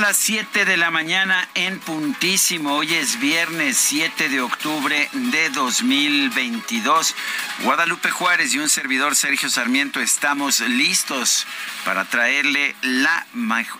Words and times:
Son 0.00 0.06
las 0.08 0.16
7 0.16 0.64
de 0.64 0.78
la 0.78 0.90
mañana 0.90 1.46
en 1.52 1.78
puntísimo. 1.78 2.76
Hoy 2.76 2.94
es 2.94 3.20
viernes 3.20 3.76
7 3.76 4.30
de 4.30 4.40
octubre 4.40 5.10
de 5.12 5.50
2022. 5.50 7.14
Guadalupe 7.64 8.10
Juárez 8.10 8.54
y 8.54 8.60
un 8.60 8.70
servidor 8.70 9.14
Sergio 9.14 9.50
Sarmiento 9.50 10.00
estamos 10.00 10.60
listos 10.60 11.46
para 11.84 12.06
traerle 12.06 12.74
la, 12.80 13.26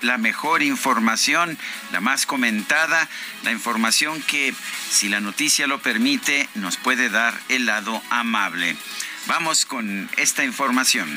la 0.03 0.19
mejor 0.19 0.63
información, 0.63 1.57
la 1.91 2.03
más 2.03 2.27
comentada, 2.27 3.09
la 3.43 3.53
información 3.53 4.21
que, 4.21 4.55
si 4.91 5.09
la 5.09 5.21
noticia 5.21 5.67
lo 5.67 5.81
permite, 5.81 6.51
nos 6.55 6.77
puede 6.77 7.09
dar 7.09 7.33
el 7.49 7.65
lado 7.65 8.03
amable. 8.11 8.77
Vamos 9.27 9.65
con 9.65 10.11
esta 10.19 10.45
información. 10.45 11.09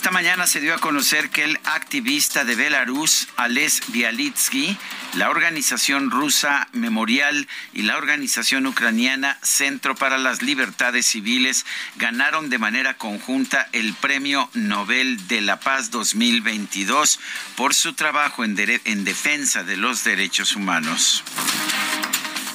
Esta 0.00 0.12
mañana 0.12 0.46
se 0.46 0.60
dio 0.60 0.74
a 0.74 0.78
conocer 0.78 1.28
que 1.28 1.44
el 1.44 1.58
activista 1.64 2.46
de 2.46 2.54
Belarus, 2.54 3.28
Ales 3.36 3.82
Bialitsky, 3.88 4.74
la 5.12 5.28
organización 5.28 6.10
rusa 6.10 6.68
Memorial 6.72 7.46
y 7.74 7.82
la 7.82 7.98
organización 7.98 8.66
ucraniana 8.66 9.38
Centro 9.42 9.94
para 9.94 10.16
las 10.16 10.40
Libertades 10.40 11.04
Civiles 11.04 11.66
ganaron 11.96 12.48
de 12.48 12.56
manera 12.56 12.94
conjunta 12.94 13.68
el 13.72 13.92
Premio 13.92 14.48
Nobel 14.54 15.28
de 15.28 15.42
la 15.42 15.60
Paz 15.60 15.90
2022 15.90 17.20
por 17.54 17.74
su 17.74 17.92
trabajo 17.92 18.42
en, 18.42 18.56
en 18.58 19.04
defensa 19.04 19.64
de 19.64 19.76
los 19.76 20.02
derechos 20.02 20.56
humanos. 20.56 21.22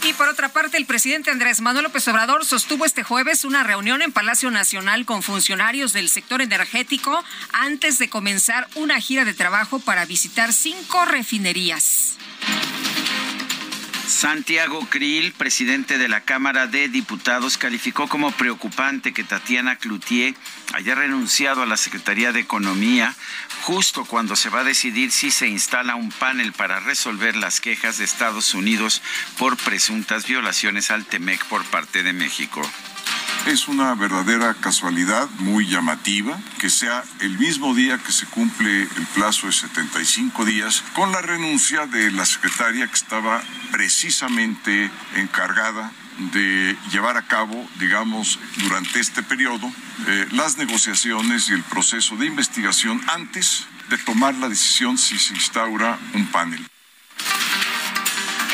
Y 0.08 0.14
por 0.14 0.30
otra 0.30 0.50
parte, 0.50 0.78
el 0.78 0.86
presidente 0.86 1.32
Andrés 1.32 1.62
Manuel 1.62 1.86
López 1.86 2.08
Obrador 2.08 2.46
sostuvo 2.46 2.86
este 2.86 3.02
jueves 3.02 3.44
una 3.44 3.64
reunión 3.64 4.04
en 4.04 4.12
Palacio 4.12 4.52
Nacional 4.52 5.04
con 5.04 5.24
funcionarios 5.24 5.94
del 5.94 6.10
sector 6.10 6.44
energético 6.44 7.24
antes 7.52 7.98
de 7.98 8.08
comenzar 8.08 8.68
una 8.76 9.00
gira 9.00 9.26
de 9.26 9.34
trabajo 9.34 9.80
para 9.80 10.06
visitar 10.06 10.54
cinco 10.54 11.06
refinerías. 11.06 12.18
Santiago 14.08 14.86
Krill, 14.90 15.34
presidente 15.34 15.98
de 15.98 16.08
la 16.08 16.22
Cámara 16.22 16.68
de 16.68 16.88
Diputados, 16.90 17.58
calificó 17.58 18.08
como 18.08 18.32
preocupante 18.32 19.14
que 19.14 19.24
Tatiana 19.24 19.78
Cloutier 19.78 20.36
haya 20.74 20.94
renunciado 20.94 21.64
a 21.64 21.66
la 21.66 21.76
Secretaría 21.76 22.32
de 22.32 22.40
Economía 22.40 23.16
justo 23.64 24.06
cuando 24.06 24.36
se 24.36 24.50
va 24.50 24.60
a 24.60 24.64
decidir 24.64 25.12
si 25.12 25.32
se 25.32 25.48
instala 25.48 25.96
un 25.96 26.12
panel 26.12 26.54
para 26.54 26.80
resolver 26.80 27.36
las 27.36 27.60
quejas 27.60 27.98
de 27.98 28.06
Estados 28.06 28.54
Unidos 28.54 29.02
por 29.40 29.58
presuntas 29.58 30.28
violaciones 30.28 30.92
al 30.92 31.06
TEMEC 31.06 31.44
por 31.46 31.64
parte 31.66 32.04
de 32.04 32.14
México. 32.14 32.62
Es 33.48 33.68
una 33.68 33.94
verdadera 33.94 34.56
casualidad 34.56 35.30
muy 35.38 35.68
llamativa 35.68 36.40
que 36.60 36.70
sea 36.70 37.04
el 37.20 37.38
mismo 37.38 37.76
día 37.76 38.00
que 38.00 38.12
se 38.12 38.26
cumple 38.26 38.84
el 38.84 39.08
plazo 39.14 39.46
de 39.46 39.54
75 39.54 40.46
días 40.46 40.84
con 40.96 41.12
la 41.12 41.22
renuncia 41.22 41.86
de 41.86 42.10
la 42.12 42.26
secretaria 42.26 42.88
que 42.88 42.96
estaba 42.96 43.44
precisamente 43.72 44.90
encargada 45.16 45.92
de 46.34 46.76
llevar 46.92 47.18
a 47.18 47.28
cabo, 47.28 47.70
digamos, 47.78 48.40
durante 48.58 49.00
este 49.00 49.22
periodo, 49.22 49.72
eh, 50.08 50.28
las 50.32 50.58
negociaciones 50.58 51.50
y 51.50 51.54
el 51.54 51.64
proceso 51.64 52.16
de 52.16 52.26
investigación 52.26 53.02
antes 53.08 53.68
de 53.90 53.98
tomar 54.00 54.34
la 54.36 54.50
decisión 54.50 54.98
si 54.98 55.20
se 55.20 55.34
instaura 55.34 56.00
un 56.14 56.26
panel. 56.28 56.66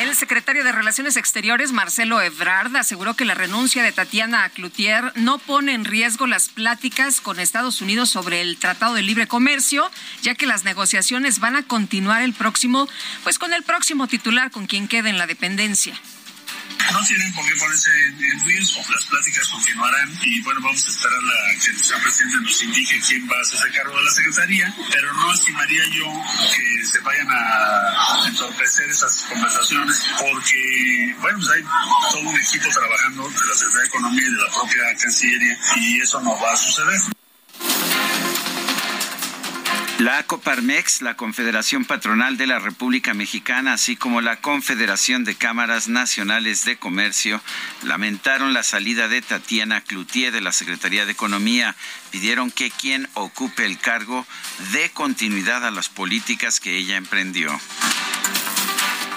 El 0.01 0.15
secretario 0.15 0.63
de 0.63 0.71
Relaciones 0.71 1.15
Exteriores, 1.15 1.73
Marcelo 1.73 2.19
Ebrard, 2.23 2.75
aseguró 2.75 3.13
que 3.13 3.23
la 3.23 3.35
renuncia 3.35 3.83
de 3.83 3.91
Tatiana 3.91 4.49
Cloutier 4.49 5.11
no 5.13 5.37
pone 5.37 5.75
en 5.75 5.85
riesgo 5.85 6.25
las 6.25 6.49
pláticas 6.49 7.21
con 7.21 7.39
Estados 7.39 7.81
Unidos 7.81 8.09
sobre 8.09 8.41
el 8.41 8.57
Tratado 8.57 8.95
de 8.95 9.03
Libre 9.03 9.27
Comercio, 9.27 9.91
ya 10.23 10.33
que 10.33 10.47
las 10.47 10.63
negociaciones 10.63 11.39
van 11.39 11.55
a 11.55 11.61
continuar 11.61 12.23
el 12.23 12.33
próximo, 12.33 12.89
pues 13.21 13.37
con 13.37 13.53
el 13.53 13.61
próximo 13.61 14.07
titular 14.07 14.49
con 14.49 14.65
quien 14.65 14.87
quede 14.87 15.09
en 15.09 15.19
la 15.19 15.27
dependencia 15.27 15.93
no 16.91 17.03
tienen 17.05 17.33
por 17.33 17.45
qué 17.45 17.55
ponerse 17.55 17.89
en, 18.05 18.45
riesgo. 18.45 18.81
Las 18.89 19.05
pláticas 19.05 19.47
continuarán 19.47 20.19
y 20.23 20.41
bueno, 20.41 20.61
vamos 20.61 20.85
a 20.85 20.89
esperar 20.89 21.19
a 21.19 21.59
que 21.59 21.71
el 21.71 21.79
señor 21.79 22.01
presidente 22.01 22.37
nos 22.41 22.63
indique 22.63 23.01
quién 23.07 23.29
va 23.29 23.37
a 23.37 23.41
hacerse 23.41 23.71
cargo 23.71 23.95
de 23.97 24.03
la 24.03 24.11
secretaría, 24.11 24.75
pero 24.91 25.13
no 25.13 25.33
estimaría 25.33 25.83
yo 25.89 26.05
que 26.55 26.85
se 26.85 26.99
vayan 26.99 27.27
a 27.29 28.27
entorpecer 28.27 28.89
esas 28.89 29.25
conversaciones 29.29 30.03
porque, 30.19 31.15
bueno, 31.19 31.39
pues 31.39 31.49
hay 31.51 31.63
todo 32.11 32.21
un 32.21 32.39
equipo 32.39 32.69
trabajando 32.69 33.29
de 33.29 33.45
la 33.47 33.53
Secretaría 33.53 33.81
de 33.81 33.87
Economía 33.87 34.27
y 34.27 34.31
de 34.31 34.41
la 34.41 34.53
propia 34.53 34.97
Cancillería 34.97 35.57
y 35.77 36.01
eso 36.01 36.21
no 36.21 36.39
va 36.39 36.51
a 36.51 36.57
suceder. 36.57 37.20
La 39.99 40.23
Coparmex, 40.23 41.01
la 41.01 41.15
Confederación 41.15 41.85
Patronal 41.85 42.35
de 42.37 42.47
la 42.47 42.59
República 42.59 43.13
Mexicana, 43.13 43.73
así 43.73 43.95
como 43.95 44.21
la 44.21 44.41
Confederación 44.41 45.23
de 45.23 45.35
Cámaras 45.35 45.87
Nacionales 45.87 46.65
de 46.65 46.77
Comercio, 46.77 47.41
lamentaron 47.83 48.53
la 48.53 48.63
salida 48.63 49.07
de 49.07 49.21
Tatiana 49.21 49.81
Cloutier 49.81 50.31
de 50.31 50.41
la 50.41 50.51
Secretaría 50.51 51.05
de 51.05 51.11
Economía. 51.11 51.75
Pidieron 52.09 52.49
que 52.49 52.71
quien 52.71 53.07
ocupe 53.13 53.65
el 53.65 53.77
cargo 53.77 54.25
dé 54.71 54.89
continuidad 54.89 55.65
a 55.65 55.71
las 55.71 55.89
políticas 55.89 56.59
que 56.59 56.77
ella 56.77 56.97
emprendió. 56.97 57.51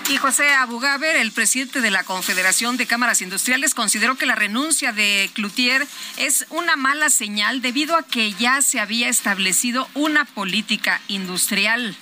Y 0.08 0.18
José 0.18 0.52
Abugaber, 0.52 1.16
el 1.16 1.32
presidente 1.32 1.80
de 1.80 1.90
la 1.90 2.04
Confederación 2.04 2.76
de 2.76 2.86
Cámaras 2.86 3.22
Industriales, 3.22 3.74
consideró 3.74 4.16
que 4.16 4.26
la 4.26 4.34
renuncia 4.34 4.92
de 4.92 5.30
Cloutier 5.32 5.86
es 6.18 6.44
una 6.50 6.76
mala 6.76 7.08
señal 7.08 7.62
debido 7.62 7.96
a 7.96 8.02
que 8.02 8.34
ya 8.34 8.60
se 8.60 8.80
había 8.80 9.08
establecido 9.08 9.88
una 9.94 10.26
política 10.26 11.00
industrial. 11.08 11.96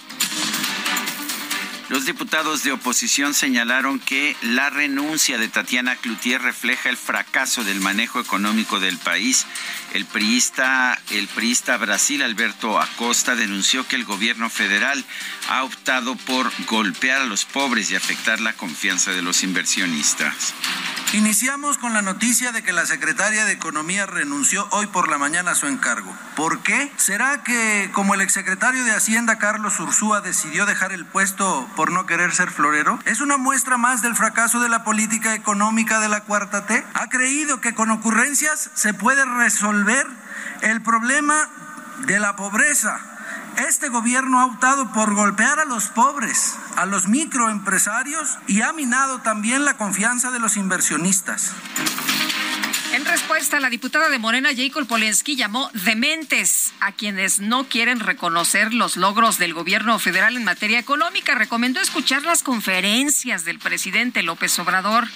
Los 1.93 2.07
diputados 2.07 2.65
de 2.65 2.73
oposición 2.73 3.35
señalaron 3.35 4.01
que 4.01 4.35
la 4.41 4.71
renuncia 4.71 5.37
de 5.37 5.49
Tatiana 5.49 5.95
Cloutier 5.95 6.41
refleja 6.41 6.89
el 6.89 6.97
fracaso 6.97 7.65
del 7.65 7.81
manejo 7.81 8.19
económico 8.19 8.81
del 8.81 8.97
país. 8.97 9.47
El 9.93 10.07
priista, 10.07 10.99
el 11.11 11.29
priista 11.29 11.77
Brasil 11.77 12.23
Alberto 12.23 12.81
Acosta 12.81 13.35
denunció 13.35 13.87
que 13.87 13.97
el 13.97 14.07
gobierno 14.07 14.49
federal 14.49 15.05
ha 15.51 15.65
optado 15.65 16.17
por 16.17 16.51
golpear 16.65 17.21
a 17.21 17.27
los 17.27 17.45
pobres 17.45 17.91
y 17.91 17.97
afectar 17.97 18.41
la 18.41 18.55
confianza 18.55 19.11
de 19.11 19.21
los 19.21 19.43
inversionistas. 19.43 20.55
Iniciamos 21.13 21.77
con 21.77 21.93
la 21.93 22.01
noticia 22.01 22.53
de 22.53 22.63
que 22.63 22.73
la 22.73 22.87
secretaria 22.87 23.45
de 23.45 23.53
Economía 23.53 24.07
renunció 24.07 24.67
hoy 24.71 24.87
por 24.87 25.11
la 25.11 25.19
mañana 25.19 25.51
a 25.51 25.55
su 25.55 25.67
encargo. 25.67 26.17
¿Por 26.37 26.63
qué? 26.63 26.91
¿Será 26.97 27.43
que 27.43 27.91
como 27.93 28.15
el 28.15 28.23
exsecretario 28.23 28.83
de 28.85 28.93
Hacienda 28.93 29.37
Carlos 29.37 29.79
Ursúa 29.79 30.23
decidió 30.23 30.65
dejar 30.65 30.93
el 30.93 31.05
puesto 31.05 31.69
por 31.77 31.93
no 31.93 32.07
querer 32.07 32.33
ser 32.33 32.51
florero? 32.51 32.99
¿Es 33.05 33.21
una 33.21 33.37
muestra 33.37 33.77
más 33.77 34.01
del 34.01 34.17
fracaso 34.17 34.61
de 34.61 34.71
la 34.71 34.85
política 34.85 35.35
económica 35.35 36.01
de 36.01 36.09
la 36.09 36.23
cuarta 36.23 36.65
T? 36.65 36.83
¿Ha 36.95 37.11
creído 37.11 37.61
que 37.61 37.75
con 37.75 37.91
ocurrencias 37.91 38.71
se 38.73 38.95
puede 38.95 39.23
resolver 39.27 39.82
el 40.63 40.83
problema 40.83 41.49
de 42.07 42.21
la 42.21 42.37
pobreza? 42.37 43.01
Este 43.69 43.89
gobierno 43.89 44.41
ha 44.41 44.47
optado 44.47 44.93
por 44.93 45.15
golpear 45.15 45.59
a 45.61 45.65
los 45.65 45.87
pobres, 45.89 46.57
a 46.77 46.87
los 46.87 47.09
microempresarios 47.09 48.39
y 48.47 48.63
ha 48.63 48.73
minado 48.73 49.21
también 49.21 49.65
la 49.65 49.77
confianza 49.77 50.31
de 50.31 50.39
los 50.39 50.57
inversionistas. 50.57 51.53
En 52.93 53.05
respuesta, 53.07 53.59
la 53.59 53.71
diputada 53.71 54.11
de 54.11 54.19
Morena, 54.19 54.51
Jacob 54.55 54.87
Polensky, 54.87 55.35
llamó 55.35 55.71
dementes 55.73 56.73
a 56.81 56.93
quienes 56.93 57.41
no 57.41 57.65
quieren 57.65 58.01
reconocer 58.01 58.75
los 58.75 58.97
logros 58.97 59.39
del 59.39 59.55
gobierno 59.55 59.99
federal 59.99 60.37
en 60.37 60.45
materia 60.45 60.79
económica. 60.79 61.35
Recomendó 61.35 61.81
escuchar 61.81 62.23
las 62.23 62.43
conferencias 62.43 63.45
del 63.45 63.59
presidente 63.59 64.23
López 64.23 64.59
Obrador. 64.59 65.09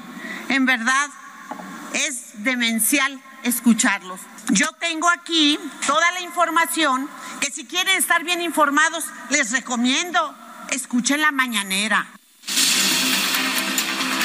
En 0.49 0.65
verdad, 0.65 1.09
es 1.93 2.43
demencial 2.43 3.21
escucharlos. 3.43 4.19
Yo 4.49 4.67
tengo 4.79 5.09
aquí 5.09 5.59
toda 5.85 6.11
la 6.11 6.21
información 6.21 7.07
que 7.39 7.51
si 7.51 7.65
quieren 7.65 7.97
estar 7.97 8.23
bien 8.23 8.41
informados, 8.41 9.05
les 9.29 9.51
recomiendo, 9.51 10.35
escuchen 10.71 11.21
la 11.21 11.31
mañanera. 11.31 12.07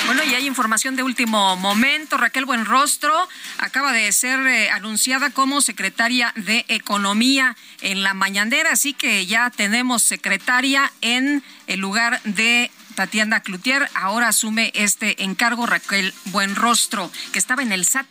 Bueno, 0.06 0.23
y 0.25 0.35
hay 0.35 0.46
información 0.46 0.96
de 0.96 1.02
último 1.02 1.56
momento. 1.56 2.19
Raquel 2.19 2.44
Buenrostro 2.44 3.29
acaba 3.58 3.93
de 3.93 4.12
ser 4.12 4.38
eh, 4.46 4.70
anunciada 4.70 5.31
como 5.31 5.62
secretaria 5.62 6.32
de 6.37 6.67
Economía 6.69 7.56
en 7.81 8.02
la 8.02 8.12
mañanera, 8.12 8.73
así 8.73 8.93
que 8.93 9.25
ya 9.26 9.49
tenemos 9.50 10.02
secretaria 10.02 10.93
en 11.00 11.43
el 11.67 11.81
lugar 11.81 12.20
de 12.25 12.70
Tatiana 12.94 13.41
Cloutier. 13.41 13.88
Ahora 13.94 14.29
asume 14.29 14.73
este 14.75 15.25
encargo 15.25 15.64
Raquel 15.64 16.12
Buenrostro, 16.26 17.11
que 17.32 17.38
estaba 17.38 17.62
en 17.62 17.73
el 17.73 17.87
SAT 17.87 18.06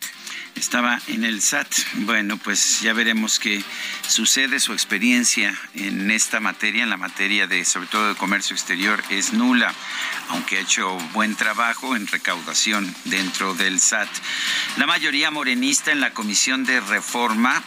estaba 0.54 1.00
en 1.08 1.24
el 1.24 1.40
SAT. 1.40 1.68
Bueno, 2.06 2.36
pues 2.36 2.80
ya 2.80 2.92
veremos 2.92 3.38
qué 3.38 3.62
sucede. 4.08 4.60
Su 4.60 4.72
experiencia 4.72 5.58
en 5.74 6.10
esta 6.10 6.40
materia, 6.40 6.82
en 6.82 6.90
la 6.90 6.96
materia 6.96 7.46
de, 7.46 7.64
sobre 7.64 7.88
todo 7.88 8.08
de 8.08 8.14
comercio 8.14 8.54
exterior, 8.54 9.02
es 9.10 9.32
nula, 9.32 9.72
aunque 10.28 10.58
ha 10.58 10.60
hecho 10.60 10.96
buen 11.12 11.34
trabajo 11.34 11.96
en 11.96 12.06
recaudación 12.06 12.94
dentro 13.04 13.54
del 13.54 13.80
SAT. 13.80 14.08
La 14.76 14.86
mayoría 14.86 15.30
morenista 15.30 15.92
en 15.92 16.00
la 16.00 16.12
Comisión 16.12 16.64
de 16.64 16.80
Reforma 16.80 17.62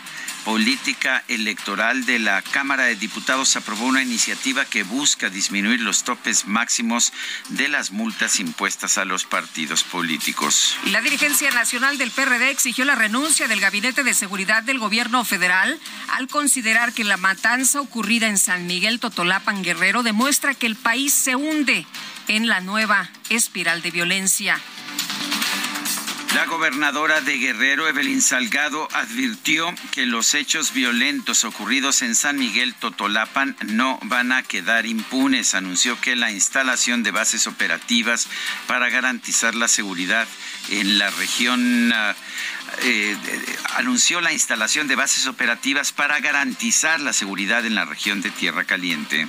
política 0.48 1.26
electoral 1.28 2.06
de 2.06 2.20
la 2.20 2.42
Cámara 2.42 2.86
de 2.86 2.96
Diputados 2.96 3.58
aprobó 3.58 3.86
una 3.86 4.02
iniciativa 4.02 4.64
que 4.64 4.84
busca 4.84 5.30
disminuir 5.30 5.82
los 5.82 6.06
topes 6.06 6.48
máximos 6.48 7.12
de 7.50 7.68
las 7.68 7.92
multas 7.92 8.40
impuestas 8.40 8.98
a 8.98 9.04
los 9.04 9.26
partidos 9.26 9.84
políticos. 9.84 10.78
La 10.86 11.02
dirigencia 11.02 11.52
nacional 11.52 11.98
del 11.98 12.12
PRD 12.12 12.50
exigió 12.50 12.86
la 12.86 12.96
renuncia 12.96 13.50
del 13.50 13.60
Gabinete 13.60 14.06
de 14.06 14.14
Seguridad 14.14 14.64
del 14.64 14.80
Gobierno 14.80 15.26
federal 15.26 15.78
al 16.14 16.30
considerar 16.30 16.94
que 16.94 17.04
la 17.04 17.18
matanza 17.18 17.82
ocurrida 17.82 18.30
en 18.30 18.38
San 18.38 18.68
Miguel 18.68 19.02
Totolapan 19.02 19.64
Guerrero 19.64 20.02
demuestra 20.02 20.54
que 20.54 20.68
el 20.68 20.78
país 20.78 21.14
se 21.14 21.36
hunde 21.36 21.86
en 22.30 22.48
la 22.48 22.62
nueva 22.62 23.10
espiral 23.30 23.82
de 23.82 23.92
violencia. 23.92 24.62
La 26.34 26.46
gobernadora 26.46 27.22
de 27.22 27.38
Guerrero, 27.38 27.88
Evelyn 27.88 28.22
Salgado, 28.22 28.88
advirtió 28.94 29.74
que 29.92 30.06
los 30.06 30.34
hechos 30.34 30.74
violentos 30.74 31.44
ocurridos 31.46 32.02
en 32.02 32.16
San 32.16 32.38
Miguel 32.38 32.76
Totolapan 32.76 33.56
no 33.66 33.98
van 34.04 34.32
a 34.32 34.44
quedar 34.44 34.86
impunes. 34.86 35.56
Anunció 35.56 36.00
que 36.00 36.16
la 36.16 36.32
instalación 36.32 37.02
de 37.02 37.12
bases 37.12 37.48
operativas 37.48 38.28
para 38.68 38.90
garantizar 38.90 39.56
la 39.56 39.68
seguridad 39.68 40.28
en 40.70 41.00
la 41.00 41.10
región 41.12 41.92
ah, 41.94 42.14
eh, 42.84 43.18
anunció 43.76 44.22
la 44.22 44.34
instalación 44.34 44.88
de 44.88 44.96
bases 44.96 45.28
operativas 45.28 45.92
para 45.92 46.20
garantizar 46.20 47.00
la 47.00 47.14
seguridad 47.14 47.66
en 47.66 47.76
la 47.76 47.86
región 47.86 48.22
de 48.22 48.30
Tierra 48.32 48.66
Caliente. 48.66 49.28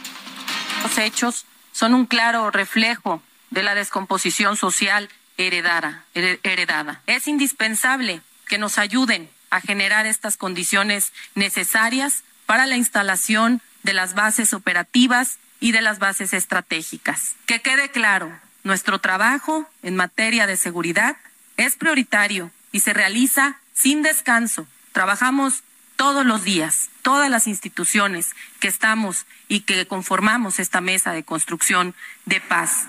Los 0.82 0.98
hechos 0.98 1.46
son 1.72 1.94
un 1.94 2.06
claro 2.06 2.50
reflejo 2.50 3.22
de 3.50 3.62
la 3.62 3.74
descomposición 3.74 4.56
social 4.56 5.08
heredada, 5.38 6.04
heredada. 6.14 7.00
Es 7.06 7.26
indispensable 7.26 8.20
que 8.46 8.58
nos 8.58 8.76
ayuden 8.76 9.30
a 9.50 9.60
generar 9.60 10.06
estas 10.06 10.36
condiciones 10.36 11.12
necesarias 11.34 12.22
para 12.44 12.66
la 12.66 12.76
instalación 12.76 13.62
de 13.82 13.94
las 13.94 14.14
bases 14.14 14.52
operativas 14.52 15.38
y 15.60 15.72
de 15.72 15.80
las 15.80 15.98
bases 15.98 16.34
estratégicas. 16.34 17.34
Que 17.46 17.62
quede 17.62 17.90
claro, 17.90 18.38
nuestro 18.64 18.98
trabajo 18.98 19.68
en 19.82 19.96
materia 19.96 20.46
de 20.46 20.56
seguridad 20.56 21.16
es 21.56 21.76
prioritario 21.76 22.50
y 22.72 22.80
se 22.80 22.92
realiza 22.92 23.58
sin 23.72 24.02
descanso. 24.02 24.66
Trabajamos 24.92 25.62
todos 25.96 26.24
los 26.24 26.44
días, 26.44 26.90
todas 27.02 27.30
las 27.30 27.46
instituciones 27.46 28.34
que 28.60 28.68
estamos 28.68 29.26
y 29.48 29.60
que 29.60 29.86
conformamos 29.86 30.58
esta 30.58 30.80
mesa 30.80 31.12
de 31.12 31.24
construcción 31.24 31.94
de 32.24 32.40
paz. 32.40 32.86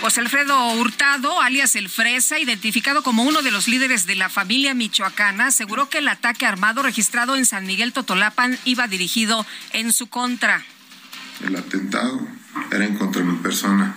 José 0.00 0.20
Alfredo 0.22 0.72
Hurtado, 0.72 1.42
alias 1.42 1.76
El 1.76 1.90
Fresa, 1.90 2.38
identificado 2.38 3.02
como 3.02 3.22
uno 3.22 3.42
de 3.42 3.50
los 3.50 3.68
líderes 3.68 4.06
de 4.06 4.14
la 4.14 4.30
familia 4.30 4.72
michoacana, 4.72 5.48
aseguró 5.48 5.90
que 5.90 5.98
el 5.98 6.08
ataque 6.08 6.46
armado 6.46 6.82
registrado 6.82 7.36
en 7.36 7.44
San 7.44 7.66
Miguel 7.66 7.92
Totolapan 7.92 8.58
iba 8.64 8.88
dirigido 8.88 9.44
en 9.74 9.92
su 9.92 10.06
contra. 10.06 10.64
El 11.44 11.54
atentado 11.54 12.26
era 12.70 12.86
en 12.86 12.96
contra 12.96 13.20
de 13.20 13.28
mi 13.30 13.36
persona 13.40 13.94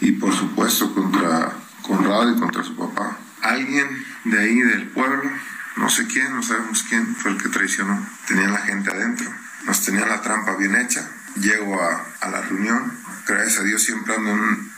y 0.00 0.12
por 0.12 0.32
supuesto 0.32 0.94
contra 0.94 1.56
Conrado 1.82 2.36
y 2.36 2.38
contra 2.38 2.62
su 2.62 2.76
papá. 2.76 3.18
Alguien 3.42 3.88
de 4.26 4.38
ahí 4.38 4.60
del 4.60 4.88
pueblo, 4.88 5.28
no 5.76 5.90
sé 5.90 6.06
quién, 6.06 6.32
no 6.36 6.42
sabemos 6.42 6.84
quién, 6.84 7.16
fue 7.16 7.32
el 7.32 7.42
que 7.42 7.48
traicionó. 7.48 8.06
Tenía 8.28 8.46
la 8.46 8.58
gente 8.58 8.90
adentro, 8.90 9.28
nos 9.64 9.84
tenía 9.84 10.06
la 10.06 10.22
trampa 10.22 10.54
bien 10.56 10.76
hecha. 10.76 11.10
Llego 11.36 11.80
a, 11.80 12.04
a 12.20 12.30
la 12.30 12.42
reunión, 12.42 12.92
gracias 13.26 13.60
a 13.60 13.62
Dios 13.64 13.82
siempre 13.82 14.14
ando 14.14 14.30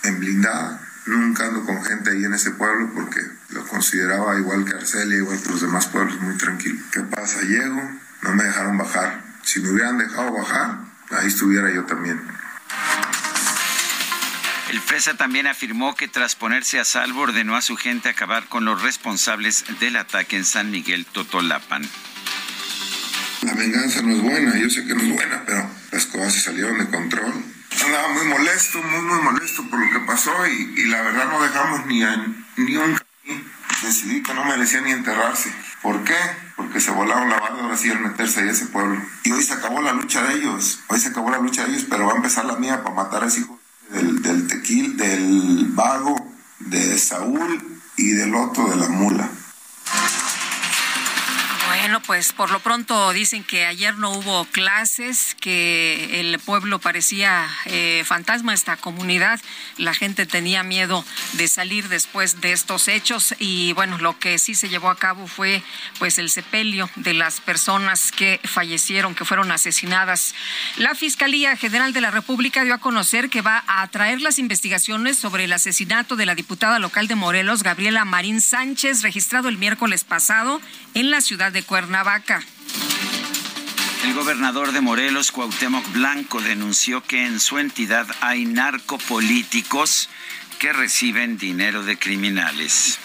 en, 0.05 0.21
blindada. 0.21 0.81
Nunca 1.07 1.47
ando 1.47 1.65
con 1.65 1.83
gente 1.85 2.11
ahí 2.11 2.25
en 2.25 2.35
ese 2.35 2.53
pueblo 2.53 2.91
porque 2.95 3.21
lo 3.51 3.67
consideraba 3.67 4.39
igual 4.39 4.65
que 4.65 4.77
Arcelia, 4.77 5.19
igual 5.19 5.43
que 5.43 5.49
los 5.49 5.61
demás 5.61 5.87
pueblos, 5.87 6.21
muy 6.21 6.37
tranquilo. 6.37 6.81
¿Qué 6.93 7.01
pasa? 7.01 7.43
Llego, 7.43 7.83
no 8.23 8.35
me 8.35 8.45
dejaron 8.45 8.79
bajar. 8.79 9.23
Si 9.43 9.61
me 9.61 9.71
hubieran 9.71 9.99
dejado 9.99 10.33
bajar, 10.33 10.79
ahí 11.11 11.27
estuviera 11.27 11.73
yo 11.73 11.85
también. 11.85 12.21
El 14.71 14.81
Fresa 14.81 15.15
también 15.15 15.47
afirmó 15.47 15.95
que 15.97 16.09
tras 16.09 16.35
ponerse 16.35 16.79
a 16.81 16.85
salvo 16.85 17.23
ordenó 17.23 17.57
a 17.57 17.63
su 17.63 17.77
gente 17.77 18.09
acabar 18.09 18.47
con 18.49 18.65
los 18.65 18.81
responsables 18.81 19.65
del 19.81 19.97
ataque 19.97 20.37
en 20.37 20.45
San 20.45 20.71
Miguel 20.71 21.05
Totolapan. 21.05 21.87
La 23.43 23.55
venganza 23.55 24.01
no 24.03 24.15
es 24.15 24.23
buena, 24.23 24.57
yo 24.57 24.71
sé 24.71 24.87
que 24.87 24.95
no 24.95 25.03
es 25.03 25.13
buena, 25.13 25.43
pero 25.45 25.69
las 25.93 26.07
cosas 26.07 26.35
se 26.35 26.41
salieron 26.41 26.79
de 26.79 26.89
control 26.89 27.45
andaba 27.85 28.09
muy 28.09 28.25
molesto, 28.27 28.83
muy, 28.83 29.03
muy 29.03 29.23
molesto 29.23 29.65
por 29.69 29.79
lo 29.79 29.91
que 29.91 30.01
pasó 30.07 30.33
y, 30.47 30.87
la 30.87 31.03
verdad 31.03 31.31
no 31.31 31.43
dejamos 31.43 31.87
ni, 31.87 32.01
ni 32.57 32.77
un 32.77 32.99
decidí 33.83 34.23
que 34.23 34.35
no 34.35 34.45
merecía 34.45 34.81
ni 34.81 34.93
enterrarse. 34.93 35.53
¿Por 35.83 36.05
qué? 36.05 36.17
Porque 36.57 36.81
se 36.81 36.93
volaron 36.93 37.29
la 37.29 37.41
barda 37.41 37.63
ahora 37.63 37.77
sí 37.77 37.91
al 37.91 38.01
meterse 38.01 38.41
ahí 38.41 38.49
a 38.49 38.53
ese 38.53 38.67
pueblo. 38.67 39.03
Y 39.25 39.33
hoy 39.33 39.43
se 39.43 39.55
acabó 39.55 39.83
la 39.83 39.93
lucha 39.93 40.23
de 40.23 40.35
ellos, 40.35 40.81
hoy 40.89 41.01
se 41.01 41.09
acabó 41.09 41.31
la 41.31 41.39
lucha 41.39 41.65
de 41.65 41.73
ellos, 41.73 41.87
pero 41.91 42.07
va 42.07 42.13
a 42.13 42.17
empezar 42.17 42.45
la 42.45 42.57
mía 42.57 42.83
para 42.83 42.95
matar 42.95 43.25
a 43.25 43.27
ese 43.27 43.41
hijo 43.41 43.59
del, 43.91 44.23
del 44.23 44.47
tequil, 44.47 44.97
del 44.97 45.67
vago, 45.71 46.33
de 46.61 46.97
Saúl 46.99 47.81
y 47.97 48.11
del 48.11 48.35
otro 48.35 48.69
de 48.69 48.77
la 48.77 48.89
mula. 48.89 49.29
Bueno, 51.83 52.01
pues 52.01 52.33
por 52.33 52.53
lo 52.53 52.61
pronto 52.61 53.13
dicen 53.13 53.43
que 53.43 53.67
ayer 53.67 53.97
no 53.97 54.13
hubo 54.13 54.45
clases, 54.45 55.35
que 55.41 56.21
el 56.21 56.39
pueblo 56.39 56.79
parecía 56.79 57.49
eh, 57.65 58.05
fantasma, 58.07 58.55
esta 58.55 58.77
comunidad, 58.77 59.41
la 59.79 59.93
gente 59.93 60.25
tenía 60.25 60.63
miedo 60.63 61.05
de 61.33 61.49
salir 61.49 61.89
después 61.89 62.41
de 62.41 62.53
estos 62.53 62.87
hechos 62.87 63.35
y 63.41 63.73
bueno, 63.73 63.99
lo 63.99 64.17
que 64.17 64.39
sí 64.39 64.55
se 64.55 64.69
llevó 64.69 64.91
a 64.91 64.97
cabo 64.97 65.27
fue 65.27 65.61
pues 65.99 66.19
el 66.19 66.31
sepelio 66.31 66.89
de 66.95 67.15
las 67.15 67.41
personas 67.41 68.13
que 68.13 68.39
fallecieron, 68.45 69.17
que 69.17 69.25
fueron 69.25 69.51
asesinadas. 69.51 70.37
La 70.77 70.95
Fiscalía 70.95 71.57
General 71.57 71.93
de 71.93 72.01
la 72.01 72.13
República 72.13 72.63
dio 72.63 72.75
a 72.75 72.79
conocer 72.79 73.29
que 73.29 73.43
va 73.43 73.65
a 73.67 73.85
traer 73.89 74.21
las 74.21 74.39
investigaciones 74.39 75.19
sobre 75.19 75.47
el 75.47 75.53
asesinato 75.53 76.15
de 76.15 76.27
la 76.27 76.37
diputada 76.37 76.79
local 76.79 77.09
de 77.09 77.17
Morelos, 77.17 77.65
Gabriela 77.65 78.05
Marín 78.05 78.41
Sánchez, 78.41 79.03
registrado 79.03 79.49
el 79.49 79.59
miércoles 79.59 80.05
pasado 80.05 80.61
en 80.95 81.11
la 81.11 81.21
ciudad 81.21 81.51
de 81.51 81.65
El 84.05 84.13
gobernador 84.13 84.73
de 84.73 84.83
Morelos, 84.83 85.33
Cuauhtémoc 85.33 85.91
Blanco, 85.93 86.43
denunció 86.43 87.03
que 87.03 87.25
en 87.25 87.41
su 87.41 87.59
entidad 87.59 88.07
hay 88.21 88.45
narcopolíticos 88.45 90.11
que 90.59 90.75
reciben 90.75 91.39
dinero 91.39 91.83
de 91.83 91.99
criminales. 91.99 92.99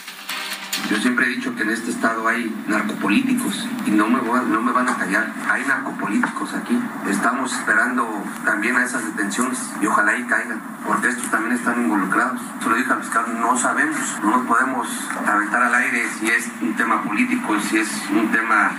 Yo 0.89 0.95
siempre 0.97 1.25
he 1.25 1.29
dicho 1.29 1.53
que 1.53 1.63
en 1.63 1.69
este 1.69 1.91
estado 1.91 2.27
hay 2.27 2.55
narcopolíticos 2.67 3.67
y 3.85 3.91
no 3.91 4.07
me, 4.07 4.21
no 4.21 4.61
me 4.61 4.71
van 4.71 4.87
a 4.87 4.95
callar. 4.95 5.33
Hay 5.49 5.65
narcopolíticos 5.65 6.53
aquí. 6.53 6.79
Estamos 7.09 7.51
esperando 7.53 8.23
también 8.45 8.77
a 8.77 8.85
esas 8.85 9.05
detenciones 9.05 9.59
y 9.81 9.85
ojalá 9.87 10.13
ahí 10.13 10.23
caigan, 10.23 10.61
porque 10.85 11.09
estos 11.09 11.29
también 11.29 11.55
están 11.55 11.81
involucrados. 11.83 12.39
Se 12.63 12.69
lo 12.69 12.75
dije 12.75 12.93
al 12.93 13.01
fiscal, 13.01 13.25
no 13.39 13.57
sabemos, 13.57 14.19
no 14.23 14.37
nos 14.37 14.47
podemos 14.47 14.87
aventar 15.25 15.63
al 15.63 15.75
aire 15.75 16.07
si 16.19 16.27
es 16.27 16.47
un 16.61 16.73
tema 16.75 17.03
político, 17.03 17.59
si 17.59 17.79
es 17.79 17.89
un 18.09 18.31
tema 18.31 18.71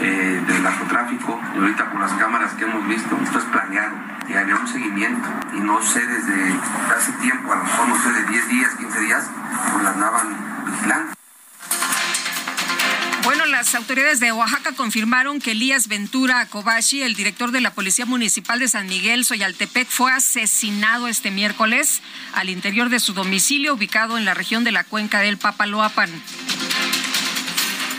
eh, 0.00 0.40
del 0.46 0.62
narcotráfico. 0.62 1.40
Y 1.56 1.58
ahorita 1.58 1.90
con 1.90 2.00
las 2.00 2.12
cámaras 2.12 2.52
que 2.52 2.64
hemos 2.64 2.86
visto, 2.86 3.18
esto 3.24 3.38
es 3.38 3.44
planeado 3.46 3.96
y 4.28 4.34
había 4.34 4.54
un 4.54 4.68
seguimiento. 4.68 5.28
Y 5.54 5.60
no 5.60 5.82
sé, 5.82 6.06
desde 6.06 6.54
hace 6.96 7.12
tiempo, 7.14 7.52
a 7.52 7.56
lo 7.56 7.64
mejor 7.64 7.88
no 7.88 7.98
sé, 7.98 8.12
de 8.12 8.22
10 8.24 8.48
días, 8.48 8.74
15 8.76 9.00
días, 9.00 9.30
pues 9.72 9.84
la 9.84 9.90
andaban 9.90 10.36
vigilando. 10.66 11.17
Bueno, 13.28 13.44
las 13.44 13.74
autoridades 13.74 14.20
de 14.20 14.32
Oaxaca 14.32 14.72
confirmaron 14.72 15.38
que 15.38 15.50
Elías 15.50 15.86
Ventura 15.86 16.46
Kobashi, 16.46 17.02
el 17.02 17.14
director 17.14 17.50
de 17.50 17.60
la 17.60 17.74
Policía 17.74 18.06
Municipal 18.06 18.58
de 18.58 18.68
San 18.68 18.86
Miguel, 18.86 19.26
Soyaltepec, 19.26 19.86
fue 19.86 20.10
asesinado 20.10 21.08
este 21.08 21.30
miércoles 21.30 22.00
al 22.32 22.48
interior 22.48 22.88
de 22.88 23.00
su 23.00 23.12
domicilio 23.12 23.74
ubicado 23.74 24.16
en 24.16 24.24
la 24.24 24.32
región 24.32 24.64
de 24.64 24.72
la 24.72 24.82
cuenca 24.82 25.20
del 25.20 25.36
Papaloapan. 25.36 26.08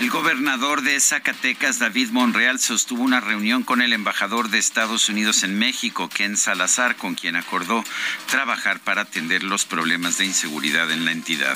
El 0.02 0.10
gobernador 0.10 0.82
de 0.82 1.00
Zacatecas, 1.00 1.78
David 1.78 2.10
Monreal, 2.10 2.60
sostuvo 2.60 3.04
una 3.04 3.20
reunión 3.20 3.62
con 3.62 3.84
el 3.84 3.94
embajador 3.94 4.50
de 4.50 4.58
Estados 4.58 5.10
Unidos 5.10 5.44
en 5.44 5.60
México, 5.60 6.10
Ken 6.10 6.38
Salazar, 6.38 6.96
con 6.96 7.14
quien 7.14 7.36
acordó 7.36 7.84
trabajar 8.32 8.80
para 8.80 9.04
atender 9.04 9.44
los 9.44 9.66
problemas 9.66 10.18
de 10.18 10.26
inseguridad 10.26 10.90
en 10.90 11.06
la 11.06 11.12
entidad 11.12 11.56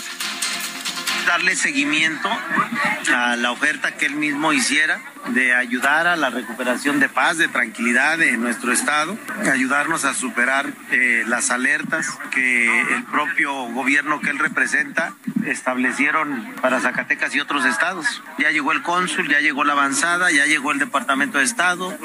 darle 1.25 1.55
seguimiento 1.55 2.29
a 3.13 3.35
la 3.35 3.51
oferta 3.51 3.95
que 3.95 4.05
él 4.05 4.15
mismo 4.15 4.53
hiciera 4.53 4.99
de 5.29 5.53
ayudar 5.53 6.07
a 6.07 6.15
la 6.15 6.29
recuperación 6.29 6.99
de 6.99 7.09
paz, 7.09 7.37
de 7.37 7.47
tranquilidad 7.47 8.21
en 8.21 8.41
nuestro 8.41 8.71
estado, 8.71 9.17
ayudarnos 9.51 10.05
a 10.05 10.13
superar 10.13 10.73
eh, 10.91 11.23
las 11.27 11.49
alertas 11.49 12.17
que 12.31 12.81
el 12.93 13.03
propio 13.05 13.53
gobierno 13.69 14.19
que 14.19 14.29
él 14.29 14.39
representa 14.39 15.13
establecieron 15.45 16.53
para 16.61 16.79
Zacatecas 16.81 17.33
y 17.35 17.39
otros 17.39 17.65
estados. 17.65 18.21
Ya 18.37 18.51
llegó 18.51 18.71
el 18.71 18.81
cónsul, 18.81 19.29
ya 19.29 19.39
llegó 19.39 19.63
la 19.63 19.73
avanzada, 19.73 20.31
ya 20.31 20.45
llegó 20.45 20.71
el 20.71 20.79
Departamento 20.79 21.37
de 21.37 21.45
Estado. 21.45 21.97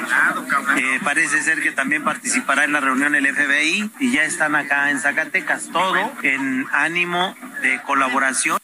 Eh, 0.77 0.99
parece 1.03 1.41
ser 1.41 1.61
que 1.61 1.71
también 1.71 2.03
participará 2.03 2.63
en 2.63 2.73
la 2.73 2.79
reunión 2.79 3.15
el 3.15 3.27
FBI 3.27 3.91
y 3.99 4.11
ya 4.11 4.23
están 4.23 4.55
acá 4.55 4.89
en 4.91 4.99
Zacatecas. 4.99 5.69
Todo 5.71 6.11
en 6.23 6.67
ánimo 6.71 7.35
de 7.61 7.81
colaboración. 7.81 8.59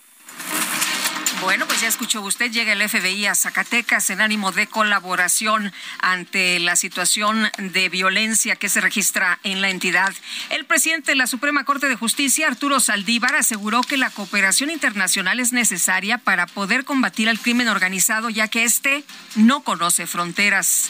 Bueno, 1.41 1.67
pues 1.67 1.81
ya 1.81 1.87
escuchó 1.87 2.21
usted, 2.21 2.49
llega 2.51 2.73
el 2.73 2.89
FBI 2.89 3.25
a 3.25 3.35
Zacatecas 3.35 4.09
en 4.09 4.21
ánimo 4.21 4.51
de 4.51 4.67
colaboración 4.67 5.71
ante 5.99 6.59
la 6.59 6.75
situación 6.75 7.49
de 7.57 7.89
violencia 7.89 8.55
que 8.55 8.69
se 8.69 8.81
registra 8.81 9.39
en 9.43 9.61
la 9.61 9.69
entidad. 9.69 10.13
El 10.49 10.65
presidente 10.65 11.11
de 11.11 11.17
la 11.17 11.27
Suprema 11.27 11.63
Corte 11.65 11.87
de 11.87 11.95
Justicia, 11.95 12.47
Arturo 12.47 12.79
Saldívar, 12.79 13.35
aseguró 13.35 13.81
que 13.81 13.97
la 13.97 14.09
cooperación 14.09 14.69
internacional 14.69 15.39
es 15.39 15.51
necesaria 15.51 16.17
para 16.17 16.47
poder 16.47 16.85
combatir 16.85 17.27
el 17.27 17.39
crimen 17.39 17.67
organizado, 17.67 18.29
ya 18.29 18.47
que 18.47 18.63
este 18.63 19.03
no 19.35 19.61
conoce 19.61 20.07
fronteras 20.07 20.89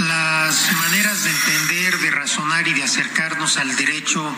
las 0.00 0.72
maneras 0.72 1.24
de 1.24 1.30
entender, 1.30 1.98
de 1.98 2.10
razonar 2.10 2.66
y 2.66 2.72
de 2.72 2.82
acercarnos 2.82 3.56
al 3.58 3.74
derecho 3.76 4.34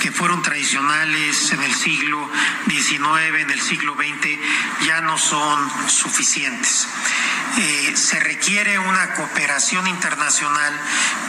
que 0.00 0.12
fueron 0.12 0.42
tradicionales 0.42 1.52
en 1.52 1.62
el 1.62 1.74
siglo 1.74 2.30
XIX, 2.68 3.40
en 3.40 3.50
el 3.50 3.60
siglo 3.60 3.94
XX, 3.94 4.86
ya 4.86 5.00
no 5.00 5.18
son 5.18 5.70
suficientes. 5.88 6.88
Eh, 7.58 7.92
se 7.96 8.18
requiere 8.20 8.78
una 8.78 9.14
cooperación 9.14 9.86
internacional 9.86 10.72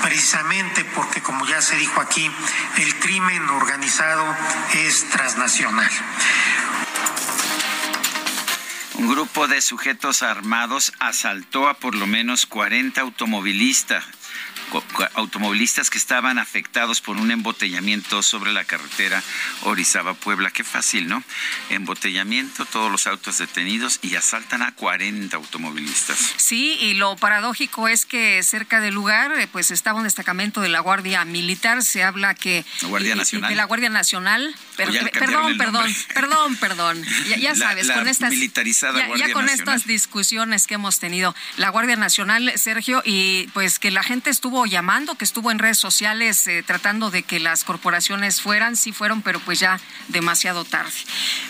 precisamente 0.01 0.85
porque, 0.85 1.21
como 1.21 1.45
ya 1.45 1.61
se 1.61 1.75
dijo 1.75 1.99
aquí, 1.99 2.31
el 2.77 2.99
crimen 2.99 3.49
organizado 3.49 4.25
es 4.73 5.09
transnacional. 5.09 5.91
Un 8.95 9.07
grupo 9.07 9.47
de 9.47 9.59
sujetos 9.61 10.21
armados 10.21 10.93
asaltó 10.99 11.67
a 11.67 11.73
por 11.73 11.95
lo 11.95 12.05
menos 12.05 12.45
40 12.45 13.01
automovilistas 13.01 14.03
automovilistas 15.15 15.89
que 15.89 15.97
estaban 15.97 16.39
afectados 16.39 17.01
por 17.01 17.17
un 17.17 17.31
embotellamiento 17.31 18.23
sobre 18.23 18.51
la 18.51 18.63
carretera 18.63 19.21
Orizaba-Puebla. 19.63 20.51
Qué 20.51 20.63
fácil, 20.63 21.07
¿no? 21.07 21.23
Embotellamiento, 21.69 22.65
todos 22.65 22.91
los 22.91 23.07
autos 23.07 23.37
detenidos 23.37 23.99
y 24.01 24.15
asaltan 24.15 24.61
a 24.61 24.73
40 24.73 25.35
automovilistas. 25.35 26.17
Sí, 26.37 26.77
y 26.79 26.93
lo 26.95 27.15
paradójico 27.15 27.87
es 27.87 28.05
que 28.05 28.41
cerca 28.43 28.79
del 28.79 28.93
lugar 28.93 29.31
eh, 29.39 29.47
pues 29.51 29.71
estaba 29.71 29.97
un 29.97 30.03
destacamento 30.05 30.61
de 30.61 30.69
la 30.69 30.79
Guardia 30.79 31.23
Militar. 31.25 31.83
Se 31.83 32.03
habla 32.03 32.35
que... 32.35 32.65
La 32.81 32.87
Guardia 32.87 33.15
Nacional. 33.15 33.49
de 33.49 33.55
la 33.55 33.65
Guardia 33.65 33.89
Nacional. 33.89 34.55
perdón, 34.75 35.57
perdón, 35.57 35.95
perdón, 36.13 36.55
perdón. 36.57 37.03
Ya, 37.39 37.55
sabes, 37.55 37.89
con 37.89 38.07
estas... 38.07 38.31
Militarizada 38.31 39.07
ya, 39.07 39.27
ya 39.27 39.33
con 39.33 39.49
estas 39.49 39.85
discusiones 39.85 40.67
que 40.67 40.75
hemos 40.75 40.99
tenido. 40.99 41.35
La 41.57 41.69
Guardia 41.69 41.95
Nacional, 41.95 42.51
Sergio, 42.55 43.01
y 43.05 43.47
pues 43.53 43.79
que 43.79 43.91
la 43.91 44.03
gente 44.03 44.29
estuvo 44.29 44.62
llamando, 44.65 45.15
que 45.15 45.25
estuvo 45.25 45.51
en 45.51 45.59
redes 45.59 45.77
sociales 45.77 46.47
eh, 46.47 46.63
tratando 46.65 47.11
de 47.11 47.23
que 47.23 47.39
las 47.39 47.63
corporaciones 47.63 48.41
fueran, 48.41 48.75
sí 48.75 48.91
fueron, 48.91 49.21
pero 49.21 49.39
pues 49.39 49.59
ya 49.59 49.79
demasiado 50.07 50.65
tarde. 50.65 50.93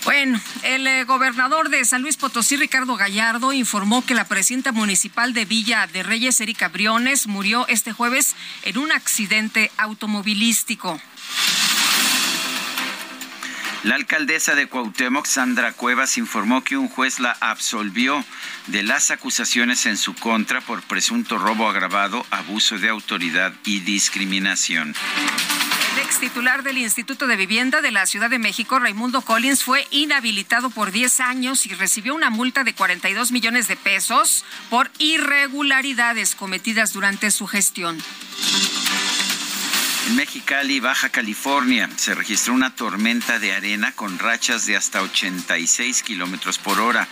Bueno, 0.05 0.39
el 0.63 0.87
eh, 0.87 1.03
gobernador 1.03 1.69
de 1.69 1.83
San 1.85 2.01
Luis 2.01 2.17
Potosí, 2.17 2.57
Ricardo 2.57 2.95
Gallardo, 2.95 3.53
informó 3.53 4.05
que 4.05 4.15
la 4.15 4.25
presidenta 4.25 4.71
municipal 4.71 5.33
de 5.33 5.45
Villa 5.45 5.87
de 5.87 6.03
Reyes, 6.03 6.39
Erika 6.41 6.69
Briones, 6.69 7.27
murió 7.27 7.67
este 7.67 7.91
jueves 7.91 8.35
en 8.63 8.77
un 8.77 8.91
accidente 8.91 9.71
automovilístico. 9.77 10.99
La 13.83 13.95
alcaldesa 13.95 14.55
de 14.55 14.67
Cuauhtémoc, 14.67 15.25
Sandra 15.25 15.73
Cuevas, 15.73 16.17
informó 16.17 16.63
que 16.63 16.77
un 16.77 16.87
juez 16.87 17.19
la 17.19 17.35
absolvió 17.41 18.23
de 18.67 18.81
las 18.81 19.11
acusaciones 19.11 19.85
en 19.85 19.97
su 19.97 20.15
contra 20.15 20.61
por 20.61 20.81
presunto 20.83 21.37
robo 21.37 21.67
agravado, 21.69 22.25
abuso 22.31 22.79
de 22.79 22.87
autoridad 22.87 23.51
y 23.65 23.81
discriminación. 23.81 24.95
El 25.93 25.99
ex 25.99 26.17
titular 26.17 26.63
del 26.63 26.77
Instituto 26.77 27.27
de 27.27 27.35
Vivienda 27.35 27.81
de 27.81 27.91
la 27.91 28.05
Ciudad 28.05 28.29
de 28.29 28.39
México, 28.39 28.79
Raimundo 28.79 29.21
Collins, 29.21 29.65
fue 29.65 29.85
inhabilitado 29.91 30.69
por 30.69 30.91
10 30.93 31.19
años 31.19 31.65
y 31.65 31.73
recibió 31.73 32.15
una 32.15 32.29
multa 32.29 32.63
de 32.63 32.73
42 32.73 33.33
millones 33.33 33.67
de 33.67 33.75
pesos 33.75 34.45
por 34.69 34.89
irregularidades 34.97 36.35
cometidas 36.35 36.93
durante 36.93 37.31
su 37.31 37.47
gestión. 37.47 38.01
En 40.05 40.17
Mexicali, 40.17 40.81
Baja 40.81 41.07
California, 41.07 41.89
se 41.95 42.13
registró 42.13 42.53
una 42.53 42.75
tormenta 42.75 43.39
de 43.39 43.53
arena 43.53 43.93
con 43.93 44.19
rachas 44.19 44.65
de 44.65 44.75
hasta 44.75 45.01
86 45.01 46.03
kilómetros 46.03 46.57
por 46.57 46.81
hora. 46.81 47.07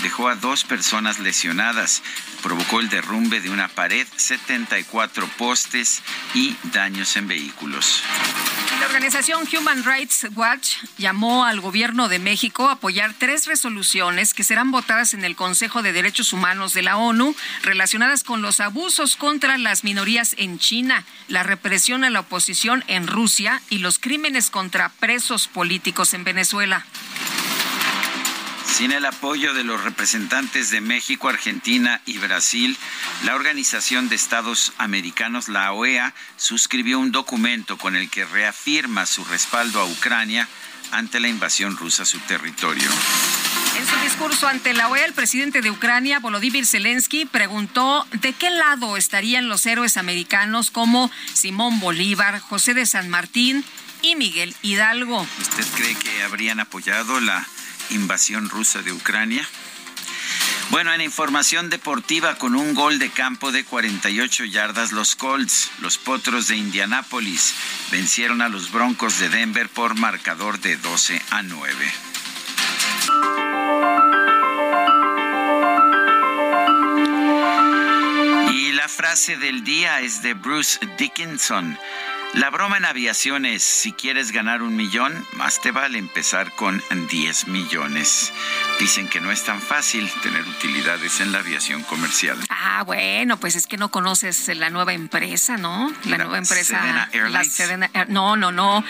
Dejó 0.00 0.28
a 0.28 0.36
dos 0.36 0.62
personas 0.62 1.18
lesionadas. 1.18 2.04
Provocó 2.44 2.78
el 2.78 2.88
derrumbe 2.88 3.40
de 3.40 3.50
una 3.50 3.66
pared, 3.66 4.06
74 4.14 5.26
postes 5.36 6.02
y 6.34 6.54
daños 6.72 7.16
en 7.16 7.26
vehículos. 7.26 8.02
La 8.78 8.86
organización 8.86 9.48
Human 9.52 9.82
Rights 9.84 10.28
Watch 10.36 10.76
llamó 10.98 11.44
al 11.44 11.60
gobierno 11.60 12.08
de 12.08 12.20
México 12.20 12.68
a 12.68 12.72
apoyar 12.72 13.14
tres 13.18 13.46
resoluciones 13.46 14.34
que 14.34 14.44
serán 14.44 14.70
votadas 14.70 15.14
en 15.14 15.24
el 15.24 15.34
Consejo 15.34 15.82
de 15.82 15.92
Derechos 15.92 16.32
Humanos 16.32 16.74
de 16.74 16.82
la 16.82 16.96
ONU 16.96 17.34
relacionadas 17.62 18.22
con 18.22 18.42
los 18.42 18.60
abusos 18.60 19.16
contra 19.16 19.58
las 19.58 19.82
minorías 19.82 20.34
en 20.38 20.60
China, 20.60 21.04
la 21.26 21.42
represión 21.42 22.04
a 22.04 22.10
la 22.10 22.20
oposición 22.20 22.35
en 22.86 23.06
Rusia 23.06 23.62
y 23.70 23.78
los 23.78 23.98
crímenes 23.98 24.50
contra 24.50 24.90
presos 24.90 25.48
políticos 25.48 26.12
en 26.12 26.22
Venezuela. 26.22 26.84
Sin 28.66 28.92
el 28.92 29.06
apoyo 29.06 29.54
de 29.54 29.64
los 29.64 29.82
representantes 29.82 30.70
de 30.70 30.82
México, 30.82 31.30
Argentina 31.30 32.02
y 32.04 32.18
Brasil, 32.18 32.76
la 33.24 33.34
Organización 33.34 34.10
de 34.10 34.16
Estados 34.16 34.74
Americanos, 34.76 35.48
la 35.48 35.72
OEA, 35.72 36.12
suscribió 36.36 36.98
un 36.98 37.10
documento 37.10 37.78
con 37.78 37.96
el 37.96 38.10
que 38.10 38.26
reafirma 38.26 39.06
su 39.06 39.24
respaldo 39.24 39.80
a 39.80 39.86
Ucrania 39.86 40.46
ante 40.92 41.20
la 41.20 41.28
invasión 41.28 41.76
rusa 41.78 42.02
a 42.02 42.06
su 42.06 42.18
territorio. 42.20 42.90
En 43.76 43.86
su 43.86 43.96
discurso 44.02 44.48
ante 44.48 44.74
la 44.74 44.88
OEA, 44.88 45.04
el 45.04 45.12
presidente 45.12 45.60
de 45.60 45.70
Ucrania, 45.70 46.18
Volodymyr 46.18 46.66
Zelensky, 46.66 47.26
preguntó 47.26 48.06
de 48.12 48.32
qué 48.32 48.50
lado 48.50 48.96
estarían 48.96 49.48
los 49.48 49.66
héroes 49.66 49.96
americanos 49.96 50.70
como 50.70 51.10
Simón 51.32 51.78
Bolívar, 51.80 52.40
José 52.40 52.74
de 52.74 52.86
San 52.86 53.08
Martín 53.08 53.64
y 54.02 54.16
Miguel 54.16 54.54
Hidalgo. 54.62 55.26
¿Usted 55.40 55.66
cree 55.74 55.94
que 55.94 56.22
habrían 56.22 56.60
apoyado 56.60 57.20
la 57.20 57.46
invasión 57.90 58.48
rusa 58.48 58.82
de 58.82 58.92
Ucrania. 58.92 59.46
Bueno, 60.70 60.92
en 60.92 61.00
información 61.00 61.70
deportiva, 61.70 62.36
con 62.38 62.56
un 62.56 62.74
gol 62.74 62.98
de 62.98 63.10
campo 63.10 63.52
de 63.52 63.64
48 63.64 64.44
yardas, 64.46 64.90
los 64.90 65.14
Colts, 65.14 65.70
los 65.80 65.96
Potros 65.96 66.48
de 66.48 66.56
Indianápolis, 66.56 67.54
vencieron 67.92 68.42
a 68.42 68.48
los 68.48 68.72
Broncos 68.72 69.18
de 69.20 69.28
Denver 69.28 69.68
por 69.68 69.94
marcador 69.94 70.58
de 70.58 70.76
12 70.76 71.22
a 71.30 71.42
9. 71.42 72.15
Frase 78.96 79.36
del 79.36 79.62
día 79.62 80.00
es 80.00 80.22
de 80.22 80.32
Bruce 80.32 80.78
Dickinson. 80.96 81.78
La 82.34 82.50
broma 82.50 82.76
en 82.76 82.84
aviación 82.84 83.46
es, 83.46 83.62
si 83.62 83.92
quieres 83.92 84.30
ganar 84.30 84.62
un 84.62 84.76
millón, 84.76 85.26
más 85.32 85.60
te 85.62 85.70
vale 85.70 85.98
empezar 85.98 86.52
con 86.54 86.82
10 86.90 87.48
millones. 87.48 88.32
Dicen 88.78 89.08
que 89.08 89.20
no 89.20 89.30
es 89.30 89.44
tan 89.44 89.60
fácil 89.60 90.10
tener 90.22 90.42
utilidades 90.42 91.20
en 91.20 91.32
la 91.32 91.38
aviación 91.38 91.82
comercial. 91.84 92.38
Ah, 92.50 92.82
bueno, 92.84 93.40
pues 93.40 93.56
es 93.56 93.66
que 93.66 93.78
no 93.78 93.90
conoces 93.90 94.48
la 94.54 94.68
nueva 94.68 94.92
empresa, 94.92 95.56
¿no? 95.56 95.90
La, 96.04 96.18
nueva 96.18 96.38
empresa. 96.38 96.78
Sedena 96.78 97.08
Airlines. 97.12 98.08
no, 98.08 98.36
no, 98.36 98.52
no. 98.52 98.84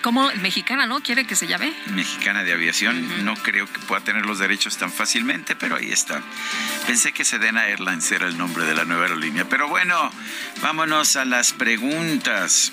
¿Cómo? 0.00 0.30
Mexicana, 0.40 0.86
¿no? 0.86 1.00
¿Quiere 1.00 1.26
que 1.26 1.36
se 1.36 1.46
llame? 1.46 1.74
Mexicana 1.88 2.44
de 2.44 2.54
aviación. 2.54 3.26
No 3.26 3.34
creo 3.34 3.70
que 3.70 3.78
pueda 3.80 4.02
tener 4.02 4.24
los 4.24 4.38
derechos 4.38 4.78
tan 4.78 4.90
fácilmente, 4.90 5.54
pero 5.54 5.76
ahí 5.76 5.92
está. 5.92 6.22
Pensé 6.86 7.12
que 7.12 7.26
Sedena 7.26 7.66
Airlines 7.66 8.10
era 8.10 8.26
el 8.26 8.38
nombre 8.38 8.64
de 8.64 8.74
la 8.74 8.86
nueva 8.86 9.02
aerolínea. 9.02 9.46
Pero 9.46 9.68
bueno, 9.68 10.10
vámonos 10.62 11.16
a 11.16 11.26
las 11.26 11.52
preguntas. 11.52 12.72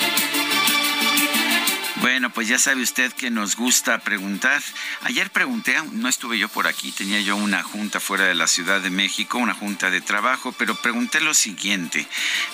Bueno, 2.11 2.29
pues 2.29 2.49
ya 2.49 2.59
sabe 2.59 2.81
usted 2.81 3.13
que 3.13 3.31
nos 3.31 3.55
gusta 3.55 3.99
preguntar. 3.99 4.61
Ayer 5.03 5.31
pregunté, 5.31 5.77
no 5.93 6.09
estuve 6.09 6.37
yo 6.37 6.49
por 6.49 6.67
aquí, 6.67 6.91
tenía 6.91 7.21
yo 7.21 7.37
una 7.37 7.63
junta 7.63 8.01
fuera 8.01 8.25
de 8.25 8.35
la 8.35 8.47
Ciudad 8.47 8.81
de 8.81 8.89
México, 8.89 9.37
una 9.37 9.53
junta 9.53 9.89
de 9.89 10.01
trabajo, 10.01 10.51
pero 10.51 10.75
pregunté 10.75 11.21
lo 11.21 11.33
siguiente. 11.33 12.05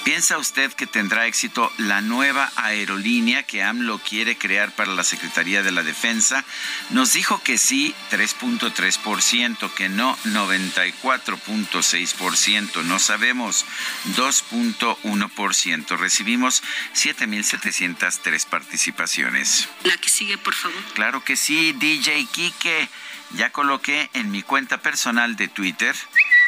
¿Piensa 0.03 0.37
usted 0.37 0.71
que 0.73 0.85
tendrá 0.85 1.25
éxito 1.25 1.71
la 1.79 2.01
nueva 2.01 2.51
aerolínea 2.55 3.41
que 3.41 3.63
AMLO 3.63 3.97
quiere 3.97 4.37
crear 4.37 4.75
para 4.75 4.93
la 4.93 5.03
Secretaría 5.03 5.63
de 5.63 5.71
la 5.71 5.81
Defensa? 5.81 6.45
Nos 6.91 7.13
dijo 7.13 7.41
que 7.41 7.57
sí, 7.57 7.95
3.3%, 8.11 9.73
que 9.73 9.89
no, 9.89 10.15
94.6%, 10.17 12.83
no 12.83 12.99
sabemos, 12.99 13.65
2.1%. 14.15 15.97
Recibimos 15.97 16.61
7.703 16.93 18.45
participaciones. 18.45 19.46
La 19.83 19.97
que 19.97 20.09
sigue, 20.09 20.37
por 20.37 20.53
favor. 20.53 20.81
Claro 20.93 21.23
que 21.23 21.35
sí, 21.35 21.73
DJ 21.73 22.25
Kike. 22.31 22.89
Ya 23.31 23.51
coloqué 23.51 24.09
en 24.13 24.31
mi 24.31 24.41
cuenta 24.41 24.77
personal 24.77 25.35
de 25.35 25.49
Twitter, 25.49 25.93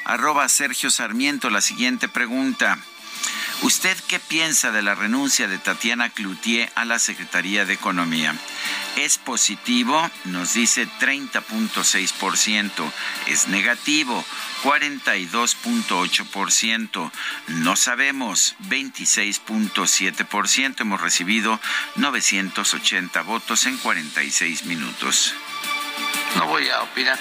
arroba 0.06 0.48
Sergio 0.48 0.90
Sarmiento, 0.90 1.50
la 1.50 1.60
siguiente 1.60 2.08
pregunta. 2.08 2.78
¿Usted 3.62 3.98
qué 4.08 4.20
piensa 4.20 4.72
de 4.72 4.82
la 4.82 4.96
renuncia 4.96 5.50
de 5.50 5.58
Tatiana 5.58 6.10
Cloutier 6.10 6.72
a 6.76 6.86
la 6.86 6.98
Secretaría 6.98 7.66
de 7.66 7.74
Economía? 7.74 8.34
¿Es 8.96 9.18
positivo? 9.18 10.10
Nos 10.24 10.54
dice 10.54 10.88
30.6%. 11.00 12.92
¿Es 13.28 13.48
negativo? 13.50 14.24
42.8%. 14.64 17.12
No 17.48 17.76
sabemos, 17.76 18.56
26.7%. 18.68 20.82
Hemos 20.82 21.02
recibido 21.02 21.60
980 21.96 23.22
votos 23.24 23.66
en 23.66 23.76
46 23.78 24.66
minutos. 24.66 25.34
No 26.36 26.46
voy 26.48 26.70
a 26.70 26.84
opinar 26.84 27.18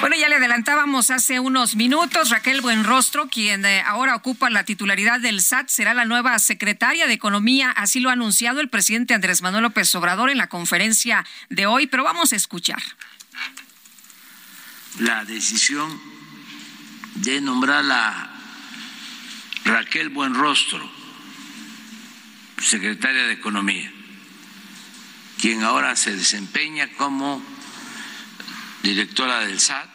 Bueno, 0.00 0.16
ya 0.16 0.28
le 0.28 0.36
adelantábamos 0.36 1.10
hace 1.10 1.40
unos 1.40 1.76
minutos, 1.76 2.30
Raquel 2.30 2.60
Buenrostro, 2.60 3.28
quien 3.28 3.64
eh, 3.64 3.82
ahora 3.86 4.16
ocupa 4.16 4.50
la 4.50 4.64
titularidad 4.64 5.20
del 5.20 5.40
SAT, 5.40 5.68
será 5.68 5.94
la 5.94 6.04
nueva 6.04 6.38
secretaria 6.38 7.06
de 7.06 7.12
Economía, 7.14 7.70
así 7.70 8.00
lo 8.00 8.10
ha 8.10 8.12
anunciado 8.12 8.60
el 8.60 8.68
presidente 8.68 9.14
Andrés 9.14 9.40
Manuel 9.40 9.62
López 9.62 9.94
Obrador 9.94 10.30
en 10.30 10.38
la 10.38 10.48
conferencia 10.48 11.24
de 11.48 11.66
hoy, 11.66 11.86
pero 11.86 12.04
vamos 12.04 12.32
a 12.32 12.36
escuchar. 12.36 12.82
La 15.00 15.24
decisión 15.24 16.00
de 17.16 17.40
nombrar 17.40 17.84
a 17.90 18.30
Raquel 19.64 20.10
Buenrostro, 20.10 20.90
secretaria 22.58 23.26
de 23.26 23.32
Economía, 23.32 23.90
quien 25.40 25.62
ahora 25.62 25.96
se 25.96 26.14
desempeña 26.16 26.88
como 26.96 27.53
directora 28.84 29.40
del 29.40 29.58
SAT, 29.58 29.88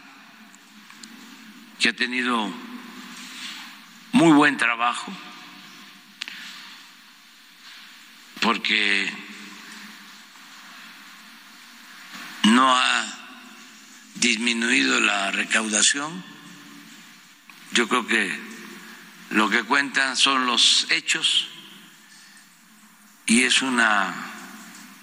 que 1.80 1.89
ha 1.89 1.93
tenido 1.93 2.52
muy 4.13 4.32
buen 4.34 4.58
trabajo, 4.58 5.13
porque 8.41 9.13
no 12.45 12.75
ha 12.75 13.06
disminuido 14.15 14.99
la 14.99 15.30
recaudación. 15.32 16.23
Yo 17.73 17.88
creo 17.88 18.08
que 18.08 18.39
lo 19.30 19.52
que 19.52 19.63
cuentan 19.65 20.17
son 20.17 20.47
los 20.47 20.88
hechos 20.89 21.47
y 23.28 23.43
es 23.43 23.62
una 23.62 24.15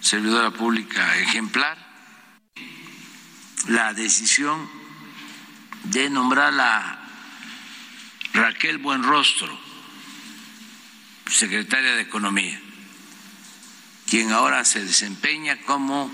servidora 0.00 0.50
pública 0.50 1.16
ejemplar. 1.18 1.85
La 3.68 3.92
decisión 3.94 4.68
de 5.84 6.08
nombrar 6.08 6.52
a 6.60 7.00
Raquel 8.32 8.78
Buenrostro, 8.78 9.58
secretaria 11.26 11.94
de 11.94 12.02
Economía, 12.02 12.60
quien 14.08 14.32
ahora 14.32 14.64
se 14.64 14.84
desempeña 14.84 15.56
como 15.62 16.12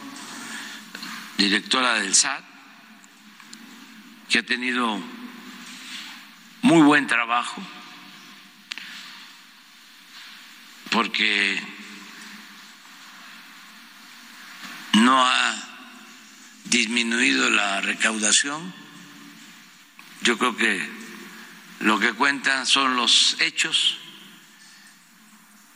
directora 1.36 1.94
del 1.94 2.14
SAT, 2.14 2.42
que 4.30 4.38
ha 4.38 4.42
tenido 4.42 5.02
muy 6.62 6.82
buen 6.82 7.06
trabajo, 7.06 7.62
porque 10.90 11.62
no 14.94 15.22
ha 15.22 15.71
disminuido 16.72 17.50
la 17.50 17.82
recaudación. 17.82 18.72
Yo 20.22 20.38
creo 20.38 20.56
que 20.56 20.88
lo 21.80 22.00
que 22.00 22.14
cuentan 22.14 22.66
son 22.66 22.96
los 22.96 23.36
hechos 23.40 23.98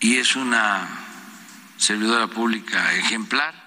y 0.00 0.16
es 0.16 0.34
una 0.36 0.88
servidora 1.76 2.28
pública 2.28 2.94
ejemplar 2.94 3.65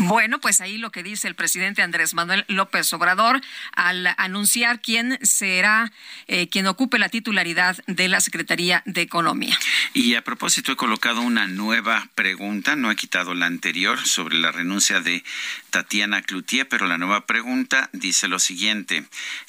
bueno, 0.04 0.40
pues 0.40 0.60
ahí 0.60 0.78
lo 0.78 0.90
que 0.90 1.02
dice 1.02 1.28
el 1.28 1.34
presidente 1.34 1.82
Andrés 1.82 2.14
Manuel 2.14 2.44
López 2.48 2.92
Obrador 2.92 3.40
al 3.72 4.08
anunciar 4.16 4.80
quién 4.80 5.18
será 5.22 5.92
eh, 6.26 6.48
quien 6.48 6.66
ocupe 6.66 6.98
la 6.98 7.08
titularidad 7.08 7.76
de 7.86 8.08
la 8.08 8.20
Secretaría 8.20 8.82
de 8.86 9.02
Economía. 9.02 9.58
Y 9.92 10.14
a 10.14 10.22
propósito, 10.22 10.72
he 10.72 10.76
colocado 10.76 11.20
una 11.20 11.46
nueva 11.46 12.08
pregunta, 12.14 12.76
no 12.76 12.90
he 12.90 12.96
quitado 12.96 13.34
la 13.34 13.46
anterior, 13.46 13.98
sobre 14.06 14.38
la 14.38 14.52
renuncia 14.52 15.00
de 15.00 15.24
Tatiana 15.70 16.22
Cloutier, 16.22 16.68
pero 16.68 16.86
la 16.86 16.98
nueva 16.98 17.26
pregunta 17.26 17.88
dice 17.92 18.28
lo 18.28 18.38
siguiente. 18.38 19.04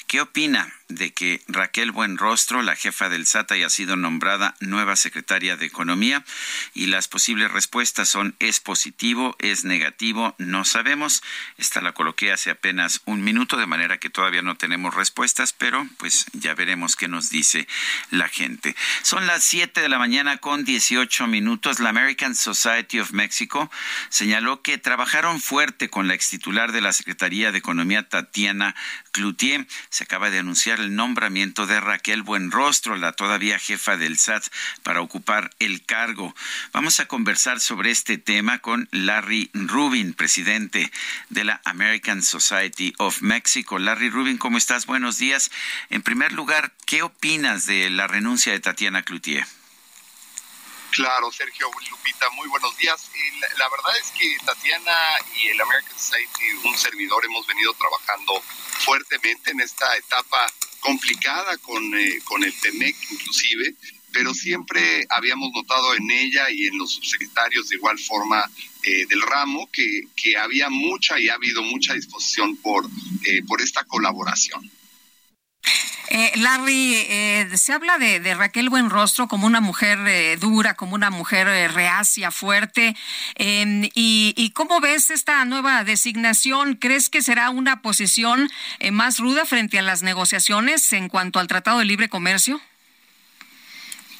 ¿Qué 0.06 0.20
opina 0.20 0.72
de 0.88 1.12
que 1.12 1.40
Raquel 1.48 1.90
Buenrostro, 1.90 2.60
la 2.62 2.76
jefa 2.76 3.08
del 3.08 3.26
SAT, 3.26 3.52
haya 3.52 3.70
sido 3.70 3.96
nombrada 3.96 4.54
nueva 4.60 4.96
secretaria 4.96 5.56
de 5.56 5.66
Economía? 5.66 6.24
Y 6.74 6.86
las 6.86 7.08
posibles 7.08 7.50
respuestas 7.50 8.10
son 8.10 8.34
es 8.38 8.60
positivo, 8.60 9.34
es 9.38 9.64
negativo, 9.64 10.34
no 10.38 10.64
sabemos. 10.64 11.22
Esta 11.56 11.80
la 11.80 11.92
coloqué 11.92 12.30
hace 12.30 12.50
apenas 12.50 13.00
un 13.06 13.24
minuto, 13.24 13.56
de 13.56 13.66
manera 13.66 13.98
que 13.98 14.10
todavía 14.10 14.42
no 14.42 14.56
tenemos 14.56 14.94
respuestas, 14.94 15.52
pero 15.52 15.86
pues 15.96 16.26
ya 16.32 16.54
veremos 16.54 16.96
qué 16.96 17.08
nos 17.08 17.30
dice 17.30 17.66
la 18.10 18.28
gente. 18.28 18.76
Son 19.02 19.26
las 19.26 19.44
7 19.44 19.80
de 19.80 19.88
la 19.88 19.98
mañana 19.98 20.36
con 20.38 20.64
18 20.64 21.26
minutos. 21.26 21.80
La 21.80 21.88
American 21.88 22.34
Society 22.34 23.00
of 23.00 23.12
Mexico 23.12 23.70
señaló 24.10 24.62
que 24.62 24.78
trabajaron 24.78 25.40
fuerte 25.40 25.88
con 25.88 26.06
la 26.08 26.11
ex 26.14 26.28
titular 26.28 26.72
de 26.72 26.80
la 26.80 26.92
Secretaría 26.92 27.52
de 27.52 27.58
Economía, 27.58 28.08
Tatiana 28.08 28.74
Cloutier 29.10 29.66
acaba 30.02 30.30
de 30.30 30.38
anunciar 30.38 30.80
el 30.80 30.94
nombramiento 30.94 31.66
de 31.66 31.80
Raquel 31.80 32.22
Buenrostro, 32.22 32.96
la 32.96 33.12
todavía 33.12 33.58
jefa 33.58 33.96
del 33.96 34.18
SAT, 34.18 34.44
para 34.82 35.00
ocupar 35.00 35.50
el 35.58 35.84
cargo. 35.84 36.34
Vamos 36.72 37.00
a 37.00 37.06
conversar 37.06 37.60
sobre 37.60 37.90
este 37.90 38.18
tema 38.18 38.58
con 38.58 38.88
Larry 38.90 39.50
Rubin, 39.54 40.12
presidente 40.12 40.92
de 41.30 41.44
la 41.44 41.60
American 41.64 42.22
Society 42.22 42.92
of 42.98 43.22
Mexico. 43.22 43.78
Larry 43.78 44.10
Rubin, 44.10 44.38
¿cómo 44.38 44.58
estás? 44.58 44.86
Buenos 44.86 45.18
días. 45.18 45.50
En 45.88 46.02
primer 46.02 46.32
lugar, 46.32 46.72
¿qué 46.84 47.02
opinas 47.02 47.66
de 47.66 47.88
la 47.90 48.06
renuncia 48.06 48.52
de 48.52 48.60
Tatiana 48.60 49.02
Cloutier? 49.02 49.46
Claro, 50.92 51.32
Sergio 51.32 51.70
Lupita, 51.90 52.28
muy 52.36 52.46
buenos 52.48 52.76
días. 52.76 53.10
La, 53.56 53.66
verdad 53.70 53.96
es 53.98 54.10
que 54.10 54.36
Tatiana 54.44 54.94
y 55.36 55.46
el 55.46 55.58
American 55.58 55.98
Society, 55.98 56.44
un 56.64 56.76
servidor, 56.76 57.24
hemos 57.24 57.46
venido 57.46 57.72
trabajando 57.72 58.38
fuertemente 58.84 59.52
en 59.52 59.60
esta 59.60 59.96
etapa 59.96 60.46
complicada 60.80 61.56
con, 61.58 61.82
eh, 61.98 62.18
con 62.24 62.44
el 62.44 62.52
TEMEC 62.60 62.94
inclusive, 63.10 63.74
pero 64.12 64.34
siempre 64.34 65.06
habíamos 65.08 65.50
notado 65.54 65.94
en 65.94 66.10
ella 66.10 66.50
y 66.50 66.66
en 66.66 66.76
los 66.76 66.92
subsecretarios 66.92 67.70
de 67.70 67.76
igual 67.76 67.98
forma 67.98 68.44
eh, 68.82 69.06
del 69.06 69.22
ramo 69.22 69.70
que, 69.72 70.08
que, 70.14 70.36
había 70.36 70.68
mucha 70.68 71.18
y 71.18 71.30
ha 71.30 71.34
habido 71.34 71.62
mucha 71.62 71.94
disposición 71.94 72.58
por, 72.58 72.84
eh, 73.24 73.42
por 73.48 73.62
esta 73.62 73.82
colaboración. 73.84 74.70
Eh, 76.14 76.30
Larry, 76.36 76.94
eh, 77.08 77.48
se 77.56 77.72
habla 77.72 77.96
de, 77.96 78.34
Raquel 78.34 78.68
Buenrostro 78.68 79.28
como 79.28 79.46
una 79.46 79.62
mujer 79.62 79.98
eh, 80.06 80.36
dura, 80.36 80.74
como 80.74 80.94
una 80.94 81.08
mujer 81.08 81.46
reacia, 81.72 82.30
fuerte. 82.30 82.94
Em, 83.34 83.88
y, 83.94 84.50
cómo 84.54 84.80
ves 84.80 85.10
esta 85.10 85.42
nueva 85.46 85.84
designación? 85.84 86.74
¿Crees 86.74 87.08
que 87.08 87.22
será 87.22 87.48
una 87.48 87.80
posición 87.80 88.50
más 88.90 89.20
ruda 89.20 89.46
frente 89.46 89.78
a 89.78 89.82
las 89.82 90.02
negociaciones 90.02 90.92
en 90.92 91.08
cuanto 91.08 91.38
al 91.38 91.48
Tratado 91.48 91.78
de 91.78 91.86
Libre 91.86 92.10
Comercio? 92.10 92.60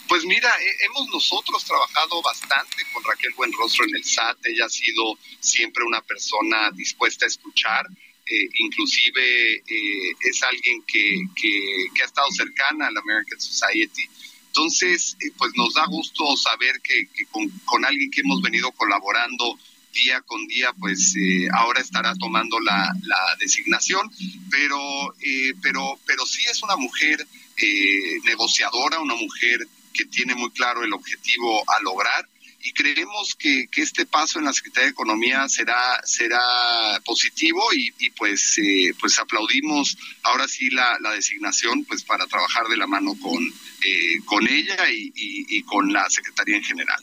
Pues 0.08 0.24
mira, 0.24 0.50
hemos 0.84 1.08
nosotros 1.08 1.62
trabajado 1.64 2.22
bastante 2.22 2.86
con 2.92 3.04
Raquel 3.04 3.34
Buenrostro 3.34 3.84
en 3.84 3.96
el 3.96 4.04
SAT. 4.04 4.38
Ella 4.44 4.64
ha 4.64 4.70
sido 4.70 5.18
siempre 5.40 5.84
una 5.84 6.00
persona 6.00 6.70
dispuesta 6.70 7.26
a 7.26 7.28
escuchar. 7.28 7.86
Eh, 8.32 8.48
inclusive 8.60 9.56
eh, 9.56 10.16
es 10.20 10.42
alguien 10.42 10.82
que, 10.86 11.26
que, 11.36 12.02
ha 12.02 12.06
estado 12.06 12.30
cercana 12.30 12.86
a 12.86 12.90
la 12.90 13.00
American 13.00 13.38
Society. 13.38 14.04
Entonces, 14.46 15.18
eh, 15.20 15.30
pues 15.36 15.52
nos 15.54 15.74
da 15.74 15.84
gusto 15.86 16.34
saber 16.38 16.80
que, 16.80 17.08
con, 17.30 17.84
alguien 17.84 18.10
que 18.10 18.22
hemos 18.22 18.40
venido 18.40 18.72
colaborando 18.72 19.58
día 19.92 20.22
con 20.22 20.46
día, 20.46 20.72
pues 20.80 21.14
ahora 21.52 21.82
estará 21.82 22.14
tomando 22.14 22.58
la, 22.60 22.90
la 23.02 23.36
designación, 23.38 24.10
pero, 24.50 25.14
pero, 25.60 25.98
pero 26.06 26.24
sí 26.24 26.42
es 26.50 26.62
una 26.62 26.76
mujer 26.76 27.26
negociadora, 28.24 29.00
una 29.00 29.14
mujer 29.14 29.68
que 29.92 30.06
tiene 30.06 30.34
muy 30.34 30.50
claro 30.52 30.82
el 30.82 30.94
objetivo 30.94 31.62
a 31.70 31.82
lograr 31.82 32.26
y 32.62 32.72
creemos 32.72 33.34
que, 33.34 33.68
este 33.76 34.06
paso 34.06 34.38
en 34.38 34.44
la 34.44 34.52
Secretaría 34.52 34.86
de 34.86 34.92
Economía 34.92 35.48
será 35.48 36.00
será 36.04 36.40
positivo 37.04 37.60
y, 37.74 38.10
pues 38.10 38.58
eh, 38.58 38.94
pues 39.00 39.18
aplaudimos 39.18 39.98
ahora 40.22 40.46
sí 40.46 40.70
la, 40.70 40.98
designación 41.12 41.84
pues 41.84 42.04
para 42.04 42.26
trabajar 42.26 42.68
de 42.68 42.76
la 42.76 42.86
mano 42.86 43.14
con 43.20 43.44
eh, 43.44 44.18
con 44.24 44.46
ella 44.48 44.76
y, 44.90 45.62
con 45.64 45.92
la 45.92 46.08
Secretaría 46.08 46.56
en 46.56 46.64
general. 46.64 47.02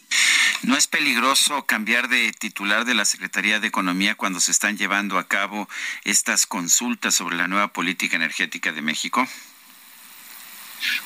¿No 0.63 0.77
es 0.77 0.87
peligroso 0.87 1.65
cambiar 1.65 2.07
de 2.09 2.31
titular 2.31 2.85
de 2.85 2.93
la 2.93 3.05
Secretaría 3.05 3.59
de 3.59 3.67
Economía 3.67 4.15
cuando 4.15 4.39
se 4.39 4.51
están 4.51 4.77
llevando 4.77 5.17
a 5.17 5.27
cabo 5.27 5.67
estas 6.03 6.45
consultas 6.45 7.15
sobre 7.15 7.37
la 7.37 7.47
nueva 7.47 7.73
política 7.73 8.15
energética 8.15 8.71
de 8.71 8.81
México? 8.81 9.27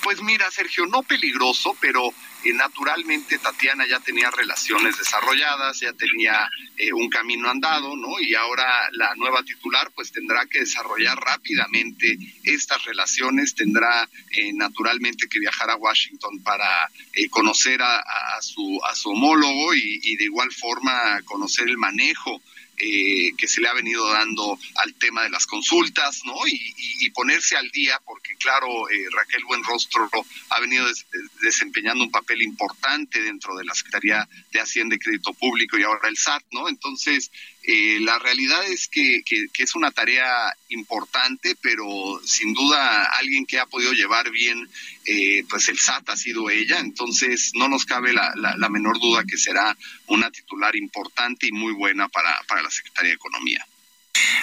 Pues 0.02 0.22
mira, 0.22 0.50
Sergio, 0.52 0.86
no 0.86 1.04
peligroso, 1.04 1.76
pero 1.80 2.14
eh, 2.44 2.54
naturalmente 2.54 3.40
Tatiana 3.40 3.88
ya 3.88 4.00
tenía 4.00 4.30
relaciones 4.32 4.98
desarrolladas, 4.98 5.80
ya 5.80 5.94
tenía 5.94 6.50
eh, 6.78 6.92
un 6.92 7.10
camino 7.10 7.50
andado, 7.50 7.96
¿no? 7.96 8.20
Y 8.20 8.36
ahora 8.36 8.90
la 8.92 9.16
nueva 9.16 9.44
titular 9.44 9.92
pues 9.96 10.12
tendrá 10.12 10.46
que 10.46 10.60
desarrollar 10.60 11.18
rápidamente 11.18 12.18
estas 12.44 12.84
relaciones, 12.86 13.56
tendrá 13.56 14.10
eh, 14.32 14.52
naturalmente 14.54 15.28
que 15.30 15.40
viajar 15.40 15.70
a 15.70 15.76
Washington 15.76 16.44
para 16.44 16.90
conocer 17.30 17.82
a, 17.82 18.02
su, 18.42 18.80
a 18.84 18.96
su 18.96 19.10
homólogo 19.12 19.74
y 19.76 20.16
de 20.16 20.24
igual 20.26 20.52
forma 20.52 21.22
conocer 21.26 21.70
el 21.70 21.78
manejo 21.78 22.42
eh, 22.78 23.32
que 23.38 23.48
se 23.48 23.62
le 23.62 23.68
ha 23.68 23.74
venido 23.74 24.08
dando 24.10 24.58
al 24.76 24.94
tema 24.96 25.24
de 25.24 25.30
las 25.30 25.46
consultas, 25.46 26.22
¿no? 26.26 26.36
Y, 26.48 27.10
ponerse 27.12 27.56
al 27.56 27.70
día, 27.70 28.00
porque 28.06 28.36
claro, 28.38 28.90
eh, 28.90 29.06
Raquel 29.12 29.44
Buenrostro 29.46 30.10
ha 30.50 30.60
venido 30.60 30.88
desempeñando 31.44 32.04
un 32.04 32.10
papel 32.10 32.42
importante 32.42 33.22
dentro 33.22 33.56
de 33.56 33.64
la 33.66 33.76
Secretaría 33.76 34.28
de 34.52 34.60
Hacienda 34.60 34.96
y 34.96 35.00
Crédito 35.00 35.32
Público 35.34 35.78
y 35.78 35.84
ahora 35.84 36.10
el 36.10 36.18
SAT, 36.18 36.44
¿no? 36.52 36.68
Entonces, 36.68 37.30
eh, 37.66 37.98
la 38.02 38.20
realidad 38.20 38.66
es 38.66 38.90
que, 38.90 39.24
que, 39.26 39.48
es 39.58 39.76
una 39.76 39.92
tarea 39.92 40.54
importante, 40.68 41.56
pero 41.62 42.20
sin 42.26 42.54
duda 42.54 43.06
alguien 43.06 43.46
que 43.46 43.58
ha 43.58 43.66
podido 43.66 43.94
llevar 43.94 44.30
bien, 44.32 44.70
eh, 45.06 45.46
pues 45.50 45.70
el 45.70 45.80
SAT 45.80 46.10
ha 46.10 46.18
sido 46.18 46.50
ella, 46.50 46.80
entonces 46.80 47.52
no 47.56 47.70
nos 47.70 47.86
cabe 47.86 48.12
la, 48.12 48.34
la, 48.36 48.70
menor 48.70 49.00
duda 49.00 49.24
que 49.24 49.38
será 49.38 49.78
una 50.08 50.30
titular 50.30 50.76
importante 50.76 51.48
y 51.48 51.54
muy 51.54 51.72
buena 51.72 52.10
para, 52.10 52.38
para 52.50 52.62
la 52.62 52.70
Secretaría 52.70 53.12
de 53.12 53.16
Economía. 53.16 53.66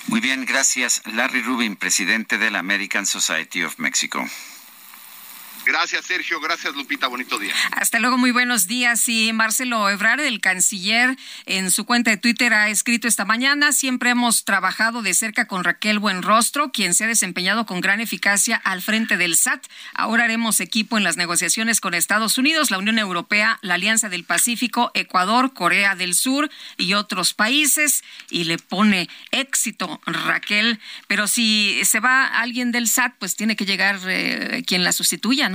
Muy 0.07 0.21
bien, 0.21 0.47
gracias. 0.47 1.03
Larry 1.05 1.43
Rubin, 1.43 1.77
presidente 1.77 2.39
de 2.39 2.51
la 2.51 2.61
American 2.61 3.05
Society 3.05 3.63
of 3.65 3.79
Mexico. 3.79 4.27
Gracias, 5.65 6.07
Sergio. 6.07 6.41
Gracias, 6.41 6.75
Lupita. 6.75 7.07
Bonito 7.07 7.39
día. 7.39 7.53
Hasta 7.73 7.99
luego, 7.99 8.17
muy 8.17 8.31
buenos 8.31 8.67
días. 8.67 9.09
Y 9.09 9.33
Marcelo 9.33 9.89
Ebrard, 9.89 10.21
el 10.21 10.41
canciller, 10.41 11.17
en 11.47 11.71
su 11.71 11.85
cuenta 11.85 12.11
de 12.11 12.17
Twitter 12.17 12.55
ha 12.55 12.69
escrito 12.69 13.07
esta 13.07 13.25
mañana, 13.25 13.73
siempre 13.73 14.11
hemos 14.11 14.45
trabajado 14.45 15.03
de 15.03 15.15
cerca 15.15 15.47
con 15.47 15.65
Raquel 15.65 15.99
Buenrostro, 15.99 16.73
quien 16.73 16.95
se 16.95 17.05
ha 17.05 17.07
desempeñado 17.07 17.67
con 17.67 17.81
gran 17.81 18.01
eficacia 18.01 18.57
al 18.57 18.81
frente 18.81 19.17
del 19.17 19.37
SAT. 19.37 19.67
Ahora 19.95 20.25
haremos 20.25 20.61
equipo 20.61 20.97
en 20.97 21.05
las 21.05 21.17
negociaciones 21.17 21.81
con 21.81 21.95
Estados 21.95 22.39
Unidos, 22.39 22.71
la 22.71 22.79
Unión 22.79 22.99
Europea, 22.99 23.59
la 23.61 23.75
Alianza 23.75 24.09
del 24.09 24.25
Pacífico, 24.25 24.91
Ecuador, 24.95 25.53
Corea 25.53 25.95
del 25.95 26.15
Sur 26.15 26.51
y 26.79 26.95
otros 26.95 27.35
países. 27.35 28.03
Y 28.31 28.45
le 28.45 28.57
pone 28.59 29.09
éxito 29.31 30.01
Raquel. 30.07 30.81
Pero 31.07 31.29
si 31.29 31.81
se 31.85 32.01
va 32.01 32.27
alguien 32.27 32.73
del 32.73 32.89
SAT, 32.89 33.17
pues 33.19 33.37
tiene 33.37 33.57
que 33.57 33.67
llegar 33.67 34.01
eh, 34.07 34.63
quien 34.67 34.85
la 34.85 34.93
sustituya, 34.93 35.50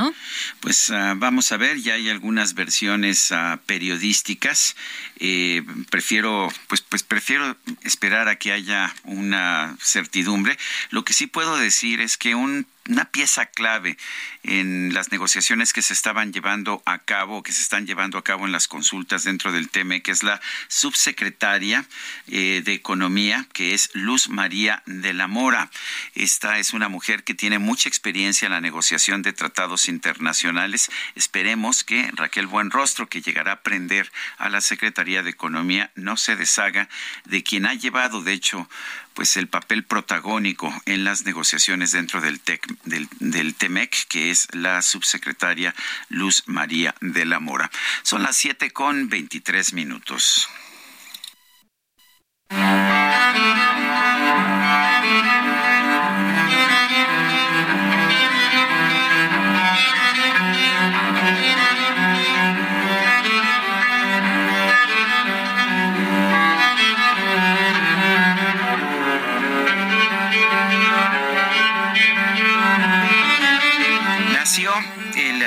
Pues 0.59 0.89
ah, 0.91 1.13
vamos 1.15 1.51
a 1.51 1.57
ver, 1.57 1.77
ya 1.81 1.93
hay 1.93 2.09
algunas 2.09 2.53
versiones 2.53 3.31
ah, 3.31 3.59
periodísticas. 3.65 4.75
Eh, 5.19 5.63
prefiero, 5.89 6.51
pues, 6.67 6.81
pues 6.81 7.03
prefiero 7.03 7.57
esperar 7.83 8.27
a 8.27 8.37
que 8.37 8.51
haya 8.51 8.93
una 9.03 9.77
certidumbre. 9.81 10.57
Lo 10.89 11.05
que 11.05 11.13
sí 11.13 11.27
puedo 11.27 11.57
decir 11.57 12.01
es 12.01 12.17
que 12.17 12.35
un 12.35 12.67
una 12.89 13.05
pieza 13.05 13.47
clave 13.47 13.97
en 14.43 14.93
las 14.93 15.11
negociaciones 15.11 15.73
que 15.73 15.81
se 15.81 15.93
estaban 15.93 16.31
llevando 16.31 16.83
a 16.85 16.99
cabo, 16.99 17.41
que 17.41 17.51
se 17.51 17.61
están 17.61 17.87
llevando 17.87 18.17
a 18.17 18.23
cabo 18.23 18.45
en 18.45 18.51
las 18.51 18.67
consultas 18.67 19.23
dentro 19.23 19.51
del 19.51 19.69
TEME, 19.69 20.03
que 20.03 20.11
es 20.11 20.21
la 20.21 20.39
subsecretaria 20.67 21.85
eh, 22.27 22.61
de 22.63 22.73
Economía, 22.73 23.47
que 23.53 23.73
es 23.73 23.89
Luz 23.93 24.29
María 24.29 24.83
de 24.85 25.13
la 25.13 25.27
Mora. 25.27 25.71
Esta 26.13 26.59
es 26.59 26.73
una 26.73 26.87
mujer 26.87 27.23
que 27.23 27.33
tiene 27.33 27.57
mucha 27.57 27.89
experiencia 27.89 28.45
en 28.45 28.51
la 28.51 28.61
negociación 28.61 29.23
de 29.23 29.33
tratados 29.33 29.87
internacionales. 29.87 30.91
Esperemos 31.15 31.83
que 31.83 32.11
Raquel 32.13 32.47
Buenrostro, 32.47 33.09
que 33.09 33.21
llegará 33.21 33.51
a 33.51 33.55
aprender 33.55 34.11
a 34.37 34.49
la 34.49 34.61
Secretaría 34.61 35.23
de 35.23 35.31
Economía, 35.31 35.91
no 35.95 36.17
se 36.17 36.35
deshaga 36.35 36.87
de 37.25 37.41
quien 37.41 37.65
ha 37.65 37.73
llevado, 37.73 38.21
de 38.21 38.33
hecho, 38.33 38.69
pues 39.15 39.37
el 39.37 39.47
papel 39.47 39.83
protagónico 39.83 40.71
en 40.85 41.03
las 41.03 41.25
negociaciones 41.25 41.91
dentro 41.91 42.21
del, 42.21 42.39
del, 42.83 43.07
del 43.19 43.55
TEMEC, 43.55 44.07
que 44.07 44.29
es 44.29 44.47
la 44.53 44.81
subsecretaria 44.81 45.73
Luz 46.09 46.43
María 46.45 46.93
de 47.01 47.25
la 47.25 47.39
Mora. 47.39 47.71
Son 48.03 48.21
las 48.21 48.35
siete 48.35 48.71
con 48.71 49.09
veintitrés 49.09 49.73
minutos. 49.73 50.47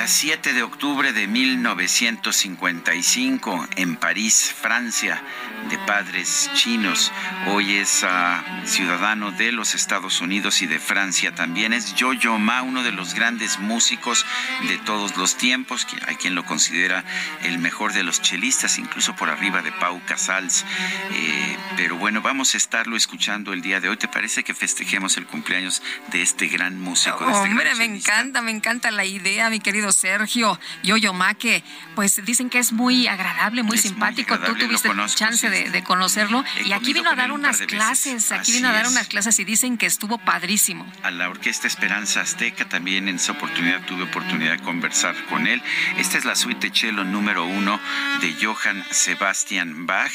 7 0.09 0.53
de 0.55 0.62
octubre 0.62 1.12
de 1.12 1.27
1955 1.27 3.68
en 3.77 3.97
París, 3.97 4.55
Francia, 4.59 5.23
de 5.68 5.77
padres 5.79 6.51
chinos. 6.55 7.12
Hoy 7.49 7.77
es 7.77 8.05
ah, 8.05 8.62
ciudadano 8.64 9.33
de 9.33 9.51
los 9.53 9.75
Estados 9.75 10.23
Unidos 10.23 10.62
y 10.62 10.66
de 10.66 10.79
Francia. 10.79 11.35
También 11.35 11.75
es 11.75 11.94
Yo-Yo 11.94 12.38
Ma, 12.38 12.62
uno 12.62 12.83
de 12.83 12.92
los 12.92 13.12
grandes 13.12 13.59
músicos 13.59 14.25
de 14.66 14.79
todos 14.79 15.18
los 15.18 15.37
tiempos. 15.37 15.87
Hay 16.07 16.16
quien 16.16 16.35
lo 16.35 16.47
considera 16.47 17.05
el 17.42 17.59
mejor 17.59 17.92
de 17.92 18.03
los 18.03 18.23
chelistas, 18.23 18.79
incluso 18.79 19.14
por 19.14 19.29
arriba 19.29 19.61
de 19.61 19.73
Pau 19.73 20.01
Casals. 20.07 20.64
Eh, 21.12 21.59
pero 21.77 21.97
bueno, 21.97 22.23
vamos 22.23 22.55
a 22.55 22.57
estarlo 22.57 22.97
escuchando 22.97 23.53
el 23.53 23.61
día 23.61 23.81
de 23.81 23.90
hoy. 23.90 23.99
¿Te 23.99 24.09
parece 24.09 24.42
que 24.42 24.55
festejemos 24.55 25.18
el 25.18 25.27
cumpleaños 25.27 25.83
de 26.12 26.23
este 26.23 26.47
gran 26.47 26.81
músico? 26.81 27.27
De 27.27 27.33
este 27.33 27.51
Hombre, 27.51 27.75
me 27.75 27.85
encanta, 27.85 28.40
me 28.40 28.53
encanta 28.53 28.90
la 28.90 29.05
idea, 29.05 29.51
mi 29.51 29.61
querido 29.61 29.92
Sergio 29.99 30.59
Yoyoma, 30.85 31.35
que 31.35 31.65
pues 31.97 32.25
dicen 32.25 32.51
que 32.51 32.59
es 32.59 32.73
muy 32.73 33.09
agradable, 33.09 33.65
muy 33.65 33.79
simpático. 33.79 34.39
Tú 34.39 34.55
tuviste 34.55 34.91
chance 35.15 35.51
de, 35.51 35.83
conocerlo. 35.83 36.45
y 36.65 36.73
aquí 36.73 36.93
vino 36.93 37.11
a 37.11 37.15
dar 37.15 37.33
unas 37.33 37.59
clases, 37.63 38.31
aquí 38.31 38.53
vino 38.53 38.69
a 38.69 38.73
dar 38.73 38.87
unas 38.87 39.09
clases 39.09 39.39
y 39.39 39.45
dicen 39.45 39.77
que 39.77 39.87
estuvo 39.87 40.19
padrísimo. 40.19 40.87
A 41.03 41.11
la 41.11 41.29
Orquesta 41.29 41.67
Esperanza 41.67 42.21
Azteca 42.21 42.69
también 42.69 43.09
en 43.09 43.17
esa 43.17 43.33
oportunidad 43.33 43.85
tuve 43.87 44.05
oportunidad 44.05 44.53
de 44.53 44.63
conversar 44.63 45.17
con 45.27 45.47
él. 45.47 45.61
Esta 45.97 46.19
es 46.19 46.25
la 46.25 46.37
suite 46.37 46.71
cello 46.73 47.03
número 47.05 47.45
uno 47.45 47.81
de 48.21 48.35
Johann 48.41 48.85
Sebastian 48.91 49.87
Bach. 49.87 50.13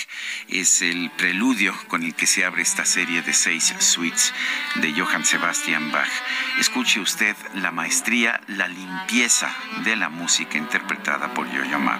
Es 0.48 0.82
el 0.82 1.12
preludio 1.12 1.76
con 1.88 2.04
el 2.04 2.14
que 2.14 2.28
se 2.28 2.46
abre 2.46 2.62
esta 2.62 2.86
serie 2.86 3.22
de 3.22 3.34
seis 3.34 3.74
suites 3.80 4.34
de 4.76 4.94
Johann 4.94 5.26
Sebastian 5.26 5.92
Bach. 5.92 6.12
Escuche 6.60 7.00
usted 7.00 7.36
la 7.56 7.72
maestría, 7.72 8.40
la 8.48 8.68
limpieza 8.68 9.54
de 9.84 9.96
la 9.96 10.10
música 10.10 10.58
interpretada 10.58 11.34
por 11.34 11.50
Yo-Yo 11.52 11.80
Ma. 11.80 12.00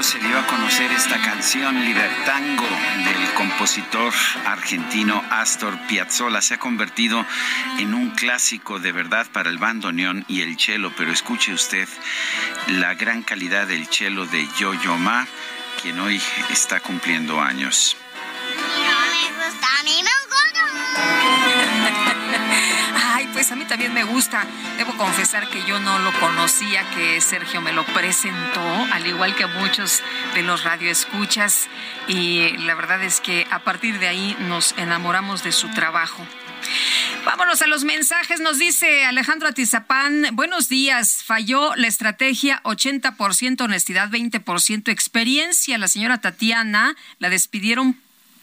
Se 0.00 0.18
dio 0.18 0.38
a 0.38 0.46
conocer 0.46 0.90
esta 0.90 1.20
canción 1.20 1.84
Libertango 1.84 2.64
del 2.64 3.34
compositor 3.34 4.12
argentino 4.46 5.22
Astor 5.30 5.78
Piazzolla. 5.86 6.40
Se 6.40 6.54
ha 6.54 6.58
convertido 6.58 7.26
en 7.78 7.92
un 7.92 8.10
clásico 8.12 8.78
de 8.78 8.90
verdad 8.90 9.26
para 9.32 9.50
el 9.50 9.58
bandoneón 9.58 10.24
y 10.28 10.40
el 10.40 10.58
cello, 10.58 10.92
pero 10.96 11.12
escuche 11.12 11.52
usted 11.52 11.86
la 12.68 12.94
gran 12.94 13.22
calidad 13.22 13.66
del 13.66 13.86
cello 13.86 14.24
de 14.24 14.48
Yo-Yo 14.58 14.96
Ma, 14.96 15.26
quien 15.82 16.00
hoy 16.00 16.20
está 16.48 16.80
cumpliendo 16.80 17.40
años. 17.40 17.96
Pues 23.42 23.50
a 23.50 23.56
mí 23.56 23.64
también 23.64 23.92
me 23.92 24.04
gusta. 24.04 24.46
Debo 24.78 24.96
confesar 24.96 25.48
que 25.48 25.64
yo 25.64 25.80
no 25.80 25.98
lo 25.98 26.12
conocía, 26.20 26.88
que 26.90 27.20
Sergio 27.20 27.60
me 27.60 27.72
lo 27.72 27.84
presentó, 27.86 28.62
al 28.92 29.04
igual 29.04 29.34
que 29.34 29.46
muchos 29.46 30.00
de 30.36 30.44
los 30.44 30.62
radioescuchas. 30.62 31.66
Y 32.06 32.56
la 32.58 32.76
verdad 32.76 33.02
es 33.02 33.20
que 33.20 33.44
a 33.50 33.64
partir 33.64 33.98
de 33.98 34.06
ahí 34.06 34.36
nos 34.42 34.78
enamoramos 34.78 35.42
de 35.42 35.50
su 35.50 35.68
trabajo. 35.70 36.24
Vámonos 37.24 37.62
a 37.62 37.66
los 37.66 37.82
mensajes. 37.82 38.38
Nos 38.38 38.58
dice 38.58 39.06
Alejandro 39.06 39.48
Atizapán, 39.48 40.28
buenos 40.34 40.68
días. 40.68 41.24
Falló 41.24 41.74
la 41.74 41.88
estrategia 41.88 42.60
80% 42.62 43.60
honestidad, 43.62 44.08
20% 44.08 44.88
experiencia. 44.88 45.78
La 45.78 45.88
señora 45.88 46.20
Tatiana 46.20 46.94
la 47.18 47.28
despidieron 47.28 47.94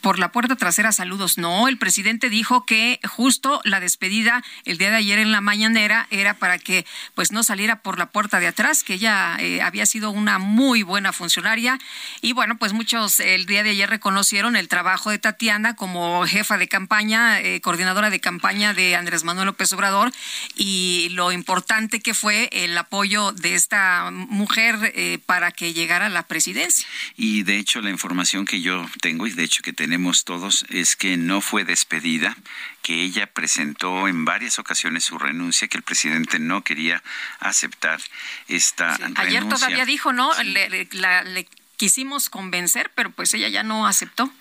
por 0.01 0.19
la 0.19 0.31
puerta 0.31 0.55
trasera 0.55 0.91
saludos. 0.91 1.37
No, 1.37 1.67
el 1.67 1.77
presidente 1.77 2.29
dijo 2.29 2.65
que 2.65 2.99
justo 3.07 3.61
la 3.63 3.79
despedida 3.79 4.43
el 4.65 4.77
día 4.77 4.89
de 4.89 4.97
ayer 4.97 5.19
en 5.19 5.31
la 5.31 5.41
mañanera 5.41 6.07
era 6.09 6.33
para 6.33 6.57
que 6.57 6.85
pues 7.15 7.31
no 7.31 7.43
saliera 7.43 7.81
por 7.81 7.97
la 7.97 8.07
puerta 8.07 8.39
de 8.39 8.47
atrás, 8.47 8.83
que 8.83 8.93
ella 8.95 9.37
eh, 9.39 9.61
había 9.61 9.85
sido 9.85 10.11
una 10.11 10.39
muy 10.39 10.83
buena 10.83 11.11
funcionaria 11.11 11.79
y 12.21 12.33
bueno, 12.33 12.57
pues 12.57 12.73
muchos 12.73 13.19
el 13.19 13.45
día 13.45 13.63
de 13.63 13.71
ayer 13.71 13.89
reconocieron 13.89 14.55
el 14.55 14.67
trabajo 14.67 15.09
de 15.09 15.19
Tatiana 15.19 15.75
como 15.75 16.25
jefa 16.25 16.57
de 16.57 16.67
campaña, 16.67 17.41
eh, 17.41 17.59
coordinadora 17.61 18.09
de 18.09 18.19
campaña 18.19 18.73
de 18.73 18.95
Andrés 18.95 19.23
Manuel 19.23 19.47
López 19.47 19.73
Obrador 19.73 20.11
y 20.55 21.09
lo 21.11 21.31
importante 21.31 21.99
que 21.99 22.13
fue 22.13 22.49
el 22.51 22.77
apoyo 22.77 23.33
de 23.33 23.55
esta 23.55 24.11
mujer 24.11 24.93
eh, 24.95 25.19
para 25.25 25.51
que 25.51 25.73
llegara 25.73 26.05
a 26.05 26.09
la 26.09 26.23
presidencia. 26.23 26.87
Y 27.17 27.43
de 27.43 27.57
hecho 27.57 27.81
la 27.81 27.89
información 27.89 28.45
que 28.45 28.61
yo 28.61 28.85
tengo 29.01 29.27
y 29.27 29.31
de 29.31 29.43
hecho 29.43 29.61
que 29.61 29.73
tengo 29.73 29.88
tenemos 29.89 30.23
todos 30.23 30.67
es 30.69 30.95
que 30.95 31.17
no 31.17 31.41
fue 31.41 31.65
despedida, 31.65 32.37
que 32.83 33.01
ella 33.01 33.25
presentó 33.25 34.07
en 34.07 34.23
varias 34.23 34.59
ocasiones 34.59 35.03
su 35.03 35.17
renuncia, 35.17 35.67
que 35.67 35.77
el 35.77 35.83
presidente 35.83 36.37
no 36.37 36.63
quería 36.63 37.01
aceptar 37.39 37.99
esta 38.47 38.97
renuncia. 38.97 39.23
Ayer 39.23 39.49
todavía 39.49 39.85
dijo, 39.85 40.13
¿no? 40.13 40.31
le, 40.43 41.47
quisimos 41.75 42.29
convencer, 42.29 42.91
pero 42.93 43.09
pues 43.09 43.33
ella 43.33 43.47
ya 43.47 43.63
no 43.63 43.87
aceptó. 43.87 44.31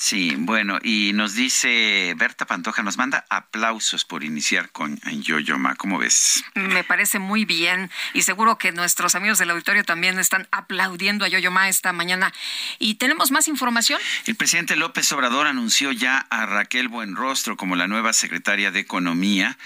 Sí, 0.00 0.36
bueno, 0.38 0.78
y 0.80 1.12
nos 1.12 1.34
dice 1.34 2.14
Berta 2.16 2.46
Pantoja, 2.46 2.84
nos 2.84 2.96
manda 2.96 3.26
aplausos 3.30 4.04
por 4.04 4.22
iniciar 4.22 4.70
con 4.70 4.96
Yoyoma. 5.00 5.74
¿Cómo 5.74 5.98
ves? 5.98 6.44
Me 6.54 6.84
parece 6.84 7.18
muy 7.18 7.44
bien 7.44 7.90
y 8.14 8.22
seguro 8.22 8.58
que 8.58 8.70
nuestros 8.70 9.16
amigos 9.16 9.38
del 9.38 9.50
auditorio 9.50 9.82
también 9.82 10.20
están 10.20 10.46
aplaudiendo 10.52 11.24
a 11.24 11.28
Yoyoma 11.28 11.68
esta 11.68 11.92
mañana. 11.92 12.32
¿Y 12.78 12.94
tenemos 12.94 13.32
más 13.32 13.48
información? 13.48 14.00
El 14.26 14.36
presidente 14.36 14.76
López 14.76 15.10
Obrador 15.10 15.48
anunció 15.48 15.90
ya 15.90 16.18
a 16.30 16.46
Raquel 16.46 16.86
Buenrostro 16.86 17.56
como 17.56 17.74
la 17.74 17.88
nueva 17.88 18.12
secretaria 18.12 18.70
de 18.70 18.78
Economía. 18.78 19.58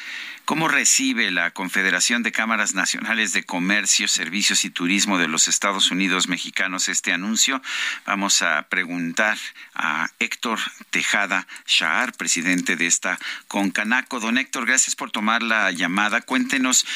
¿Cómo 0.45 0.67
recibe 0.67 1.31
la 1.31 1.53
Confederación 1.53 2.25
de 2.25 2.33
Cámaras 2.33 2.75
Nacionales 2.75 3.33
de 3.33 3.45
Comercio, 3.45 4.09
Servicios 4.09 4.65
y 4.65 4.71
Turismo 4.71 5.17
de 5.17 5.29
los 5.29 5.47
Estados 5.47 5.93
Unidos 5.93 6.27
Mexicanos 6.27 6.89
este 6.89 7.13
anuncio? 7.13 7.63
Vamos 8.07 8.43
a 8.43 8.63
preguntar 8.69 9.39
a 9.75 10.11
Héctor 10.23 10.59
Tejada 10.91 11.47
Shahar, 11.67 12.13
presidente 12.13 12.77
de 12.77 12.87
esta 12.87 13.19
Concanaco. 13.49 14.21
Don 14.21 14.39
Héctor, 14.39 14.67
gracias 14.67 14.95
por 14.95 15.11
tomar 15.11 15.43
la 15.43 15.73
llamada. 15.73 16.21
Cuéntenos, 16.21 16.87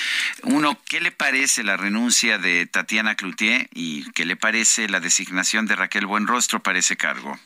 uno, 0.44 0.78
¿qué 0.88 1.00
le 1.00 1.10
parece 1.10 1.64
la 1.64 1.76
renuncia 1.76 2.38
de 2.38 2.66
Tatiana 2.66 3.16
Cloutier 3.16 3.68
y 3.72 4.10
qué 4.12 4.24
le 4.24 4.36
parece 4.36 4.88
la 4.88 5.00
designación 5.00 5.66
de 5.66 5.74
Raquel 5.74 6.06
Buenrostro 6.06 6.60
para 6.60 6.78
ese 6.78 6.96
cargo? 6.96 7.36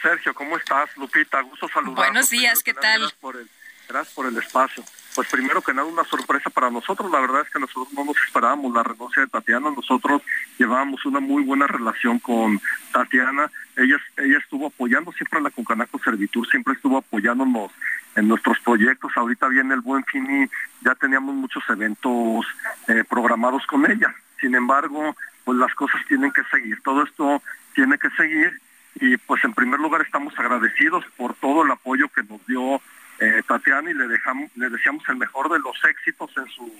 Sergio, 0.00 0.34
¿cómo 0.34 0.56
estás? 0.56 0.88
Lupita, 0.96 1.40
gusto 1.42 1.68
saludar. 1.68 2.06
Buenos 2.06 2.30
días, 2.30 2.62
¿qué 2.62 2.72
tal? 2.72 3.00
Gracias 3.00 3.20
por 3.20 3.36
el, 3.36 3.50
gracias 3.88 4.14
por 4.14 4.26
el 4.26 4.36
espacio. 4.38 4.84
Pues 5.14 5.28
primero 5.28 5.62
que 5.62 5.72
nada 5.72 5.86
una 5.86 6.04
sorpresa 6.04 6.50
para 6.50 6.70
nosotros. 6.70 7.10
La 7.10 7.20
verdad 7.20 7.42
es 7.42 7.50
que 7.50 7.60
nosotros 7.60 7.92
no 7.92 8.04
nos 8.04 8.16
esperábamos 8.26 8.74
la 8.74 8.82
renuncia 8.82 9.22
de 9.22 9.28
Tatiana. 9.28 9.70
Nosotros 9.70 10.22
llevábamos 10.58 11.04
una 11.06 11.20
muy 11.20 11.42
buena 11.44 11.66
relación 11.66 12.18
con 12.18 12.60
Tatiana. 12.92 13.50
Ella, 13.76 13.96
ella 14.16 14.38
estuvo 14.38 14.66
apoyando 14.66 15.12
siempre 15.12 15.38
a 15.38 15.42
la 15.42 15.50
Concanaco 15.50 15.98
Servitur, 16.00 16.46
siempre 16.48 16.74
estuvo 16.74 16.98
apoyándonos 16.98 17.70
en 18.16 18.28
nuestros 18.28 18.58
proyectos. 18.60 19.12
Ahorita 19.16 19.48
viene 19.48 19.74
el 19.74 19.80
Buen 19.80 20.04
Fin 20.04 20.26
y 20.42 20.84
ya 20.84 20.94
teníamos 20.94 21.34
muchos 21.34 21.62
eventos 21.68 22.46
eh, 22.88 23.04
programados 23.08 23.66
con 23.66 23.88
ella. 23.90 24.14
Sin 24.40 24.54
embargo, 24.54 25.16
pues 25.44 25.58
las 25.58 25.74
cosas 25.74 26.00
tienen 26.08 26.32
que 26.32 26.42
seguir. 26.50 26.80
Todo 26.82 27.04
esto 27.04 27.42
tiene 27.74 27.98
que 27.98 28.10
seguir 28.10 28.60
y 28.96 29.16
pues 29.16 29.44
en 29.44 29.54
primer 29.54 29.80
lugar 29.80 30.02
estamos 30.02 30.38
agradecidos 30.38 31.04
por 31.16 31.34
todo 31.34 31.64
el 31.64 31.70
apoyo 31.70 32.08
que 32.08 32.22
nos 32.22 32.44
dio 32.46 32.80
eh, 33.20 33.42
Tatiana 33.46 33.90
y 33.90 33.94
le 33.94 34.08
dejamos, 34.08 34.50
le 34.56 34.68
deseamos 34.70 35.08
el 35.08 35.16
mejor 35.16 35.50
de 35.50 35.58
los 35.58 35.76
éxitos 35.84 36.30
en 36.36 36.46
sus 36.48 36.70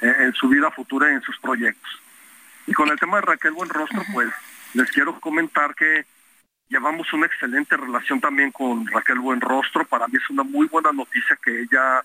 eh, 0.00 0.14
en 0.20 0.32
su 0.34 0.48
vida 0.48 0.70
futura 0.70 1.10
y 1.10 1.14
en 1.14 1.22
sus 1.22 1.36
proyectos. 1.38 1.90
Y 2.66 2.72
con 2.72 2.88
el 2.88 2.98
tema 2.98 3.16
de 3.16 3.22
Raquel 3.22 3.52
Buenrostro, 3.52 4.02
pues 4.12 4.28
les 4.74 4.90
quiero 4.92 5.18
comentar 5.18 5.74
que 5.74 6.06
llevamos 6.68 7.12
una 7.12 7.26
excelente 7.26 7.76
relación 7.76 8.20
también 8.20 8.52
con 8.52 8.86
Raquel 8.86 9.18
Buenrostro. 9.18 9.84
Para 9.86 10.06
mí 10.06 10.14
es 10.16 10.30
una 10.30 10.44
muy 10.44 10.68
buena 10.68 10.92
noticia 10.92 11.36
que 11.42 11.62
ella, 11.62 12.02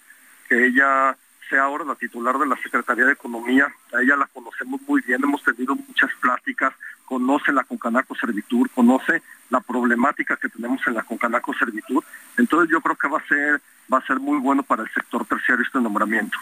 que 0.50 0.66
ella 0.66 1.16
sea 1.50 1.64
ahora 1.64 1.86
la 1.86 1.96
titular 1.96 2.38
de 2.38 2.48
la 2.48 2.56
Secretaría 2.58 3.06
de 3.06 3.14
Economía. 3.14 3.68
A 3.94 4.02
ella 4.02 4.16
la 4.16 4.28
conocemos 4.28 4.82
muy 4.88 5.02
bien, 5.02 5.24
hemos 5.24 5.44
tenido 5.44 5.76
muchas 5.76 6.12
pláticas, 6.22 6.74
conoce 7.06 7.52
la 7.52 7.64
Concanaco 7.64 8.16
Servitur, 8.16 8.70
conoce 8.72 9.22
la 9.50 9.60
problemática 9.62 10.38
que 10.38 10.50
tenemos 10.50 10.82
en 10.88 10.96
la 10.96 11.04
Concanaco 11.04 11.54
Servitur. 11.54 12.04
Entonces 12.38 12.72
yo 12.72 12.82
creo 12.82 12.96
que 12.96 13.08
va 13.08 13.20
a 13.20 13.28
ser, 13.28 13.62
va 13.92 14.00
a 14.00 14.06
ser 14.06 14.20
muy 14.20 14.40
bueno 14.40 14.64
para 14.64 14.84
el 14.84 14.90
sector 14.92 15.26
terciario 15.26 15.64
este 15.64 15.80
nombramiento. 15.80 16.38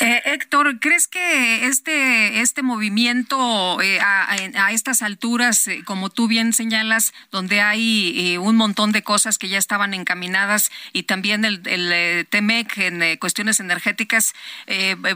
Eh, 0.00 0.22
Héctor, 0.24 0.78
¿crees 0.80 1.08
que 1.08 1.66
este, 1.66 2.40
este 2.40 2.62
movimiento 2.62 3.80
eh, 3.82 3.98
a, 4.00 4.72
estas 4.72 5.02
alturas, 5.02 5.66
eh, 5.68 5.82
como 5.84 6.10
tú 6.10 6.28
bien 6.28 6.52
señalas, 6.52 7.12
donde 7.30 7.60
hay 7.60 8.36
un 8.38 8.56
montón 8.56 8.92
de 8.92 9.02
cosas 9.02 9.38
que 9.38 9.48
ya 9.48 9.58
estaban 9.58 9.94
encaminadas 9.94 10.70
y 10.92 11.04
también 11.04 11.44
el, 11.44 11.62
el 11.66 12.26
TEMEC 12.26 12.78
en 12.78 13.16
cuestiones 13.18 13.60
energéticas, 13.60 14.34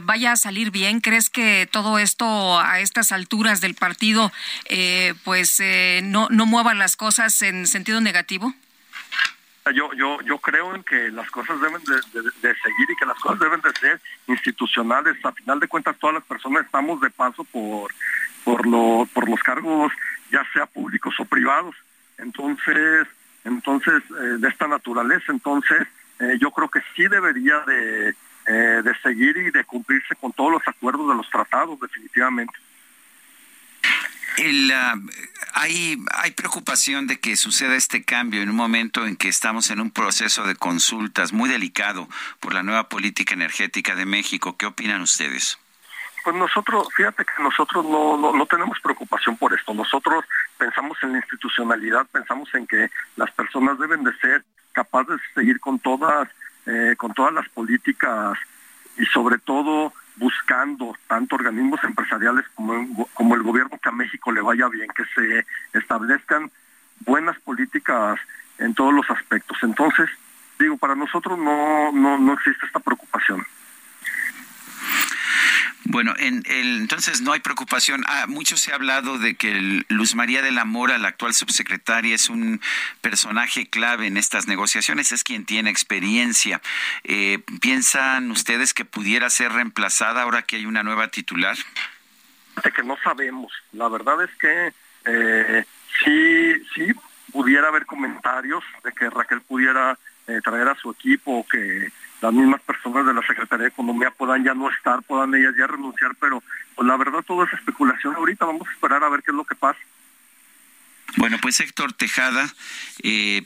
vaya 0.03 0.33
a 0.33 0.35
salir 0.35 0.71
bien? 0.71 1.01
¿Crees 1.01 1.29
que 1.29 1.67
todo 1.71 1.99
esto 1.99 2.59
a 2.59 2.79
estas 2.79 3.11
alturas 3.11 3.61
del 3.61 3.75
partido 3.75 4.31
pues 5.23 5.61
no, 6.03 6.27
no 6.29 6.45
mueva 6.45 6.73
las 6.73 6.95
cosas 6.95 7.41
en 7.41 7.67
sentido 7.67 8.01
negativo? 8.01 8.53
Yo, 9.73 9.91
yo, 9.93 10.21
yo 10.21 10.37
creo 10.37 10.75
en 10.75 10.83
que 10.83 11.09
las 11.09 11.29
cosas 11.31 11.59
deben 11.59 11.81
de, 11.83 12.01
seguir 12.41 12.89
y 12.89 12.95
que 12.97 13.05
las 13.05 13.17
cosas 13.17 13.39
deben 13.39 13.61
de 13.61 13.71
ser 13.71 13.99
institucionales. 14.27 15.17
A 15.25 15.31
final 15.31 15.59
de 15.59 15.67
cuentas, 15.67 15.97
todas 15.97 16.13
las 16.13 16.23
personas 16.23 16.65
estamos 16.65 17.01
de 17.01 17.09
paso 17.09 17.43
por, 17.45 17.91
por, 18.43 18.67
lo, 18.67 19.07
por 19.11 19.27
los 19.27 19.41
cargos, 19.41 19.91
ya 20.31 20.45
sea 20.53 20.67
públicos 20.67 21.15
o 21.19 21.25
privados. 21.25 21.75
Entonces, 22.19 23.07
entonces 23.43 24.03
eh, 24.11 24.37
de 24.37 24.47
esta 24.47 24.67
naturaleza. 24.67 25.31
Entonces, 25.31 25.87
eh, 26.19 26.37
yo 26.39 26.51
creo 26.51 26.69
que 26.69 26.81
sí 26.95 27.07
debería 27.07 27.59
de, 27.61 28.09
eh, 28.45 28.81
de 28.83 28.95
seguir 29.01 29.35
y 29.37 29.49
de 29.49 29.63
cumplirse 29.63 30.15
con 30.15 30.31
todos 30.31 30.51
los 30.51 30.67
acuerdos 30.67 31.09
de 31.09 31.15
los 31.15 31.29
tratados, 31.31 31.79
definitivamente. 31.79 32.53
El, 34.37 34.71
ah, 34.71 34.95
hay, 35.53 35.97
hay 36.13 36.31
preocupación 36.31 37.07
de 37.07 37.19
que 37.19 37.37
suceda 37.37 37.75
este 37.75 38.03
cambio 38.03 38.41
en 38.41 38.49
un 38.49 38.55
momento 38.55 39.05
en 39.05 39.15
que 39.15 39.29
estamos 39.29 39.69
en 39.69 39.79
un 39.79 39.91
proceso 39.91 40.43
de 40.43 40.55
consultas 40.55 41.31
muy 41.31 41.49
delicado 41.49 42.07
por 42.39 42.53
la 42.53 42.63
nueva 42.63 42.89
política 42.89 43.33
energética 43.33 43.95
de 43.95 44.05
México. 44.05 44.57
¿Qué 44.57 44.65
opinan 44.65 45.01
ustedes? 45.01 45.57
Pues 46.25 46.35
nosotros, 46.35 46.87
fíjate 46.95 47.23
que 47.23 47.43
nosotros 47.43 47.85
no, 47.85 48.33
no, 48.33 48.45
tenemos 48.47 48.79
preocupación 48.79 49.37
por 49.37 49.53
esto. 49.53 49.73
Nosotros 49.73 50.25
pensamos 50.57 50.97
en 51.03 51.11
la 51.11 51.19
institucionalidad, 51.19 52.07
pensamos 52.07 52.53
en 52.55 52.65
que 52.65 52.89
las 53.15 53.31
personas 53.31 53.77
deben 53.77 54.03
de 54.03 54.11
ser 54.17 54.43
capaces 54.71 55.17
de 55.17 55.41
seguir 55.41 55.59
con 55.59 55.79
todas, 55.79 56.27
eh, 56.65 56.95
con 56.97 57.13
todas 57.13 57.31
las 57.31 57.47
políticas 57.49 58.37
y 58.97 59.05
sobre 59.07 59.37
todo 59.39 59.93
buscando 60.17 60.95
tanto 61.07 61.35
organismos 61.35 61.83
empresariales 61.83 62.45
como, 62.55 63.35
el 63.35 63.43
gobierno 63.43 63.77
que 63.81 63.89
a 63.89 63.91
México 63.91 64.31
le 64.31 64.41
vaya 64.41 64.67
bien, 64.69 64.87
que 64.95 65.03
se 65.13 65.45
establezcan 65.77 66.49
buenas 67.01 67.37
políticas 67.39 68.19
en 68.57 68.73
todos 68.73 68.93
los 68.93 69.09
aspectos. 69.09 69.57
Entonces, 69.61 70.09
digo, 70.57 70.77
para 70.77 70.95
nosotros 70.95 71.37
no, 71.37 71.91
no, 71.91 72.17
no 72.17 72.33
existe 72.33 72.65
esta 72.65 72.79
preocupación. 72.79 73.45
Bueno, 75.87 76.15
en 76.17 76.43
el, 76.47 76.77
entonces 76.81 77.21
no 77.21 77.31
hay 77.31 77.41
preocupación. 77.41 78.03
Ah, 78.07 78.25
mucho 78.27 78.57
se 78.57 78.71
ha 78.71 78.75
hablado 78.75 79.19
de 79.19 79.35
que 79.35 79.83
Luz 79.87 80.15
María 80.15 80.41
de 80.41 80.51
la 80.51 80.65
Mora, 80.65 80.97
la 80.97 81.09
actual 81.09 81.35
subsecretaria, 81.35 82.15
es 82.15 82.29
un 82.29 82.59
personaje 83.01 83.69
clave 83.69 84.07
en 84.07 84.17
estas 84.17 84.47
negociaciones, 84.47 85.11
es 85.11 85.23
quien 85.23 85.45
tiene 85.45 85.69
experiencia. 85.69 86.59
Eh, 87.03 87.39
¿Piensan 87.61 88.31
ustedes 88.31 88.73
que 88.73 88.83
pudiera 88.83 89.29
ser 89.29 89.51
reemplazada 89.51 90.23
ahora 90.23 90.41
que 90.41 90.55
hay 90.55 90.65
una 90.65 90.81
nueva 90.81 91.09
titular? 91.09 91.55
Que 92.75 92.83
no 92.83 92.97
sabemos. 93.03 93.53
La 93.71 93.87
verdad 93.87 94.23
es 94.23 94.31
que 94.39 94.73
eh, 95.05 95.65
sí, 96.03 96.65
sí 96.73 96.93
pudiera 97.31 97.67
haber 97.67 97.85
comentarios 97.85 98.63
de 98.83 98.91
que 98.91 99.09
Raquel 99.09 99.41
pudiera 99.41 99.99
eh, 100.27 100.39
traer 100.43 100.67
a 100.67 100.75
su 100.75 100.91
equipo, 100.91 101.45
que 101.49 101.91
las 102.21 102.33
mismas 102.33 102.61
personas 102.61 103.05
de 103.05 103.13
la 103.13 103.25
Secretaría 103.25 103.65
de 103.65 103.69
Economía 103.69 104.11
puedan 104.11 104.43
ya 104.43 104.53
no 104.53 104.69
estar, 104.69 105.01
puedan 105.03 105.33
ellas 105.35 105.53
ya 105.57 105.67
renunciar, 105.67 106.15
pero 106.19 106.41
pues 106.75 106.87
la 106.87 106.97
verdad 106.97 107.23
todo 107.25 107.43
es 107.43 107.53
especulación 107.53 108.15
ahorita, 108.15 108.45
vamos 108.45 108.67
a 108.67 108.71
esperar 108.71 109.03
a 109.03 109.09
ver 109.09 109.21
qué 109.23 109.31
es 109.31 109.37
lo 109.37 109.43
que 109.43 109.55
pasa. 109.55 109.79
Bueno, 111.17 111.37
pues 111.41 111.59
Héctor 111.59 111.93
Tejada, 111.93 112.49
eh, 113.03 113.45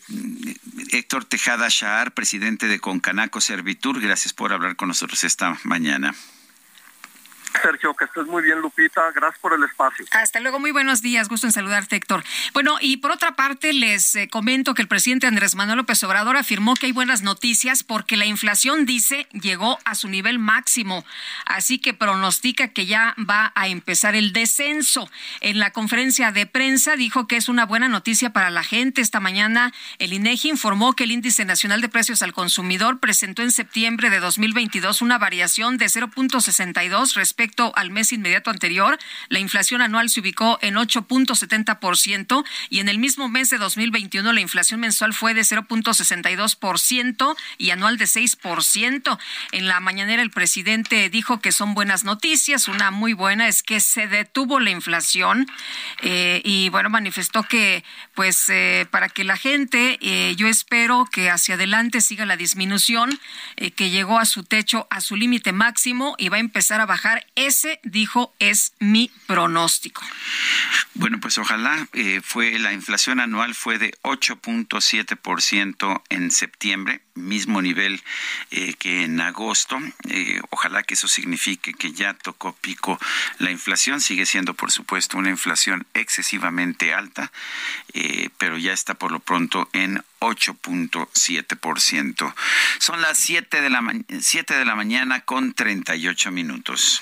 Héctor 0.92 1.26
Tejada 1.26 1.68
Shahar, 1.70 2.14
presidente 2.14 2.68
de 2.68 2.80
Concanaco 2.80 3.42
Servitur, 3.42 4.02
gracias 4.02 4.34
por 4.34 4.54
hablar 4.54 4.76
con 4.76 4.88
nosotros 4.88 5.24
esta 5.24 5.58
mañana. 5.64 6.16
Sergio, 7.62 7.94
que 7.94 8.06
estés 8.06 8.26
muy 8.26 8.44
bien, 8.44 8.60
Lupita. 8.60 9.12
Gracias 9.14 9.40
por 9.40 9.54
el 9.54 9.64
espacio. 9.64 10.06
Hasta 10.12 10.40
luego, 10.40 10.60
muy 10.60 10.72
buenos 10.72 11.02
días. 11.02 11.30
Gusto 11.30 11.48
en 11.48 11.54
saludarte, 11.54 11.96
Héctor. 11.96 12.24
Bueno, 12.54 12.78
y 12.82 12.98
por 12.98 13.12
otra 13.12 13.36
parte, 13.36 13.74
les 13.74 14.16
eh, 14.16 14.28
comento 14.30 14.74
que 14.74 14.82
el 14.82 14.88
presidente 14.88 15.28
Andrés 15.28 15.56
Manuel 15.56 15.78
López 15.78 16.04
Obrador 16.04 16.38
afirmó 16.38 16.76
que 16.76 16.88
hay 16.88 16.92
buenas 16.92 17.22
noticias 17.22 17.84
porque 17.84 18.18
la 18.18 18.26
inflación, 18.26 18.86
dice, 18.86 19.28
llegó 19.32 19.80
a 19.86 19.96
su 19.96 20.08
nivel 20.08 20.40
máximo. 20.40 21.06
Así 21.46 21.80
que 21.80 21.94
pronostica 21.94 22.70
que 22.70 22.86
ya 22.86 23.16
va 23.18 23.52
a 23.56 23.68
empezar 23.68 24.16
el 24.16 24.34
descenso. 24.34 25.10
En 25.42 25.60
la 25.60 25.72
conferencia 25.72 26.32
de 26.32 26.46
prensa 26.46 26.96
dijo 26.96 27.28
que 27.28 27.38
es 27.38 27.50
una 27.50 27.66
buena 27.66 27.90
noticia 27.90 28.32
para 28.32 28.50
la 28.50 28.64
gente. 28.64 29.02
Esta 29.02 29.20
mañana 29.20 29.74
el 29.98 30.14
INEGI 30.14 30.50
informó 30.50 30.94
que 30.94 31.04
el 31.04 31.12
Índice 31.12 31.46
Nacional 31.46 31.82
de 31.82 31.90
Precios 31.90 32.22
al 32.22 32.34
Consumidor 32.34 33.00
presentó 33.00 33.42
en 33.42 33.52
septiembre 33.52 34.10
de 34.10 34.20
2022 34.20 35.02
una 35.02 35.18
variación 35.18 35.78
de 35.78 35.86
0.62 35.86 37.16
respecto 37.16 37.49
al 37.76 37.92
mes 37.92 38.12
inmediato 38.12 38.50
anterior, 38.50 38.98
la 39.30 39.40
inflación 39.40 39.82
anual 39.82 40.10
se 40.10 40.20
ubicó 40.20 40.60
en 40.62 40.76
8.70% 40.76 42.44
y 42.70 42.80
en 42.80 42.90
el 42.90 43.00
mismo 43.00 43.30
mes 43.30 43.50
de 43.50 43.58
2021 43.58 44.32
la 44.34 44.42
inflación 44.42 44.80
mensual 44.80 45.14
fue 45.14 45.34
de 45.34 45.42
0.62% 45.42 47.36
y 47.58 47.70
anual 47.72 47.98
de 47.98 48.06
6%. 48.06 49.18
En 49.52 49.68
la 49.68 49.80
mañanera 49.80 50.22
el 50.22 50.32
presidente 50.32 51.10
dijo 51.10 51.40
que 51.42 51.52
son 51.52 51.74
buenas 51.74 52.04
noticias. 52.04 52.68
Una 52.68 52.92
muy 52.92 53.14
buena 53.14 53.48
es 53.48 53.64
que 53.64 53.80
se 53.80 54.08
detuvo 54.08 54.60
la 54.60 54.70
inflación 54.70 55.48
eh, 56.02 56.42
y 56.44 56.70
bueno, 56.70 56.90
manifestó 56.90 57.44
que 57.44 57.84
pues 58.14 58.50
eh, 58.50 58.88
para 58.92 59.10
que 59.10 59.24
la 59.24 59.38
gente, 59.38 59.98
eh, 60.02 60.36
yo 60.36 60.48
espero 60.48 61.08
que 61.12 61.30
hacia 61.30 61.56
adelante 61.56 62.02
siga 62.02 62.26
la 62.26 62.38
disminución, 62.38 63.20
que 63.76 63.90
llegó 63.90 64.20
a 64.20 64.26
su 64.26 64.44
techo, 64.44 64.88
a 64.90 65.02
su 65.02 65.16
límite 65.16 65.52
máximo 65.52 66.16
y 66.18 66.30
va 66.30 66.38
a 66.38 66.40
empezar 66.40 66.82
a 66.82 66.86
bajar 66.86 67.26
ese, 67.46 67.80
dijo, 67.84 68.34
es 68.40 68.74
mi 68.80 69.10
pronóstico. 69.26 70.02
Bueno, 70.94 71.20
pues 71.22 71.38
ojalá 71.38 71.88
eh, 71.94 72.20
fue 72.24 72.60
la 72.60 72.74
inflación 72.74 73.22
anual 73.22 73.56
fue 73.56 73.78
de 73.78 73.94
8.7% 74.04 76.02
en 76.10 76.32
septiembre, 76.32 77.02
mismo 77.16 77.62
nivel 77.62 78.04
eh, 78.52 78.74
que 78.74 79.04
en 79.04 79.22
agosto. 79.22 79.80
Eh, 80.10 80.42
ojalá 80.50 80.84
que 80.84 80.96
eso 80.96 81.08
signifique 81.08 81.74
que 81.74 81.94
ya 81.94 82.14
tocó 82.14 82.52
pico 82.54 83.00
la 83.38 83.52
inflación. 83.52 84.02
Sigue 84.02 84.26
siendo, 84.26 84.54
por 84.54 84.72
supuesto, 84.72 85.18
una 85.18 85.30
inflación 85.30 85.88
excesivamente 85.94 86.94
alta, 86.94 87.32
pero 88.38 88.58
ya 88.58 88.74
está 88.74 88.96
por 88.96 89.14
lo 89.14 89.22
pronto 89.22 89.70
en 89.72 90.04
8.7%. 90.20 92.34
Son 92.80 93.02
las 93.02 93.18
7 93.18 93.62
de 93.62 93.70
la, 93.70 93.82
7 94.20 94.56
de 94.56 94.66
la 94.66 94.76
mañana 94.76 95.22
con 95.22 95.54
38 95.54 96.32
minutos. 96.32 97.02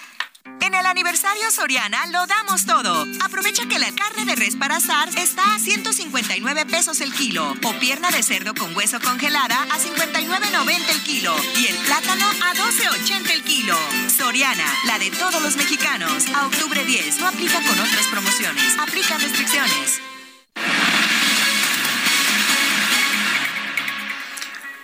En 0.62 0.74
el 0.74 0.86
aniversario 0.86 1.50
Soriana 1.52 2.06
lo 2.08 2.26
damos 2.28 2.66
todo. 2.66 3.06
Aprovecha 3.24 3.68
que 3.68 3.80
la 3.80 3.92
carne 3.94 4.26
de 4.26 4.36
res 4.36 4.56
para 4.56 4.78
asar 4.78 5.10
está 5.18 5.56
a 5.56 5.60
159 5.60 6.66
pesos 6.66 7.02
el 7.02 7.14
kilo 7.14 7.54
o 7.64 7.74
pierna 7.80 8.12
de 8.12 8.24
cerdo 8.24 8.54
con 8.54 8.76
hueso 8.76 9.00
congelada 9.00 9.64
a 9.64 9.80
59.90 9.80 10.90
el 10.90 11.02
kilo 11.04 11.36
y 11.56 11.68
el 11.68 11.78
plátano 11.78 12.26
a 12.26 12.54
12.80 12.54 13.32
el 13.32 13.44
kilo. 13.44 13.78
Soriana, 14.10 14.66
la 14.86 15.00
de 15.00 15.12
todos 15.12 15.42
los 15.42 15.56
mexicanos. 15.56 16.28
A 16.36 16.48
octubre 16.48 16.84
10 16.84 17.20
no 17.20 17.28
aplica 17.28 17.62
con 17.62 17.80
otras 17.80 18.06
promociones. 18.08 18.78
Aplica 18.80 19.18
restricciones. 19.18 20.02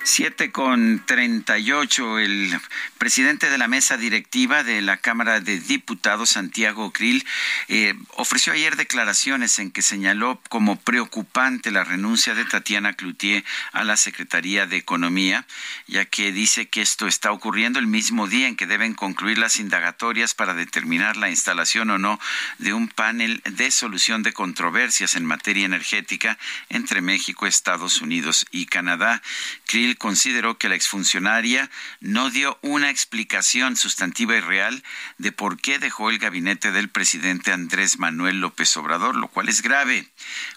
7 0.05 0.51
con 0.51 1.01
38, 1.05 2.19
el 2.19 2.59
presidente 2.97 3.49
de 3.49 3.57
la 3.57 3.69
mesa 3.69 3.95
directiva 3.95 4.63
de 4.63 4.81
la 4.81 4.97
Cámara 4.97 5.39
de 5.39 5.61
Diputados, 5.61 6.31
Santiago 6.31 6.91
Krill, 6.91 7.25
eh, 7.69 7.93
ofreció 8.15 8.51
ayer 8.51 8.75
declaraciones 8.75 9.59
en 9.59 9.71
que 9.71 9.81
señaló 9.81 10.41
como 10.49 10.77
preocupante 10.77 11.71
la 11.71 11.85
renuncia 11.85 12.35
de 12.35 12.43
Tatiana 12.43 12.93
Cloutier 12.93 13.45
a 13.71 13.85
la 13.85 13.95
Secretaría 13.95 14.65
de 14.65 14.75
Economía, 14.75 15.45
ya 15.87 16.03
que 16.03 16.33
dice 16.33 16.67
que 16.67 16.81
esto 16.81 17.07
está 17.07 17.31
ocurriendo 17.31 17.79
el 17.79 17.87
mismo 17.87 18.27
día 18.27 18.49
en 18.49 18.57
que 18.57 18.67
deben 18.67 18.95
concluir 18.95 19.37
las 19.37 19.57
indagatorias 19.57 20.33
para 20.33 20.53
determinar 20.53 21.15
la 21.15 21.29
instalación 21.29 21.89
o 21.91 21.97
no 21.97 22.19
de 22.57 22.73
un 22.73 22.89
panel 22.89 23.41
de 23.45 23.71
solución 23.71 24.21
de 24.21 24.33
controversias 24.33 25.15
en 25.15 25.25
materia 25.25 25.65
energética 25.65 26.37
entre 26.67 27.01
México, 27.01 27.47
Estados 27.47 28.01
Unidos 28.01 28.45
y 28.51 28.65
Canadá. 28.65 29.21
Krill 29.65 29.92
consideró 29.95 30.57
que 30.57 30.69
la 30.69 30.75
exfuncionaria 30.75 31.69
no 31.99 32.29
dio 32.29 32.57
una 32.61 32.89
explicación 32.89 33.75
sustantiva 33.75 34.35
y 34.35 34.41
real 34.41 34.83
de 35.17 35.31
por 35.31 35.59
qué 35.59 35.79
dejó 35.79 36.09
el 36.09 36.19
gabinete 36.19 36.71
del 36.71 36.89
presidente 36.89 37.51
Andrés 37.51 37.99
Manuel 37.99 38.39
López 38.39 38.75
Obrador, 38.77 39.15
lo 39.15 39.27
cual 39.27 39.49
es 39.49 39.61
grave, 39.61 40.07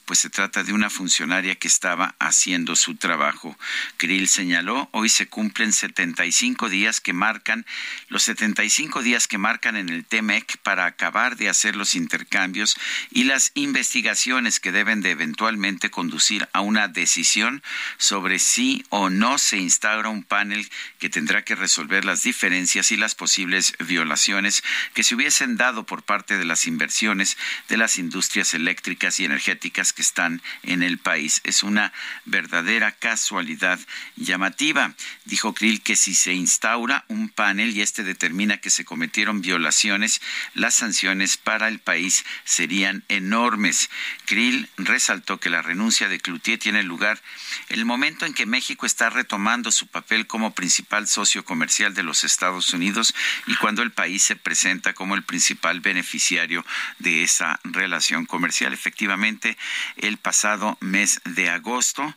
pues 0.06 0.20
se 0.20 0.30
trata 0.30 0.62
de 0.62 0.72
una 0.72 0.88
funcionaria 0.88 1.56
que 1.56 1.68
estaba 1.68 2.14
haciendo 2.20 2.76
su 2.76 2.94
trabajo. 2.94 3.58
Krill 3.96 4.28
señaló, 4.28 4.88
hoy 4.92 5.08
se 5.08 5.26
cumplen 5.26 5.72
75 5.72 6.68
días 6.68 7.00
que 7.00 7.12
marcan, 7.12 7.66
los 8.08 8.22
75 8.22 9.02
días 9.02 9.26
que 9.26 9.36
marcan 9.36 9.76
en 9.76 9.88
el 9.88 10.04
TEMEC 10.04 10.58
para 10.58 10.86
acabar 10.86 11.36
de 11.36 11.48
hacer 11.48 11.74
los 11.74 11.96
intercambios 11.96 12.76
y 13.10 13.24
las 13.24 13.50
investigaciones 13.54 14.60
que 14.60 14.72
deben 14.72 15.02
de 15.02 15.10
eventualmente 15.10 15.90
conducir 15.90 16.48
a 16.52 16.60
una 16.60 16.86
decisión 16.86 17.62
sobre 17.98 18.38
si 18.38 18.84
o 18.90 19.10
no 19.10 19.38
se 19.38 19.58
instaura 19.58 20.08
un 20.08 20.22
panel 20.22 20.68
que 21.00 21.10
tendrá 21.10 21.42
que 21.42 21.56
resolver 21.56 22.04
las 22.04 22.22
diferencias 22.22 22.92
y 22.92 22.96
las 22.96 23.16
posibles 23.16 23.74
violaciones 23.80 24.62
que 24.94 25.02
se 25.02 25.16
hubiesen 25.16 25.56
dado 25.56 25.84
por 25.84 26.04
parte 26.04 26.38
de 26.38 26.44
las 26.44 26.68
inversiones 26.68 27.36
de 27.68 27.76
las 27.76 27.98
industrias 27.98 28.54
eléctricas 28.54 29.18
y 29.18 29.24
energéticas 29.24 29.92
que 29.96 30.02
están 30.02 30.40
en 30.62 30.84
el 30.84 30.98
país. 30.98 31.40
Es 31.42 31.64
una 31.64 31.92
verdadera 32.26 32.92
casualidad 32.92 33.80
llamativa. 34.14 34.94
Dijo 35.24 35.54
Krill 35.54 35.82
que 35.82 35.96
si 35.96 36.14
se 36.14 36.34
instaura 36.34 37.04
un 37.08 37.28
panel 37.28 37.76
y 37.76 37.82
este 37.82 38.04
determina 38.04 38.58
que 38.58 38.70
se 38.70 38.84
cometieron 38.84 39.40
violaciones, 39.40 40.20
las 40.54 40.76
sanciones 40.76 41.36
para 41.36 41.66
el 41.66 41.80
país 41.80 42.24
serían 42.44 43.02
enormes. 43.08 43.90
Krill 44.26 44.68
resaltó 44.76 45.40
que 45.40 45.50
la 45.50 45.62
renuncia 45.62 46.08
de 46.08 46.20
Cloutier 46.20 46.58
tiene 46.58 46.82
lugar 46.82 47.20
el 47.68 47.84
momento 47.84 48.26
en 48.26 48.34
que 48.34 48.46
México 48.46 48.86
está 48.86 49.10
retomando 49.10 49.72
su 49.72 49.86
papel 49.86 50.26
como 50.26 50.54
principal 50.54 51.08
socio 51.08 51.44
comercial 51.44 51.94
de 51.94 52.02
los 52.02 52.22
Estados 52.22 52.72
Unidos 52.74 53.14
y 53.46 53.56
cuando 53.56 53.82
el 53.82 53.92
país 53.92 54.22
se 54.22 54.36
presenta 54.36 54.92
como 54.92 55.14
el 55.14 55.22
principal 55.22 55.80
beneficiario 55.80 56.64
de 56.98 57.22
esa 57.22 57.58
relación 57.64 58.26
comercial. 58.26 58.72
Efectivamente, 58.72 59.56
el 59.96 60.18
pasado 60.18 60.76
mes 60.80 61.20
de 61.24 61.50
agosto, 61.50 62.14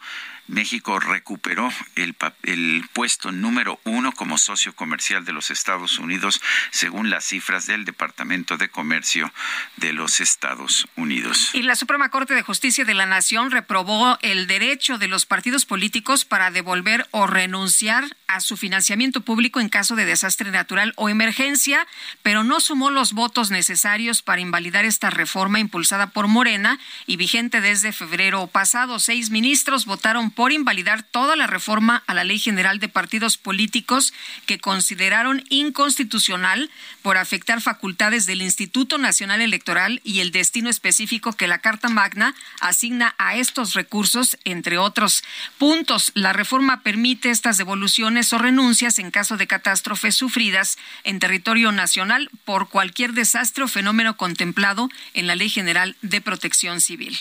México 0.49 0.99
recuperó 0.99 1.71
el, 1.95 2.15
el, 2.43 2.83
puesto 2.93 3.31
número 3.31 3.79
uno 3.83 4.11
como 4.11 4.37
socio 4.37 4.75
comercial 4.75 5.23
de 5.23 5.31
los 5.31 5.51
Estados 5.51 5.99
Unidos, 5.99 6.41
según 6.71 7.09
las 7.09 7.25
cifras 7.25 7.67
del 7.67 7.85
Departamento 7.85 8.57
de 8.57 8.69
Comercio 8.69 9.31
de 9.77 9.93
los 9.93 10.19
Estados 10.19 10.87
Unidos. 10.95 11.51
Y 11.53 11.61
la 11.61 11.75
Suprema 11.75 12.09
Corte 12.09 12.33
de 12.33 12.41
Justicia 12.41 12.83
de 12.83 12.95
la 12.95 13.05
Nación 13.05 13.51
reprobó 13.51 14.17
el 14.21 14.47
derecho 14.47 14.97
de 14.97 15.07
los 15.07 15.25
partidos 15.25 15.65
políticos 15.65 16.25
para 16.25 16.51
devolver 16.51 17.07
o 17.11 17.27
renunciar 17.27 18.05
a 18.27 18.41
su 18.41 18.57
financiamiento 18.57 19.21
público 19.21 19.59
en 19.59 19.69
caso 19.69 19.95
de 19.95 20.05
desastre 20.05 20.51
natural 20.51 20.93
o 20.95 21.09
emergencia, 21.09 21.87
pero 22.21 22.43
no 22.43 22.59
sumó 22.59 22.89
los 22.91 23.13
votos 23.13 23.51
necesarios 23.51 24.21
para 24.21 24.41
invalidar 24.41 24.85
esta 24.85 25.09
reforma 25.09 25.59
impulsada 25.59 26.07
por 26.07 26.27
Morena 26.27 26.79
y 27.05 27.17
vigente 27.17 27.61
desde 27.61 27.91
febrero 27.91 28.47
pasado. 28.47 28.99
Seis 28.99 29.29
ministros 29.29 29.85
votaron 29.85 30.31
por 30.39 30.53
invalidar 30.53 31.03
toda 31.03 31.35
la 31.35 31.47
reforma 31.47 32.01
a 32.07 32.13
la 32.13 32.23
Ley 32.23 32.39
General 32.39 32.79
de 32.79 32.87
Partidos 32.87 33.37
Políticos 33.37 34.13
que 34.45 34.57
consideraron 34.57 35.43
inconstitucional 35.49 36.71
por 37.01 37.17
afectar 37.17 37.59
facultades 37.59 38.25
del 38.25 38.41
Instituto 38.41 38.97
Nacional 38.97 39.41
Electoral 39.41 39.99
y 40.05 40.21
el 40.21 40.31
destino 40.31 40.69
específico 40.69 41.33
que 41.33 41.49
la 41.49 41.57
Carta 41.57 41.89
Magna 41.89 42.35
asigna 42.61 43.15
a 43.17 43.35
estos 43.35 43.73
recursos, 43.73 44.37
entre 44.45 44.77
otros 44.77 45.25
puntos. 45.57 46.13
La 46.15 46.31
reforma 46.31 46.83
permite 46.83 47.31
estas 47.31 47.57
devoluciones 47.57 48.31
o 48.31 48.37
renuncias 48.37 48.97
en 48.97 49.11
caso 49.11 49.35
de 49.35 49.45
catástrofes 49.45 50.15
sufridas 50.15 50.77
en 51.03 51.19
territorio 51.19 51.73
nacional 51.73 52.29
por 52.45 52.69
cualquier 52.69 53.11
desastre 53.11 53.65
o 53.65 53.67
fenómeno 53.67 54.15
contemplado 54.15 54.89
en 55.13 55.27
la 55.27 55.35
Ley 55.35 55.49
General 55.49 55.97
de 56.01 56.21
Protección 56.21 56.79
Civil. 56.79 57.19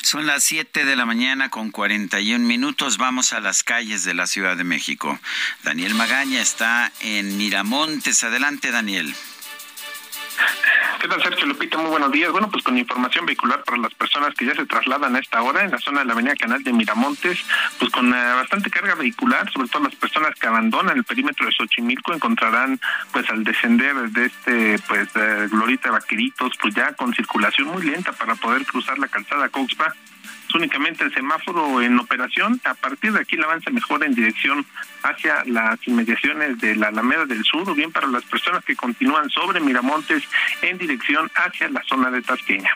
Son 0.00 0.24
las 0.24 0.42
7 0.44 0.86
de 0.86 0.96
la 0.96 1.04
mañana 1.04 1.50
con 1.50 1.70
41 1.70 2.45
minutos 2.46 2.98
vamos 2.98 3.32
a 3.32 3.40
las 3.40 3.62
calles 3.62 4.04
de 4.04 4.14
la 4.14 4.26
Ciudad 4.26 4.56
de 4.56 4.64
México. 4.64 5.18
Daniel 5.62 5.94
Magaña 5.94 6.40
está 6.40 6.92
en 7.00 7.36
Miramontes. 7.36 8.24
Adelante, 8.24 8.70
Daniel. 8.70 9.14
¿Qué 11.00 11.08
tal, 11.08 11.22
Sergio 11.22 11.46
Lupita? 11.46 11.78
Muy 11.78 11.90
buenos 11.90 12.10
días. 12.10 12.32
Bueno, 12.32 12.50
pues 12.50 12.64
con 12.64 12.76
información 12.78 13.26
vehicular 13.26 13.62
para 13.64 13.78
las 13.78 13.94
personas 13.94 14.34
que 14.34 14.46
ya 14.46 14.54
se 14.54 14.66
trasladan 14.66 15.14
a 15.14 15.18
esta 15.18 15.42
hora 15.42 15.62
en 15.62 15.70
la 15.70 15.78
zona 15.78 16.00
de 16.00 16.06
la 16.06 16.14
Avenida 16.14 16.34
Canal 16.36 16.62
de 16.62 16.72
Miramontes, 16.72 17.38
pues 17.78 17.92
con 17.92 18.08
uh, 18.08 18.36
bastante 18.36 18.70
carga 18.70 18.94
vehicular, 18.94 19.50
sobre 19.52 19.68
todo 19.68 19.84
las 19.84 19.94
personas 19.94 20.34
que 20.34 20.46
abandonan 20.46 20.96
el 20.96 21.04
perímetro 21.04 21.46
de 21.46 21.52
Xochimilco 21.52 22.14
encontrarán, 22.14 22.80
pues 23.12 23.28
al 23.30 23.44
descender 23.44 23.94
de 24.10 24.26
este, 24.26 24.78
pues, 24.88 25.08
uh, 25.14 25.48
Glorita 25.50 25.90
Vaqueritos, 25.90 26.52
pues 26.60 26.74
ya 26.74 26.92
con 26.94 27.14
circulación 27.14 27.68
muy 27.68 27.82
lenta 27.82 28.12
para 28.12 28.34
poder 28.34 28.64
cruzar 28.66 28.98
la 28.98 29.08
calzada 29.08 29.48
Coxpa 29.48 29.94
únicamente 30.56 31.04
el 31.04 31.14
semáforo 31.14 31.80
en 31.80 31.98
operación. 31.98 32.60
A 32.64 32.74
partir 32.74 33.12
de 33.12 33.20
aquí 33.20 33.36
el 33.36 33.44
avance 33.44 33.70
mejora 33.70 34.06
en 34.06 34.14
dirección 34.14 34.66
hacia 35.02 35.44
las 35.44 35.78
inmediaciones 35.86 36.58
de 36.58 36.76
la 36.76 36.88
Alameda 36.88 37.26
del 37.26 37.44
Sur 37.44 37.68
o 37.68 37.74
bien 37.74 37.92
para 37.92 38.06
las 38.08 38.24
personas 38.24 38.64
que 38.64 38.74
continúan 38.74 39.30
sobre 39.30 39.60
Miramontes 39.60 40.22
en 40.62 40.78
dirección 40.78 41.30
hacia 41.34 41.68
la 41.68 41.82
zona 41.84 42.10
de 42.10 42.22
Tasqueña. 42.22 42.70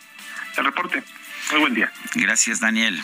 El 0.57 0.64
reporte. 0.64 1.03
Muy 1.53 1.61
buen 1.61 1.74
día. 1.74 1.93
Gracias, 2.14 2.61
Daniel. 2.61 3.01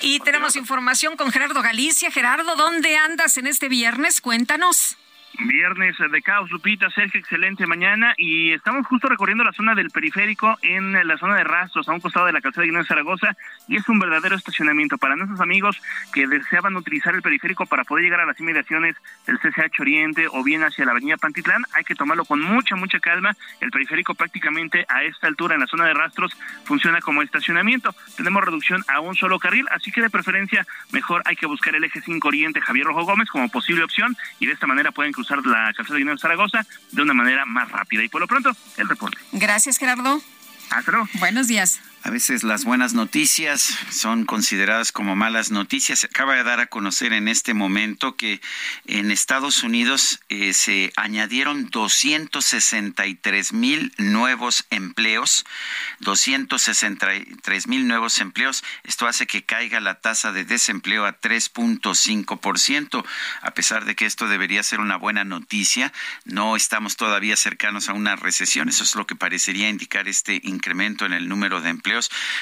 Y 0.00 0.18
tenemos 0.20 0.56
información 0.56 1.16
con 1.16 1.30
Gerardo 1.30 1.62
Galicia. 1.62 2.10
Gerardo, 2.10 2.56
¿dónde 2.56 2.96
andas 2.96 3.36
en 3.36 3.46
este 3.46 3.68
viernes? 3.68 4.20
Cuéntanos. 4.20 4.96
Viernes 5.38 5.96
de 5.98 6.22
caos, 6.22 6.50
Lupita, 6.50 6.90
Sergio, 6.90 7.18
excelente 7.18 7.66
mañana 7.66 8.12
y 8.18 8.52
estamos 8.52 8.86
justo 8.86 9.08
recorriendo 9.08 9.42
la 9.44 9.52
zona 9.52 9.74
del 9.74 9.90
periférico 9.90 10.58
en 10.60 10.92
la 10.92 11.16
zona 11.16 11.36
de 11.36 11.44
Rastros, 11.44 11.88
a 11.88 11.92
un 11.92 12.00
costado 12.00 12.26
de 12.26 12.32
la 12.32 12.42
calzada 12.42 12.62
de 12.62 12.68
Ignacio 12.68 12.88
Zaragoza 12.88 13.34
y 13.66 13.76
es 13.76 13.88
un 13.88 13.98
verdadero 13.98 14.36
estacionamiento 14.36 14.98
para 14.98 15.16
nuestros 15.16 15.40
amigos 15.40 15.80
que 16.12 16.26
deseaban 16.26 16.76
utilizar 16.76 17.14
el 17.14 17.22
periférico 17.22 17.64
para 17.64 17.84
poder 17.84 18.04
llegar 18.04 18.20
a 18.20 18.26
las 18.26 18.38
inmediaciones 18.40 18.94
del 19.26 19.38
CCH 19.38 19.80
Oriente 19.80 20.26
o 20.30 20.44
bien 20.44 20.64
hacia 20.64 20.84
la 20.84 20.90
avenida 20.90 21.16
Pantitlán, 21.16 21.64
hay 21.72 21.84
que 21.84 21.94
tomarlo 21.94 22.26
con 22.26 22.40
mucha, 22.40 22.76
mucha 22.76 23.00
calma. 23.00 23.34
El 23.60 23.70
periférico 23.70 24.14
prácticamente 24.14 24.84
a 24.88 25.02
esta 25.02 25.28
altura 25.28 25.54
en 25.54 25.62
la 25.62 25.66
zona 25.66 25.86
de 25.86 25.94
Rastros 25.94 26.36
funciona 26.64 27.00
como 27.00 27.22
estacionamiento. 27.22 27.94
Tenemos 28.16 28.44
reducción 28.44 28.84
a 28.86 29.00
un 29.00 29.14
solo 29.14 29.38
carril, 29.38 29.66
así 29.70 29.90
que 29.90 30.02
de 30.02 30.10
preferencia 30.10 30.66
mejor 30.92 31.22
hay 31.24 31.36
que 31.36 31.46
buscar 31.46 31.74
el 31.74 31.84
eje 31.84 32.02
5 32.02 32.28
Oriente 32.28 32.60
Javier 32.60 32.86
Rojo 32.86 33.04
Gómez 33.04 33.30
como 33.30 33.48
posible 33.48 33.82
opción 33.82 34.14
y 34.38 34.46
de 34.46 34.52
esta 34.52 34.66
manera 34.66 34.92
pueden 34.92 35.12
cruzar 35.12 35.21
la 35.30 35.72
calzada 35.76 35.98
de 35.98 36.18
Zaragoza 36.18 36.66
de 36.90 37.02
una 37.02 37.14
manera 37.14 37.44
más 37.46 37.70
rápida. 37.70 38.02
Y 38.04 38.08
por 38.08 38.20
lo 38.20 38.26
pronto, 38.26 38.50
el 38.76 38.88
reporte. 38.88 39.18
Gracias, 39.32 39.78
Gerardo. 39.78 40.20
Hasta 40.70 40.90
luego. 40.90 41.08
Buenos 41.14 41.48
días. 41.48 41.80
A 42.04 42.10
veces 42.10 42.42
las 42.42 42.64
buenas 42.64 42.94
noticias 42.94 43.78
son 43.90 44.24
consideradas 44.24 44.90
como 44.90 45.14
malas 45.14 45.52
noticias. 45.52 46.00
Se 46.00 46.08
acaba 46.08 46.34
de 46.34 46.42
dar 46.42 46.58
a 46.58 46.66
conocer 46.66 47.12
en 47.12 47.28
este 47.28 47.54
momento 47.54 48.16
que 48.16 48.40
en 48.86 49.12
Estados 49.12 49.62
Unidos 49.62 50.18
eh, 50.28 50.52
se 50.52 50.92
añadieron 50.96 51.70
263 51.70 53.52
mil 53.52 53.92
nuevos 53.98 54.66
empleos. 54.70 55.44
263 56.00 57.68
mil 57.68 57.86
nuevos 57.86 58.18
empleos. 58.18 58.64
Esto 58.82 59.06
hace 59.06 59.28
que 59.28 59.44
caiga 59.44 59.78
la 59.78 60.00
tasa 60.00 60.32
de 60.32 60.44
desempleo 60.44 61.06
a 61.06 61.20
3.5%. 61.20 63.04
A 63.42 63.50
pesar 63.52 63.84
de 63.84 63.94
que 63.94 64.06
esto 64.06 64.26
debería 64.26 64.64
ser 64.64 64.80
una 64.80 64.96
buena 64.96 65.22
noticia, 65.22 65.92
no 66.24 66.56
estamos 66.56 66.96
todavía 66.96 67.36
cercanos 67.36 67.88
a 67.88 67.92
una 67.92 68.16
recesión. 68.16 68.68
Eso 68.68 68.82
es 68.82 68.96
lo 68.96 69.06
que 69.06 69.14
parecería 69.14 69.68
indicar 69.68 70.08
este 70.08 70.40
incremento 70.42 71.06
en 71.06 71.12
el 71.12 71.28
número 71.28 71.60
de 71.60 71.70
empleos 71.70 71.91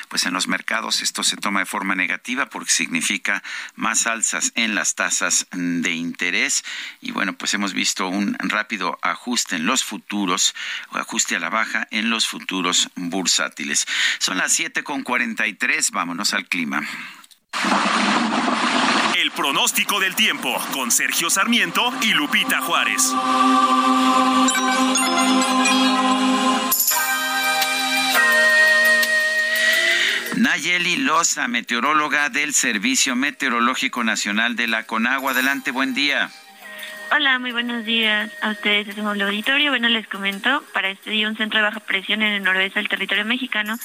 pues 0.09 0.27
en 0.27 0.33
los 0.33 0.49
mercados 0.49 1.03
esto 1.03 1.23
se 1.23 1.37
toma 1.37 1.61
de 1.61 1.67
forma 1.67 1.95
negativa 1.95 2.47
porque 2.47 2.71
significa 2.71 3.43
más 3.75 4.07
alzas 4.07 4.53
en 4.55 4.75
las 4.75 4.95
tasas 4.95 5.47
de 5.53 5.93
interés 5.93 6.65
y 7.01 7.13
bueno, 7.13 7.33
pues 7.35 7.55
hemos 7.55 7.73
visto 7.73 8.09
un 8.09 8.37
rápido 8.39 8.99
ajuste 9.03 9.57
en 9.57 9.67
los 9.67 9.85
futuros, 9.85 10.55
ajuste 10.93 11.37
a 11.37 11.41
la 11.41 11.51
baja 11.51 11.87
en 11.91 12.11
los 12.11 12.27
futuros 12.27 12.89
bursátiles. 12.95 13.87
Son 14.19 14.39
las 14.39 14.53
7 14.53 14.83
con 14.85 15.03
43, 15.03 15.91
vámonos 15.91 16.35
al 16.35 16.47
clima. 16.47 16.83
El 19.17 19.31
pronóstico 19.33 20.01
del 20.01 20.15
tiempo 20.15 20.57
con 20.73 20.91
Sergio 20.91 21.31
Sarmiento 21.31 21.93
y 22.03 22.13
Lupita 22.15 22.61
Juárez. 22.63 23.13
Nayeli 30.41 30.97
Loza, 30.97 31.49
meteoróloga 31.49 32.31
del 32.31 32.55
Servicio 32.55 33.15
Meteorológico 33.15 34.03
Nacional 34.05 34.57
de 34.57 34.69
la 34.69 34.85
Conagua. 34.85 35.33
Adelante, 35.33 35.71
buen 35.71 35.93
día. 35.93 36.31
Hola, 37.13 37.39
muy 37.39 37.53
buenos 37.53 37.85
días 37.85 38.33
a 38.41 38.49
ustedes 38.49 38.89
es 38.89 38.97
un 38.97 39.07
auditorio. 39.07 39.71
Bueno, 39.71 39.91
les 39.91 40.09
comento, 40.09 40.65
para 40.73 40.89
este 40.89 41.11
día 41.11 41.29
un 41.29 41.37
centro 41.37 41.59
de 41.59 41.65
baja 41.65 41.81
presión 41.81 42.23
en 42.23 42.33
el 42.33 42.43
noroeste 42.43 42.79
del 42.79 42.89
territorio 42.89 43.27
mexicano 43.27 43.77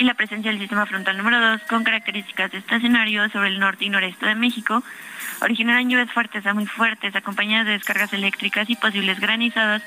y 0.00 0.04
la 0.04 0.14
presencia 0.14 0.50
del 0.50 0.58
sistema 0.58 0.84
frontal 0.84 1.16
número 1.16 1.40
2 1.40 1.60
con 1.68 1.84
características 1.84 2.50
de 2.50 2.58
estacionario 2.58 3.30
sobre 3.30 3.46
el 3.50 3.60
norte 3.60 3.84
y 3.84 3.90
noreste 3.90 4.26
de 4.26 4.34
México 4.34 4.82
originarán 5.40 5.88
lluvias 5.88 6.10
fuertes 6.12 6.46
a 6.46 6.54
muy 6.54 6.66
fuertes, 6.66 7.14
acompañadas 7.16 7.66
de 7.66 7.72
descargas 7.72 8.12
eléctricas 8.12 8.68
y 8.68 8.76
posibles 8.76 9.20
granizadas 9.20 9.82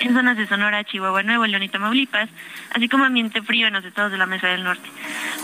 en 0.00 0.14
zonas 0.14 0.36
de 0.36 0.46
Sonora, 0.46 0.84
Chihuahua, 0.84 1.22
Nuevo 1.22 1.46
León 1.46 1.62
y 1.62 1.68
Tamaulipas, 1.68 2.28
así 2.74 2.88
como 2.88 3.04
ambiente 3.04 3.42
frío 3.42 3.66
en 3.66 3.74
los 3.74 3.84
estados 3.84 4.12
de 4.12 4.18
la 4.18 4.26
Mesa 4.26 4.48
del 4.48 4.64
Norte. 4.64 4.88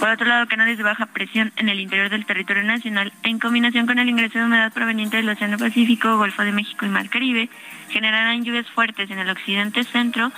Por 0.00 0.09
otro 0.09 0.26
lado, 0.26 0.46
canales 0.46 0.78
de 0.78 0.84
baja 0.84 1.07
presión 1.07 1.52
en 1.57 1.68
el 1.68 1.80
interior 1.80 2.11
del 2.11 2.26
territorio 2.26 2.62
nacional, 2.62 3.12
en 3.22 3.38
combinación 3.38 3.86
con 3.86 3.98
el 3.98 4.09
ingreso 4.09 4.38
de 4.38 4.44
humedad 4.44 4.72
proveniente 4.72 5.16
del 5.16 5.28
Océano 5.28 5.59
Pacífico, 5.59 6.16
Golfo 6.16 6.42
de 6.42 6.52
México 6.52 6.86
y 6.86 6.88
Mar 6.88 7.09
Caribe, 7.09 7.48
generarán 7.90 8.44
lluvias 8.44 8.66
fuertes 8.68 9.11
en 9.11 9.18
el 9.18 9.30
occidente, 9.30 9.84
centro, 9.84 10.32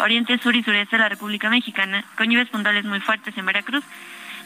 oriente, 0.00 0.38
sur 0.38 0.54
y 0.54 0.62
sureste 0.62 0.96
de 0.96 1.02
la 1.02 1.08
República 1.08 1.50
Mexicana, 1.50 2.04
con 2.16 2.28
lluvias 2.28 2.48
puntuales 2.48 2.84
muy 2.84 3.00
fuertes 3.00 3.36
en 3.36 3.46
Veracruz, 3.46 3.84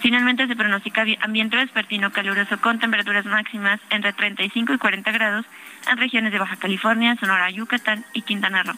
Finalmente 0.01 0.47
se 0.47 0.55
pronostica 0.55 1.05
ambiente 1.21 1.57
vespertino 1.57 2.13
caluroso 2.13 2.61
con 2.61 2.79
temperaturas 2.79 3.25
máximas 3.25 3.81
entre 3.91 4.13
35 4.13 4.75
y 4.75 4.79
40 4.79 5.11
grados 5.11 5.45
en 5.91 5.97
regiones 5.97 6.33
de 6.33 6.39
Baja 6.39 6.57
California, 6.57 7.17
Sonora, 7.19 7.51
Yucatán 7.51 8.05
y 8.13 8.23
Quintana 8.23 8.63
Roo. 8.63 8.77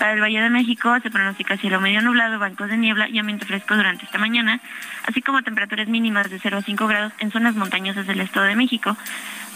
Para 0.00 0.14
el 0.14 0.20
Valle 0.22 0.40
de 0.40 0.48
México 0.48 0.98
se 1.02 1.10
pronostica 1.10 1.58
cielo 1.58 1.78
medio 1.78 2.00
nublado, 2.00 2.38
bancos 2.38 2.70
de 2.70 2.78
niebla 2.78 3.06
y 3.10 3.18
ambiente 3.18 3.44
fresco 3.44 3.76
durante 3.76 4.06
esta 4.06 4.16
mañana, 4.16 4.58
así 5.06 5.20
como 5.20 5.42
temperaturas 5.42 5.88
mínimas 5.88 6.30
de 6.30 6.38
0 6.38 6.56
a 6.56 6.62
5 6.62 6.86
grados 6.86 7.12
en 7.18 7.30
zonas 7.30 7.54
montañosas 7.54 8.06
del 8.06 8.22
Estado 8.22 8.46
de 8.46 8.56
México. 8.56 8.96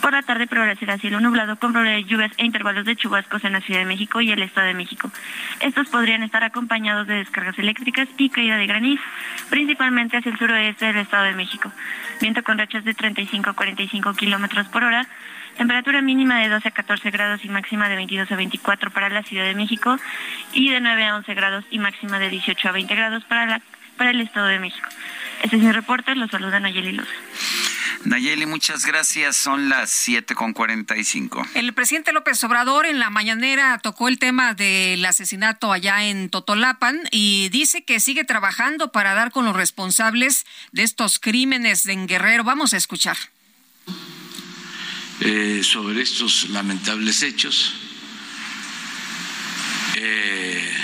Por 0.02 0.12
la 0.12 0.20
tarde 0.20 0.46
prevalecerá 0.46 0.98
cielo 0.98 1.18
nublado 1.18 1.56
con 1.56 1.72
probabilidad 1.72 2.04
de 2.04 2.10
lluvias 2.10 2.32
e 2.36 2.44
intervalos 2.44 2.84
de 2.84 2.94
chubascos 2.94 3.42
en 3.44 3.52
la 3.52 3.62
Ciudad 3.62 3.80
de 3.80 3.86
México 3.86 4.20
y 4.20 4.32
el 4.32 4.42
Estado 4.42 4.66
de 4.66 4.74
México. 4.74 5.10
Estos 5.60 5.88
podrían 5.88 6.22
estar 6.22 6.44
acompañados 6.44 7.06
de 7.06 7.14
descargas 7.14 7.58
eléctricas 7.58 8.06
y 8.18 8.28
caída 8.28 8.58
de 8.58 8.66
granizo, 8.66 9.02
principalmente 9.48 10.18
hacia 10.18 10.30
el 10.30 10.38
suroeste 10.38 10.84
del 10.84 10.98
Estado 10.98 11.24
de 11.24 11.32
México. 11.32 11.72
Viento 12.20 12.42
con 12.42 12.58
rachas 12.58 12.84
de 12.84 12.92
35 12.92 13.48
a 13.48 13.54
45 13.54 14.12
kilómetros 14.12 14.68
por 14.68 14.84
hora. 14.84 15.06
Temperatura 15.56 16.02
mínima 16.02 16.40
de 16.40 16.48
12 16.48 16.68
a 16.68 16.70
14 16.70 17.10
grados 17.10 17.44
y 17.44 17.48
máxima 17.48 17.88
de 17.88 17.96
22 17.96 18.30
a 18.30 18.36
24 18.36 18.90
para 18.90 19.08
la 19.08 19.22
Ciudad 19.22 19.44
de 19.44 19.54
México 19.54 19.98
y 20.52 20.70
de 20.70 20.80
9 20.80 21.04
a 21.06 21.16
11 21.16 21.34
grados 21.34 21.64
y 21.70 21.78
máxima 21.78 22.18
de 22.18 22.30
18 22.30 22.68
a 22.68 22.72
20 22.72 22.94
grados 22.94 23.24
para, 23.24 23.46
la, 23.46 23.62
para 23.96 24.10
el 24.10 24.20
Estado 24.20 24.46
de 24.46 24.58
México. 24.58 24.88
Este 25.42 25.56
es 25.56 25.62
mi 25.62 25.72
reporte, 25.72 26.14
los 26.14 26.30
saluda 26.30 26.58
Nayeli 26.58 26.92
Luz. 26.92 27.08
Nayeli, 28.04 28.44
muchas 28.44 28.84
gracias. 28.84 29.36
Son 29.36 29.68
las 29.68 29.90
7 29.90 30.34
con 30.34 30.52
45. 30.52 31.46
El 31.54 31.72
presidente 31.72 32.12
López 32.12 32.42
Obrador 32.44 32.86
en 32.86 32.98
la 32.98 33.08
mañanera 33.10 33.78
tocó 33.78 34.08
el 34.08 34.18
tema 34.18 34.54
del 34.54 35.04
asesinato 35.04 35.72
allá 35.72 36.04
en 36.04 36.28
Totolapan 36.28 37.00
y 37.10 37.48
dice 37.48 37.84
que 37.84 38.00
sigue 38.00 38.24
trabajando 38.24 38.92
para 38.92 39.14
dar 39.14 39.30
con 39.30 39.44
los 39.46 39.56
responsables 39.56 40.44
de 40.72 40.82
estos 40.82 41.18
crímenes 41.18 41.86
en 41.86 42.06
Guerrero. 42.06 42.44
Vamos 42.44 42.74
a 42.74 42.76
escuchar. 42.76 43.16
Eh, 45.26 45.62
sobre 45.64 46.02
estos 46.02 46.50
lamentables 46.50 47.22
hechos 47.22 47.72
eh, 49.94 50.76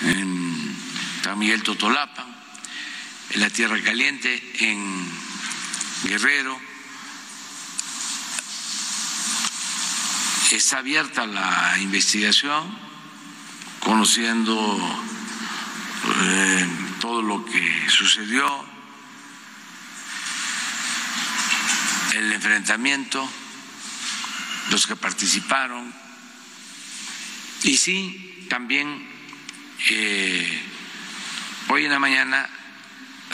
en 0.00 0.74
San 1.22 1.38
Miguel 1.38 1.62
Totolapan, 1.62 2.34
en 3.28 3.40
la 3.42 3.50
Tierra 3.50 3.78
Caliente, 3.82 4.42
en 4.60 5.06
Guerrero. 6.04 6.58
Está 10.50 10.78
abierta 10.78 11.26
la 11.26 11.76
investigación, 11.78 12.74
conociendo 13.80 14.78
eh, 16.22 16.68
todo 17.02 17.20
lo 17.20 17.44
que 17.44 17.90
sucedió, 17.90 18.64
el 22.14 22.32
enfrentamiento, 22.32 23.28
los 24.72 24.86
que 24.86 24.96
participaron. 24.96 25.92
Y 27.62 27.76
sí, 27.76 28.46
también 28.48 29.06
eh, 29.90 30.62
hoy 31.68 31.84
en 31.84 31.90
la 31.90 31.98
mañana 31.98 32.48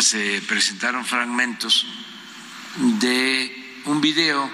se 0.01 0.43
presentaron 0.43 1.07
fragmentos 1.07 1.86
de 2.76 3.80
un 3.84 4.01
video 4.01 4.51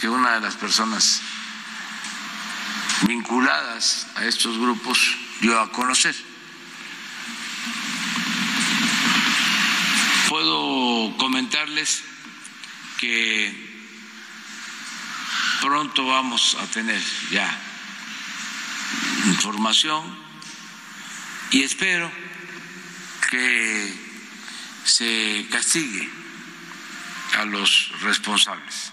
que 0.00 0.08
una 0.08 0.34
de 0.34 0.40
las 0.40 0.56
personas 0.56 1.20
vinculadas 3.02 4.06
a 4.16 4.24
estos 4.24 4.58
grupos 4.58 4.98
dio 5.40 5.60
a 5.60 5.70
conocer. 5.70 6.16
Puedo 10.28 11.16
comentarles 11.18 12.02
que 12.98 13.67
pronto 15.60 16.06
vamos 16.06 16.56
a 16.60 16.66
tener 16.66 17.02
ya 17.30 17.48
información 19.26 20.02
y 21.50 21.62
espero 21.62 22.10
que 23.30 23.94
se 24.84 25.46
castigue 25.50 26.08
a 27.38 27.44
los 27.44 27.92
responsables. 28.00 28.92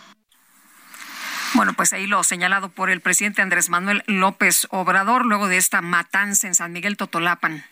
Bueno, 1.55 1.71
pues 1.71 1.93
ahí 1.93 2.05
lo 2.05 2.21
señalado 2.25 2.67
por 2.67 2.89
el 2.89 2.99
presidente 2.99 3.41
Andrés 3.41 3.69
Manuel 3.69 4.03
López 4.07 4.67
Obrador 4.71 5.25
luego 5.25 5.47
de 5.47 5.55
esta 5.55 5.81
matanza 5.81 6.47
en 6.47 6.53
San 6.53 6.73
Miguel 6.73 6.97
Totolapan. 6.97 7.63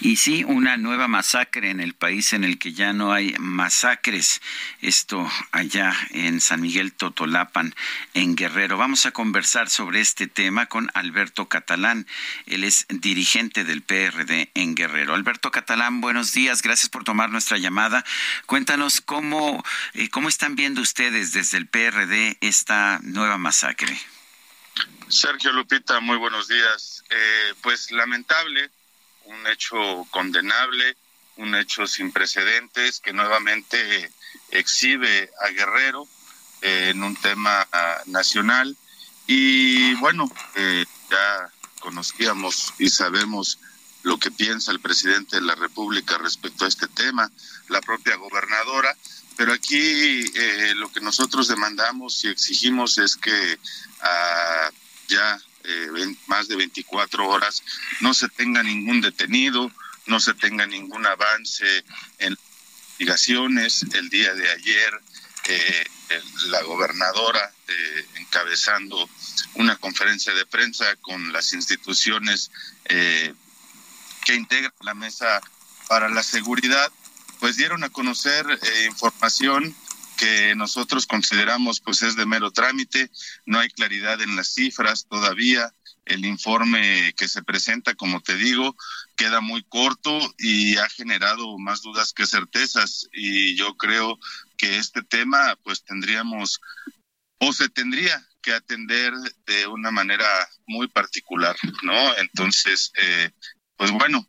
Y 0.00 0.16
sí, 0.16 0.42
una 0.42 0.76
nueva 0.76 1.06
masacre 1.06 1.70
en 1.70 1.78
el 1.78 1.94
país 1.94 2.32
en 2.32 2.42
el 2.42 2.58
que 2.58 2.72
ya 2.72 2.92
no 2.92 3.12
hay 3.12 3.36
masacres. 3.38 4.42
Esto 4.80 5.30
allá 5.52 5.94
en 6.10 6.40
San 6.40 6.62
Miguel 6.62 6.92
Totolapan, 6.92 7.76
en 8.12 8.34
Guerrero. 8.34 8.76
Vamos 8.76 9.06
a 9.06 9.12
conversar 9.12 9.70
sobre 9.70 10.00
este 10.00 10.26
tema 10.26 10.66
con 10.66 10.90
Alberto 10.92 11.48
Catalán. 11.48 12.08
Él 12.46 12.64
es 12.64 12.86
dirigente 12.88 13.62
del 13.62 13.82
PRD 13.82 14.50
en 14.54 14.74
Guerrero. 14.74 15.14
Alberto 15.14 15.52
Catalán, 15.52 16.00
buenos 16.00 16.32
días. 16.32 16.60
Gracias 16.60 16.90
por 16.90 17.04
tomar 17.04 17.30
nuestra 17.30 17.56
llamada. 17.58 18.04
Cuéntanos 18.46 19.00
cómo, 19.00 19.62
eh, 19.94 20.08
cómo 20.08 20.28
están 20.28 20.56
viendo 20.56 20.80
ustedes 20.80 21.32
desde 21.32 21.58
el 21.58 21.68
PRD 21.68 22.36
esta 22.40 22.98
nueva 23.12 23.38
masacre. 23.38 23.98
Sergio 25.08 25.52
Lupita, 25.52 26.00
muy 26.00 26.16
buenos 26.16 26.48
días. 26.48 27.04
Eh, 27.10 27.54
pues 27.62 27.90
lamentable, 27.90 28.70
un 29.24 29.46
hecho 29.46 30.06
condenable, 30.10 30.96
un 31.36 31.54
hecho 31.54 31.86
sin 31.86 32.12
precedentes 32.12 33.00
que 33.00 33.12
nuevamente 33.12 34.10
exhibe 34.50 35.30
a 35.44 35.48
Guerrero 35.50 36.08
eh, 36.62 36.88
en 36.90 37.02
un 37.02 37.14
tema 37.16 37.66
nacional. 38.06 38.76
Y 39.26 39.94
bueno, 39.94 40.30
eh, 40.54 40.84
ya 41.10 41.50
conocíamos 41.80 42.72
y 42.78 42.88
sabemos 42.88 43.58
lo 44.02 44.18
que 44.18 44.30
piensa 44.30 44.72
el 44.72 44.80
presidente 44.80 45.36
de 45.36 45.42
la 45.42 45.54
República 45.54 46.18
respecto 46.18 46.64
a 46.64 46.68
este 46.68 46.88
tema, 46.88 47.30
la 47.68 47.80
propia 47.80 48.16
gobernadora, 48.16 48.96
pero 49.36 49.52
aquí 49.52 49.76
eh, 50.34 50.74
lo 50.76 50.90
que 50.92 51.00
nosotros 51.00 51.48
demandamos 51.48 52.24
y 52.24 52.28
exigimos 52.28 52.98
es 52.98 53.16
que 53.16 53.58
ah, 54.00 54.70
ya 55.08 55.38
eh, 55.64 56.16
más 56.26 56.48
de 56.48 56.56
24 56.56 57.28
horas 57.28 57.62
no 58.00 58.14
se 58.14 58.28
tenga 58.28 58.62
ningún 58.62 59.00
detenido, 59.00 59.70
no 60.06 60.20
se 60.20 60.34
tenga 60.34 60.66
ningún 60.66 61.06
avance 61.06 61.84
en 62.18 62.36
investigaciones. 63.02 63.84
El 63.94 64.08
día 64.08 64.34
de 64.34 64.50
ayer 64.50 65.00
eh, 65.44 65.84
la 66.48 66.62
gobernadora 66.62 67.52
eh, 67.66 68.06
encabezando 68.16 69.08
una 69.54 69.76
conferencia 69.76 70.32
de 70.34 70.46
prensa 70.46 70.84
con 70.96 71.32
las 71.32 71.52
instituciones 71.52 72.50
eh, 72.84 73.34
que 74.24 74.34
integran 74.34 74.72
la 74.82 74.94
mesa 74.94 75.40
para 75.88 76.08
la 76.08 76.22
seguridad, 76.22 76.92
pues 77.42 77.56
dieron 77.56 77.82
a 77.82 77.90
conocer 77.90 78.46
información 78.88 79.74
que 80.16 80.54
nosotros 80.54 81.08
consideramos 81.08 81.80
pues 81.80 82.02
es 82.02 82.14
de 82.14 82.24
mero 82.24 82.52
trámite, 82.52 83.10
no 83.46 83.58
hay 83.58 83.68
claridad 83.68 84.22
en 84.22 84.36
las 84.36 84.54
cifras 84.54 85.08
todavía, 85.10 85.74
el 86.04 86.24
informe 86.24 87.12
que 87.16 87.26
se 87.26 87.42
presenta, 87.42 87.96
como 87.96 88.20
te 88.20 88.36
digo, 88.36 88.76
queda 89.16 89.40
muy 89.40 89.64
corto 89.64 90.20
y 90.38 90.76
ha 90.76 90.88
generado 90.88 91.58
más 91.58 91.82
dudas 91.82 92.12
que 92.12 92.26
certezas. 92.26 93.08
Y 93.12 93.56
yo 93.56 93.76
creo 93.76 94.20
que 94.56 94.76
este 94.76 95.02
tema 95.02 95.58
pues 95.64 95.82
tendríamos 95.82 96.60
o 97.40 97.52
se 97.52 97.68
tendría 97.68 98.24
que 98.40 98.52
atender 98.52 99.14
de 99.46 99.66
una 99.66 99.90
manera 99.90 100.28
muy 100.68 100.86
particular, 100.86 101.56
¿no? 101.82 102.16
Entonces, 102.18 102.92
eh, 103.02 103.30
pues 103.76 103.90
bueno, 103.90 104.28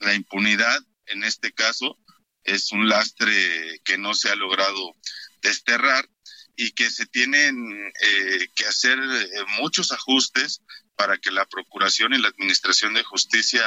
la 0.00 0.14
impunidad 0.14 0.82
en 1.04 1.24
este 1.24 1.52
caso 1.52 1.98
es 2.44 2.72
un 2.72 2.88
lastre 2.88 3.80
que 3.84 3.98
no 3.98 4.14
se 4.14 4.30
ha 4.30 4.34
logrado 4.34 4.94
desterrar 5.42 6.08
y 6.56 6.72
que 6.72 6.90
se 6.90 7.06
tienen 7.06 7.92
eh, 8.02 8.48
que 8.54 8.66
hacer 8.66 8.98
eh, 8.98 9.28
muchos 9.60 9.92
ajustes 9.92 10.62
para 10.96 11.16
que 11.18 11.30
la 11.30 11.46
Procuración 11.46 12.12
y 12.12 12.18
la 12.18 12.28
Administración 12.28 12.94
de 12.94 13.02
Justicia 13.02 13.62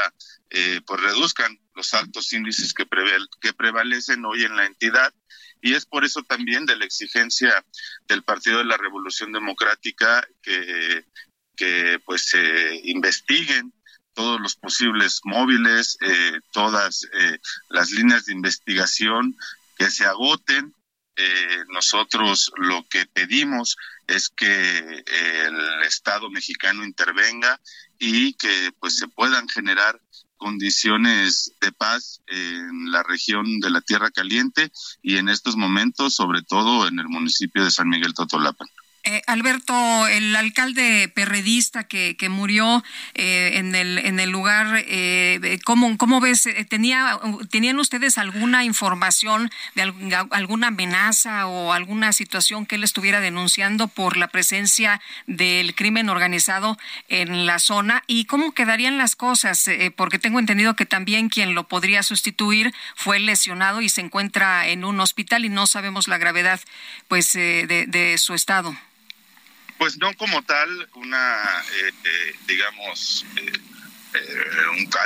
eh, 0.50 0.82
pues 0.86 1.02
reduzcan 1.02 1.60
los 1.74 1.94
altos 1.94 2.32
índices 2.34 2.74
que, 2.74 2.86
que 3.42 3.54
prevalecen 3.54 4.24
hoy 4.26 4.44
en 4.44 4.56
la 4.56 4.66
entidad. 4.66 5.14
Y 5.62 5.74
es 5.74 5.86
por 5.86 6.06
eso 6.06 6.22
también 6.24 6.66
de 6.66 6.76
la 6.76 6.86
exigencia 6.86 7.66
del 8.08 8.24
Partido 8.24 8.60
de 8.60 8.66
la 8.66 8.78
Revolución 8.78 9.32
Democrática 9.32 10.26
que, 10.42 11.06
que 11.56 12.00
pues 12.06 12.28
se 12.30 12.82
investiguen 12.84 13.74
todos 14.16 14.42
los 14.42 14.56
posibles 14.56 15.20
móviles, 15.24 15.98
eh, 16.02 16.40
todas 16.52 17.08
eh, 17.14 17.38
las 17.70 17.92
líneas 17.92 18.26
de 18.26 18.34
investigación 18.34 19.38
que 19.78 19.92
se 19.92 20.06
agoten. 20.06 20.74
Eh, 21.18 21.64
nosotros 21.72 22.52
lo 22.58 22.86
que 22.90 23.06
pedimos 23.06 23.78
es 24.08 24.30
que 24.30 25.04
el 25.06 25.84
Estado 25.84 26.30
mexicano 26.30 26.84
intervenga 26.84 27.60
y 28.00 28.34
que 28.34 28.72
pues 28.80 28.98
se 28.98 29.08
puedan 29.08 29.48
generar 29.48 30.02
condiciones 30.38 31.54
de 31.62 31.72
paz 31.72 32.22
en 32.28 32.92
la 32.92 33.04
región 33.04 33.60
de 33.60 33.70
la 33.70 33.82
Tierra 33.82 34.12
Caliente 34.12 34.72
y 35.02 35.18
en 35.18 35.30
estos 35.30 35.56
momentos, 35.56 36.16
sobre 36.16 36.42
todo 36.42 36.88
en 36.88 37.00
el 37.00 37.08
municipio 37.08 37.64
de 37.64 37.72
San 37.72 37.88
Miguel 37.88 38.14
Totolapan. 38.14 38.68
Eh, 39.08 39.22
Alberto, 39.28 40.08
el 40.08 40.36
alcalde 40.36 41.08
perredista 41.10 41.84
que, 41.84 42.18
que 42.18 42.28
murió 42.28 42.84
eh, 43.14 43.52
en, 43.54 43.76
el, 43.76 44.00
en 44.00 44.20
el 44.20 44.32
lugar, 44.32 44.84
eh, 44.88 45.60
¿cómo, 45.64 45.96
¿cómo, 45.98 46.20
ves? 46.20 46.48
Eh, 46.48 46.66
¿Tenía, 46.68 47.20
¿Tenían 47.52 47.78
ustedes 47.78 48.18
alguna 48.18 48.64
información 48.64 49.52
de 49.76 49.94
alguna 50.32 50.68
amenaza 50.70 51.46
o 51.46 51.72
alguna 51.72 52.14
situación 52.14 52.66
que 52.66 52.78
él 52.78 52.84
estuviera 52.84 53.20
denunciando 53.20 53.88
por 53.88 54.18
la 54.18 54.28
presencia 54.30 55.00
del 55.28 55.76
crimen 55.76 56.10
organizado 56.10 56.76
en 57.08 57.46
la 57.46 57.60
zona? 57.60 58.04
¿Y 58.08 58.26
cómo 58.26 58.54
quedarían 58.54 58.98
las 58.98 59.16
cosas? 59.16 59.70
porque 59.96 60.18
tengo 60.18 60.40
entendido 60.40 60.76
que 60.76 60.88
también 60.88 61.30
quien 61.30 61.54
lo 61.54 61.68
podría 61.68 62.02
sustituir 62.02 62.74
fue 62.96 63.20
lesionado 63.20 63.82
y 63.82 63.90
se 63.90 64.02
encuentra 64.02 64.68
en 64.68 64.84
un 64.84 65.00
hospital 65.00 65.46
y 65.46 65.50
no 65.50 65.68
sabemos 65.68 66.08
la 66.08 66.18
gravedad 66.18 66.60
pues 67.08 67.34
de, 67.34 67.86
de 67.88 68.18
su 68.18 68.34
estado. 68.34 68.76
Pues 69.78 69.98
no 69.98 70.14
como 70.16 70.42
tal 70.44 70.90
una, 70.96 71.64
eh, 71.82 71.92
eh, 72.04 72.36
digamos, 72.48 73.26
eh, 73.36 73.52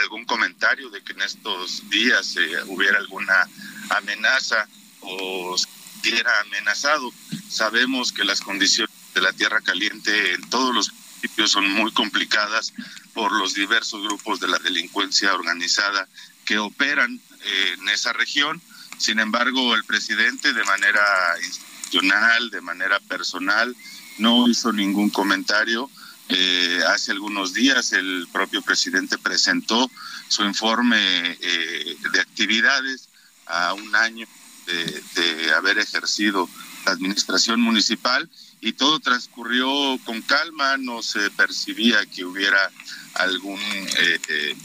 algún 0.01 0.25
comentario 0.25 0.89
de 0.89 1.01
que 1.01 1.13
en 1.13 1.21
estos 1.23 1.89
días 1.89 2.35
hubiera 2.67 2.99
alguna 2.99 3.47
amenaza 3.89 4.67
o 5.01 5.55
estuviera 5.55 6.31
amenazado. 6.41 7.11
Sabemos 7.49 8.13
que 8.13 8.23
las 8.23 8.41
condiciones 8.41 8.93
de 9.15 9.21
la 9.21 9.33
tierra 9.33 9.61
caliente 9.61 10.33
en 10.33 10.47
todos 10.49 10.75
los 10.75 10.93
municipios 10.93 11.51
son 11.51 11.71
muy 11.71 11.91
complicadas 11.91 12.71
por 13.13 13.31
los 13.31 13.55
diversos 13.55 14.03
grupos 14.03 14.39
de 14.39 14.47
la 14.47 14.59
delincuencia 14.59 15.33
organizada 15.33 16.07
que 16.45 16.59
operan 16.59 17.19
en 17.43 17.89
esa 17.89 18.13
región. 18.13 18.61
Sin 18.99 19.19
embargo, 19.19 19.73
el 19.73 19.85
presidente 19.85 20.53
de 20.53 20.63
manera 20.65 21.01
institucional, 21.43 22.51
de 22.51 22.61
manera 22.61 22.99
personal, 22.99 23.75
no 24.19 24.47
hizo 24.47 24.71
ningún 24.71 25.09
comentario. 25.09 25.89
Eh, 26.29 26.79
hace 26.87 27.11
algunos 27.11 27.53
días 27.53 27.91
el 27.93 28.27
propio 28.31 28.61
presidente 28.61 29.17
presentó 29.17 29.89
su 30.27 30.43
informe 30.43 30.97
eh, 31.41 31.97
de 32.11 32.19
actividades 32.19 33.09
a 33.47 33.73
un 33.73 33.95
año 33.95 34.27
de, 34.67 35.51
haber 35.55 35.79
ejercido 35.79 36.47
la 36.85 36.91
administración 36.91 37.59
municipal 37.59 38.29
y 38.61 38.73
todo 38.73 38.99
transcurrió 38.99 39.67
con 40.05 40.21
calma, 40.21 40.77
no 40.77 41.01
se 41.01 41.31
percibía 41.31 42.05
que 42.05 42.23
hubiera 42.23 42.71
algún, 43.15 43.59
eh, 43.59 44.55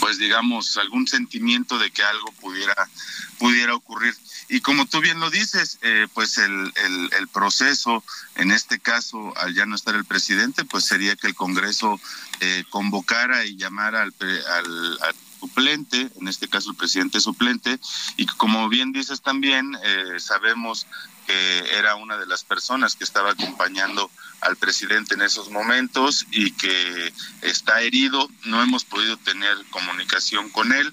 pues 0.00 0.18
digamos, 0.18 0.76
algún 0.76 1.06
sentimiento 1.06 1.78
de 1.78 1.90
que 1.90 2.02
algo 2.02 2.32
pudiera, 2.40 2.88
pudiera 3.38 3.74
ocurrir. 3.74 4.14
Y 4.48 4.60
como 4.60 4.86
tú 4.86 5.00
bien 5.00 5.18
lo 5.18 5.30
dices, 5.30 5.78
eh, 5.82 6.06
pues 6.14 6.38
el, 6.38 6.72
el, 7.18 7.28
proceso, 7.28 8.04
en 8.36 8.52
este 8.52 8.78
caso, 8.78 9.36
al 9.36 9.54
ya 9.54 9.66
no 9.66 9.74
estar 9.74 9.94
el 9.94 10.04
presidente, 10.04 10.64
pues 10.64 10.84
sería 10.84 11.16
que 11.16 11.26
el 11.26 11.34
Congreso 11.34 12.00
eh, 12.40 12.64
convocara 12.70 13.44
y 13.44 13.56
llamara 13.56 14.02
al, 14.02 14.14
al, 14.20 15.14
suplente, 15.38 16.10
en 16.20 16.28
este 16.28 16.48
caso 16.48 16.70
el 16.70 16.76
presidente 16.76 17.20
suplente, 17.20 17.78
y 18.16 18.26
como 18.26 18.68
bien 18.68 18.92
dices 18.92 19.22
también, 19.22 19.76
eh, 19.84 20.18
sabemos 20.18 20.86
que 21.26 21.58
era 21.76 21.96
una 21.96 22.16
de 22.16 22.26
las 22.26 22.44
personas 22.44 22.94
que 22.94 23.04
estaba 23.04 23.32
acompañando 23.32 24.10
al 24.40 24.56
presidente 24.56 25.14
en 25.14 25.22
esos 25.22 25.50
momentos 25.50 26.26
y 26.30 26.52
que 26.52 27.12
está 27.42 27.80
herido, 27.80 28.28
no 28.44 28.62
hemos 28.62 28.84
podido 28.84 29.16
tener 29.16 29.56
comunicación 29.70 30.50
con 30.50 30.72
él, 30.72 30.92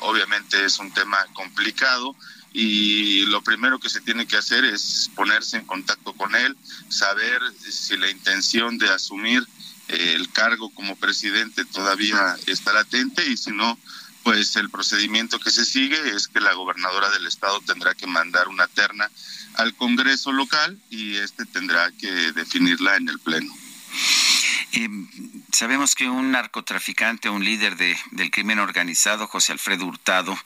obviamente 0.00 0.64
es 0.64 0.78
un 0.78 0.90
tema 0.92 1.18
complicado 1.34 2.16
y 2.54 3.26
lo 3.26 3.42
primero 3.42 3.80
que 3.80 3.90
se 3.90 4.00
tiene 4.00 4.26
que 4.26 4.36
hacer 4.36 4.64
es 4.64 5.10
ponerse 5.16 5.56
en 5.56 5.66
contacto 5.66 6.12
con 6.12 6.36
él, 6.36 6.56
saber 6.88 7.42
si 7.58 7.96
la 7.96 8.08
intención 8.08 8.78
de 8.78 8.88
asumir 8.88 9.42
eh, 9.42 9.73
el 9.88 10.30
cargo 10.32 10.70
como 10.70 10.96
presidente 10.96 11.64
todavía 11.64 12.36
está 12.46 12.72
latente 12.72 13.26
y 13.28 13.36
si 13.36 13.50
no, 13.50 13.78
pues 14.22 14.56
el 14.56 14.70
procedimiento 14.70 15.38
que 15.38 15.50
se 15.50 15.64
sigue 15.64 15.98
es 16.16 16.28
que 16.28 16.40
la 16.40 16.54
gobernadora 16.54 17.10
del 17.10 17.26
estado 17.26 17.60
tendrá 17.60 17.94
que 17.94 18.06
mandar 18.06 18.48
una 18.48 18.66
terna 18.66 19.10
al 19.54 19.74
Congreso 19.74 20.32
local 20.32 20.78
y 20.90 21.16
este 21.16 21.44
tendrá 21.44 21.92
que 21.92 22.10
definirla 22.32 22.96
en 22.96 23.08
el 23.08 23.18
Pleno. 23.20 23.54
Eh, 24.72 24.88
sabemos 25.52 25.94
que 25.94 26.08
un 26.08 26.32
narcotraficante, 26.32 27.28
un 27.30 27.44
líder 27.44 27.76
de, 27.76 27.96
del 28.10 28.32
crimen 28.32 28.58
organizado, 28.58 29.28
José 29.28 29.52
Alfredo 29.52 29.86
Hurtado, 29.86 30.36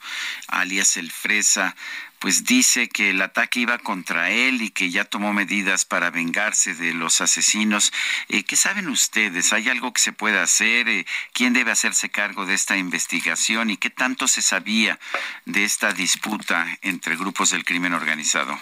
alias 0.47 0.97
El 0.97 1.09
Fresa, 1.09 1.75
pues 2.19 2.43
dice 2.43 2.89
que 2.89 3.11
el 3.11 3.21
ataque 3.21 3.61
iba 3.61 3.77
contra 3.77 4.29
él 4.29 4.61
y 4.61 4.69
que 4.69 4.89
ya 4.91 5.05
tomó 5.05 5.33
medidas 5.33 5.85
para 5.85 6.11
vengarse 6.11 6.75
de 6.75 6.93
los 6.93 7.21
asesinos. 7.21 7.91
Eh, 8.27 8.43
¿Qué 8.43 8.55
saben 8.55 8.89
ustedes? 8.89 9.53
¿Hay 9.53 9.69
algo 9.69 9.93
que 9.93 10.01
se 10.01 10.11
pueda 10.11 10.43
hacer? 10.43 10.89
Eh, 10.89 11.05
¿Quién 11.33 11.53
debe 11.53 11.71
hacerse 11.71 12.09
cargo 12.09 12.45
de 12.45 12.53
esta 12.53 12.77
investigación? 12.77 13.69
¿Y 13.69 13.77
qué 13.77 13.89
tanto 13.89 14.27
se 14.27 14.41
sabía 14.41 14.99
de 15.45 15.63
esta 15.63 15.93
disputa 15.93 16.67
entre 16.81 17.15
grupos 17.15 17.51
del 17.51 17.63
crimen 17.63 17.93
organizado? 17.93 18.59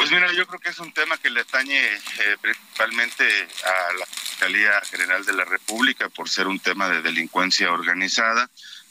Pues 0.00 0.10
mira, 0.10 0.32
yo 0.32 0.46
creo 0.46 0.60
que 0.60 0.70
es 0.70 0.78
un 0.78 0.92
tema 0.92 1.18
que 1.18 1.28
le 1.28 1.40
atañe 1.42 1.78
eh, 1.78 2.36
principalmente 2.40 3.24
a 3.24 3.92
la 3.98 4.06
Fiscalía 4.06 4.80
General 4.90 5.26
de 5.26 5.34
la 5.34 5.44
República 5.44 6.08
por 6.08 6.30
ser 6.30 6.46
un 6.46 6.58
tema 6.58 6.88
de 6.88 7.02
delincuencia 7.02 7.70
organizada. 7.70 8.48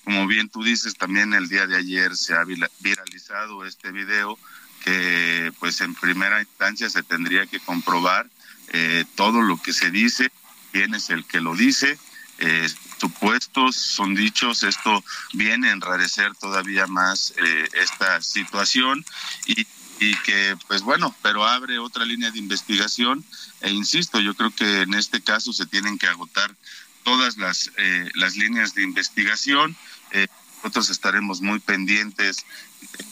Como 0.09 0.25
bien 0.25 0.49
tú 0.49 0.63
dices, 0.63 0.95
también 0.95 1.35
el 1.35 1.49
día 1.49 1.67
de 1.67 1.77
ayer 1.77 2.17
se 2.17 2.33
ha 2.33 2.43
viralizado 2.79 3.63
este 3.63 3.91
video 3.91 4.39
que 4.83 5.53
pues 5.59 5.81
en 5.81 5.93
primera 5.93 6.39
instancia 6.39 6.89
se 6.89 7.03
tendría 7.03 7.45
que 7.45 7.59
comprobar 7.59 8.27
eh, 8.69 9.05
todo 9.13 9.43
lo 9.43 9.61
que 9.61 9.71
se 9.71 9.91
dice, 9.91 10.31
quién 10.71 10.95
es 10.95 11.11
el 11.11 11.25
que 11.25 11.41
lo 11.41 11.55
dice, 11.55 11.99
eh, 12.39 12.67
supuestos, 12.99 13.75
son 13.75 14.15
dichos, 14.15 14.63
esto 14.63 15.03
viene 15.33 15.69
a 15.69 15.73
enrarecer 15.73 16.33
todavía 16.33 16.87
más 16.87 17.35
eh, 17.37 17.69
esta 17.73 18.19
situación 18.23 19.05
y, 19.45 19.67
y 19.99 20.15
que, 20.23 20.57
pues 20.67 20.81
bueno, 20.81 21.15
pero 21.21 21.45
abre 21.45 21.77
otra 21.77 22.03
línea 22.03 22.31
de 22.31 22.39
investigación 22.39 23.23
e 23.61 23.69
insisto, 23.69 24.19
yo 24.19 24.33
creo 24.33 24.49
que 24.49 24.81
en 24.81 24.95
este 24.95 25.21
caso 25.21 25.53
se 25.53 25.67
tienen 25.67 25.99
que 25.99 26.07
agotar 26.07 26.55
todas 27.03 27.37
las, 27.37 27.71
eh, 27.77 28.09
las 28.15 28.35
líneas 28.35 28.75
de 28.75 28.83
investigación. 28.83 29.75
Eh, 30.11 30.27
nosotros 30.57 30.89
estaremos 30.89 31.41
muy 31.41 31.59
pendientes 31.59 32.45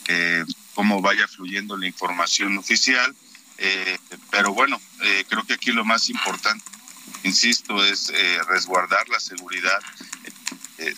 de 0.06 0.44
cómo 0.74 1.00
vaya 1.00 1.26
fluyendo 1.26 1.76
la 1.76 1.86
información 1.86 2.58
oficial, 2.58 3.14
eh, 3.58 3.98
pero 4.30 4.52
bueno, 4.52 4.80
creo 5.28 5.44
que 5.44 5.54
aquí 5.54 5.72
lo 5.72 5.84
más 5.84 6.10
importante, 6.10 6.64
insisto, 7.24 7.84
es 7.84 8.12
resguardar 8.46 9.08
la 9.08 9.18
seguridad 9.18 9.80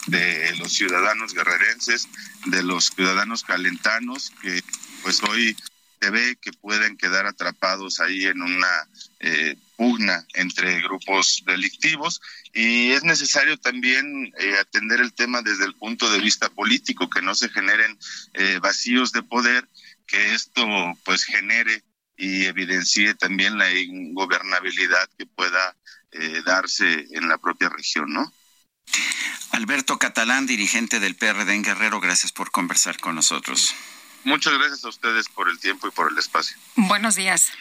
de 0.06 0.56
los 0.56 0.72
ciudadanos 0.72 1.32
guerrerenses, 1.32 2.08
de 2.46 2.62
los 2.62 2.90
ciudadanos 2.94 3.44
calentanos, 3.44 4.32
que 4.42 4.62
pues 5.02 5.22
hoy 5.22 5.56
se 6.00 6.10
ve 6.10 6.36
que 6.40 6.52
pueden 6.52 6.96
quedar 6.96 7.26
atrapados 7.26 8.00
ahí 8.00 8.24
en 8.24 8.42
una 8.42 8.88
eh, 9.22 9.56
pugna 9.76 10.26
entre 10.32 10.80
grupos 10.80 11.42
delictivos 11.46 12.22
y 12.54 12.92
es 12.92 13.04
necesario 13.04 13.58
también 13.58 14.32
eh, 14.38 14.56
atender 14.58 15.00
el 15.00 15.12
tema 15.12 15.42
desde 15.42 15.66
el 15.66 15.74
punto 15.74 16.10
de 16.10 16.20
vista 16.20 16.48
político, 16.48 17.10
que 17.10 17.20
no 17.20 17.34
se 17.34 17.50
generen 17.50 17.98
eh, 18.32 18.58
vacíos 18.62 19.12
de 19.12 19.22
poder, 19.22 19.68
que 20.06 20.32
esto 20.34 20.66
pues 21.04 21.24
genere 21.24 21.84
y 22.16 22.46
evidencie 22.46 23.14
también 23.14 23.58
la 23.58 23.70
ingobernabilidad 23.70 25.08
que 25.18 25.26
pueda 25.26 25.76
darse 26.44 27.06
en 27.12 27.28
la 27.28 27.38
propia 27.38 27.68
región, 27.68 28.12
¿no? 28.12 28.34
Alberto 29.52 29.98
Catalán, 29.98 30.46
dirigente 30.46 30.98
del 30.98 31.14
PRD 31.14 31.54
en 31.54 31.62
Guerrero, 31.62 32.00
gracias 32.00 32.32
por 32.32 32.50
conversar 32.50 32.98
con 32.98 33.14
nosotros. 33.14 33.74
Muchas 34.24 34.54
gracias 34.54 34.84
a 34.84 34.88
ustedes 34.88 35.28
por 35.28 35.48
el 35.48 35.58
tiempo 35.58 35.88
y 35.88 35.90
por 35.90 36.10
el 36.10 36.18
espacio. 36.18 36.56
Buenos 36.74 37.14
días. 37.14 37.52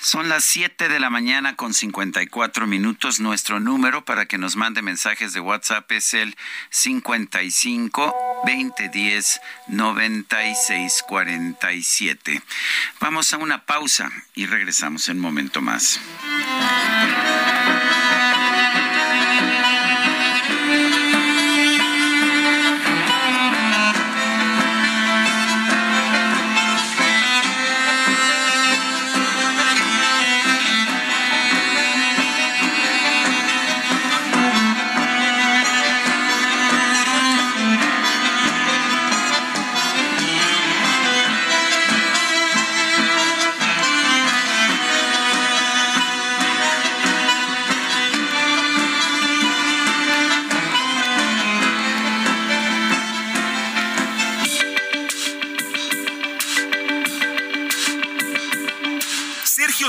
Son 0.00 0.28
las 0.28 0.44
7 0.44 0.88
de 0.88 1.00
la 1.00 1.10
mañana 1.10 1.56
con 1.56 1.74
54 1.74 2.66
minutos. 2.66 3.20
Nuestro 3.20 3.60
número 3.60 4.04
para 4.04 4.26
que 4.26 4.38
nos 4.38 4.56
mande 4.56 4.82
mensajes 4.82 5.32
de 5.32 5.38
WhatsApp 5.40 5.90
es 5.92 6.14
el 6.14 6.36
55 6.70 8.14
2010 8.44 9.40
9647. 9.68 12.42
Vamos 13.00 13.32
a 13.32 13.36
una 13.38 13.64
pausa 13.64 14.10
y 14.34 14.46
regresamos 14.46 15.08
en 15.08 15.16
un 15.16 15.22
momento 15.22 15.60
más. 15.60 16.00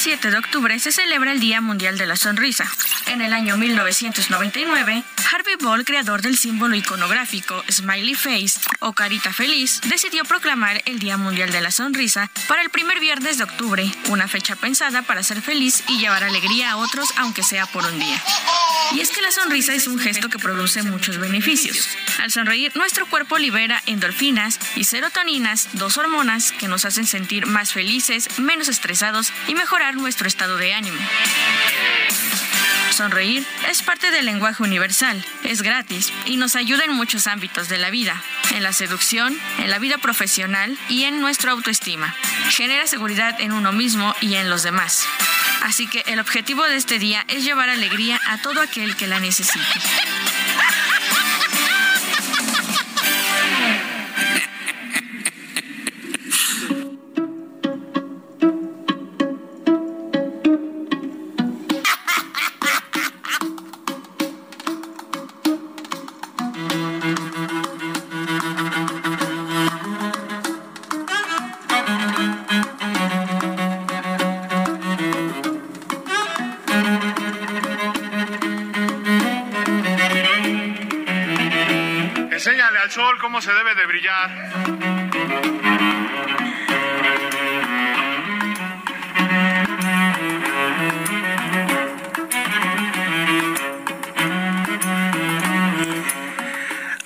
Este 0.00 0.12
7 0.12 0.30
de 0.30 0.38
octubre 0.38 0.78
se 0.78 0.92
celebra 0.92 1.30
el 1.30 1.40
Día 1.40 1.60
Mundial 1.60 1.98
de 1.98 2.06
la 2.06 2.16
Sonrisa. 2.16 2.66
En 3.08 3.20
el 3.20 3.34
año 3.34 3.58
1999, 3.58 5.04
Harvey 5.30 5.56
Ball, 5.60 5.84
creador 5.84 6.22
del 6.22 6.38
símbolo 6.38 6.74
iconográfico 6.74 7.62
Smiley 7.70 8.14
Face 8.14 8.58
o 8.78 8.94
Carita 8.94 9.30
Feliz, 9.34 9.82
decidió 9.90 10.24
proclamar 10.24 10.80
el 10.86 10.98
Día 11.00 11.18
Mundial 11.18 11.52
de 11.52 11.60
la 11.60 11.70
Sonrisa 11.70 12.30
para 12.48 12.62
el 12.62 12.70
primer 12.70 12.98
viernes 12.98 13.36
de 13.36 13.44
octubre, 13.44 13.92
una 14.08 14.26
fecha 14.26 14.56
pensada 14.56 15.02
para 15.02 15.22
ser 15.22 15.42
feliz 15.42 15.84
y 15.86 15.98
llevar 15.98 16.24
alegría 16.24 16.70
a 16.70 16.76
otros 16.78 17.10
aunque 17.18 17.42
sea 17.42 17.66
por 17.66 17.84
un 17.84 17.98
día. 17.98 18.22
Y 18.92 19.00
es 19.00 19.10
que 19.10 19.20
la 19.20 19.30
sonrisa 19.30 19.74
es 19.74 19.86
un 19.86 19.98
gesto 19.98 20.30
que 20.30 20.38
produce 20.38 20.82
muchos 20.82 21.18
beneficios. 21.18 21.88
Al 22.18 22.30
sonreír, 22.30 22.74
nuestro 22.74 23.06
cuerpo 23.06 23.38
libera 23.38 23.82
endorfinas 23.86 24.58
y 24.76 24.84
serotoninas, 24.84 25.68
dos 25.74 25.98
hormonas 25.98 26.52
que 26.52 26.68
nos 26.68 26.84
hacen 26.86 27.06
sentir 27.06 27.46
más 27.46 27.72
felices, 27.72 28.38
menos 28.38 28.68
estresados 28.68 29.32
y 29.46 29.54
mejorar 29.54 29.89
nuestro 29.96 30.28
estado 30.28 30.56
de 30.56 30.74
ánimo. 30.74 30.98
Sonreír 32.90 33.46
es 33.70 33.82
parte 33.82 34.10
del 34.10 34.26
lenguaje 34.26 34.62
universal, 34.62 35.24
es 35.44 35.62
gratis 35.62 36.12
y 36.26 36.36
nos 36.36 36.54
ayuda 36.56 36.84
en 36.84 36.92
muchos 36.92 37.26
ámbitos 37.26 37.68
de 37.68 37.78
la 37.78 37.90
vida, 37.90 38.22
en 38.54 38.62
la 38.62 38.72
seducción, 38.72 39.38
en 39.58 39.70
la 39.70 39.78
vida 39.78 39.96
profesional 39.98 40.76
y 40.88 41.04
en 41.04 41.20
nuestra 41.20 41.52
autoestima. 41.52 42.14
Genera 42.50 42.86
seguridad 42.86 43.40
en 43.40 43.52
uno 43.52 43.72
mismo 43.72 44.14
y 44.20 44.34
en 44.34 44.50
los 44.50 44.62
demás. 44.62 45.06
Así 45.62 45.86
que 45.86 46.02
el 46.06 46.18
objetivo 46.18 46.64
de 46.64 46.76
este 46.76 46.98
día 46.98 47.24
es 47.28 47.44
llevar 47.44 47.70
alegría 47.70 48.20
a 48.26 48.38
todo 48.38 48.60
aquel 48.60 48.96
que 48.96 49.06
la 49.06 49.20
necesite. 49.20 49.64
Brillar. 83.90 84.30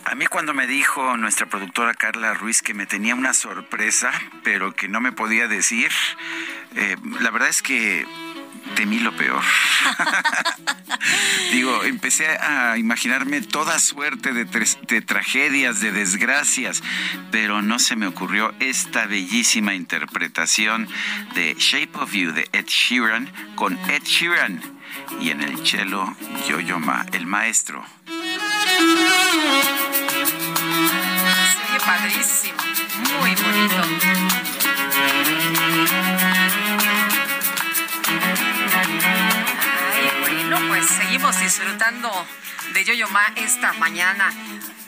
A 0.04 0.14
mí 0.14 0.26
cuando 0.26 0.52
me 0.52 0.66
dijo 0.66 1.16
nuestra 1.16 1.46
productora 1.46 1.94
Carla 1.94 2.34
Ruiz 2.34 2.60
que 2.60 2.74
me 2.74 2.84
tenía 2.84 3.14
una 3.14 3.32
sorpresa, 3.32 4.10
pero 4.42 4.74
que 4.74 4.88
no 4.88 5.00
me 5.00 5.12
podía 5.12 5.48
decir, 5.48 5.90
eh, 6.76 6.96
la 7.20 7.30
verdad 7.30 7.48
es 7.48 7.62
que 7.62 8.06
temí 8.74 8.98
lo 8.98 9.16
peor. 9.16 9.42
Digo, 11.52 11.84
empecé 11.84 12.26
a 12.38 12.76
imaginarme 12.78 13.40
toda 13.42 13.78
suerte 13.78 14.32
de, 14.32 14.44
de, 14.44 15.02
tragedias, 15.02 15.80
de 15.80 15.92
desgracias, 15.92 16.82
pero 17.30 17.62
no 17.62 17.78
se 17.78 17.96
me 17.96 18.06
ocurrió 18.06 18.54
esta 18.60 19.06
bellísima 19.06 19.74
interpretación 19.74 20.88
de 21.34 21.54
Shape 21.58 21.98
of 21.98 22.12
You 22.12 22.32
de 22.32 22.48
Ed 22.52 22.66
Sheeran 22.66 23.30
con 23.54 23.78
Ed 23.90 24.02
Sheeran 24.04 24.60
y 25.20 25.30
en 25.30 25.42
el 25.42 25.66
cello 25.66 26.14
Yo-Yo 26.48 26.78
Ma, 26.78 27.06
el 27.12 27.26
maestro. 27.26 27.84
padrísimo, 31.84 32.56
muy 33.20 33.34
bonito. 33.34 34.53
Pues 40.68 40.86
seguimos 40.86 41.38
disfrutando 41.40 42.10
de 42.72 42.84
Yo-Yo 42.84 43.08
Ma 43.08 43.32
esta 43.36 43.72
mañana. 43.74 44.32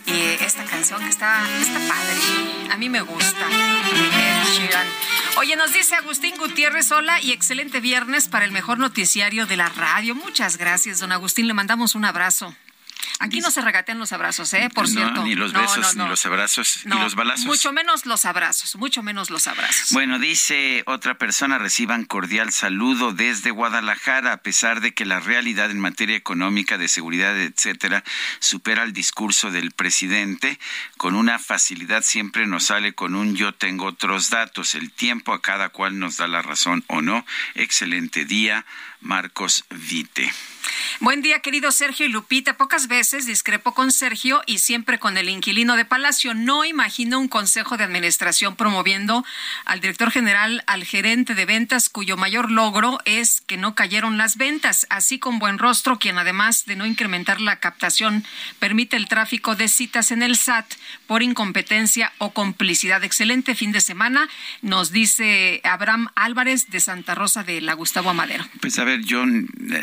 Y 0.06 0.44
esta 0.44 0.64
canción 0.64 1.02
que 1.02 1.08
está, 1.08 1.44
está 1.60 1.80
padre. 1.88 2.72
A 2.72 2.76
mí 2.76 2.88
me 2.88 3.00
gusta. 3.00 3.46
Oye, 5.38 5.56
nos 5.56 5.72
dice 5.72 5.96
Agustín 5.96 6.36
Gutiérrez, 6.38 6.92
hola 6.92 7.20
y 7.20 7.32
excelente 7.32 7.80
viernes 7.80 8.28
para 8.28 8.44
el 8.44 8.52
mejor 8.52 8.78
noticiario 8.78 9.46
de 9.46 9.56
la 9.56 9.68
radio. 9.68 10.14
Muchas 10.14 10.58
gracias, 10.58 11.00
don 11.00 11.10
Agustín. 11.10 11.48
Le 11.48 11.54
mandamos 11.54 11.94
un 11.96 12.04
abrazo. 12.04 12.54
Aquí 13.18 13.40
no 13.40 13.50
se 13.50 13.62
regatean 13.62 13.98
los 13.98 14.12
abrazos, 14.12 14.52
¿eh? 14.52 14.68
Por 14.74 14.88
cierto. 14.88 15.24
Ni 15.24 15.34
los 15.34 15.52
besos, 15.52 15.96
ni 15.96 16.06
los 16.06 16.26
abrazos, 16.26 16.80
ni 16.84 16.98
los 16.98 17.14
balazos. 17.14 17.46
Mucho 17.46 17.72
menos 17.72 18.04
los 18.04 18.24
abrazos, 18.24 18.76
mucho 18.76 19.02
menos 19.02 19.30
los 19.30 19.46
abrazos. 19.46 19.92
Bueno, 19.92 20.18
dice 20.18 20.82
otra 20.86 21.16
persona, 21.16 21.58
reciban 21.58 22.04
cordial 22.04 22.52
saludo 22.52 23.12
desde 23.12 23.50
Guadalajara, 23.50 24.32
a 24.32 24.36
pesar 24.38 24.80
de 24.80 24.92
que 24.92 25.06
la 25.06 25.20
realidad 25.20 25.70
en 25.70 25.80
materia 25.80 26.16
económica, 26.16 26.76
de 26.76 26.88
seguridad, 26.88 27.38
etcétera, 27.40 28.04
supera 28.38 28.82
el 28.82 28.92
discurso 28.92 29.50
del 29.50 29.70
presidente, 29.70 30.58
con 30.98 31.14
una 31.14 31.38
facilidad 31.38 32.02
siempre 32.02 32.46
nos 32.46 32.66
sale 32.66 32.94
con 32.94 33.14
un 33.14 33.34
yo 33.34 33.54
tengo 33.54 33.86
otros 33.86 34.30
datos. 34.30 34.74
El 34.74 34.90
tiempo 34.90 35.32
a 35.32 35.40
cada 35.40 35.70
cual 35.70 35.98
nos 35.98 36.18
da 36.18 36.28
la 36.28 36.42
razón 36.42 36.84
o 36.86 37.00
no. 37.00 37.24
Excelente 37.54 38.24
día, 38.24 38.66
Marcos 39.00 39.64
Vite. 39.70 40.30
Buen 41.00 41.20
día, 41.20 41.40
querido 41.40 41.72
Sergio 41.72 42.06
y 42.06 42.08
Lupita. 42.08 42.56
Pocas 42.56 42.88
veces 42.88 43.26
discrepo 43.26 43.74
con 43.74 43.92
Sergio 43.92 44.42
y 44.46 44.58
siempre 44.58 44.98
con 44.98 45.18
el 45.18 45.28
inquilino 45.28 45.76
de 45.76 45.84
Palacio. 45.84 46.32
No 46.32 46.64
imagino 46.64 47.20
un 47.20 47.28
consejo 47.28 47.76
de 47.76 47.84
administración 47.84 48.56
promoviendo 48.56 49.24
al 49.66 49.80
director 49.80 50.10
general, 50.10 50.64
al 50.66 50.84
gerente 50.84 51.34
de 51.34 51.44
ventas, 51.44 51.90
cuyo 51.90 52.16
mayor 52.16 52.50
logro 52.50 52.98
es 53.04 53.42
que 53.42 53.56
no 53.56 53.74
cayeron 53.74 54.16
las 54.16 54.36
ventas, 54.36 54.86
así 54.88 55.18
con 55.18 55.38
buen 55.38 55.58
rostro, 55.58 55.98
quien 55.98 56.18
además 56.18 56.64
de 56.64 56.76
no 56.76 56.86
incrementar 56.86 57.40
la 57.40 57.60
captación, 57.60 58.24
permite 58.58 58.96
el 58.96 59.06
tráfico 59.06 59.54
de 59.54 59.68
citas 59.68 60.10
en 60.10 60.22
el 60.22 60.36
SAT 60.36 60.66
por 61.06 61.22
incompetencia 61.22 62.12
o 62.18 62.32
complicidad. 62.32 63.04
Excelente 63.04 63.54
fin 63.54 63.72
de 63.72 63.80
semana, 63.80 64.28
nos 64.62 64.92
dice 64.92 65.60
Abraham 65.64 66.08
Álvarez 66.14 66.70
de 66.70 66.80
Santa 66.80 67.14
Rosa 67.14 67.44
de 67.44 67.60
la 67.60 67.74
Gustavo 67.74 68.10
Amadero. 68.10 68.46
Pues 68.60 68.78
a 68.78 68.84
ver, 68.84 69.02
yo, 69.02 69.24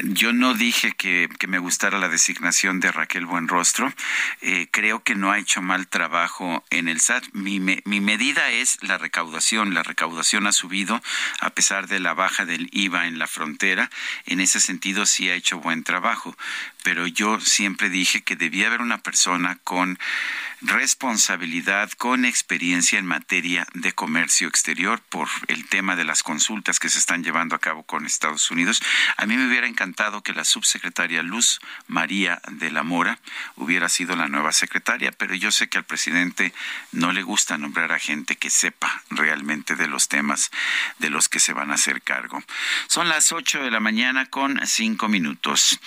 yo 0.05 0.33
no 0.33 0.55
dije 0.55 0.72
que, 0.97 1.29
me 1.47 1.59
gustara 1.59 1.99
la 1.99 2.09
designación 2.09 2.79
de 2.79 2.91
Raquel 2.91 3.25
Buenrostro. 3.25 3.93
Eh, 4.41 4.67
creo 4.71 5.03
que 5.03 5.15
no 5.15 5.31
ha 5.31 5.37
hecho 5.37 5.61
mal 5.61 5.87
trabajo 5.87 6.63
en 6.69 6.87
el 6.87 6.99
SAT. 6.99 7.25
Mi, 7.33 7.59
mi 7.59 7.99
medida 7.99 8.49
es 8.49 8.77
la 8.81 8.97
recaudación. 8.97 9.73
La 9.73 9.83
recaudación 9.83 10.47
ha 10.47 10.51
subido 10.51 11.01
a 11.41 11.49
pesar 11.51 11.87
de 11.87 11.99
la 11.99 12.13
baja 12.13 12.45
del 12.45 12.69
IVA 12.71 13.07
en 13.07 13.19
la 13.19 13.27
frontera. 13.27 13.89
En 14.25 14.39
ese 14.39 14.59
sentido 14.59 15.05
sí 15.05 15.29
ha 15.29 15.35
hecho 15.35 15.59
buen 15.59 15.83
trabajo. 15.83 16.35
Pero 16.83 17.07
yo 17.07 17.39
siempre 17.39 17.89
dije 17.89 18.21
que 18.21 18.35
debía 18.35 18.67
haber 18.67 18.81
una 18.81 18.99
persona 18.99 19.57
con 19.63 19.97
responsabilidad 20.63 21.91
con 21.97 22.23
experiencia 22.23 22.97
en 22.97 23.05
materia 23.05 23.67
de 23.73 23.91
comercio 23.91 24.47
exterior 24.47 25.01
por 25.09 25.27
el 25.47 25.67
tema 25.67 25.97
de 25.97 26.05
las 26.05 26.23
consultas 26.23 26.79
que 26.79 26.87
se 26.87 26.99
están 26.99 27.21
llevando 27.23 27.55
a 27.55 27.59
cabo 27.59 27.83
con 27.83 28.05
Estados 28.05 28.49
Unidos. 28.49 28.81
A 29.17 29.25
mí 29.25 29.35
me 29.35 29.47
hubiera 29.47 29.67
encantado 29.67 30.23
que 30.23 30.33
la 30.33 30.45
subsecretaria 30.45 31.21
Luz 31.21 31.59
María 31.87 32.41
de 32.49 32.71
la 32.71 32.83
Mora 32.83 33.19
hubiera 33.57 33.89
sido 33.89 34.15
la 34.15 34.29
nueva 34.29 34.53
secretaria, 34.53 35.11
pero 35.11 35.35
yo 35.35 35.51
sé 35.51 35.67
que 35.67 35.77
al 35.77 35.83
presidente 35.83 36.53
no 36.93 37.11
le 37.11 37.23
gusta 37.23 37.57
nombrar 37.57 37.91
a 37.91 37.99
gente 37.99 38.37
que 38.37 38.49
sepa 38.49 39.03
realmente 39.09 39.75
de 39.75 39.87
los 39.87 40.07
temas 40.07 40.49
de 40.97 41.09
los 41.09 41.27
que 41.27 41.41
se 41.41 41.51
van 41.51 41.71
a 41.71 41.75
hacer 41.75 42.01
cargo. 42.01 42.41
Son 42.87 43.09
las 43.09 43.33
ocho 43.33 43.61
de 43.61 43.71
la 43.71 43.81
mañana 43.81 44.27
con 44.27 44.65
cinco 44.65 45.09
minutos. 45.09 45.77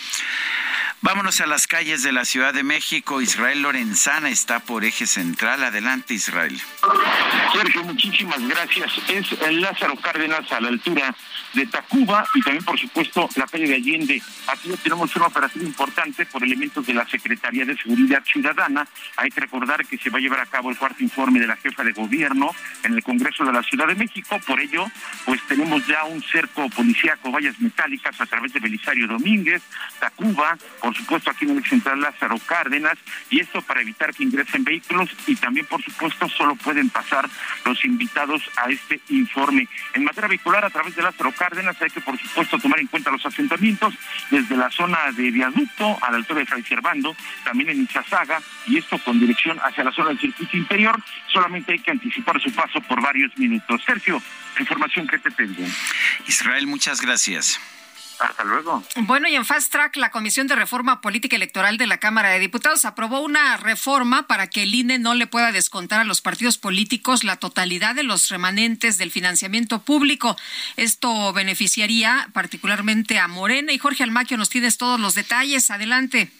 Vámonos 1.02 1.40
a 1.40 1.46
las 1.46 1.66
calles 1.66 2.02
de 2.02 2.10
la 2.10 2.24
Ciudad 2.24 2.54
de 2.54 2.62
México. 2.62 3.20
Israel 3.20 3.62
Lorenzana 3.62 4.30
está 4.30 4.60
por 4.60 4.84
eje 4.84 5.06
central. 5.06 5.62
Adelante, 5.62 6.14
Israel. 6.14 6.58
Sergio, 7.52 7.84
muchísimas 7.84 8.40
gracias. 8.48 8.92
Es 9.08 9.52
Lázaro 9.52 9.94
Cárdenas 9.96 10.50
a 10.50 10.60
la 10.60 10.68
altura 10.68 11.14
de 11.52 11.66
Tacuba 11.66 12.26
y 12.34 12.40
también, 12.40 12.64
por 12.64 12.78
supuesto, 12.78 13.28
la 13.36 13.46
calle 13.46 13.68
de 13.68 13.74
Allende. 13.74 14.22
Aquí 14.46 14.70
tenemos 14.82 15.14
una 15.16 15.26
operación 15.26 15.66
importante 15.66 16.26
por 16.26 16.42
elementos 16.42 16.86
de 16.86 16.94
la 16.94 17.06
Secretaría 17.08 17.64
de 17.64 17.76
Seguridad 17.76 18.22
Ciudadana. 18.24 18.86
Hay 19.16 19.30
que 19.30 19.40
recordar 19.40 19.86
que 19.86 19.98
se 19.98 20.10
va 20.10 20.18
a 20.18 20.20
llevar 20.20 20.40
a 20.40 20.46
cabo 20.46 20.70
el 20.70 20.76
cuarto 20.76 21.02
informe 21.02 21.40
de 21.40 21.46
la 21.46 21.56
jefa 21.56 21.84
de 21.84 21.92
gobierno 21.92 22.54
en 22.82 22.94
el 22.94 23.02
Congreso 23.02 23.44
de 23.44 23.52
la 23.52 23.62
Ciudad 23.62 23.86
de 23.86 23.94
México. 23.94 24.38
Por 24.46 24.60
ello, 24.60 24.86
pues 25.24 25.40
tenemos 25.46 25.86
ya 25.86 26.04
un 26.04 26.22
cerco 26.22 26.68
policíaco, 26.70 27.30
vallas 27.30 27.58
metálicas 27.60 28.20
a 28.20 28.26
través 28.26 28.52
de 28.52 28.60
Belisario 28.60 29.06
Domínguez, 29.06 29.62
Tacuba, 30.00 30.58
por 30.86 30.96
supuesto 30.96 31.30
aquí 31.30 31.46
en 31.46 31.56
el 31.56 31.64
central 31.64 32.00
Lázaro 32.00 32.38
Cárdenas, 32.46 32.96
y 33.28 33.40
esto 33.40 33.60
para 33.60 33.80
evitar 33.80 34.14
que 34.14 34.22
ingresen 34.22 34.62
vehículos 34.62 35.10
y 35.26 35.34
también, 35.34 35.66
por 35.66 35.82
supuesto, 35.82 36.28
solo 36.28 36.54
pueden 36.54 36.90
pasar 36.90 37.28
los 37.64 37.84
invitados 37.84 38.40
a 38.56 38.70
este 38.70 39.00
informe. 39.08 39.66
En 39.94 40.04
materia 40.04 40.28
vehicular, 40.28 40.64
a 40.64 40.70
través 40.70 40.94
de 40.94 41.02
Lázaro 41.02 41.32
Cárdenas, 41.32 41.74
hay 41.82 41.90
que, 41.90 42.00
por 42.00 42.16
supuesto, 42.16 42.56
tomar 42.60 42.78
en 42.78 42.86
cuenta 42.86 43.10
los 43.10 43.26
asentamientos 43.26 43.94
desde 44.30 44.56
la 44.56 44.70
zona 44.70 45.10
de 45.10 45.28
viaducto 45.32 45.98
a 46.04 46.12
la 46.12 46.18
altura 46.18 46.38
de 46.38 46.46
Fray 46.46 46.62
Servando, 46.62 47.16
también 47.42 47.70
en 47.70 47.82
Izazaga, 47.82 48.40
y 48.68 48.78
esto 48.78 48.96
con 48.98 49.18
dirección 49.18 49.58
hacia 49.64 49.82
la 49.82 49.90
zona 49.90 50.10
del 50.10 50.20
circuito 50.20 50.56
interior. 50.56 51.02
Solamente 51.32 51.72
hay 51.72 51.80
que 51.80 51.90
anticipar 51.90 52.40
su 52.40 52.52
paso 52.54 52.80
por 52.82 53.02
varios 53.02 53.36
minutos. 53.36 53.82
Sergio, 53.84 54.22
información 54.60 55.08
que 55.08 55.18
te 55.18 55.32
tengo. 55.32 55.64
Israel, 56.28 56.68
muchas 56.68 57.00
gracias. 57.00 57.60
Hasta 58.18 58.44
luego. 58.44 58.82
Bueno, 59.02 59.28
y 59.28 59.34
en 59.34 59.44
Fast 59.44 59.70
Track, 59.72 59.96
la 59.96 60.10
Comisión 60.10 60.46
de 60.46 60.54
Reforma 60.54 61.00
Política 61.00 61.36
Electoral 61.36 61.76
de 61.76 61.86
la 61.86 61.98
Cámara 61.98 62.30
de 62.30 62.38
Diputados 62.38 62.84
aprobó 62.84 63.20
una 63.20 63.56
reforma 63.56 64.26
para 64.26 64.46
que 64.46 64.62
el 64.62 64.74
INE 64.74 64.98
no 64.98 65.14
le 65.14 65.26
pueda 65.26 65.52
descontar 65.52 66.00
a 66.00 66.04
los 66.04 66.20
partidos 66.20 66.58
políticos 66.58 67.24
la 67.24 67.36
totalidad 67.36 67.94
de 67.94 68.02
los 68.02 68.28
remanentes 68.28 68.98
del 68.98 69.10
financiamiento 69.10 69.82
público. 69.82 70.36
Esto 70.76 71.32
beneficiaría 71.32 72.28
particularmente 72.32 73.18
a 73.18 73.28
Morena 73.28 73.72
y 73.72 73.78
Jorge 73.78 74.02
Almaquio 74.02 74.36
nos 74.36 74.48
tienes 74.48 74.78
todos 74.78 74.98
los 74.98 75.14
detalles. 75.14 75.70
Adelante. 75.70 76.30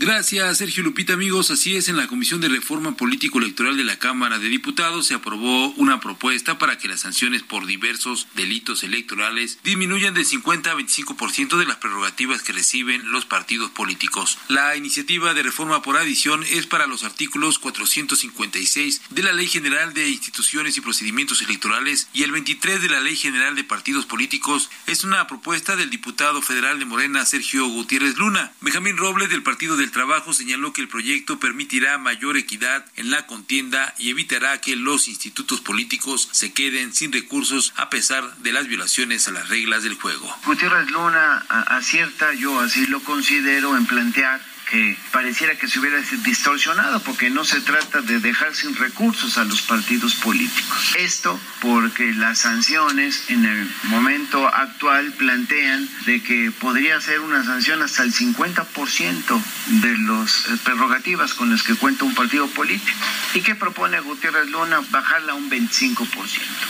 Gracias, 0.00 0.58
Sergio 0.58 0.84
Lupita, 0.84 1.14
amigos. 1.14 1.50
Así 1.50 1.74
es, 1.74 1.88
en 1.88 1.96
la 1.96 2.06
Comisión 2.06 2.40
de 2.40 2.48
Reforma 2.48 2.96
Político 2.96 3.40
Electoral 3.40 3.76
de 3.76 3.82
la 3.82 3.98
Cámara 3.98 4.38
de 4.38 4.48
Diputados 4.48 5.08
se 5.08 5.14
aprobó 5.14 5.70
una 5.70 5.98
propuesta 5.98 6.56
para 6.56 6.78
que 6.78 6.86
las 6.86 7.00
sanciones 7.00 7.42
por 7.42 7.66
diversos 7.66 8.28
delitos 8.36 8.84
electorales 8.84 9.58
disminuyan 9.64 10.14
de 10.14 10.24
50 10.24 10.70
a 10.70 10.76
25% 10.76 11.58
de 11.58 11.66
las 11.66 11.78
prerrogativas 11.78 12.42
que 12.42 12.52
reciben 12.52 13.10
los 13.10 13.24
partidos 13.24 13.72
políticos. 13.72 14.38
La 14.46 14.76
iniciativa 14.76 15.34
de 15.34 15.42
reforma 15.42 15.82
por 15.82 15.96
adición 15.96 16.44
es 16.44 16.66
para 16.66 16.86
los 16.86 17.02
artículos 17.02 17.58
456 17.58 19.00
de 19.10 19.22
la 19.24 19.32
Ley 19.32 19.48
General 19.48 19.94
de 19.94 20.10
Instituciones 20.10 20.76
y 20.76 20.80
Procedimientos 20.80 21.42
Electorales 21.42 22.06
y 22.14 22.22
el 22.22 22.30
23 22.30 22.80
de 22.82 22.88
la 22.88 23.00
Ley 23.00 23.16
General 23.16 23.56
de 23.56 23.64
Partidos 23.64 24.06
Políticos. 24.06 24.70
Es 24.86 25.02
una 25.02 25.26
propuesta 25.26 25.74
del 25.74 25.90
diputado 25.90 26.40
federal 26.40 26.78
de 26.78 26.84
Morena, 26.84 27.26
Sergio 27.26 27.66
Gutiérrez 27.66 28.16
Luna. 28.16 28.52
Benjamín 28.60 28.96
Robles, 28.96 29.28
del 29.28 29.42
Partido 29.42 29.76
del 29.76 29.87
Trabajo 29.90 30.32
señaló 30.32 30.72
que 30.72 30.80
el 30.80 30.88
proyecto 30.88 31.38
permitirá 31.38 31.98
mayor 31.98 32.36
equidad 32.36 32.84
en 32.96 33.10
la 33.10 33.26
contienda 33.26 33.94
y 33.98 34.10
evitará 34.10 34.60
que 34.60 34.76
los 34.76 35.08
institutos 35.08 35.60
políticos 35.60 36.28
se 36.32 36.52
queden 36.52 36.92
sin 36.92 37.12
recursos 37.12 37.72
a 37.76 37.90
pesar 37.90 38.36
de 38.38 38.52
las 38.52 38.66
violaciones 38.66 39.28
a 39.28 39.32
las 39.32 39.48
reglas 39.48 39.82
del 39.82 39.94
juego. 39.94 40.34
Gutiérrez 40.44 40.90
Luna 40.90 41.44
acierta, 41.48 42.34
yo 42.34 42.60
así 42.60 42.86
lo 42.86 43.00
considero, 43.00 43.76
en 43.76 43.86
plantear 43.86 44.40
que 44.70 44.96
pareciera 45.12 45.56
que 45.56 45.66
se 45.66 45.78
hubiera 45.78 45.98
distorsionado 46.24 47.02
porque 47.02 47.30
no 47.30 47.44
se 47.44 47.60
trata 47.60 48.02
de 48.02 48.20
dejar 48.20 48.54
sin 48.54 48.74
recursos 48.76 49.38
a 49.38 49.44
los 49.44 49.62
partidos 49.62 50.14
políticos. 50.16 50.94
Esto 50.98 51.40
porque 51.60 52.12
las 52.12 52.40
sanciones 52.40 53.24
en 53.28 53.44
el 53.44 53.70
momento 53.84 54.46
actual 54.46 55.12
plantean 55.12 55.88
de 56.06 56.22
que 56.22 56.50
podría 56.50 57.00
ser 57.00 57.20
una 57.20 57.44
sanción 57.44 57.82
hasta 57.82 58.02
el 58.02 58.12
50% 58.12 59.42
de 59.80 59.98
las 59.98 60.46
eh, 60.46 60.56
prerrogativas 60.64 61.34
con 61.34 61.50
las 61.50 61.62
que 61.62 61.74
cuenta 61.74 62.04
un 62.04 62.14
partido 62.14 62.46
político. 62.48 62.98
¿Y 63.34 63.40
qué 63.40 63.54
propone 63.54 64.00
Gutiérrez 64.00 64.48
Luna? 64.50 64.80
Bajarla 64.90 65.32
a 65.32 65.36
un 65.36 65.50
25%. 65.50 66.08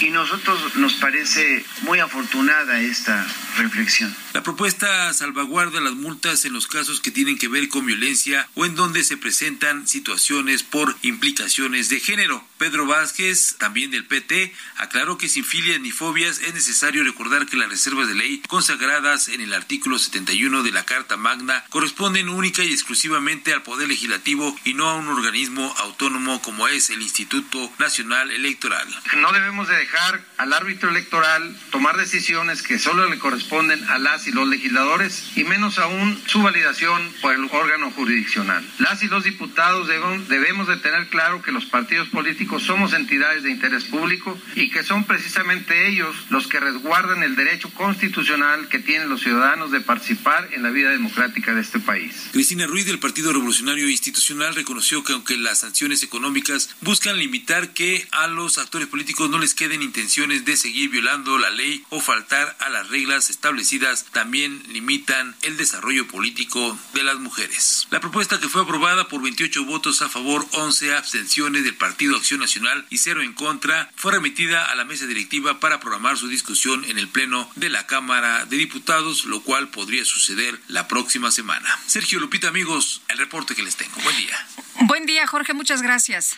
Y 0.01 0.11
nosotros 0.11 0.77
nos 0.77 0.95
parece 0.95 1.65
muy 1.83 2.01
afortunada 2.01 2.81
esta 2.81 3.27
reflexión. 3.57 4.15
La 4.39 4.45
propuesta 4.45 5.13
salvaguarda 5.15 5.81
las 5.81 5.95
multas 5.95 6.45
en 6.45 6.53
los 6.53 6.69
casos 6.69 7.01
que 7.01 7.11
tienen 7.11 7.39
que 7.39 7.49
ver 7.49 7.69
con 7.69 7.85
violencia 7.85 8.49
o 8.55 8.65
en 8.65 8.77
donde 8.77 9.03
se 9.03 9.17
presentan 9.17 9.89
situaciones 9.89 10.63
por 10.63 10.95
implicaciones 11.03 11.89
de 11.89 11.99
género. 11.99 12.47
Pedro 12.57 12.87
Vázquez, 12.87 13.57
también 13.59 13.91
del 13.91 14.05
PT, 14.05 14.55
aclaró 14.77 15.19
que 15.19 15.29
sin 15.29 15.45
filias 15.45 15.81
ni 15.81 15.91
fobias 15.91 16.39
es 16.39 16.55
necesario 16.55 17.03
recordar 17.03 17.47
que 17.47 17.57
las 17.57 17.69
reservas 17.69 18.07
de 18.07 18.15
ley 18.15 18.41
consagradas 18.47 19.27
en 19.27 19.41
el 19.41 19.53
artículo 19.53 19.99
71 19.99 20.63
de 20.63 20.71
la 20.71 20.85
Carta 20.85 21.17
Magna 21.17 21.65
corresponden 21.69 22.29
única 22.29 22.63
y 22.63 22.73
exclusivamente 22.73 23.53
al 23.53 23.65
Poder 23.65 23.89
Legislativo 23.89 24.57
y 24.65 24.75
no 24.75 24.89
a 24.89 24.95
un 24.95 25.09
organismo 25.09 25.75
autónomo 25.79 26.41
como 26.43 26.69
es 26.69 26.91
el 26.91 27.03
Instituto 27.03 27.73
Nacional 27.81 28.31
Electoral. 28.31 28.87
No 29.17 29.33
debemos 29.33 29.67
de 29.67 29.79
dejar 29.79 30.25
al 30.37 30.53
árbitro 30.53 30.91
electoral 30.91 31.59
tomar 31.73 31.97
decisiones 31.97 32.63
que 32.63 32.79
solo 32.79 33.09
le 33.09 33.19
corresponden 33.19 33.83
a 33.89 33.99
las 33.99 34.28
y 34.29 34.33
los 34.33 34.49
legisladores 34.49 35.33
y 35.37 35.45
menos 35.45 35.79
aún 35.79 36.21
su 36.27 36.43
validación 36.43 37.03
por 37.21 37.35
el 37.35 37.49
órgano 37.51 37.91
jurisdiccional. 37.91 38.65
Las 38.79 39.03
y 39.03 39.09
los 39.09 39.25
diputados 39.25 39.89
debemos 39.89 40.69
de 40.69 40.77
tener 40.77 41.09
claro 41.09 41.43
que 41.43 41.53
los 41.53 41.65
partidos 41.65 42.09
políticos 42.09 42.63
somos 42.63 42.93
entidades 42.93 43.43
de 43.43 43.51
interés 43.51 43.85
público 43.85 44.39
y 44.55 44.71
que 44.71 44.85
son 44.85 45.05
precisamente 45.05 45.89
ellos 45.89 46.15
los 46.31 46.47
que 46.47 46.61
resguardan 46.61 47.23
el 47.23 47.37
derecho 47.37 47.71
constitucional 47.71 48.69
que 48.69 48.79
tienen 48.79 49.09
los 49.09 49.23
ciudadanos 49.23 49.71
de 49.71 49.81
participar 49.81 50.49
en 50.53 50.63
la 50.63 50.71
vida 50.71 50.91
democrática 50.91 51.55
de 51.55 51.61
este 51.61 51.79
país. 51.79 52.29
Cristina 52.33 52.67
Ruiz 52.67 52.87
del 52.87 52.99
Partido 52.99 53.33
Revolucionario 53.33 53.89
Institucional 53.89 54.55
reconoció 54.55 55.03
que 55.05 55.13
aunque 55.13 55.37
las 55.37 55.61
sanciones 55.61 56.03
económicas 56.03 56.71
buscan 56.83 57.17
limitar 57.17 57.71
que 57.71 58.07
a 58.13 58.27
los 58.27 58.59
actores 58.59 58.89
políticos 58.89 59.31
no 59.31 59.39
les 59.39 59.55
queden 59.55 59.83
intenciones 59.83 60.45
de 60.45 60.57
seguir 60.57 60.91
violando 60.91 61.39
la 61.39 61.51
ley 61.51 61.85
o 61.89 62.01
faltar 62.01 62.57
a 62.61 62.69
las 62.69 62.89
reglas 62.89 63.31
establecidas, 63.31 64.07
también 64.13 64.63
limitan 64.69 65.37
el 65.43 65.57
desarrollo 65.57 66.07
político 66.09 66.79
de 66.95 67.05
las 67.05 67.19
mujeres. 67.19 67.87
La 67.91 68.01
propuesta 68.01 68.39
que 68.41 68.49
fue 68.49 68.63
aprobada 68.63 69.09
por 69.09 69.23
28 69.23 69.65
votos 69.65 70.03
a 70.03 70.09
favor, 70.09 70.47
11 70.53 70.95
abstenciones 70.95 71.65
del 71.65 71.75
Partido 71.75 72.17
Acción 72.17 72.41
Nacional 72.41 72.87
y 72.91 72.99
cero 72.99 73.23
en 73.23 73.33
contra, 73.33 73.91
fue 73.97 74.13
remitida 74.13 74.65
a 74.65 74.75
la 74.75 74.85
mesa 74.85 75.07
directiva 75.07 75.61
para 75.61 75.81
programar 75.81 76.17
su 76.17 76.29
discusión 76.29 76.85
en 76.85 76.99
el 76.99 77.09
Pleno 77.09 77.51
de 77.57 77.69
la 77.69 77.87
Cámara 77.87 78.45
de 78.47 78.57
Diputados, 78.57 79.25
lo 79.25 79.43
cual 79.43 79.69
podría 79.69 80.05
suceder 80.05 80.61
la 80.69 80.89
próxima 80.89 81.31
semana. 81.31 81.69
Sergio 81.87 82.21
Lupita, 82.21 82.49
amigos, 82.49 83.03
el 83.09 83.19
reporte 83.19 83.55
que 83.55 83.63
les 83.63 83.77
tengo. 83.77 83.97
Buen 84.03 84.17
día. 84.17 84.47
Buen 84.83 85.07
día, 85.07 85.27
Jorge, 85.27 85.55
muchas 85.55 85.83
gracias. 85.83 86.37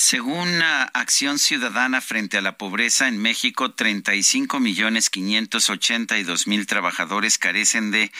Según 0.00 0.62
Acción 0.62 1.38
Ciudadana 1.38 2.00
frente 2.00 2.38
a 2.38 2.40
la 2.40 2.56
pobreza 2.56 3.06
en 3.06 3.18
México, 3.18 3.72
35 3.72 4.58
millones 4.58 5.10
582 5.10 6.46
mil 6.46 6.66
trabajadores 6.66 7.36
carecen 7.36 7.90
de 7.90 8.10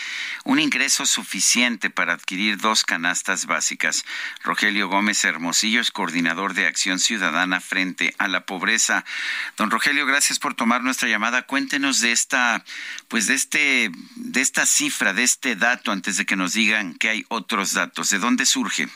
un 0.44 0.60
ingreso 0.60 1.06
suficiente 1.06 1.88
para 1.88 2.12
adquirir 2.12 2.58
dos 2.58 2.84
canastas 2.84 3.46
básicas. 3.46 4.04
Rogelio 4.44 4.88
Gómez 4.88 5.24
Hermosillo 5.24 5.80
es 5.80 5.90
coordinador 5.90 6.52
de 6.52 6.66
Acción 6.66 6.98
Ciudadana 6.98 7.62
frente 7.62 8.14
a 8.18 8.28
la 8.28 8.44
pobreza. 8.44 9.06
Don 9.56 9.70
Rogelio, 9.70 10.04
gracias 10.04 10.38
por 10.38 10.52
tomar 10.52 10.82
nuestra 10.82 11.08
llamada. 11.08 11.46
Cuéntenos 11.46 12.00
de 12.00 12.12
esta, 12.12 12.62
pues 13.08 13.26
de 13.26 13.34
este, 13.34 13.90
de 14.16 14.40
esta 14.42 14.66
cifra, 14.66 15.14
de 15.14 15.22
este 15.22 15.56
dato, 15.56 15.92
antes 15.92 16.18
de 16.18 16.26
que 16.26 16.36
nos 16.36 16.52
digan 16.52 16.92
que 16.92 17.08
hay 17.08 17.24
otros 17.28 17.72
datos. 17.72 18.10
¿De 18.10 18.18
dónde 18.18 18.44
surge? 18.44 18.86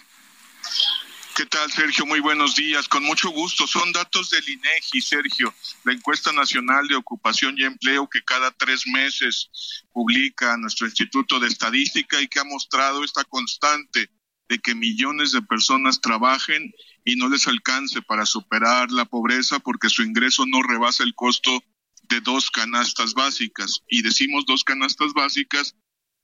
¿Qué 1.35 1.47
tal, 1.47 1.69
Sergio? 1.73 2.07
Muy 2.07 2.21
buenos 2.21 2.55
días. 2.55 2.87
Con 2.87 3.03
mucho 3.03 3.29
gusto. 3.31 3.67
Son 3.67 3.91
datos 3.91 4.31
del 4.31 4.49
INEGI, 4.49 5.01
Sergio, 5.01 5.53
la 5.83 5.93
encuesta 5.93 6.31
nacional 6.31 6.87
de 6.87 6.95
ocupación 6.95 7.57
y 7.59 7.65
empleo 7.65 8.09
que 8.09 8.23
cada 8.23 8.53
tres 8.53 8.87
meses 8.87 9.51
publica 9.93 10.57
nuestro 10.57 10.87
Instituto 10.87 11.41
de 11.41 11.49
Estadística 11.49 12.21
y 12.21 12.29
que 12.29 12.39
ha 12.39 12.45
mostrado 12.45 13.03
esta 13.03 13.25
constante 13.25 14.11
de 14.49 14.59
que 14.61 14.77
millones 14.77 15.33
de 15.33 15.43
personas 15.43 16.01
trabajen 16.01 16.73
y 17.05 17.17
no 17.17 17.29
les 17.29 17.49
alcance 17.49 18.01
para 18.01 18.27
superar 18.27 18.93
la 18.93 19.05
pobreza 19.05 19.59
porque 19.59 19.89
su 19.89 20.05
ingreso 20.05 20.47
no 20.47 20.63
rebasa 20.63 21.03
el 21.03 21.17
costo 21.17 21.65
de 22.03 22.21
dos 22.21 22.49
canastas 22.53 23.15
básicas. 23.15 23.81
Y 23.89 24.03
decimos 24.03 24.45
dos 24.47 24.63
canastas 24.63 25.13
básicas 25.15 25.75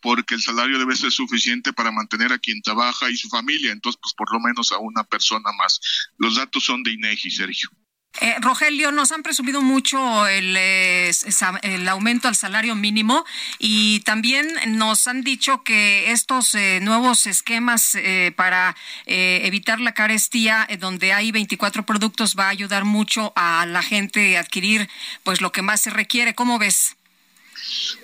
porque 0.01 0.35
el 0.35 0.43
salario 0.43 0.79
debe 0.79 0.97
ser 0.97 1.13
suficiente 1.13 1.73
para 1.73 1.93
mantener 1.93 2.33
a 2.33 2.39
quien 2.39 2.63
trabaja 2.63 3.11
y 3.11 3.17
su 3.17 3.29
familia, 3.29 3.73
entonces 3.73 3.99
pues 4.01 4.15
por 4.15 4.33
lo 4.33 4.41
menos 4.41 4.73
a 4.73 4.79
una 4.79 5.05
persona 5.05 5.51
más. 5.53 5.81
Los 6.19 6.37
datos 6.37 6.65
son 6.65 6.83
de 6.83 6.93
INEGI, 6.93 7.31
Sergio. 7.31 7.71
Eh, 8.21 8.35
Rogelio, 8.41 8.91
nos 8.91 9.13
han 9.13 9.23
presumido 9.23 9.63
mucho 9.63 10.27
el, 10.27 10.57
eh, 10.57 11.11
el, 11.63 11.89
aumento 11.89 12.27
al 12.27 12.35
salario 12.35 12.75
mínimo 12.75 13.25
y 13.59 14.01
también 14.01 14.49
nos 14.77 15.07
han 15.07 15.23
dicho 15.23 15.63
que 15.63 16.11
estos 16.11 16.55
eh, 16.57 16.81
nuevos 16.83 17.27
esquemas 17.27 17.97
para 18.35 18.77
evitar 19.07 19.81
la 19.81 19.95
carestía, 19.95 20.69
donde 20.79 21.13
hay 21.13 21.31
24 21.31 21.87
productos, 21.87 22.37
va 22.37 22.47
a 22.47 22.51
ayudar 22.51 22.85
mucho 22.85 23.33
a 23.37 23.65
la 23.67 23.83
gente 23.83 24.37
a 24.37 24.41
adquirir 24.41 24.89
pues 25.23 25.41
lo 25.41 25.53
que 25.53 25.63
más 25.63 25.81
se 25.81 25.91
requiere. 25.91 26.35
¿Cómo 26.35 26.59
ves? 26.59 26.97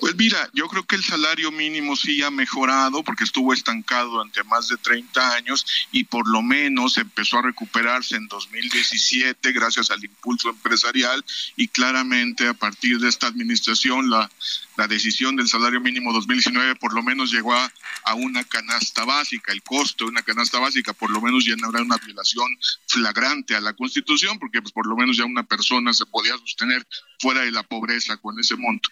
Pues 0.01 0.15
mira, 0.17 0.49
yo 0.53 0.69
creo 0.69 0.85
que 0.87 0.97
el 0.97 1.05
salario 1.05 1.51
mínimo 1.51 1.97
sí 1.97 2.23
ha 2.23 2.31
mejorado 2.31 3.03
porque 3.03 3.25
estuvo 3.25 3.53
estancado 3.53 4.11
durante 4.11 4.45
más 4.45 4.69
de 4.69 4.77
30 4.77 5.35
años 5.35 5.67
y 5.93 6.05
por 6.05 6.29
lo 6.29 6.43
menos 6.43 6.99
empezó 6.99 7.39
a 7.39 7.43
recuperarse 7.43 8.17
en 8.17 8.29
2017 8.29 9.53
gracias 9.53 9.91
al 9.91 10.05
impulso 10.05 10.51
empresarial 10.51 11.25
y 11.57 11.69
claramente 11.69 12.47
a 12.47 12.55
partir 12.55 12.99
de 12.99 13.09
esta 13.09 13.27
administración 13.27 14.11
la, 14.11 14.31
la 14.77 14.87
decisión 14.87 15.37
del 15.37 15.49
salario 15.49 15.81
mínimo 15.81 16.13
2019 16.13 16.77
por 16.77 16.95
lo 16.95 17.03
menos 17.03 17.33
llegó 17.33 17.55
a, 17.55 17.73
a, 18.05 18.15
una 18.15 18.45
canasta 18.45 19.05
básica, 19.05 19.53
el 19.53 19.63
costo 19.63 20.05
de 20.05 20.11
una 20.11 20.23
canasta 20.23 20.59
básica 20.59 20.93
por 20.93 21.11
lo 21.11 21.21
menos 21.21 21.45
ya 21.45 21.57
no 21.57 21.67
habrá 21.69 21.83
una 21.83 21.97
violación 21.99 22.49
flagrante 22.87 23.57
a 23.57 23.61
la 23.61 23.75
Constitución 23.75 24.39
porque 24.39 24.61
pues 24.63 24.73
por 24.73 24.87
lo 24.87 24.97
menos 24.97 25.17
ya 25.17 25.25
una 25.25 25.43
persona 25.43 25.93
se 25.93 26.07
podía 26.07 26.37
sostener 26.39 26.87
fuera 27.19 27.43
de 27.43 27.51
la 27.51 27.63
pobreza 27.63 28.17
con 28.19 28.39
ese 28.39 28.57
monto 28.57 28.91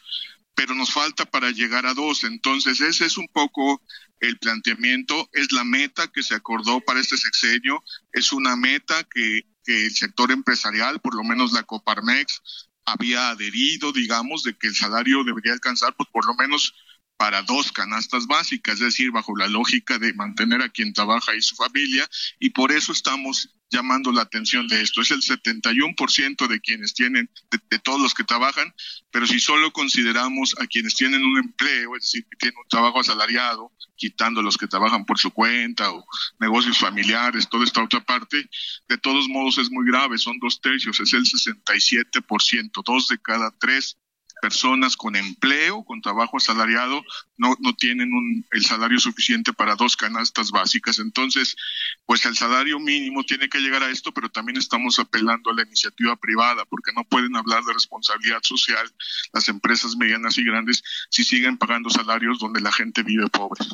pero 0.55 0.74
nos 0.74 0.92
falta 0.92 1.24
para 1.24 1.50
llegar 1.50 1.86
a 1.86 1.94
dos. 1.94 2.24
Entonces, 2.24 2.80
ese 2.80 3.07
es 3.07 3.18
un 3.18 3.28
poco 3.28 3.82
el 4.20 4.38
planteamiento, 4.38 5.28
es 5.32 5.52
la 5.52 5.64
meta 5.64 6.09
que 6.09 6.22
se 6.22 6.34
acordó 6.34 6.80
para 6.80 7.00
este 7.00 7.16
sexenio, 7.16 7.82
es 8.12 8.32
una 8.32 8.57
meta 8.57 9.05
que, 9.05 9.42
que 9.64 9.86
el 9.86 9.94
sector 9.94 10.30
empresarial, 10.30 11.00
por 11.00 11.14
lo 11.14 11.24
menos 11.24 11.52
la 11.52 11.64
Coparmex, 11.64 12.40
había 12.86 13.30
adherido, 13.30 13.92
digamos, 13.92 14.42
de 14.42 14.57
que 14.57 14.68
el 14.68 14.74
salario 14.74 15.24
debería 15.24 15.52
alcanzar, 15.52 15.94
pues 15.96 16.09
por 16.12 16.26
lo 16.26 16.34
menos 16.34 16.74
para 17.17 17.43
dos 17.43 17.73
canastas 17.73 18.27
básicas, 18.27 18.75
es 18.75 18.81
decir, 18.81 19.11
bajo 19.11 19.37
la 19.37 19.47
lógica 19.47 19.99
de 19.99 20.12
mantener 20.15 20.62
a 20.62 20.69
quien 20.69 20.93
trabaja 20.93 21.35
y 21.35 21.43
su 21.43 21.55
familia, 21.55 22.09
y 22.39 22.51
por 22.51 22.73
eso 22.73 22.93
estamos 22.93 23.51
llamando 23.71 24.12
la 24.12 24.23
atención 24.23 24.69
de 24.69 24.83
esto. 24.83 25.03
Es 25.03 25.11
el 25.11 25.21
71% 25.21 26.47
de 26.47 26.61
quienes 26.61 26.95
tienen, 26.95 27.29
de, 27.51 27.79
todos 27.79 28.01
los 28.01 28.15
que 28.15 28.25
trabajan, 28.25 28.73
pero 29.11 29.27
si 29.27 29.41
solo 29.41 29.73
consideramos 29.73 30.55
a 30.61 30.67
quienes 30.67 30.95
tienen 30.95 31.25
un 31.25 31.39
empleo, 31.39 31.97
es 31.97 32.03
decir, 32.03 32.27
tienen 32.39 32.59
un 32.59 32.69
trabajo 32.69 33.01
asalariado, 33.01 33.73
quitando 33.97 34.43
los 34.43 34.57
que 34.57 34.67
trabajan 34.67 35.05
por 35.05 35.19
su 35.19 35.31
cuenta 35.31 35.93
o 35.93 36.05
negocios 36.41 36.79
familiares, 36.79 37.49
toda 37.49 37.65
esta 37.65 37.83
otra 37.83 38.05
parte, 38.05 38.49
de 38.89 38.99
todos 38.99 39.29
modos 39.29 39.59
es 39.59 39.71
muy 39.71 39.87
grave, 39.87 40.19
son 40.19 40.39
dos 40.39 40.61
tercios, 40.61 40.99
es 41.01 41.12
el 41.12 41.25
67%, 41.25 42.83
dos 42.85 43.09
de 43.09 43.19
cada 43.19 43.51
tres 43.59 43.99
personas 44.45 44.95
con 44.95 45.16
empleo, 45.16 45.84
con 45.84 46.03
trabajo 46.03 46.36
asalariado, 46.36 47.03
no, 47.38 47.57
no 47.61 47.74
tienen 47.74 48.12
un, 48.12 48.45
el 48.51 48.62
salario 48.62 49.01
suficiente 49.01 49.55
para 49.55 49.74
dos 49.74 49.97
canastas 49.97 50.51
básicas. 50.51 50.99
Entonces, 50.99 51.57
pues 52.05 52.26
el 52.26 52.36
salario 52.36 52.78
mínimo 52.78 53.24
tiene 53.24 53.49
que 53.49 53.61
llegar 53.61 53.82
a 53.82 53.88
esto, 53.88 54.12
pero 54.12 54.28
también 54.28 54.59
estamos 54.59 54.99
apelando 54.99 55.51
a 55.51 55.55
la 55.55 55.62
iniciativa 55.62 56.14
privada, 56.16 56.66
porque 56.66 56.92
no 56.95 57.05
pueden 57.05 57.34
hablar 57.36 57.64
de 57.64 57.72
responsabilidad 57.72 58.40
social 58.42 58.86
las 59.32 59.49
empresas 59.49 59.97
medianas 59.97 60.36
y 60.36 60.45
grandes 60.45 60.82
si 61.09 61.24
siguen 61.24 61.57
pagando 61.57 61.88
salarios 61.88 62.38
donde 62.38 62.61
la 62.61 62.70
gente 62.70 63.03
vive 63.03 63.26
pobre. 63.28 63.64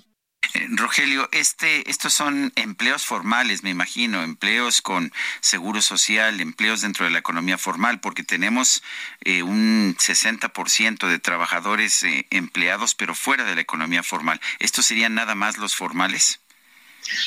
Rogelio, 0.71 1.29
este, 1.33 1.89
estos 1.91 2.13
son 2.13 2.53
empleos 2.57 3.05
formales, 3.05 3.63
me 3.63 3.71
imagino, 3.71 4.23
empleos 4.23 4.83
con 4.83 5.13
seguro 5.41 5.81
social, 5.83 6.41
empleos 6.41 6.81
dentro 6.81 7.05
de 7.05 7.11
la 7.11 7.19
economía 7.19 7.59
formal, 7.59 8.01
porque 8.01 8.25
tenemos 8.25 8.83
eh, 9.21 9.43
un 9.43 9.97
60% 9.97 11.07
de 11.07 11.19
trabajadores 11.19 12.03
eh, 12.03 12.27
empleados, 12.31 12.95
pero 12.95 13.15
fuera 13.15 13.45
de 13.45 13.55
la 13.55 13.61
economía 13.61 14.03
formal. 14.03 14.41
¿Estos 14.59 14.87
serían 14.87 15.15
nada 15.15 15.35
más 15.35 15.59
los 15.59 15.75
formales? 15.75 16.41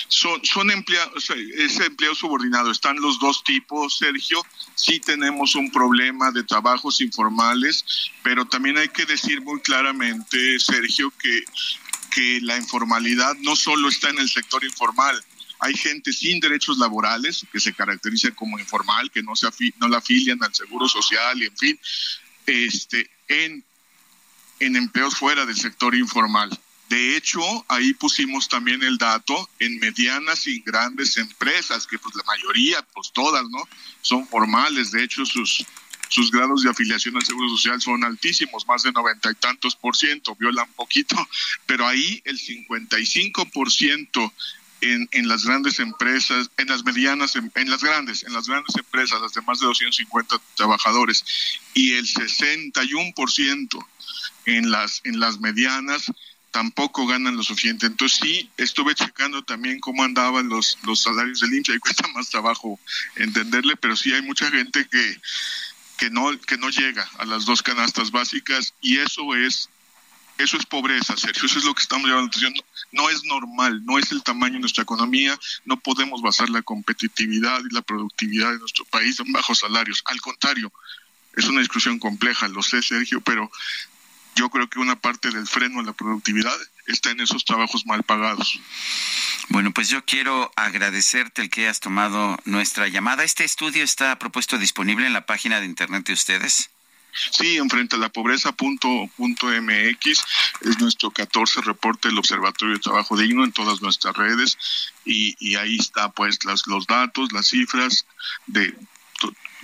Son, 0.08 0.44
son 0.46 0.72
empleados, 0.72 1.30
es 1.58 1.80
empleo 1.80 2.16
subordinado. 2.16 2.72
Están 2.72 3.02
los 3.02 3.20
dos 3.20 3.44
tipos, 3.44 3.98
Sergio. 3.98 4.46
Sí 4.76 5.00
tenemos 5.00 5.56
un 5.56 5.72
problema 5.72 6.32
de 6.32 6.44
trabajos 6.44 7.02
informales, 7.02 7.84
pero 8.22 8.46
también 8.46 8.78
hay 8.78 8.90
que 8.90 9.06
decir 9.06 9.42
muy 9.42 9.60
claramente, 9.62 10.60
Sergio, 10.60 11.12
que 11.20 11.44
que 12.14 12.40
la 12.42 12.58
informalidad 12.58 13.36
no 13.38 13.56
solo 13.56 13.90
está 13.90 14.10
en 14.10 14.20
el 14.20 14.30
sector 14.30 14.64
informal. 14.64 15.24
Hay 15.60 15.74
gente 15.76 16.12
sin 16.12 16.40
derechos 16.40 16.78
laborales 16.78 17.46
que 17.52 17.60
se 17.60 17.74
caracteriza 17.74 18.32
como 18.32 18.60
informal, 18.60 19.10
que 19.12 19.24
no, 19.24 19.36
se 19.36 19.48
no 19.78 19.88
la 19.88 19.98
afilian 19.98 20.44
al 20.44 20.54
seguro 20.54 20.88
social 20.88 21.42
y 21.42 21.46
en 21.46 21.58
fin, 21.58 21.80
este, 22.46 23.10
en, 23.28 23.64
en 24.60 24.76
empleos 24.76 25.16
fuera 25.16 25.46
del 25.46 25.56
sector 25.56 25.96
informal 25.96 26.50
De 26.90 27.16
hecho, 27.16 27.42
ahí 27.70 27.94
pusimos 27.94 28.50
también 28.50 28.84
el 28.84 28.98
dato 28.98 29.50
en 29.60 29.80
medianas 29.80 30.46
y 30.48 30.60
grandes 30.60 31.18
empresas, 31.18 31.88
que 31.88 31.98
pues 31.98 32.14
la 32.16 32.24
mayoría, 32.24 32.86
pues 32.94 33.12
todas, 33.14 33.44
¿no? 33.50 33.68
Son 34.02 34.28
formales. 34.28 34.92
De 34.92 35.04
hecho, 35.04 35.26
sus, 35.26 35.66
sus 36.14 36.30
grados 36.30 36.62
de 36.62 36.70
afiliación 36.70 37.16
al 37.16 37.26
Seguro 37.26 37.50
Social 37.50 37.82
son 37.82 38.04
altísimos, 38.04 38.68
más 38.68 38.84
de 38.84 38.92
noventa 38.92 39.32
y 39.32 39.34
tantos 39.34 39.76
por 39.76 39.96
ciento, 39.96 40.36
violan 40.36 40.72
poquito, 40.74 41.16
pero 41.66 41.88
ahí 41.88 42.22
el 42.26 42.38
55 42.38 43.46
por 43.48 43.72
ciento 43.72 44.32
en, 44.82 45.10
en, 45.12 45.28
las 45.28 45.44
grandes 45.44 45.80
empresas, 45.80 46.52
en 46.58 46.68
las 46.68 46.84
medianas, 46.84 47.36
en, 47.36 47.70
las 47.70 47.82
grandes, 47.82 48.22
en 48.24 48.34
las 48.34 48.48
grandes 48.48 48.76
empresas, 48.76 49.22
las 49.22 49.34
de 49.34 49.42
más 49.42 49.60
de 49.60 49.66
250 49.66 50.40
trabajadores, 50.56 51.26
y 51.74 51.94
el 51.94 52.06
61% 52.06 53.86
en 54.46 54.70
las, 54.70 55.02
en 55.06 55.20
las 55.20 55.40
medianas 55.40 56.12
tampoco 56.52 57.08
ganan 57.08 57.38
lo 57.38 57.42
suficiente. 57.42 57.88
Entonces 57.88 58.20
sí, 58.22 58.52
estuve 58.58 58.94
checando 58.94 59.42
también 59.44 59.80
cómo 59.80 60.04
andaban 60.04 60.48
los, 60.48 60.78
los 60.84 61.02
salarios 61.02 61.40
del 61.40 61.56
hincha 61.56 61.74
y 61.74 61.80
cuesta 61.80 62.08
más 62.10 62.30
trabajo 62.30 62.80
entenderle, 63.16 63.78
pero 63.78 63.96
sí 63.96 64.14
hay 64.14 64.22
mucha 64.22 64.52
gente 64.52 64.88
que, 64.88 65.18
que 65.98 66.10
no, 66.10 66.38
que 66.40 66.58
no 66.58 66.70
llega 66.70 67.10
a 67.18 67.26
las 67.26 67.46
dos 67.46 67.62
canastas 67.62 68.12
básicas 68.12 68.74
y 68.82 69.00
eso 69.00 69.36
es 69.36 69.70
eso 70.38 70.58
es 70.58 70.66
pobreza, 70.66 71.16
Sergio, 71.16 71.46
eso 71.46 71.60
es 71.60 71.66
lo 71.66 71.76
que 71.76 71.84
estamos 71.84 72.08
llevando 72.08 72.28
atención. 72.28 72.54
No, 72.92 73.04
no 73.04 73.10
es 73.10 73.24
normal, 73.24 73.86
no 73.86 74.00
es 74.00 74.12
el 74.12 74.24
tamaño 74.24 74.56
de 74.56 74.62
nuestra 74.62 74.84
economía, 74.84 75.38
no 75.66 75.80
podemos 75.80 76.22
basar 76.22 76.50
la 76.50 76.64
competitividad 76.64 77.62
y 77.70 77.74
la 77.74 77.84
productividad 77.84 78.52
de 78.52 78.60
nuestro 78.60 78.84
país 78.86 79.20
en 79.20 79.32
bajos 79.32 79.60
salarios. 79.60 80.02
Al 80.06 80.20
contrario, 80.22 80.74
es 81.36 81.46
una 81.46 81.62
discusión 81.62 82.00
compleja, 82.00 82.48
lo 82.48 82.64
sé, 82.64 82.82
Sergio, 82.82 83.22
pero 83.22 83.52
yo 84.36 84.50
creo 84.50 84.70
que 84.70 84.80
una 84.80 84.96
parte 84.96 85.32
del 85.32 85.48
freno 85.48 85.80
a 85.80 85.84
la 85.84 85.94
productividad 85.94 86.56
está 86.88 87.12
en 87.12 87.22
esos 87.22 87.46
trabajos 87.46 87.86
mal 87.86 88.04
pagados. 88.04 88.60
Bueno, 89.50 89.72
pues 89.74 89.90
yo 89.90 90.04
quiero 90.06 90.52
agradecerte 90.56 91.42
el 91.42 91.50
que 91.50 91.62
hayas 91.62 91.80
tomado 91.80 92.38
nuestra 92.46 92.88
llamada. 92.88 93.24
¿Este 93.24 93.44
estudio 93.44 93.84
está 93.84 94.18
propuesto 94.20 94.58
disponible 94.58 95.06
en 95.06 95.14
la 95.14 95.26
página 95.26 95.60
de 95.60 95.66
internet 95.66 96.06
de 96.06 96.14
ustedes? 96.14 96.70
Sí, 97.32 97.58
enfrente 97.58 97.96
a 97.96 98.00
la 98.00 98.10
pobreza 98.10 98.52
punto, 98.54 99.08
punto 99.16 99.48
MX 99.48 100.24
es 100.62 100.80
nuestro 100.80 101.12
14 101.12 101.62
reporte 101.62 102.08
del 102.08 102.18
Observatorio 102.18 102.74
de 102.74 102.82
Trabajo 102.82 103.16
Digno 103.16 103.44
en 103.44 103.52
todas 103.52 103.82
nuestras 103.82 104.16
redes 104.16 104.58
y, 105.06 105.36
y 105.40 105.56
ahí 105.56 105.78
está 105.78 106.10
pues 106.10 106.44
las, 106.44 106.66
los 106.66 106.88
datos, 106.88 107.32
las 107.32 107.48
cifras 107.48 108.08
de 108.48 108.76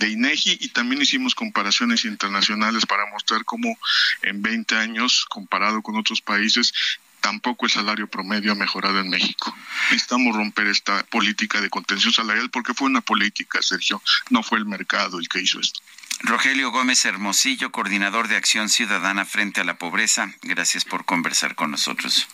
de 0.00 0.08
INEGI 0.08 0.58
y 0.60 0.68
también 0.68 1.02
hicimos 1.02 1.34
comparaciones 1.34 2.04
internacionales 2.04 2.86
para 2.86 3.06
mostrar 3.06 3.44
cómo 3.44 3.78
en 4.22 4.42
20 4.42 4.74
años, 4.76 5.26
comparado 5.28 5.82
con 5.82 5.96
otros 5.96 6.22
países, 6.22 6.72
tampoco 7.20 7.66
el 7.66 7.70
salario 7.70 8.08
promedio 8.08 8.52
ha 8.52 8.54
mejorado 8.54 8.98
en 8.98 9.10
México. 9.10 9.54
Necesitamos 9.90 10.34
romper 10.34 10.68
esta 10.68 11.04
política 11.04 11.60
de 11.60 11.68
contención 11.68 12.14
salarial 12.14 12.48
porque 12.48 12.72
fue 12.72 12.88
una 12.88 13.02
política, 13.02 13.60
Sergio, 13.60 14.02
no 14.30 14.42
fue 14.42 14.58
el 14.58 14.64
mercado 14.64 15.18
el 15.18 15.28
que 15.28 15.42
hizo 15.42 15.60
esto. 15.60 15.80
Rogelio 16.22 16.70
Gómez 16.70 17.04
Hermosillo, 17.04 17.70
coordinador 17.70 18.28
de 18.28 18.36
Acción 18.36 18.70
Ciudadana 18.70 19.26
frente 19.26 19.60
a 19.60 19.64
la 19.64 19.76
Pobreza, 19.76 20.34
gracias 20.42 20.86
por 20.86 21.04
conversar 21.04 21.54
con 21.54 21.70
nosotros. 21.70 22.26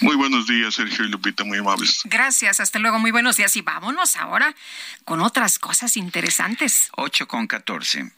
Muy 0.00 0.16
buenos 0.16 0.46
días, 0.46 0.74
Sergio 0.74 1.04
y 1.04 1.08
Lupita, 1.08 1.44
muy 1.44 1.58
amables. 1.58 2.00
Gracias, 2.04 2.60
hasta 2.60 2.78
luego, 2.78 2.98
muy 2.98 3.10
buenos 3.10 3.36
días. 3.36 3.56
Y 3.56 3.62
vámonos 3.62 4.16
ahora 4.16 4.54
con 5.04 5.20
otras 5.20 5.58
cosas 5.58 5.96
interesantes. 5.96 6.90
8 6.96 7.26
con 7.26 7.46
14. 7.46 8.12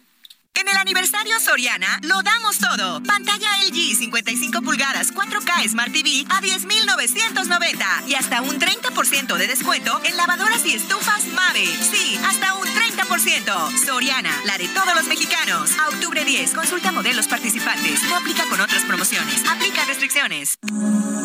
En 0.54 0.66
el 0.66 0.76
aniversario 0.76 1.38
Soriana 1.38 2.00
lo 2.02 2.20
damos 2.22 2.58
todo. 2.58 3.00
Pantalla 3.04 3.48
LG 3.62 3.94
55 3.96 4.60
pulgadas 4.62 5.14
4K 5.14 5.68
Smart 5.68 5.92
TV 5.92 6.24
a 6.30 6.40
10,990 6.40 8.02
y 8.08 8.14
hasta 8.16 8.42
un 8.42 8.58
30% 8.58 9.36
de 9.36 9.46
descuento 9.46 10.00
en 10.02 10.16
lavadoras 10.16 10.66
y 10.66 10.74
estufas 10.74 11.26
Mave. 11.28 11.64
Sí, 11.64 12.18
hasta 12.26 12.54
un 12.54 12.57
30%. 12.98 13.86
Soriana, 13.86 14.34
la 14.44 14.58
de 14.58 14.66
todos 14.68 14.94
los 14.94 15.06
mexicanos. 15.06 15.78
A 15.78 15.88
octubre 15.88 16.24
10, 16.24 16.52
consulta 16.52 16.90
modelos 16.90 17.28
participantes. 17.28 18.02
No 18.04 18.16
aplica 18.16 18.44
con 18.48 18.60
otras 18.60 18.84
promociones. 18.84 19.44
Aplica 19.48 19.84
restricciones. 19.84 20.58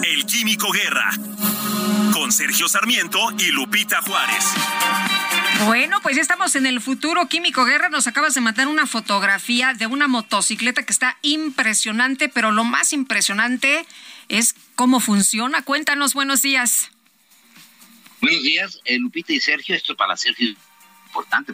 El 0.04 0.26
Químico 0.26 0.72
Guerra. 0.72 1.10
Con 2.14 2.32
Sergio 2.32 2.68
Sarmiento 2.68 3.20
y 3.40 3.52
Lupita 3.52 4.02
Juárez. 4.04 4.46
Bueno, 5.66 6.00
pues 6.02 6.16
ya 6.16 6.22
estamos 6.22 6.56
en 6.56 6.68
el 6.68 6.80
futuro. 6.80 7.28
Químico 7.28 7.66
Guerra, 7.66 7.90
nos 7.90 8.06
acabas 8.06 8.36
de 8.36 8.42
mandar 8.42 8.68
una 8.68 8.86
fotografía 8.86 9.74
de 9.74 9.88
una 9.88 10.08
motocicleta 10.08 10.84
que 10.84 10.94
está 10.94 11.18
impresionante, 11.24 12.30
pero 12.30 12.52
lo 12.52 12.64
más 12.64 12.94
impresionante 12.94 13.86
es 14.30 14.56
cómo 14.76 15.00
funciona. 15.00 15.64
Cuéntanos, 15.64 16.14
buenos 16.14 16.44
días. 16.44 16.92
Buenos 18.22 18.44
días, 18.44 18.80
eh, 18.86 19.00
Lupita 19.00 19.34
y 19.34 19.40
Sergio. 19.40 19.76
Esto 19.76 19.96
para 19.96 20.16
Sergio 20.16 20.52
es 20.52 20.58
importante 21.14 21.54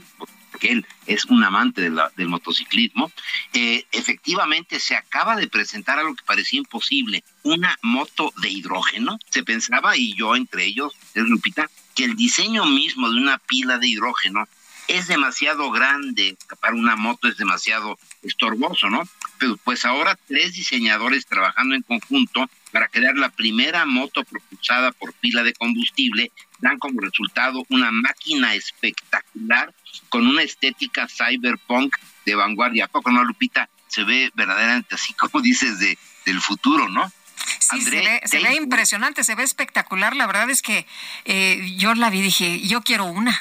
porque 0.51 0.71
él 0.71 0.85
es 1.05 1.25
un 1.25 1.43
amante 1.43 1.81
de 1.81 1.89
la, 1.89 2.11
del 2.15 2.29
motociclismo. 2.29 3.11
Eh, 3.53 3.85
efectivamente, 3.91 4.79
se 4.79 4.95
acaba 4.95 5.35
de 5.35 5.47
presentar 5.47 5.99
algo 5.99 6.15
que 6.15 6.23
parecía 6.23 6.59
imposible, 6.59 7.23
una 7.43 7.77
moto 7.81 8.33
de 8.41 8.49
hidrógeno. 8.49 9.19
Se 9.29 9.43
pensaba, 9.43 9.97
y 9.97 10.15
yo 10.15 10.35
entre 10.35 10.65
ellos, 10.65 10.93
es 11.13 11.23
Lupita, 11.23 11.69
que 11.95 12.05
el 12.05 12.15
diseño 12.15 12.65
mismo 12.65 13.09
de 13.09 13.17
una 13.17 13.37
pila 13.37 13.77
de 13.77 13.87
hidrógeno 13.87 14.47
es 14.87 15.07
demasiado 15.07 15.69
grande 15.69 16.35
para 16.59 16.73
una 16.73 16.95
moto, 16.95 17.27
es 17.27 17.37
demasiado 17.37 17.99
estorboso, 18.23 18.89
¿no? 18.89 19.03
Pero 19.37 19.55
pues 19.57 19.85
ahora 19.85 20.17
tres 20.27 20.53
diseñadores 20.53 21.27
trabajando 21.27 21.75
en 21.75 21.83
conjunto 21.83 22.49
para 22.71 22.87
crear 22.87 23.15
la 23.15 23.29
primera 23.29 23.85
moto 23.85 24.23
propulsada 24.23 24.91
por 24.91 25.13
pila 25.13 25.43
de 25.43 25.53
combustible 25.53 26.31
dan 26.59 26.77
como 26.77 27.01
resultado 27.01 27.65
una 27.69 27.91
máquina 27.91 28.53
espectacular 28.53 29.73
con 30.09 30.27
una 30.27 30.43
estética 30.43 31.07
cyberpunk 31.07 31.95
de 32.25 32.35
vanguardia. 32.35 32.85
¿A 32.85 32.87
poco 32.87 33.11
no, 33.11 33.23
Lupita? 33.23 33.69
Se 33.87 34.03
ve 34.03 34.31
verdaderamente 34.35 34.95
así 34.95 35.13
como 35.13 35.41
dices 35.41 35.79
de, 35.79 35.97
del 36.25 36.41
futuro, 36.41 36.89
¿no? 36.89 37.11
Sí, 37.59 37.81
se, 37.81 37.89
ve, 37.89 38.21
se 38.25 38.39
ve, 38.39 38.55
impresionante, 38.55 39.23
se 39.23 39.35
ve 39.35 39.43
espectacular. 39.43 40.15
La 40.15 40.27
verdad 40.27 40.49
es 40.49 40.61
que 40.61 40.85
eh, 41.25 41.75
yo 41.77 41.93
la 41.95 42.09
vi 42.09 42.19
y 42.19 42.23
dije, 42.23 42.67
yo 42.67 42.81
quiero 42.81 43.05
una. 43.05 43.39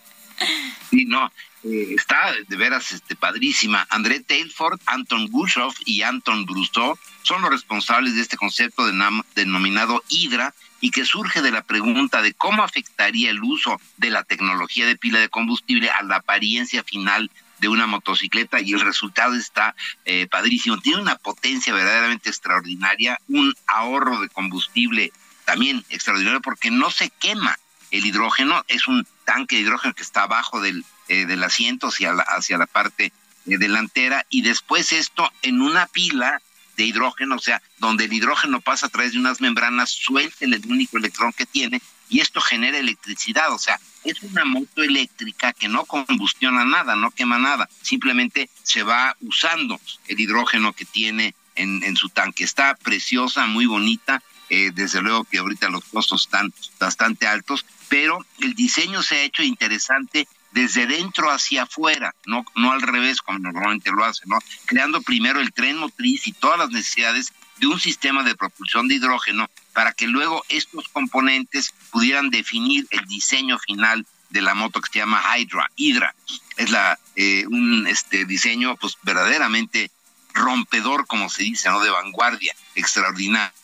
sí, 0.90 1.04
no, 1.06 1.30
eh, 1.64 1.94
está 1.96 2.32
de 2.46 2.56
veras 2.56 2.92
este, 2.92 3.16
padrísima. 3.16 3.86
André 3.90 4.20
Tailford, 4.20 4.80
Anton 4.86 5.26
Gushoff 5.28 5.76
y 5.84 6.02
Anton 6.02 6.46
Brousseau 6.46 6.98
son 7.22 7.42
los 7.42 7.50
responsables 7.50 8.14
de 8.14 8.22
este 8.22 8.36
concepto 8.36 8.86
denominado 9.34 10.02
Hydra 10.08 10.54
y 10.80 10.90
que 10.90 11.04
surge 11.04 11.42
de 11.42 11.50
la 11.50 11.62
pregunta 11.62 12.22
de 12.22 12.34
cómo 12.34 12.62
afectaría 12.62 13.30
el 13.30 13.42
uso 13.42 13.80
de 13.96 14.10
la 14.10 14.22
tecnología 14.22 14.86
de 14.86 14.96
pila 14.96 15.18
de 15.18 15.28
combustible 15.28 15.90
a 15.90 16.02
la 16.02 16.16
apariencia 16.16 16.84
final 16.84 17.30
de 17.58 17.68
una 17.68 17.86
motocicleta 17.86 18.60
y 18.60 18.72
el 18.72 18.80
resultado 18.80 19.34
está 19.34 19.74
eh, 20.04 20.28
padrísimo. 20.30 20.78
Tiene 20.78 21.02
una 21.02 21.16
potencia 21.16 21.74
verdaderamente 21.74 22.28
extraordinaria, 22.28 23.20
un 23.28 23.54
ahorro 23.66 24.20
de 24.20 24.28
combustible 24.28 25.12
también 25.44 25.84
extraordinario 25.88 26.40
porque 26.40 26.70
no 26.70 26.90
se 26.90 27.10
quema. 27.10 27.58
El 27.90 28.04
hidrógeno 28.04 28.64
es 28.68 28.86
un 28.86 29.06
tanque 29.28 29.56
de 29.56 29.62
hidrógeno 29.62 29.92
que 29.92 30.02
está 30.02 30.22
abajo 30.22 30.58
del, 30.62 30.86
eh, 31.08 31.26
del 31.26 31.44
asiento 31.44 31.88
hacia 31.88 32.14
la, 32.14 32.22
hacia 32.22 32.56
la 32.56 32.64
parte 32.64 33.12
eh, 33.44 33.58
delantera 33.58 34.24
y 34.30 34.40
después 34.40 34.90
esto 34.90 35.30
en 35.42 35.60
una 35.60 35.86
pila 35.86 36.40
de 36.78 36.84
hidrógeno, 36.84 37.36
o 37.36 37.38
sea, 37.38 37.60
donde 37.76 38.04
el 38.06 38.12
hidrógeno 38.14 38.62
pasa 38.62 38.86
a 38.86 38.88
través 38.88 39.12
de 39.12 39.18
unas 39.18 39.42
membranas, 39.42 39.90
suelta 39.90 40.46
el 40.46 40.58
único 40.66 40.96
electrón 40.96 41.34
que 41.34 41.44
tiene 41.44 41.82
y 42.08 42.20
esto 42.20 42.40
genera 42.40 42.78
electricidad, 42.78 43.52
o 43.52 43.58
sea, 43.58 43.78
es 44.02 44.22
una 44.22 44.46
moto 44.46 44.82
eléctrica 44.82 45.52
que 45.52 45.68
no 45.68 45.84
combustiona 45.84 46.64
nada, 46.64 46.96
no 46.96 47.10
quema 47.10 47.36
nada, 47.36 47.68
simplemente 47.82 48.48
se 48.62 48.82
va 48.82 49.14
usando 49.20 49.78
el 50.06 50.18
hidrógeno 50.18 50.72
que 50.72 50.86
tiene 50.86 51.34
en, 51.54 51.82
en 51.84 51.96
su 51.96 52.08
tanque. 52.08 52.44
Está 52.44 52.74
preciosa, 52.76 53.44
muy 53.44 53.66
bonita, 53.66 54.22
eh, 54.50 54.70
desde 54.74 55.00
luego 55.00 55.24
que 55.24 55.38
ahorita 55.38 55.68
los 55.68 55.84
costos 55.84 56.22
están 56.22 56.52
bastante 56.78 57.26
altos, 57.26 57.64
pero 57.88 58.24
el 58.40 58.54
diseño 58.54 59.02
se 59.02 59.16
ha 59.16 59.22
hecho 59.22 59.42
interesante 59.42 60.26
desde 60.52 60.86
dentro 60.86 61.30
hacia 61.30 61.64
afuera, 61.64 62.14
no, 62.26 62.44
no 62.56 62.72
al 62.72 62.82
revés 62.82 63.20
como 63.20 63.38
normalmente 63.38 63.90
lo 63.90 64.04
hace, 64.04 64.24
¿no? 64.26 64.38
Creando 64.64 65.02
primero 65.02 65.40
el 65.40 65.52
tren 65.52 65.76
motriz 65.76 66.26
y 66.26 66.32
todas 66.32 66.58
las 66.58 66.70
necesidades 66.70 67.32
de 67.58 67.66
un 67.66 67.78
sistema 67.78 68.22
de 68.22 68.34
propulsión 68.34 68.88
de 68.88 68.94
hidrógeno 68.94 69.50
para 69.72 69.92
que 69.92 70.06
luego 70.06 70.44
estos 70.48 70.88
componentes 70.88 71.74
pudieran 71.90 72.30
definir 72.30 72.86
el 72.90 73.04
diseño 73.06 73.58
final 73.58 74.06
de 74.30 74.42
la 74.42 74.54
moto 74.54 74.80
que 74.80 74.90
se 74.92 74.98
llama 75.00 75.22
Hydra. 75.36 75.70
Hydra 75.76 76.14
es 76.56 76.70
la 76.70 76.98
eh, 77.16 77.44
un 77.46 77.86
este 77.86 78.24
diseño 78.24 78.76
pues 78.76 78.96
verdaderamente 79.02 79.90
rompedor, 80.34 81.06
como 81.06 81.28
se 81.28 81.42
dice, 81.42 81.68
¿no? 81.68 81.80
De 81.80 81.90
vanguardia, 81.90 82.54
extraordinario. 82.74 83.57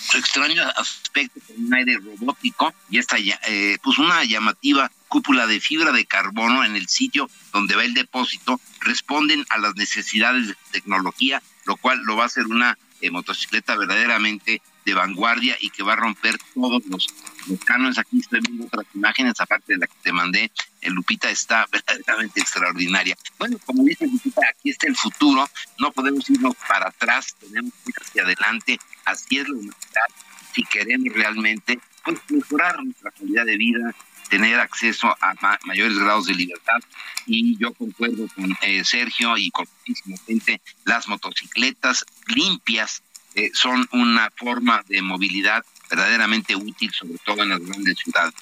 Su 0.00 0.16
extraño 0.16 0.62
aspecto 0.76 1.40
con 1.46 1.66
un 1.66 1.74
aire 1.74 1.98
robótico 1.98 2.72
y 2.90 2.98
esta 2.98 3.16
eh, 3.18 3.78
pues 3.82 3.98
una 3.98 4.24
llamativa 4.24 4.90
cúpula 5.08 5.46
de 5.46 5.60
fibra 5.60 5.92
de 5.92 6.06
carbono 6.06 6.64
en 6.64 6.76
el 6.76 6.88
sitio 6.88 7.30
donde 7.52 7.74
va 7.76 7.84
el 7.84 7.94
depósito 7.94 8.60
responden 8.80 9.44
a 9.48 9.58
las 9.58 9.74
necesidades 9.74 10.48
de 10.48 10.56
tecnología, 10.72 11.42
lo 11.66 11.76
cual 11.76 12.00
lo 12.04 12.16
va 12.16 12.24
a 12.24 12.26
hacer 12.26 12.46
una 12.46 12.78
eh, 13.00 13.10
motocicleta 13.10 13.76
verdaderamente 13.76 14.62
de 14.88 14.94
vanguardia 14.94 15.56
y 15.60 15.70
que 15.70 15.82
va 15.82 15.92
a 15.92 15.96
romper 15.96 16.36
todos 16.54 16.82
los, 16.86 17.06
los 17.46 17.60
cánones. 17.60 17.98
Aquí 17.98 18.20
estoy 18.20 18.40
viendo 18.40 18.66
otras 18.66 18.86
imágenes, 18.94 19.34
aparte 19.38 19.74
de 19.74 19.78
la 19.80 19.86
que 19.86 19.94
te 20.02 20.12
mandé. 20.12 20.50
El 20.80 20.94
Lupita 20.94 21.30
está 21.30 21.66
verdaderamente 21.72 22.40
extraordinaria. 22.40 23.16
Bueno, 23.38 23.58
como 23.64 23.84
dice 23.84 24.06
Lupita, 24.06 24.42
aquí 24.48 24.70
está 24.70 24.88
el 24.88 24.96
futuro. 24.96 25.48
No 25.78 25.92
podemos 25.92 26.28
irnos 26.30 26.54
para 26.66 26.88
atrás, 26.88 27.36
tenemos 27.38 27.72
que 27.84 27.90
ir 27.90 27.96
hacia 28.00 28.22
adelante. 28.22 28.78
Así 29.04 29.38
es 29.38 29.48
la 29.48 29.54
humanidad. 29.54 30.08
Si 30.54 30.64
queremos 30.64 31.12
realmente 31.12 31.78
pues, 32.04 32.18
mejorar 32.30 32.82
nuestra 32.82 33.10
calidad 33.10 33.44
de 33.44 33.56
vida, 33.56 33.94
tener 34.28 34.58
acceso 34.60 35.14
a 35.20 35.58
mayores 35.64 35.98
grados 35.98 36.26
de 36.26 36.34
libertad. 36.34 36.80
Y 37.26 37.58
yo 37.58 37.74
concuerdo 37.74 38.26
con 38.34 38.56
eh, 38.62 38.84
Sergio 38.84 39.36
y 39.36 39.50
con 39.50 39.66
muchísima 39.78 40.16
gente, 40.26 40.60
las 40.84 41.08
motocicletas 41.08 42.04
limpias 42.26 43.02
eh, 43.34 43.50
son 43.54 43.88
una 43.92 44.30
forma 44.36 44.82
de 44.88 45.02
movilidad 45.02 45.64
verdaderamente 45.90 46.54
útil, 46.54 46.92
sobre 46.92 47.18
todo 47.24 47.42
en 47.42 47.50
las 47.50 47.60
grandes 47.60 47.98
ciudades. 47.98 48.34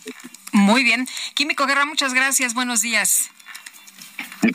Muy 0.53 0.83
bien. 0.83 1.07
Químico 1.35 1.67
Guerra, 1.67 1.85
muchas 1.85 2.15
gracias. 2.15 2.55
Buenos 2.55 2.83
días. 2.83 3.31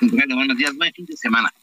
Buenos 0.01 0.57
días. 0.57 0.75
Buen 0.75 0.93
fin 0.93 1.05
de 1.05 1.17
semana. 1.17 1.53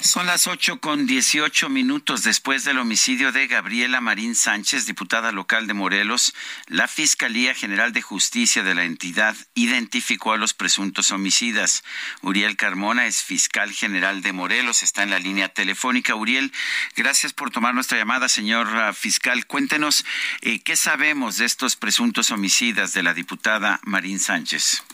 Son 0.00 0.26
las 0.26 0.46
ocho 0.46 0.80
con 0.80 1.06
dieciocho 1.06 1.68
minutos 1.68 2.22
después 2.22 2.64
del 2.64 2.78
homicidio 2.78 3.32
de 3.32 3.46
Gabriela 3.46 4.00
Marín 4.00 4.34
Sánchez, 4.34 4.86
diputada 4.86 5.32
local 5.32 5.66
de 5.66 5.74
Morelos. 5.74 6.34
La 6.66 6.88
Fiscalía 6.88 7.54
General 7.54 7.92
de 7.92 8.00
Justicia 8.00 8.62
de 8.62 8.74
la 8.74 8.84
entidad 8.84 9.36
identificó 9.54 10.32
a 10.32 10.36
los 10.36 10.54
presuntos 10.54 11.10
homicidas. 11.10 11.82
Uriel 12.22 12.56
Carmona 12.56 13.06
es 13.06 13.22
fiscal 13.22 13.72
general 13.72 14.22
de 14.22 14.32
Morelos, 14.32 14.82
está 14.82 15.02
en 15.02 15.10
la 15.10 15.18
línea 15.18 15.48
telefónica. 15.48 16.14
Uriel, 16.14 16.52
gracias 16.96 17.32
por 17.32 17.50
tomar 17.50 17.74
nuestra 17.74 17.98
llamada, 17.98 18.28
señor 18.28 18.94
fiscal. 18.94 19.46
Cuéntenos 19.46 20.04
eh, 20.42 20.60
qué 20.60 20.76
sabemos 20.76 21.38
de 21.38 21.44
estos 21.44 21.76
presuntos 21.76 22.30
homicidas 22.30 22.92
de 22.92 23.02
la 23.02 23.14
diputada 23.14 23.80
Marín 23.82 24.20
Sánchez. 24.20 24.84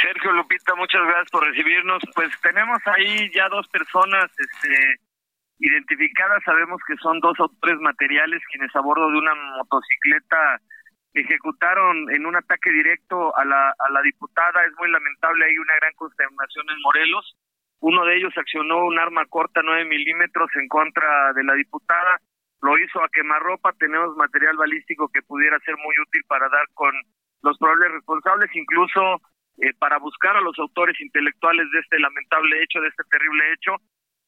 Sergio 0.00 0.32
Lupita, 0.32 0.74
muchas 0.76 1.02
gracias 1.02 1.30
por 1.30 1.44
recibirnos. 1.44 2.02
Pues 2.14 2.30
tenemos 2.40 2.78
ahí 2.86 3.30
ya 3.34 3.48
dos 3.48 3.66
personas 3.68 4.30
este, 4.38 5.00
identificadas, 5.58 6.42
sabemos 6.44 6.80
que 6.86 6.96
son 6.96 7.18
dos 7.20 7.38
autores 7.40 7.80
materiales 7.80 8.42
quienes 8.50 8.74
a 8.76 8.80
bordo 8.80 9.10
de 9.10 9.18
una 9.18 9.34
motocicleta 9.34 10.60
ejecutaron 11.14 12.10
en 12.14 12.26
un 12.26 12.36
ataque 12.36 12.70
directo 12.70 13.36
a 13.36 13.44
la, 13.44 13.70
a 13.70 13.90
la 13.90 14.02
diputada. 14.02 14.64
Es 14.64 14.72
muy 14.78 14.90
lamentable, 14.90 15.46
hay 15.46 15.58
una 15.58 15.74
gran 15.76 15.94
consternación 15.94 16.70
en 16.70 16.80
Morelos. 16.82 17.36
Uno 17.80 18.04
de 18.04 18.16
ellos 18.16 18.32
accionó 18.36 18.84
un 18.84 18.98
arma 18.98 19.24
corta 19.26 19.62
9 19.64 19.84
milímetros 19.84 20.50
en 20.56 20.68
contra 20.68 21.32
de 21.32 21.44
la 21.44 21.54
diputada. 21.54 22.20
Lo 22.60 22.76
hizo 22.78 23.02
a 23.02 23.08
quemarropa. 23.08 23.72
Tenemos 23.78 24.16
material 24.16 24.56
balístico 24.56 25.08
que 25.08 25.22
pudiera 25.22 25.58
ser 25.60 25.76
muy 25.76 25.94
útil 26.06 26.22
para 26.28 26.48
dar 26.48 26.66
con 26.74 26.92
los 27.42 27.56
probables 27.58 27.92
responsables. 27.92 28.50
Incluso 28.54 29.20
eh, 29.60 29.72
para 29.78 29.98
buscar 29.98 30.36
a 30.36 30.40
los 30.40 30.58
autores 30.58 31.00
intelectuales 31.00 31.70
de 31.72 31.80
este 31.80 31.98
lamentable 31.98 32.62
hecho, 32.62 32.80
de 32.80 32.88
este 32.88 33.02
terrible 33.10 33.52
hecho. 33.52 33.76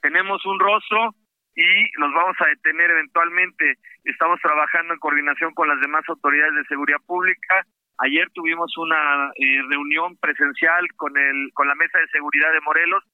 Tenemos 0.00 0.44
un 0.46 0.58
rostro 0.58 1.14
y 1.54 1.98
los 1.98 2.12
vamos 2.12 2.36
a 2.40 2.46
detener 2.46 2.90
eventualmente. 2.90 3.74
Estamos 4.04 4.40
trabajando 4.40 4.94
en 4.94 5.00
coordinación 5.00 5.54
con 5.54 5.68
las 5.68 5.80
demás 5.80 6.02
autoridades 6.08 6.54
de 6.54 6.64
seguridad 6.64 6.98
pública. 7.06 7.64
Ayer 7.98 8.28
tuvimos 8.32 8.76
una 8.78 9.30
eh, 9.36 9.62
reunión 9.68 10.16
presencial 10.16 10.86
con 10.96 11.16
el 11.16 11.52
con 11.52 11.68
la 11.68 11.74
mesa 11.74 11.98
de 11.98 12.08
seguridad 12.08 12.52
de 12.52 12.60
Morelos. 12.62 13.04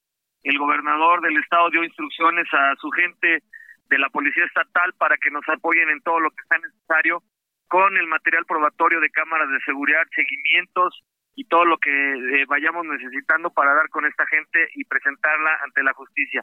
El 0.42 0.58
gobernador 0.58 1.20
del 1.22 1.36
estado 1.38 1.70
dio 1.70 1.82
instrucciones 1.82 2.46
a 2.52 2.76
su 2.76 2.90
gente 2.90 3.42
de 3.88 3.98
la 3.98 4.08
policía 4.10 4.44
estatal 4.44 4.92
para 4.94 5.16
que 5.16 5.30
nos 5.30 5.46
apoyen 5.48 5.88
en 5.90 6.00
todo 6.02 6.20
lo 6.20 6.30
que 6.30 6.42
sea 6.48 6.58
necesario 6.58 7.22
con 7.68 7.96
el 7.96 8.06
material 8.06 8.44
probatorio 8.46 9.00
de 9.00 9.10
cámaras 9.10 9.50
de 9.50 9.60
seguridad, 9.60 10.02
seguimientos, 10.14 11.02
y 11.36 11.44
todo 11.44 11.66
lo 11.66 11.76
que 11.76 11.90
eh, 11.90 12.44
vayamos 12.48 12.86
necesitando 12.86 13.50
para 13.50 13.74
dar 13.74 13.88
con 13.90 14.06
esta 14.06 14.26
gente 14.26 14.70
y 14.74 14.84
presentarla 14.84 15.50
ante 15.62 15.82
la 15.82 15.92
justicia. 15.92 16.42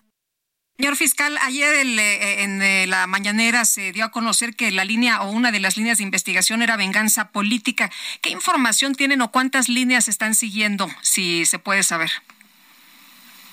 Señor 0.77 0.95
fiscal, 0.95 1.37
ayer 1.41 1.73
eh, 1.75 2.43
en 2.43 2.61
eh, 2.61 2.85
la 2.87 3.05
mañanera 3.07 3.65
se 3.65 3.91
dio 3.91 4.05
a 4.05 4.11
conocer 4.11 4.55
que 4.55 4.71
la 4.71 4.85
línea 4.85 5.21
o 5.21 5.31
una 5.31 5.51
de 5.51 5.59
las 5.59 5.77
líneas 5.77 5.97
de 5.97 6.03
investigación 6.03 6.61
era 6.61 6.77
venganza 6.77 7.31
política. 7.31 7.89
¿Qué 8.21 8.29
información 8.29 8.93
tienen 8.93 9.21
o 9.21 9.31
cuántas 9.31 9.67
líneas 9.67 10.07
están 10.07 10.35
siguiendo, 10.35 10.87
si 11.01 11.45
se 11.45 11.59
puede 11.59 11.83
saber? 11.83 12.09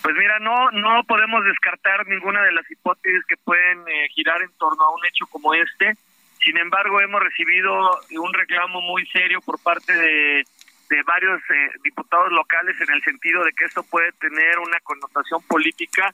Pues 0.03 0.15
mira, 0.17 0.39
no 0.41 0.71
no 0.71 1.05
podemos 1.05 1.45
descartar 1.45 2.07
ninguna 2.07 2.43
de 2.43 2.53
las 2.53 2.71
hipótesis 2.71 3.23
que 3.27 3.37
pueden 3.37 3.85
girar 4.15 4.41
en 4.43 4.53
torno 4.59 4.83
a 4.83 4.95
un 4.95 5.05
hecho 5.07 5.27
como 5.27 5.53
este. 5.53 5.95
Sin 6.43 6.57
embargo, 6.57 7.03
hemos 7.03 7.23
recibido 7.23 8.01
un 8.13 8.33
reclamo 8.33 8.81
muy 8.81 9.05
serio 9.09 9.43
por 9.43 9.63
parte 9.63 9.93
de 9.93 10.45
de 10.91 11.03
varios 11.05 11.41
eh, 11.51 11.71
diputados 11.85 12.33
locales 12.33 12.77
en 12.81 12.93
el 12.93 13.03
sentido 13.03 13.45
de 13.45 13.53
que 13.53 13.65
esto 13.65 13.83
puede 13.85 14.11
tener 14.13 14.59
una 14.59 14.79
connotación 14.81 15.41
política 15.47 16.11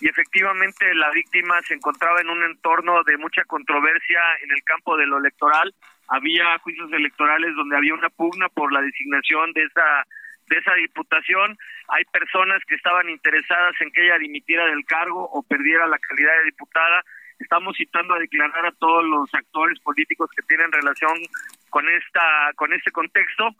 y 0.00 0.08
efectivamente 0.08 0.94
la 0.94 1.10
víctima 1.10 1.60
se 1.62 1.74
encontraba 1.74 2.20
en 2.20 2.28
un 2.28 2.44
entorno 2.44 3.02
de 3.04 3.16
mucha 3.16 3.42
controversia 3.44 4.20
en 4.42 4.52
el 4.52 4.62
campo 4.62 4.96
de 4.96 5.06
lo 5.06 5.18
electoral. 5.18 5.74
Había 6.08 6.58
juicios 6.58 6.92
electorales 6.92 7.56
donde 7.56 7.76
había 7.76 7.94
una 7.94 8.10
pugna 8.10 8.48
por 8.50 8.72
la 8.72 8.82
designación 8.82 9.52
de 9.54 9.64
esa 9.64 10.06
de 10.46 10.56
esa 10.56 10.74
diputación. 10.74 11.58
Hay 11.88 12.04
personas 12.04 12.62
que 12.66 12.74
estaban 12.74 13.10
interesadas 13.10 13.74
en 13.80 13.90
que 13.90 14.04
ella 14.04 14.18
dimitiera 14.18 14.64
del 14.66 14.84
cargo 14.84 15.28
o 15.30 15.42
perdiera 15.42 15.86
la 15.86 15.98
calidad 15.98 16.32
de 16.38 16.44
diputada. 16.44 17.04
Estamos 17.38 17.76
citando 17.76 18.14
a 18.14 18.18
declarar 18.18 18.66
a 18.66 18.72
todos 18.72 19.04
los 19.04 19.28
actores 19.34 19.78
políticos 19.80 20.30
que 20.34 20.42
tienen 20.42 20.72
relación 20.72 21.12
con 21.70 21.88
esta 21.88 22.52
con 22.56 22.72
este 22.72 22.90
contexto 22.92 23.56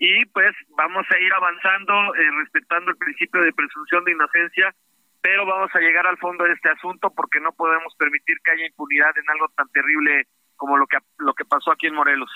y 0.00 0.24
pues 0.26 0.56
vamos 0.70 1.06
a 1.10 1.18
ir 1.18 1.32
avanzando 1.32 2.14
eh, 2.14 2.30
respetando 2.38 2.90
el 2.90 2.96
principio 2.96 3.42
de 3.42 3.52
presunción 3.52 4.02
de 4.02 4.12
inocencia, 4.12 4.74
pero 5.20 5.44
vamos 5.44 5.70
a 5.74 5.78
llegar 5.78 6.06
al 6.06 6.16
fondo 6.16 6.44
de 6.44 6.54
este 6.54 6.70
asunto 6.70 7.12
porque 7.14 7.38
no 7.38 7.52
podemos 7.52 7.94
permitir 7.96 8.38
que 8.42 8.50
haya 8.50 8.66
impunidad 8.66 9.16
en 9.16 9.28
algo 9.28 9.48
tan 9.54 9.68
terrible 9.68 10.26
como 10.56 10.78
lo 10.78 10.86
que 10.86 10.96
lo 11.18 11.34
que 11.34 11.44
pasó 11.44 11.70
aquí 11.70 11.86
en 11.86 11.94
Morelos. 11.94 12.30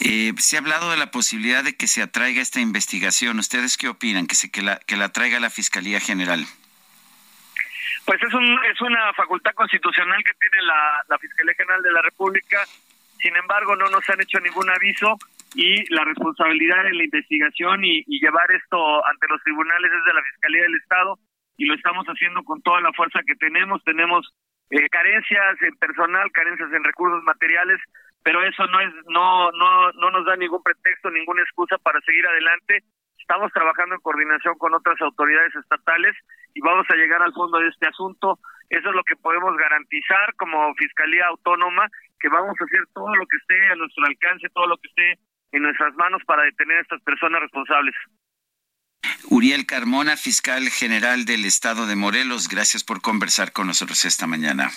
Eh, 0.00 0.32
se 0.38 0.56
ha 0.56 0.60
hablado 0.60 0.90
de 0.90 0.96
la 0.96 1.10
posibilidad 1.10 1.62
de 1.62 1.76
que 1.76 1.86
se 1.86 2.02
atraiga 2.02 2.40
esta 2.40 2.60
investigación. 2.60 3.38
¿Ustedes 3.38 3.76
qué 3.76 3.88
opinan? 3.88 4.26
Que 4.26 4.34
se 4.34 4.50
que 4.50 4.62
la 4.62 4.78
que 4.78 4.96
la 4.96 5.10
traiga 5.10 5.38
la 5.40 5.50
Fiscalía 5.50 6.00
General. 6.00 6.40
Pues 8.06 8.22
es 8.22 8.32
un 8.32 8.58
es 8.64 8.80
una 8.80 9.12
facultad 9.12 9.52
constitucional 9.52 10.24
que 10.24 10.32
tiene 10.40 10.64
la, 10.64 11.04
la 11.06 11.18
Fiscalía 11.18 11.54
General 11.54 11.82
de 11.82 11.92
la 11.92 12.00
República. 12.00 12.64
Sin 13.18 13.36
embargo, 13.36 13.76
no 13.76 13.90
nos 13.90 14.08
han 14.08 14.22
hecho 14.22 14.40
ningún 14.40 14.70
aviso 14.70 15.18
y 15.56 15.88
la 15.88 16.04
responsabilidad 16.04 16.84
en 16.84 16.98
la 16.98 17.04
investigación 17.04 17.82
y, 17.82 18.04
llevar 18.20 18.44
esto 18.52 18.76
ante 19.06 19.26
los 19.28 19.42
tribunales 19.42 19.90
es 19.90 20.04
de 20.04 20.12
la 20.12 20.22
Fiscalía 20.22 20.62
del 20.62 20.74
Estado 20.74 21.18
y 21.56 21.64
lo 21.64 21.74
estamos 21.74 22.04
haciendo 22.06 22.44
con 22.44 22.60
toda 22.60 22.82
la 22.82 22.92
fuerza 22.92 23.20
que 23.26 23.34
tenemos. 23.36 23.82
Tenemos 23.84 24.28
eh, 24.68 24.86
carencias 24.90 25.56
en 25.62 25.74
personal, 25.76 26.30
carencias 26.32 26.70
en 26.74 26.84
recursos 26.84 27.22
materiales, 27.24 27.80
pero 28.22 28.42
eso 28.42 28.66
no 28.66 28.80
es 28.80 28.92
no 29.08 29.50
no 29.52 29.92
no 29.92 30.10
nos 30.10 30.26
da 30.26 30.36
ningún 30.36 30.62
pretexto, 30.62 31.08
ninguna 31.10 31.40
excusa 31.40 31.78
para 31.78 32.00
seguir 32.02 32.26
adelante. 32.26 32.84
Estamos 33.18 33.50
trabajando 33.52 33.94
en 33.94 34.02
coordinación 34.02 34.58
con 34.58 34.74
otras 34.74 35.00
autoridades 35.00 35.54
estatales 35.56 36.14
y 36.52 36.60
vamos 36.60 36.84
a 36.90 36.96
llegar 36.96 37.22
al 37.22 37.32
fondo 37.32 37.58
de 37.60 37.68
este 37.68 37.88
asunto. 37.88 38.38
Eso 38.68 38.90
es 38.90 38.94
lo 38.94 39.04
que 39.04 39.16
podemos 39.16 39.56
garantizar 39.56 40.34
como 40.36 40.74
Fiscalía 40.74 41.28
Autónoma, 41.28 41.88
que 42.20 42.28
vamos 42.28 42.54
a 42.60 42.64
hacer 42.64 42.84
todo 42.92 43.14
lo 43.14 43.24
que 43.24 43.36
esté 43.38 43.72
a 43.72 43.76
nuestro 43.76 44.04
alcance, 44.04 44.48
todo 44.52 44.66
lo 44.66 44.76
que 44.76 44.88
esté 44.88 45.18
en 45.52 45.62
nuestras 45.62 45.94
manos 45.94 46.22
para 46.26 46.42
detener 46.42 46.78
a 46.78 46.82
estas 46.82 47.02
personas 47.02 47.40
responsables. 47.40 47.94
Uriel 49.28 49.66
Carmona, 49.66 50.16
fiscal 50.16 50.68
general 50.68 51.24
del 51.24 51.44
estado 51.44 51.86
de 51.86 51.96
Morelos, 51.96 52.48
gracias 52.48 52.84
por 52.84 53.00
conversar 53.00 53.52
con 53.52 53.66
nosotros 53.66 54.04
esta 54.04 54.26
mañana. 54.26 54.70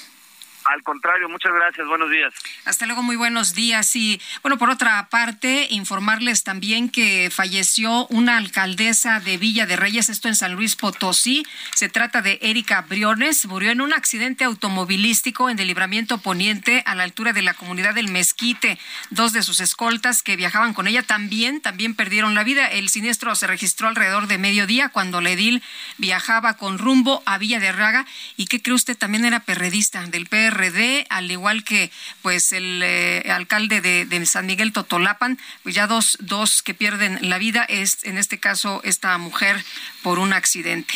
Al 0.69 0.83
contrario, 0.83 1.27
muchas 1.29 1.51
gracias. 1.51 1.87
Buenos 1.87 2.11
días. 2.11 2.31
Hasta 2.63 2.85
luego, 2.85 3.01
muy 3.01 3.15
buenos 3.15 3.55
días. 3.55 3.95
Y 3.95 4.21
bueno, 4.43 4.59
por 4.59 4.69
otra 4.69 5.09
parte, 5.09 5.65
informarles 5.71 6.43
también 6.43 6.89
que 6.89 7.31
falleció 7.31 8.05
una 8.07 8.37
alcaldesa 8.37 9.19
de 9.19 9.37
Villa 9.37 9.65
de 9.65 9.77
Reyes, 9.77 10.09
esto 10.09 10.27
en 10.27 10.35
San 10.35 10.53
Luis 10.53 10.75
Potosí. 10.75 11.43
Se 11.73 11.89
trata 11.89 12.21
de 12.21 12.37
Erika 12.43 12.81
Briones. 12.81 13.47
Murió 13.47 13.71
en 13.71 13.81
un 13.81 13.93
accidente 13.93 14.43
automovilístico 14.43 15.49
en 15.49 15.57
el 15.57 15.65
libramiento 15.65 16.19
poniente 16.19 16.83
a 16.85 16.93
la 16.93 17.01
altura 17.01 17.33
de 17.33 17.41
la 17.41 17.55
comunidad 17.55 17.95
del 17.95 18.11
Mezquite. 18.11 18.77
Dos 19.09 19.33
de 19.33 19.41
sus 19.41 19.61
escoltas 19.61 20.21
que 20.21 20.35
viajaban 20.35 20.75
con 20.75 20.87
ella 20.87 21.01
también, 21.01 21.61
también 21.61 21.95
perdieron 21.95 22.35
la 22.35 22.43
vida. 22.43 22.67
El 22.67 22.89
siniestro 22.89 23.33
se 23.33 23.47
registró 23.47 23.87
alrededor 23.87 24.27
de 24.27 24.37
mediodía 24.37 24.89
cuando 24.89 25.19
Ledil 25.19 25.63
viajaba 25.97 26.57
con 26.57 26.77
rumbo 26.77 27.23
a 27.25 27.39
Villa 27.39 27.59
de 27.59 27.71
Raga. 27.71 28.05
¿Y 28.37 28.45
qué 28.45 28.61
cree 28.61 28.75
usted? 28.75 28.95
También 28.95 29.25
era 29.25 29.39
perredista 29.39 30.05
del 30.05 30.27
PR 30.27 30.58
PRD, 30.59 31.05
al 31.09 31.31
igual 31.31 31.63
que 31.63 31.91
pues 32.21 32.51
el 32.51 32.81
eh, 32.83 33.23
alcalde 33.31 33.81
de, 33.81 34.05
de, 34.05 34.25
San 34.25 34.45
Miguel 34.45 34.73
Totolapan, 34.73 35.39
pues 35.63 35.73
ya 35.73 35.87
dos, 35.87 36.17
dos 36.19 36.61
que 36.61 36.73
pierden 36.73 37.17
la 37.21 37.37
vida, 37.37 37.63
es 37.63 38.03
en 38.03 38.17
este 38.17 38.39
caso 38.39 38.81
esta 38.83 39.17
mujer 39.17 39.63
por 40.03 40.19
un 40.19 40.33
accidente. 40.33 40.93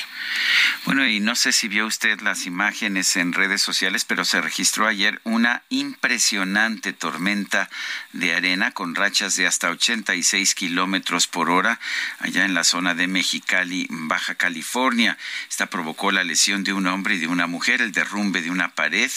Bueno, 0.85 1.07
y 1.07 1.19
no 1.19 1.35
sé 1.35 1.51
si 1.51 1.67
vio 1.67 1.85
usted 1.85 2.19
las 2.21 2.45
imágenes 2.45 3.15
en 3.15 3.33
redes 3.33 3.61
sociales, 3.61 4.05
pero 4.05 4.25
se 4.25 4.41
registró 4.41 4.87
ayer 4.87 5.21
una 5.23 5.63
impresionante 5.69 6.93
tormenta 6.93 7.69
de 8.11 8.35
arena 8.35 8.71
con 8.71 8.95
rachas 8.95 9.35
de 9.35 9.47
hasta 9.47 9.69
86 9.69 10.55
kilómetros 10.55 11.27
por 11.27 11.49
hora 11.49 11.79
allá 12.19 12.45
en 12.45 12.53
la 12.53 12.63
zona 12.63 12.95
de 12.95 13.07
Mexicali, 13.07 13.87
Baja 13.89 14.35
California. 14.35 15.17
Esta 15.49 15.67
provocó 15.67 16.11
la 16.11 16.23
lesión 16.23 16.63
de 16.63 16.73
un 16.73 16.87
hombre 16.87 17.15
y 17.15 17.19
de 17.19 17.27
una 17.27 17.47
mujer, 17.47 17.81
el 17.81 17.91
derrumbe 17.91 18.41
de 18.41 18.51
una 18.51 18.69
pared. 18.69 19.11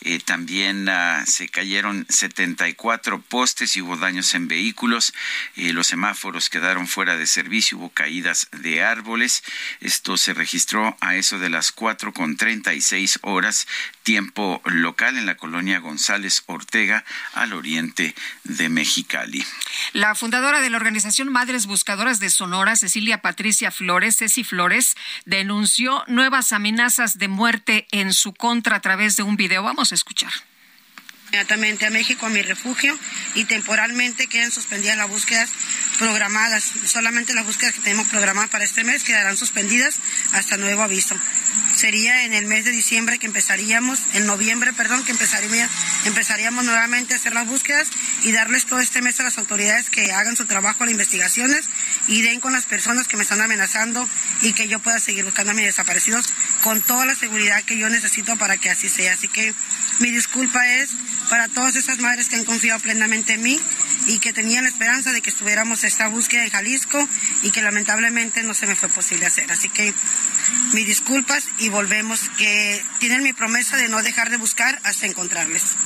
Eh, 0.00 0.18
también 0.18 0.88
uh, 0.88 1.26
se 1.26 1.48
cayeron 1.48 2.06
74 2.08 3.20
postes 3.22 3.76
y 3.76 3.82
hubo 3.82 3.96
daños 3.96 4.34
en 4.34 4.48
vehículos. 4.48 5.12
Eh, 5.56 5.72
los 5.72 5.86
semáforos 5.86 6.50
quedaron 6.50 6.86
fuera 6.86 7.16
de 7.16 7.26
servicio, 7.26 7.78
hubo 7.78 7.90
caídas 7.90 8.48
de 8.52 8.82
árboles. 8.82 9.42
Esto 9.80 10.16
se 10.16 10.34
registró 10.34 10.96
a 11.00 11.16
eso 11.16 11.38
de 11.38 11.50
las 11.50 11.72
4 11.72 12.12
con 12.12 12.36
36 12.36 13.20
horas, 13.22 13.66
tiempo 14.02 14.60
local 14.64 15.16
en 15.16 15.26
la 15.26 15.36
colonia 15.36 15.78
González 15.78 16.42
Ortega, 16.46 17.04
al 17.34 17.52
oriente 17.52 18.14
de 18.44 18.68
Mexicali. 18.68 19.44
La 19.92 20.14
fundadora 20.14 20.60
de 20.60 20.70
la 20.70 20.76
organización 20.76 21.30
Madres 21.30 21.66
Buscadoras 21.66 22.18
de 22.18 22.30
Sonora, 22.30 22.76
Cecilia 22.76 23.22
Patricia 23.22 23.70
Flores, 23.70 24.16
Ceci 24.16 24.44
Flores, 24.44 24.96
denunció 25.24 26.04
nuevas 26.06 26.52
amenazas 26.52 27.18
de 27.18 27.28
muerte 27.28 27.86
en 27.90 28.12
su 28.12 28.32
contra 28.34 28.76
a 28.76 28.80
través 28.80 29.16
de 29.16 29.22
un 29.22 29.36
video. 29.36 29.62
Vamos 29.72 29.90
a 29.90 29.94
escuchar 29.94 30.51
inmediatamente 31.32 31.86
a 31.86 31.90
México, 31.90 32.26
a 32.26 32.28
mi 32.28 32.42
refugio, 32.42 32.98
y 33.34 33.46
temporalmente 33.46 34.26
quedan 34.26 34.52
suspendidas 34.52 34.98
las 34.98 35.08
búsquedas 35.08 35.48
programadas. 35.98 36.72
Solamente 36.84 37.32
las 37.32 37.46
búsquedas 37.46 37.74
que 37.74 37.80
tenemos 37.80 38.06
programadas 38.08 38.50
para 38.50 38.64
este 38.64 38.84
mes 38.84 39.02
quedarán 39.02 39.38
suspendidas 39.38 39.98
hasta 40.32 40.58
nuevo 40.58 40.82
aviso. 40.82 41.16
Sería 41.74 42.24
en 42.24 42.34
el 42.34 42.46
mes 42.46 42.66
de 42.66 42.70
diciembre 42.70 43.18
que 43.18 43.26
empezaríamos, 43.26 43.98
en 44.12 44.26
noviembre, 44.26 44.74
perdón, 44.74 45.04
que 45.04 45.12
empezaríamos, 45.12 45.70
empezaríamos 46.04 46.64
nuevamente 46.66 47.14
a 47.14 47.16
hacer 47.16 47.32
las 47.32 47.46
búsquedas 47.46 47.88
y 48.24 48.32
darles 48.32 48.66
todo 48.66 48.80
este 48.80 49.00
mes 49.00 49.18
a 49.20 49.22
las 49.22 49.38
autoridades 49.38 49.88
que 49.88 50.12
hagan 50.12 50.36
su 50.36 50.44
trabajo, 50.44 50.84
las 50.84 50.92
investigaciones 50.92 51.64
y 52.08 52.20
den 52.20 52.40
con 52.40 52.52
las 52.52 52.66
personas 52.66 53.08
que 53.08 53.16
me 53.16 53.22
están 53.22 53.40
amenazando 53.40 54.06
y 54.42 54.52
que 54.52 54.68
yo 54.68 54.80
pueda 54.80 55.00
seguir 55.00 55.24
buscando 55.24 55.52
a 55.52 55.54
mis 55.54 55.64
desaparecidos 55.64 56.26
con 56.62 56.82
toda 56.82 57.06
la 57.06 57.14
seguridad 57.14 57.62
que 57.64 57.78
yo 57.78 57.88
necesito 57.88 58.36
para 58.36 58.58
que 58.58 58.68
así 58.68 58.90
sea. 58.90 59.14
Así 59.14 59.28
que 59.28 59.54
mi 59.98 60.10
disculpa 60.10 60.66
es 60.68 60.90
para 61.30 61.48
todas 61.48 61.76
esas 61.76 61.98
madres 61.98 62.28
que 62.28 62.36
han 62.36 62.44
confiado 62.44 62.80
plenamente 62.80 63.34
en 63.34 63.42
mí 63.42 63.60
y 64.06 64.18
que 64.18 64.32
tenían 64.32 64.64
la 64.64 64.70
esperanza 64.70 65.12
de 65.12 65.20
que 65.20 65.30
estuviéramos 65.30 65.84
esta 65.84 66.08
búsqueda 66.08 66.44
en 66.44 66.50
Jalisco 66.50 67.08
y 67.42 67.50
que 67.50 67.62
lamentablemente 67.62 68.42
no 68.42 68.54
se 68.54 68.66
me 68.66 68.76
fue 68.76 68.88
posible 68.88 69.26
hacer. 69.26 69.50
Así 69.50 69.68
que 69.68 69.92
mis 70.72 70.86
disculpas 70.86 71.48
y 71.58 71.68
volvemos 71.68 72.20
que 72.38 72.82
tienen 72.98 73.22
mi 73.22 73.32
promesa 73.32 73.76
de 73.76 73.88
no 73.88 74.02
dejar 74.02 74.30
de 74.30 74.36
buscar 74.36 74.78
hasta 74.84 75.06
encontrarles. 75.06 75.76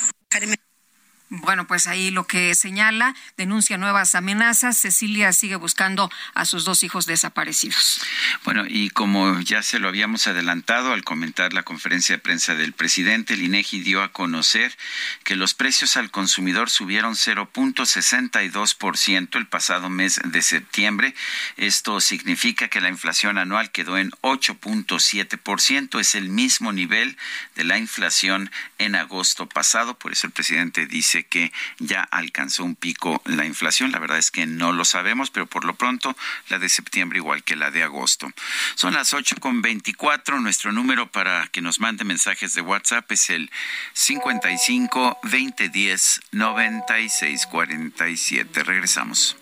Bueno, 1.29 1.67
pues 1.67 1.89
ahí 1.89 2.13
lo 2.13 2.29
que 2.29 2.55
señala, 2.55 3.17
denuncia 3.37 3.77
nuevas 3.79 4.15
amenazas. 4.15 4.79
Cecilia 4.79 5.33
sigue 5.33 5.57
buscando 5.57 6.09
a 6.35 6.45
sus 6.45 6.65
dos 6.65 6.85
hijos 6.85 7.07
desaparecidos. 7.07 8.01
Bueno, 8.45 8.65
y 8.69 8.91
como 8.91 9.41
ya 9.41 9.65
se 9.65 9.81
lo 9.81 9.89
habíamos 9.89 10.29
adelantado 10.29 10.93
al 10.93 11.03
comentar 11.03 11.53
la 11.53 11.65
conferencia 11.65 12.15
de 12.15 12.23
prensa 12.23 12.55
del 12.55 12.75
presidente, 12.75 13.35
el 13.35 13.43
INEGI 13.43 13.81
dio 13.81 14.05
a 14.05 14.13
conocer 14.13 14.79
que 15.25 15.35
los 15.35 15.55
precios 15.55 15.97
al 15.97 16.13
consumidor 16.13 16.71
subieron 16.71 17.15
0.62% 17.15 19.37
el 19.37 19.49
pasado 19.49 19.91
mes 19.91 20.21
de 20.25 20.43
septiembre. 20.43 21.13
Esto 21.57 22.01
significa 22.01 22.69
que 22.69 22.81
la 22.81 22.89
inflación 22.89 23.39
anual 23.39 23.73
quedó 23.73 23.99
en 23.99 24.13
8.7%, 24.23 25.99
es 25.99 26.15
el 26.15 26.29
mismo 26.29 26.73
nivel 26.73 27.17
de 27.57 27.65
la 27.65 27.79
inflación 27.79 28.53
en 28.79 28.95
agosto 28.95 29.49
pasado, 29.49 29.99
por 29.99 30.13
eso 30.13 30.29
el 30.29 30.33
presidente 30.33 30.87
dice 30.87 31.16
que 31.25 31.53
ya 31.79 32.03
alcanzó 32.03 32.65
un 32.65 32.75
pico 32.75 33.23
la 33.25 33.45
inflación. 33.45 33.93
La 33.93 33.99
verdad 33.99 34.19
es 34.19 34.31
que 34.31 34.47
no 34.47 34.73
lo 34.73 34.85
sabemos, 34.85 35.31
pero 35.31 35.47
por 35.47 35.65
lo 35.65 35.75
pronto 35.75 36.17
la 36.49 36.59
de 36.59 36.69
septiembre 36.69 37.19
igual 37.19 37.45
que 37.45 37.57
la 37.57 37.71
de 37.71 37.83
agosto. 37.83 38.31
Son 38.75 38.95
las 38.95 39.15
ocho 39.15 39.37
con 39.41 39.63
veinticuatro. 39.63 40.41
Nuestro 40.41 40.73
número 40.73 41.11
para 41.11 41.49
que 41.49 41.63
nos 41.63 41.81
mande 41.81 42.05
mensajes 42.05 42.55
de 42.55 42.63
WhatsApp 42.63 43.11
es 43.13 43.31
el 43.31 43.51
55 43.93 45.19
2010 45.23 46.21
96 46.33 47.47
47. 47.47 48.65
Regresamos. 48.65 49.37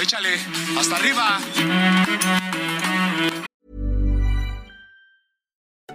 Échale, 0.00 0.38
hasta 0.78 0.96
arriba. 0.96 1.40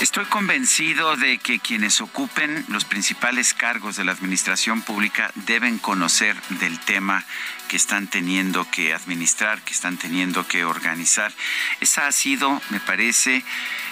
Estoy 0.00 0.24
convencido 0.24 1.14
de 1.16 1.36
que 1.36 1.58
quienes 1.58 2.00
ocupen 2.00 2.64
los 2.68 2.86
principales 2.86 3.52
cargos 3.52 3.96
de 3.96 4.04
la 4.04 4.12
administración 4.12 4.80
pública 4.80 5.30
deben 5.34 5.78
conocer 5.78 6.40
del 6.58 6.80
tema 6.80 7.22
que 7.68 7.76
están 7.76 8.08
teniendo 8.08 8.66
que 8.70 8.94
administrar, 8.94 9.60
que 9.60 9.74
están 9.74 9.98
teniendo 9.98 10.48
que 10.48 10.64
organizar. 10.64 11.34
Esa 11.80 12.06
ha 12.06 12.12
sido, 12.12 12.62
me 12.70 12.80
parece, 12.80 13.44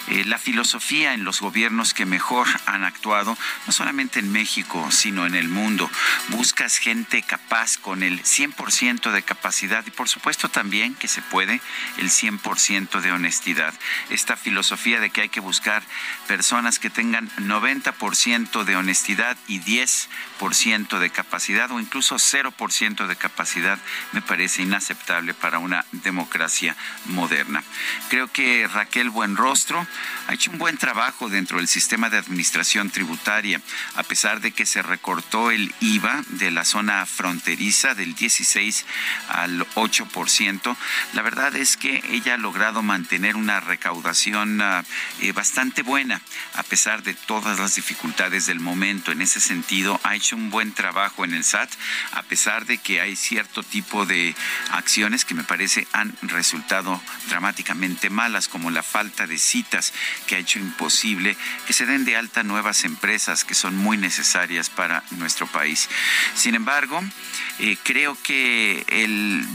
eh, 0.09 0.25
la 0.25 0.37
filosofía 0.37 1.13
en 1.13 1.23
los 1.23 1.39
gobiernos 1.39 1.93
que 1.93 2.05
mejor 2.05 2.47
han 2.65 2.83
actuado, 2.83 3.37
no 3.67 3.73
solamente 3.73 4.19
en 4.19 4.31
México, 4.31 4.89
sino 4.91 5.25
en 5.25 5.35
el 5.35 5.47
mundo. 5.47 5.89
Buscas 6.29 6.77
gente 6.77 7.21
capaz 7.21 7.77
con 7.77 8.03
el 8.03 8.23
100% 8.23 9.11
de 9.11 9.21
capacidad 9.21 9.85
y 9.85 9.91
por 9.91 10.09
supuesto 10.09 10.49
también 10.49 10.95
que 10.95 11.07
se 11.07 11.21
puede 11.21 11.61
el 11.97 12.09
100% 12.09 13.01
de 13.01 13.11
honestidad. 13.11 13.73
Esta 14.09 14.35
filosofía 14.35 14.99
de 14.99 15.09
que 15.09 15.21
hay 15.21 15.29
que 15.29 15.39
buscar 15.39 15.83
personas 16.27 16.79
que 16.79 16.89
tengan 16.89 17.29
90% 17.37 18.63
de 18.63 18.75
honestidad 18.75 19.37
y 19.47 19.59
10% 19.59 20.99
de 20.99 21.09
capacidad 21.09 21.71
o 21.71 21.79
incluso 21.79 22.15
0% 22.15 23.07
de 23.07 23.15
capacidad 23.15 23.79
me 24.11 24.21
parece 24.21 24.63
inaceptable 24.63 25.33
para 25.33 25.59
una 25.59 25.85
democracia 25.91 26.75
moderna. 27.05 27.63
Creo 28.09 28.31
que 28.31 28.67
Raquel 28.67 29.09
Buenrostro 29.09 29.85
ha 30.27 30.33
hecho 30.33 30.51
un 30.51 30.57
buen 30.57 30.77
trabajo 30.77 31.29
dentro 31.29 31.57
del 31.57 31.67
sistema 31.67 32.09
de 32.09 32.17
administración 32.17 32.89
tributaria, 32.89 33.61
a 33.95 34.03
pesar 34.03 34.41
de 34.41 34.51
que 34.51 34.65
se 34.65 34.81
recortó 34.81 35.51
el 35.51 35.73
IVA 35.79 36.23
de 36.29 36.51
la 36.51 36.65
zona 36.65 37.05
fronteriza 37.05 37.95
del 37.95 38.15
16 38.15 38.85
al 39.29 39.65
8%. 39.75 40.75
La 41.13 41.21
verdad 41.21 41.55
es 41.55 41.77
que 41.77 42.03
ella 42.09 42.35
ha 42.35 42.37
logrado 42.37 42.81
mantener 42.83 43.35
una 43.35 43.59
recaudación 43.59 44.61
ah, 44.61 44.83
eh, 45.21 45.31
bastante 45.31 45.81
buena, 45.81 46.21
a 46.55 46.63
pesar 46.63 47.03
de 47.03 47.13
todas 47.13 47.59
las 47.59 47.75
dificultades 47.75 48.45
del 48.45 48.59
momento. 48.59 49.11
En 49.11 49.21
ese 49.21 49.39
sentido, 49.39 49.99
ha 50.03 50.15
hecho 50.15 50.35
un 50.35 50.49
buen 50.49 50.73
trabajo 50.73 51.25
en 51.25 51.33
el 51.33 51.43
SAT, 51.43 51.71
a 52.11 52.23
pesar 52.23 52.65
de 52.65 52.77
que 52.77 53.01
hay 53.01 53.15
cierto 53.15 53.63
tipo 53.63 54.05
de 54.05 54.35
acciones 54.71 55.25
que 55.25 55.35
me 55.35 55.43
parece 55.43 55.87
han 55.93 56.15
resultado 56.21 57.01
dramáticamente 57.29 58.09
malas, 58.09 58.47
como 58.47 58.71
la 58.71 58.83
falta 58.83 59.27
de 59.27 59.37
citas 59.37 59.88
que 60.27 60.35
ha 60.35 60.39
hecho 60.39 60.59
imposible 60.59 61.35
que 61.67 61.73
se 61.73 61.85
den 61.85 62.05
de 62.05 62.15
alta 62.15 62.43
nuevas 62.43 62.83
empresas 62.83 63.43
que 63.43 63.55
son 63.55 63.75
muy 63.77 63.97
necesarias 63.97 64.69
para 64.69 65.03
nuestro 65.11 65.47
país. 65.47 65.89
Sin 66.35 66.55
embargo, 66.55 67.01
eh, 67.59 67.77
creo 67.83 68.17
que 68.23 68.85
el, 68.87 69.45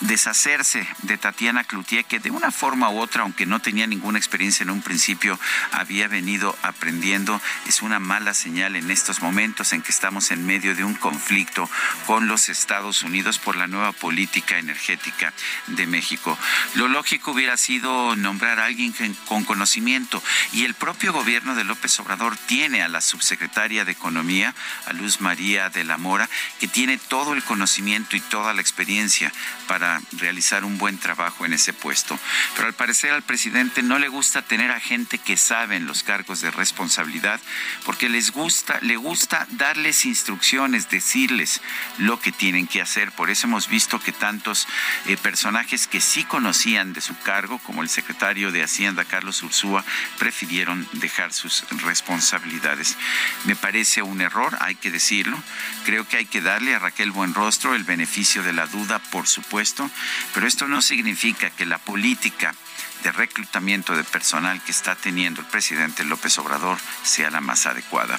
deshacerse 0.00 0.86
de 1.02 1.18
Tatiana 1.18 1.64
Cloutier, 1.64 2.04
que 2.04 2.18
de 2.18 2.30
una 2.30 2.50
forma 2.50 2.90
u 2.90 2.98
otra, 2.98 3.22
aunque 3.22 3.46
no 3.46 3.60
tenía 3.60 3.86
ninguna 3.86 4.18
experiencia 4.18 4.64
en 4.64 4.70
un 4.70 4.82
principio, 4.82 5.38
había 5.72 6.08
venido 6.08 6.56
aprendiendo, 6.62 7.40
es 7.66 7.82
una 7.82 8.00
mala 8.00 8.34
señal 8.34 8.76
en 8.76 8.90
estos 8.90 9.22
momentos 9.22 9.72
en 9.72 9.82
que 9.82 9.92
estamos 9.92 10.30
en 10.30 10.44
medio 10.44 10.74
de 10.74 10.84
un 10.84 10.94
conflicto 10.94 11.68
con 12.06 12.26
los 12.26 12.48
Estados 12.48 13.02
Unidos 13.02 13.38
por 13.38 13.56
la 13.56 13.66
nueva 13.66 13.92
política 13.92 14.58
energética 14.58 15.32
de 15.68 15.86
México. 15.86 16.36
Lo 16.74 16.88
lógico 16.88 17.32
hubiera 17.32 17.56
sido 17.56 18.16
nombrar 18.16 18.58
a 18.58 18.64
alguien 18.64 18.92
con 19.26 19.39
conocimiento 19.44 20.22
y 20.52 20.64
el 20.64 20.74
propio 20.74 21.12
gobierno 21.12 21.54
de 21.54 21.64
López 21.64 21.98
Obrador 22.00 22.36
tiene 22.36 22.82
a 22.82 22.88
la 22.88 23.00
subsecretaria 23.00 23.84
de 23.84 23.92
Economía, 23.92 24.54
a 24.86 24.92
Luz 24.92 25.20
María 25.20 25.70
de 25.70 25.84
la 25.84 25.96
Mora, 25.96 26.28
que 26.58 26.68
tiene 26.68 26.98
todo 26.98 27.34
el 27.34 27.42
conocimiento 27.42 28.16
y 28.16 28.20
toda 28.20 28.54
la 28.54 28.60
experiencia 28.60 29.32
para 29.66 30.00
realizar 30.12 30.64
un 30.64 30.78
buen 30.78 30.98
trabajo 30.98 31.44
en 31.44 31.52
ese 31.52 31.72
puesto. 31.72 32.18
Pero 32.54 32.68
al 32.68 32.74
parecer 32.74 33.12
al 33.12 33.22
presidente 33.22 33.82
no 33.82 33.98
le 33.98 34.08
gusta 34.08 34.42
tener 34.42 34.70
a 34.70 34.80
gente 34.80 35.18
que 35.18 35.36
sabe 35.36 35.80
los 35.80 36.02
cargos 36.02 36.40
de 36.40 36.50
responsabilidad 36.50 37.40
porque 37.84 38.08
les 38.08 38.30
gusta, 38.30 38.78
le 38.82 38.96
gusta 38.96 39.46
darles 39.50 40.04
instrucciones, 40.04 40.90
decirles 40.90 41.60
lo 41.98 42.20
que 42.20 42.32
tienen 42.32 42.66
que 42.66 42.80
hacer. 42.82 43.12
Por 43.12 43.30
eso 43.30 43.46
hemos 43.46 43.68
visto 43.68 44.00
que 44.00 44.12
tantos 44.12 44.66
eh, 45.06 45.16
personajes 45.16 45.86
que 45.86 46.00
sí 46.00 46.24
conocían 46.24 46.92
de 46.92 47.00
su 47.00 47.16
cargo, 47.18 47.58
como 47.58 47.82
el 47.82 47.88
secretario 47.88 48.52
de 48.52 48.62
Hacienda 48.62 49.04
Carlos 49.04 49.29
Ursúa, 49.42 49.84
prefirieron 50.18 50.86
dejar 50.94 51.32
sus 51.32 51.64
responsabilidades. 51.82 52.96
Me 53.44 53.56
parece 53.56 54.02
un 54.02 54.20
error, 54.20 54.56
hay 54.60 54.74
que 54.74 54.90
decirlo. 54.90 55.40
Creo 55.84 56.06
que 56.06 56.18
hay 56.18 56.26
que 56.26 56.40
darle 56.40 56.74
a 56.74 56.78
Raquel 56.78 57.10
Buenrostro 57.10 57.74
el 57.74 57.84
beneficio 57.84 58.42
de 58.42 58.52
la 58.52 58.66
duda, 58.66 58.98
por 58.98 59.26
supuesto, 59.26 59.90
pero 60.34 60.46
esto 60.46 60.66
no 60.68 60.82
significa 60.82 61.50
que 61.50 61.66
la 61.66 61.78
política 61.78 62.54
de 63.02 63.12
reclutamiento 63.12 63.96
de 63.96 64.04
personal 64.04 64.62
que 64.62 64.72
está 64.72 64.94
teniendo 64.94 65.40
el 65.40 65.46
presidente 65.46 66.04
López 66.04 66.36
Obrador 66.38 66.78
sea 67.02 67.30
la 67.30 67.40
más 67.40 67.66
adecuada. 67.66 68.18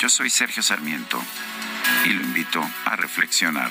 Yo 0.00 0.08
soy 0.08 0.30
Sergio 0.30 0.62
Sarmiento 0.62 1.22
y 2.04 2.10
lo 2.10 2.22
invito 2.22 2.68
a 2.84 2.96
reflexionar. 2.96 3.70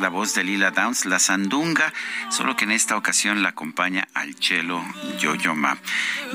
La 0.00 0.08
voz 0.08 0.34
de 0.34 0.44
Lila 0.44 0.70
Downs, 0.70 1.06
la 1.06 1.18
sandunga, 1.18 1.92
solo 2.30 2.56
que 2.56 2.64
en 2.64 2.72
esta 2.72 2.96
ocasión 2.96 3.42
la 3.42 3.50
acompaña 3.50 4.08
al 4.14 4.34
cello 4.34 4.82
Yoyoma. 5.18 5.78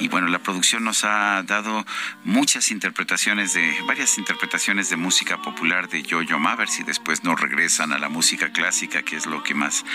Y 0.03 0.09
bueno, 0.09 0.27
la 0.27 0.39
producción 0.39 0.83
nos 0.83 1.05
ha 1.05 1.43
dado 1.43 1.85
muchas 2.25 2.71
interpretaciones 2.71 3.53
de, 3.53 3.73
varias 3.87 4.17
interpretaciones 4.17 4.89
de 4.89 4.97
música 4.97 5.41
popular 5.41 5.87
de 5.87 6.03
Yoyoma, 6.03 6.51
a 6.51 6.55
ver 6.57 6.67
si 6.67 6.83
después 6.83 7.23
nos 7.23 7.39
regresan 7.39 7.93
a 7.93 7.97
la 7.97 8.09
música 8.09 8.51
clásica, 8.51 9.03
que 9.03 9.15
es 9.15 9.25
lo 9.27 9.43
que 9.43 9.53
más 9.53 9.85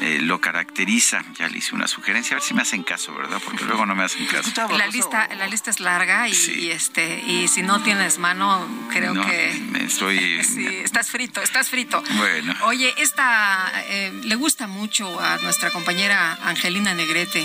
eh, 0.00 0.20
lo 0.22 0.40
caracteriza. 0.40 1.22
Ya 1.38 1.48
le 1.48 1.58
hice 1.58 1.74
una 1.74 1.86
sugerencia, 1.86 2.34
a 2.34 2.40
ver 2.40 2.48
si 2.48 2.54
me 2.54 2.62
hacen 2.62 2.82
caso, 2.82 3.14
¿verdad? 3.14 3.42
Porque 3.44 3.66
luego 3.66 3.84
no 3.84 3.94
me 3.94 4.04
hacen 4.04 4.24
caso. 4.24 4.50
La 4.78 4.86
lista, 4.86 5.28
la 5.36 5.46
lista 5.46 5.68
es 5.68 5.80
larga 5.80 6.26
y, 6.30 6.70
este 6.70 7.22
y 7.26 7.46
si 7.48 7.60
no 7.60 7.82
tienes 7.82 8.18
mano, 8.18 8.66
creo 8.90 9.12
que 9.12 9.84
estoy 9.84 10.42
sí, 10.44 10.66
estás 10.82 11.10
frito, 11.10 11.42
estás 11.42 11.68
frito. 11.68 12.02
Bueno. 12.16 12.54
Oye, 12.62 12.94
esta 12.96 13.70
eh, 13.88 14.18
le 14.24 14.34
gusta 14.34 14.66
mucho 14.66 15.20
a 15.20 15.36
nuestra 15.42 15.70
compañera 15.70 16.38
Angelina 16.42 16.94
Negrete. 16.94 17.44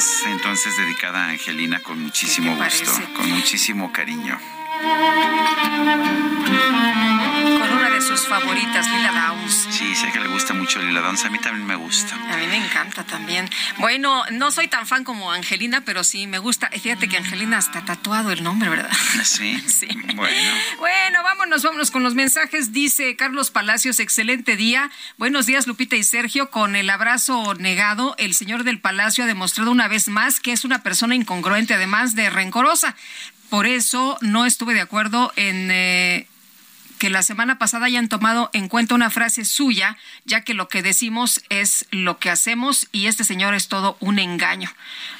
Pues 0.00 0.24
entonces 0.28 0.78
dedicada 0.78 1.26
a 1.26 1.28
Angelina 1.28 1.82
con 1.82 2.02
muchísimo 2.02 2.56
gusto, 2.56 2.90
con 3.14 3.28
muchísimo 3.28 3.92
cariño. 3.92 4.38
Con 4.80 4.88
una 7.72 7.90
de 7.90 8.00
sus 8.00 8.26
favoritas, 8.26 8.88
Lila 8.88 9.12
Downs. 9.28 9.68
Sí, 9.70 9.94
sé 9.94 10.10
que 10.10 10.20
le 10.20 10.28
gusta 10.28 10.54
mucho 10.54 10.80
Lila 10.80 11.00
Downs, 11.02 11.24
a 11.26 11.30
mí 11.30 11.38
también 11.38 11.66
me 11.66 11.76
gusta. 11.76 12.14
A 12.14 12.36
mí 12.38 12.46
me 12.46 12.56
encanta 12.56 13.04
también. 13.04 13.50
Bueno, 13.78 14.24
no 14.30 14.50
soy 14.50 14.68
tan 14.68 14.86
fan 14.86 15.04
como 15.04 15.32
Angelina, 15.32 15.82
pero 15.84 16.02
sí 16.02 16.26
me 16.26 16.38
gusta. 16.38 16.70
Fíjate 16.70 17.08
que 17.08 17.18
Angelina 17.18 17.58
está 17.58 17.84
tatuado 17.84 18.32
el 18.32 18.42
nombre, 18.42 18.70
¿verdad? 18.70 18.90
Sí. 19.22 19.60
sí. 19.66 19.88
Bueno. 20.14 20.52
Bueno, 20.78 21.22
vámonos, 21.22 21.62
vámonos 21.62 21.90
con 21.90 22.02
los 22.02 22.14
mensajes. 22.14 22.72
Dice 22.72 23.16
Carlos 23.16 23.50
Palacios, 23.50 24.00
excelente 24.00 24.56
día. 24.56 24.90
Buenos 25.18 25.44
días, 25.44 25.66
Lupita 25.66 25.96
y 25.96 26.04
Sergio. 26.04 26.50
Con 26.50 26.76
el 26.76 26.88
abrazo 26.88 27.54
negado, 27.54 28.14
el 28.18 28.34
señor 28.34 28.64
del 28.64 28.80
Palacio 28.80 29.24
ha 29.24 29.26
demostrado 29.26 29.70
una 29.70 29.88
vez 29.88 30.08
más 30.08 30.40
que 30.40 30.52
es 30.52 30.64
una 30.64 30.82
persona 30.82 31.14
incongruente, 31.14 31.74
además 31.74 32.14
de 32.14 32.30
rencorosa. 32.30 32.96
Por 33.50 33.66
eso 33.66 34.16
no 34.20 34.46
estuve 34.46 34.74
de 34.74 34.80
acuerdo 34.80 35.32
en 35.36 35.70
eh, 35.70 36.26
que 37.00 37.10
la 37.10 37.22
semana 37.22 37.58
pasada 37.58 37.86
hayan 37.86 38.08
tomado 38.08 38.50
en 38.52 38.68
cuenta 38.68 38.94
una 38.94 39.08
frase 39.08 39.46
suya, 39.46 39.96
ya 40.26 40.42
que 40.42 40.52
lo 40.52 40.68
que 40.68 40.82
decimos 40.82 41.42
es 41.48 41.86
lo 41.90 42.18
que 42.18 42.28
hacemos 42.28 42.88
y 42.92 43.06
este 43.06 43.24
señor 43.24 43.54
es 43.54 43.68
todo 43.68 43.96
un 44.00 44.18
engaño. 44.18 44.70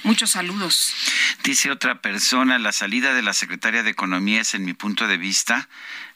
Muchos 0.05 0.31
saludos. 0.31 0.95
Dice 1.43 1.71
otra 1.71 2.03
persona, 2.03 2.59
la 2.59 2.73
salida 2.73 3.15
de 3.15 3.23
la 3.23 3.33
secretaria 3.33 3.83
de 3.83 3.91
Economía 3.91 4.43
es, 4.43 4.55
en 4.55 4.67
mi 4.67 4.75
punto 4.75 5.09
de 5.09 5.17
vista, 5.17 5.69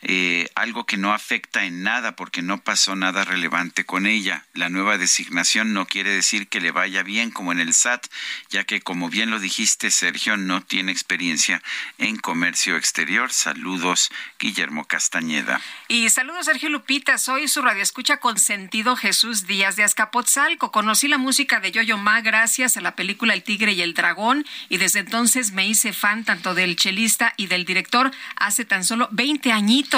eh, 0.06 0.50
algo 0.54 0.84
que 0.84 0.98
no 0.98 1.14
afecta 1.14 1.64
en 1.64 1.82
nada 1.82 2.14
porque 2.14 2.42
no 2.42 2.60
pasó 2.60 2.94
nada 2.94 3.24
relevante 3.24 3.86
con 3.86 4.04
ella. 4.04 4.44
La 4.52 4.68
nueva 4.68 4.98
designación 4.98 5.72
no 5.72 5.86
quiere 5.86 6.10
decir 6.10 6.48
que 6.48 6.60
le 6.60 6.72
vaya 6.72 7.02
bien 7.02 7.30
como 7.30 7.52
en 7.52 7.58
el 7.58 7.72
SAT, 7.72 8.08
ya 8.50 8.64
que 8.64 8.82
como 8.82 9.08
bien 9.08 9.30
lo 9.30 9.40
dijiste, 9.40 9.90
Sergio 9.90 10.36
no 10.36 10.62
tiene 10.62 10.92
experiencia 10.92 11.62
en 11.96 12.18
comercio 12.18 12.76
exterior. 12.76 13.32
Saludos, 13.32 14.10
Guillermo 14.38 14.84
Castañeda. 14.84 15.62
Y 15.88 16.10
saludos, 16.10 16.44
Sergio 16.44 16.68
Lupita. 16.68 17.16
Soy 17.16 17.48
su 17.48 17.62
radioescucha 17.62 18.18
consentido 18.18 18.96
Jesús 18.96 19.46
Díaz 19.46 19.76
de 19.76 19.84
Azcapotzalco. 19.84 20.70
Conocí 20.70 21.08
la 21.08 21.16
música 21.16 21.60
de 21.60 21.72
Yoyo 21.72 21.96
Ma 21.96 22.20
gracias 22.20 22.76
a 22.76 22.82
la 22.82 22.94
película 22.94 23.32
El 23.32 23.42
Tigre 23.42 23.72
y 23.72 23.80
el 23.80 23.94
Dragón 23.94 24.44
y 24.68 24.76
desde 24.76 24.98
entonces 24.98 25.52
me 25.52 25.66
hice 25.66 25.94
fan 25.94 26.24
tanto 26.24 26.54
del 26.54 26.76
chelista 26.76 27.32
y 27.38 27.46
del 27.46 27.64
director 27.64 28.10
hace 28.36 28.66
tan 28.66 28.84
solo 28.84 29.08
20 29.10 29.50
añitos 29.50 29.93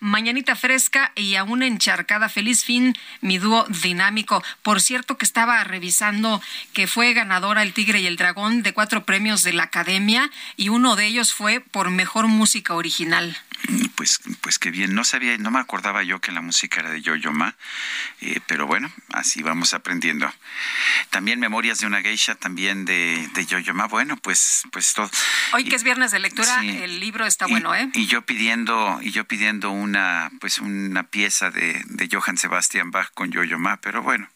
Mañanita 0.00 0.56
fresca 0.56 1.12
y 1.14 1.34
aún 1.34 1.62
encharcada. 1.62 2.30
Feliz 2.30 2.64
fin, 2.64 2.94
mi 3.20 3.36
dúo 3.36 3.66
dinámico. 3.68 4.42
Por 4.62 4.80
cierto 4.80 5.18
que 5.18 5.26
estaba 5.26 5.62
revisando 5.64 6.40
que 6.72 6.86
fue 6.86 7.12
ganadora 7.12 7.62
El 7.62 7.74
Tigre 7.74 8.00
y 8.00 8.06
el 8.06 8.16
Dragón 8.16 8.62
de 8.62 8.72
cuatro 8.72 9.04
premios 9.04 9.42
de 9.42 9.52
la 9.52 9.64
Academia 9.64 10.30
y 10.56 10.70
uno 10.70 10.96
de 10.96 11.06
ellos 11.06 11.34
fue 11.34 11.60
por 11.60 11.90
mejor 11.90 12.26
música 12.26 12.74
original. 12.74 13.36
Pues, 13.94 14.20
pues 14.40 14.58
qué 14.58 14.70
bien. 14.70 14.94
No 14.94 15.04
sabía, 15.04 15.36
no 15.38 15.50
me 15.50 15.60
acordaba 15.60 16.02
yo 16.02 16.20
que 16.20 16.32
la 16.32 16.40
música 16.40 16.80
era 16.80 16.90
de 16.90 17.00
Yo-Yo 17.00 17.32
Ma, 17.32 17.56
eh, 18.20 18.40
pero 18.46 18.66
bueno, 18.66 18.92
así 19.12 19.42
vamos 19.42 19.72
aprendiendo. 19.72 20.32
También 21.10 21.40
Memorias 21.40 21.78
de 21.78 21.86
una 21.86 22.02
Geisha, 22.02 22.34
también 22.34 22.84
de, 22.84 23.28
de 23.34 23.46
Yo-Yo 23.46 23.72
Ma. 23.72 23.86
Bueno, 23.86 24.16
pues, 24.16 24.64
pues 24.72 24.92
todo. 24.94 25.10
Hoy 25.52 25.64
que 25.64 25.76
es 25.76 25.84
viernes 25.84 26.10
de 26.10 26.18
lectura, 26.18 26.62
el 26.62 27.00
libro 27.00 27.24
está 27.24 27.46
bueno, 27.46 27.74
¿eh? 27.74 27.88
Y 27.94 28.06
yo 28.06 28.22
pidiendo, 28.22 28.98
y 29.00 29.10
yo 29.12 29.24
pidiendo 29.24 29.70
una, 29.70 30.30
pues 30.40 30.58
una 30.58 31.04
pieza 31.04 31.50
de, 31.50 31.82
de 31.86 32.08
Johann 32.10 32.36
Sebastian 32.36 32.90
Bach 32.90 33.10
con 33.14 33.30
Yo-Yo 33.30 33.58
Ma, 33.58 33.78
pero 33.78 34.02
bueno, 34.02 34.28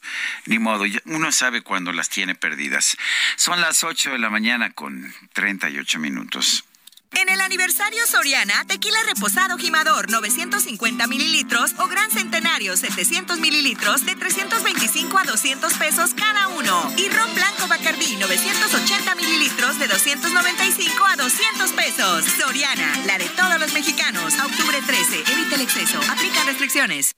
ni 0.47 0.59
modo, 0.59 0.85
uno 1.07 1.33
sabe 1.33 1.63
cuando 1.63 1.93
las 1.93 2.09
tiene 2.09 2.35
perdidas. 2.35 2.97
Son 3.37 3.61
las 3.61 3.85
8 3.85 4.13
de 4.13 4.19
la 4.19 4.31
mañana 4.31 4.71
con 4.71 5.13
38 5.33 5.99
minutos. 5.99 6.65
En 7.13 7.29
el 7.29 7.41
aniversario 7.41 8.07
Soriana, 8.07 8.65
tequila 8.67 8.99
reposado 9.07 9.57
Jimador 9.57 10.11
950 10.11 11.07
mililitros 11.07 11.75
o 11.79 11.89
Gran 11.89 12.11
Centenario 12.11 12.77
700 12.77 13.39
mililitros 13.41 14.05
de 14.05 14.15
325 14.15 15.19
a 15.19 15.25
200 15.25 15.75
pesos 15.75 16.15
cada 16.15 16.49
uno. 16.49 16.93
Y 16.97 17.09
ron 17.09 17.35
blanco 17.35 17.67
Bacardí 17.69 18.17
980 18.17 19.15
mililitros 19.15 19.79
de 19.79 19.89
295 19.89 21.05
a 21.05 21.17
200 21.17 21.73
pesos. 21.73 22.25
Soriana, 22.39 22.93
la 23.07 23.19
de 23.19 23.29
todos 23.31 23.59
los 23.59 23.73
mexicanos. 23.73 24.35
Octubre 24.35 24.81
13, 24.87 25.33
evita 25.33 25.55
el 25.57 25.63
exceso. 25.63 26.01
Aplica 26.11 26.45
restricciones. 26.45 27.15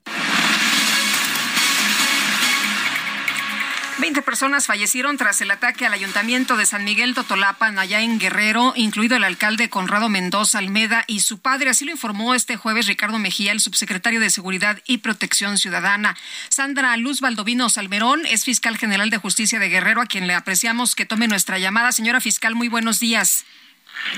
20 4.01 4.23
personas 4.23 4.65
fallecieron 4.65 5.15
tras 5.15 5.41
el 5.41 5.51
ataque 5.51 5.85
al 5.85 5.93
ayuntamiento 5.93 6.57
de 6.57 6.65
San 6.65 6.83
Miguel 6.83 7.13
Totolapan, 7.13 7.77
allá 7.77 8.01
en 8.01 8.17
Guerrero, 8.17 8.73
incluido 8.75 9.15
el 9.15 9.23
alcalde 9.23 9.69
Conrado 9.69 10.09
Mendoza 10.09 10.57
Almeda 10.57 11.03
y 11.05 11.19
su 11.19 11.39
padre. 11.39 11.69
Así 11.69 11.85
lo 11.85 11.91
informó 11.91 12.33
este 12.33 12.57
jueves 12.57 12.87
Ricardo 12.87 13.19
Mejía, 13.19 13.51
el 13.51 13.59
subsecretario 13.59 14.19
de 14.19 14.31
Seguridad 14.31 14.79
y 14.87 14.97
Protección 14.97 15.59
Ciudadana. 15.59 16.17
Sandra 16.49 16.97
Luz 16.97 17.21
Valdovino 17.21 17.69
Salmerón 17.69 18.25
es 18.25 18.43
fiscal 18.43 18.75
general 18.79 19.11
de 19.11 19.17
justicia 19.17 19.59
de 19.59 19.69
Guerrero, 19.69 20.01
a 20.01 20.07
quien 20.07 20.25
le 20.25 20.33
apreciamos 20.33 20.95
que 20.95 21.05
tome 21.05 21.27
nuestra 21.27 21.59
llamada. 21.59 21.91
Señora 21.91 22.21
fiscal, 22.21 22.55
muy 22.55 22.69
buenos 22.69 22.99
días. 22.99 23.45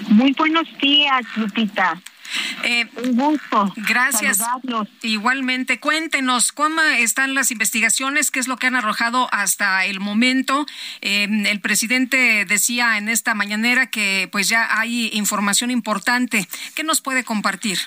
Muy 0.07 0.31
buenos 0.31 0.65
días, 0.81 1.26
Lupita. 1.35 2.01
Eh, 2.64 2.88
Un 3.03 3.15
gusto. 3.15 3.73
Gracias. 3.76 4.41
Igualmente, 5.01 5.80
cuéntenos 5.80 6.51
cómo 6.51 6.81
están 6.81 7.35
las 7.35 7.51
investigaciones, 7.51 8.31
qué 8.31 8.39
es 8.39 8.47
lo 8.47 8.57
que 8.57 8.68
han 8.68 8.76
arrojado 8.76 9.30
hasta 9.31 9.85
el 9.85 9.99
momento. 9.99 10.65
Eh, 11.01 11.27
el 11.45 11.60
presidente 11.60 12.45
decía 12.45 12.97
en 12.97 13.10
esta 13.10 13.34
mañanera 13.34 13.88
que 13.88 14.30
pues 14.31 14.49
ya 14.49 14.80
hay 14.80 15.10
información 15.14 15.72
importante. 15.72 16.47
¿Qué 16.76 16.84
nos 16.84 17.01
puede 17.01 17.23
compartir? 17.23 17.80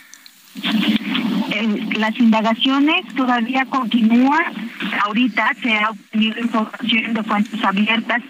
Las 1.96 2.18
indagaciones 2.18 3.06
todavía 3.14 3.64
continúan. 3.66 4.70
Ahorita 5.02 5.52
se 5.62 5.74
ha 5.74 5.90
obtenido 5.90 6.40
información 6.40 7.14
de 7.14 7.22
fuentes 7.22 7.64
abiertas. 7.64 8.22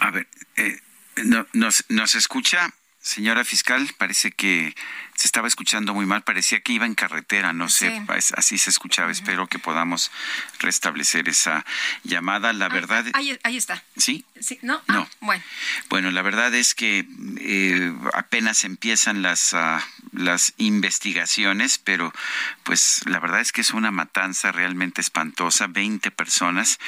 A 0.00 0.10
ver, 0.10 0.26
eh, 0.56 0.78
no, 1.24 1.46
nos, 1.52 1.84
¿Nos 1.88 2.14
escucha, 2.14 2.74
señora 3.00 3.44
fiscal? 3.44 3.88
Parece 3.98 4.32
que 4.32 4.74
se 5.16 5.26
estaba 5.26 5.48
escuchando 5.48 5.94
muy 5.94 6.04
mal, 6.04 6.22
parecía 6.22 6.60
que 6.60 6.72
iba 6.72 6.84
en 6.84 6.94
carretera, 6.94 7.52
no 7.52 7.68
sé, 7.68 8.02
así 8.36 8.58
se 8.58 8.70
escuchaba. 8.70 9.10
Espero 9.10 9.46
que 9.46 9.58
podamos 9.58 10.10
restablecer 10.60 11.28
esa 11.28 11.64
llamada. 12.04 12.52
La 12.52 12.66
ah, 12.66 12.68
verdad. 12.68 13.06
Ahí, 13.14 13.38
ahí, 13.42 13.56
está. 13.56 13.82
¿Sí? 13.96 14.24
sí 14.40 14.58
¿No? 14.62 14.82
no. 14.88 15.02
Ah, 15.02 15.08
bueno. 15.20 15.42
Bueno, 15.88 16.10
la 16.10 16.20
verdad 16.20 16.54
es 16.54 16.74
que 16.74 17.06
eh, 17.38 17.92
apenas 18.12 18.64
empiezan 18.64 19.22
las, 19.22 19.54
uh, 19.54 19.80
las 20.12 20.52
investigaciones, 20.58 21.78
pero 21.78 22.12
pues 22.62 23.00
la 23.06 23.18
verdad 23.18 23.40
es 23.40 23.52
que 23.52 23.62
es 23.62 23.70
una 23.70 23.90
matanza 23.90 24.52
realmente 24.52 25.00
espantosa. 25.00 25.66
20 25.66 26.10
personas, 26.10 26.78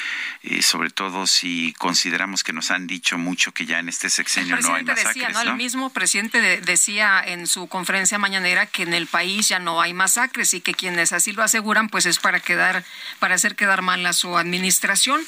eh, 0.43 0.63
sobre 0.63 0.91
todo 0.91 1.27
si 1.27 1.75
consideramos 1.79 2.45
que 2.45 2.53
nos 2.53 2.71
han 2.71 2.87
dicho 2.87 3.17
mucho 3.17 3.53
que 3.53 3.65
ya 3.65 3.79
en 3.79 3.89
este 3.89 4.11
sexenio 4.11 4.59
no 4.61 4.75
hay 4.75 4.85
masacres. 4.85 5.15
Decía, 5.15 5.29
¿no? 5.31 5.41
El 5.41 5.57
mismo 5.57 5.91
presidente 5.91 6.61
decía 6.61 7.23
en 7.25 7.47
su 7.47 7.69
conferencia 7.69 8.18
mañanera 8.19 8.67
que 8.67 8.83
en 8.83 8.95
el 8.95 9.07
país 9.07 9.49
ya 9.49 9.59
no 9.59 9.81
hay 9.81 9.93
masacres 9.95 10.55
y 10.55 10.61
que 10.61 10.75
quienes 10.75 11.13
así 11.13 11.33
lo 11.33 11.43
aseguran 11.43 11.89
pues 11.89 12.07
es 12.07 12.19
para 12.19 12.41
quedar 12.41 12.85
para 13.19 13.35
hacer 13.35 13.57
quedar 13.57 13.83
mal 13.83 14.05
a 14.07 14.13
su 14.13 14.37
administración. 14.37 15.21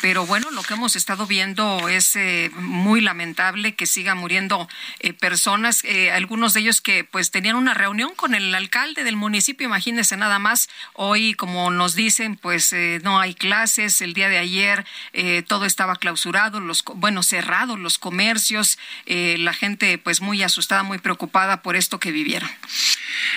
Pero 0.00 0.26
bueno 0.26 0.50
lo 0.50 0.62
que 0.62 0.74
hemos 0.74 0.96
estado 0.96 1.26
viendo 1.26 1.88
es 1.88 2.16
eh, 2.16 2.50
muy 2.54 3.00
lamentable 3.00 3.74
que 3.74 3.86
sigan 3.86 4.18
muriendo 4.18 4.68
eh, 5.00 5.12
personas 5.12 5.84
eh, 5.84 6.10
algunos 6.12 6.54
de 6.54 6.60
ellos 6.60 6.80
que 6.80 7.04
pues 7.04 7.30
tenían 7.30 7.56
una 7.56 7.74
reunión 7.74 8.14
con 8.14 8.34
el 8.34 8.54
alcalde 8.54 9.04
del 9.04 9.16
municipio 9.16 9.66
imagínense 9.66 10.16
nada 10.16 10.38
más. 10.38 10.68
Hoy 10.92 11.34
como 11.34 11.70
nos 11.70 11.94
dicen 11.94 12.36
pues 12.36 12.74
no 13.02 13.20
hay 13.20 13.34
clases. 13.34 14.00
El 14.00 14.14
día 14.14 14.28
de 14.28 14.38
ayer 14.38 14.84
todo 15.46 15.64
estaba 15.64 15.96
clausurado 15.96 16.60
los 16.60 16.82
bueno 16.84 17.22
cerrado 17.22 17.76
los 17.76 17.98
comercios. 17.98 18.78
La 19.06 19.52
gente 19.52 19.98
pues 19.98 20.20
muy 20.20 20.42
asustada 20.42 20.82
muy 20.82 20.98
preocupada 20.98 21.62
por 21.62 21.76
esto 21.76 22.00
que 22.00 22.12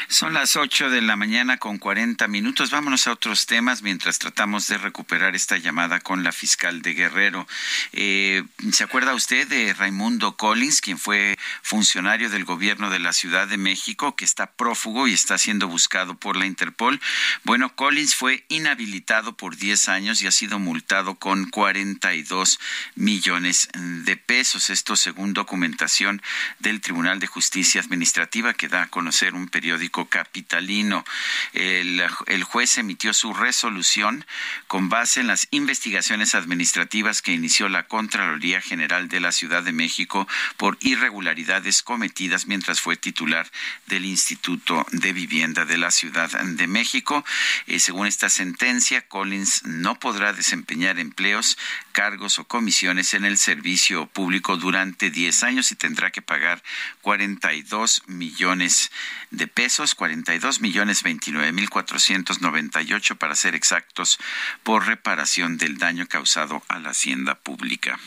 son 0.10 0.34
las 0.34 0.56
8 0.56 0.90
de 0.90 1.02
la 1.02 1.16
mañana 1.16 1.58
con 1.58 1.78
40 1.78 2.28
minutos. 2.28 2.72
Vámonos 2.72 3.06
a 3.08 3.12
otros 3.12 3.46
temas 3.46 3.84
mientras 3.84 4.18
tratamos 4.18 4.68
de 4.68 4.80
recuperar 4.80 5.36
esta 5.36 5.58
llamada 5.58 6.00
con 6.00 6.24
la 6.24 6.32
fiscal 6.32 6.82
de 6.82 6.94
Guerrero. 6.94 7.48
Eh, 7.94 8.44
¿Se 8.72 8.84
acuerda 8.84 9.14
usted 9.14 9.48
de 9.48 9.72
Raimundo 9.74 10.36
Collins, 10.36 10.82
quien 10.82 10.98
fue 10.98 11.38
funcionario 11.62 12.30
del 12.30 12.44
gobierno 12.44 12.90
de 12.90 13.00
la 13.00 13.14
Ciudad 13.14 13.48
de 13.48 13.58
México, 13.58 14.16
que 14.16 14.26
está 14.26 14.48
prófugo 14.48 15.08
y 15.08 15.14
está 15.14 15.38
siendo 15.38 15.68
buscado 15.68 16.16
por 16.16 16.36
la 16.36 16.48
Interpol? 16.48 17.00
Bueno, 17.44 17.76
Collins 17.76 18.16
fue 18.16 18.46
inhabilitado 18.50 19.38
por 19.38 19.58
10 19.58 19.90
años 19.90 20.22
y 20.22 20.28
ha 20.28 20.32
sido 20.32 20.58
multado 20.58 21.16
con 21.16 21.50
42 21.50 22.60
millones 22.96 23.70
de 23.74 24.18
pesos. 24.18 24.72
Esto 24.72 24.96
según 24.96 25.34
documentación 25.34 26.22
del 26.58 26.82
Tribunal 26.82 27.20
de 27.20 27.28
Justicia 27.28 27.80
Administrativa 27.80 28.54
que 28.54 28.68
da 28.68 28.88
conocer 28.90 29.34
un 29.34 29.48
periódico 29.48 30.10
Capitalino. 30.10 31.06
El, 31.53 32.03
el 32.28 32.44
juez 32.44 32.78
emitió 32.78 33.14
su 33.14 33.34
resolución 33.34 34.26
con 34.68 34.90
base 34.90 35.22
en 35.22 35.28
las 35.28 35.48
investigaciones 35.52 36.36
administrativas 36.36 37.22
que 37.22 37.34
inició 37.34 37.70
la 37.70 37.88
Contraloría 37.88 38.61
General 38.61 39.10
de 39.10 39.20
la 39.20 39.32
Ciudad 39.32 39.64
de 39.64 39.72
México 39.72 40.28
por 40.57 40.78
irregularidades 40.82 41.82
cometidas 41.82 42.48
mientras 42.48 42.82
fue 42.82 42.98
titular 42.98 43.49
del 43.88 44.06
Instituto 44.06 44.86
de 44.91 45.14
Vivienda 45.14 45.66
de 45.66 45.78
la 45.78 45.91
Ciudad 45.91 46.30
de 46.30 46.68
México. 46.68 47.26
Eh, 47.68 47.80
según 47.80 48.07
esta 48.07 48.30
sentencia, 48.30 49.02
Collins 49.07 49.64
no 49.66 49.99
podrá 49.99 50.34
desempeñar 50.34 50.99
empleos, 50.99 51.57
cargos 52.00 52.40
o 52.40 52.46
comisiones 52.46 53.14
en 53.14 53.26
el 53.26 53.38
servicio 53.38 54.08
público 54.08 54.56
durante 54.56 55.10
10 55.10 55.44
años 55.44 55.70
y 55.74 55.76
tendrá 55.76 56.12
que 56.12 56.22
pagar 56.22 56.64
42 57.02 58.04
millones 58.08 58.90
de 59.32 59.48
pesos, 59.48 59.96
42 59.96 60.62
millones 60.62 61.04
29 61.04 61.52
mil 61.52 61.70
498 61.70 63.18
para 63.18 63.36
ser 63.36 63.54
exactos, 63.54 64.18
por 64.64 64.88
reparación 64.88 65.58
del 65.58 65.78
daño 65.78 66.08
causado 66.08 66.64
a 66.70 66.80
la 66.80 66.92
hacienda 66.92 67.36
pública. 67.36 68.00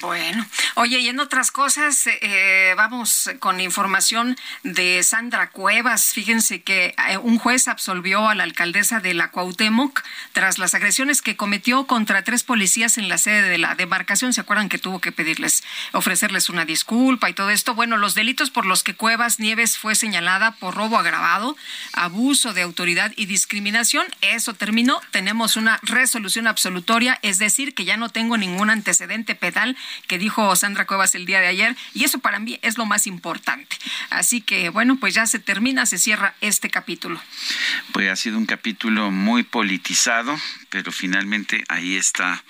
Bueno, 0.00 0.46
oye, 0.76 1.00
y 1.00 1.08
en 1.08 1.18
otras 1.18 1.50
cosas, 1.50 2.06
eh, 2.06 2.72
vamos 2.76 3.28
con 3.40 3.60
información 3.60 4.38
de 4.62 5.02
Sandra 5.02 5.50
Cuevas. 5.50 6.12
Fíjense 6.12 6.62
que 6.62 6.94
eh, 7.08 7.16
un 7.16 7.36
juez 7.36 7.66
absolvió 7.66 8.28
a 8.28 8.36
la 8.36 8.44
alcaldesa 8.44 9.00
de 9.00 9.12
la 9.12 9.32
Cuauhtémoc 9.32 10.04
tras 10.30 10.58
las 10.58 10.76
agresiones 10.76 11.20
que 11.20 11.36
cometió 11.36 11.88
contra 11.88 12.22
tres 12.22 12.44
policías 12.44 12.96
en 12.96 13.08
la 13.08 13.18
sede 13.18 13.48
de 13.48 13.58
la 13.58 13.74
demarcación. 13.74 14.32
¿Se 14.32 14.40
acuerdan 14.40 14.68
que 14.68 14.78
tuvo 14.78 15.00
que 15.00 15.10
pedirles, 15.10 15.64
ofrecerles 15.90 16.48
una 16.48 16.64
disculpa 16.64 17.28
y 17.28 17.34
todo 17.34 17.50
esto? 17.50 17.74
Bueno, 17.74 17.96
los 17.96 18.14
delitos 18.14 18.50
por 18.50 18.66
los 18.66 18.84
que 18.84 18.94
Cuevas 18.94 19.40
Nieves 19.40 19.78
fue 19.78 19.96
señalada 19.96 20.52
por 20.52 20.76
robo 20.76 20.96
agravado, 20.96 21.56
abuso 21.92 22.52
de 22.52 22.62
autoridad 22.62 23.12
y 23.16 23.26
discriminación, 23.26 24.06
eso 24.20 24.54
terminó. 24.54 25.00
Tenemos 25.10 25.56
una 25.56 25.80
resolución 25.82 26.46
absolutoria, 26.46 27.18
es 27.22 27.38
decir, 27.38 27.74
que 27.74 27.84
ya 27.84 27.96
no 27.96 28.10
tengo 28.10 28.36
ningún 28.36 28.70
antecedente 28.70 29.34
que 30.06 30.18
dijo 30.18 30.54
Sandra 30.56 30.86
Cuevas 30.86 31.14
el 31.14 31.26
día 31.26 31.40
de 31.40 31.46
ayer 31.46 31.76
y 31.94 32.04
eso 32.04 32.18
para 32.18 32.38
mí 32.38 32.58
es 32.62 32.78
lo 32.78 32.86
más 32.86 33.06
importante. 33.06 33.76
Así 34.10 34.40
que 34.40 34.68
bueno, 34.68 34.96
pues 34.98 35.14
ya 35.14 35.26
se 35.26 35.38
termina, 35.38 35.86
se 35.86 35.98
cierra 35.98 36.34
este 36.40 36.70
capítulo. 36.70 37.20
Pues 37.92 38.10
ha 38.10 38.16
sido 38.16 38.38
un 38.38 38.46
capítulo 38.46 39.10
muy 39.10 39.42
politizado, 39.42 40.36
pero 40.72 40.90
finalmente 40.90 41.64
ahí 41.68 41.96
está 41.96 42.42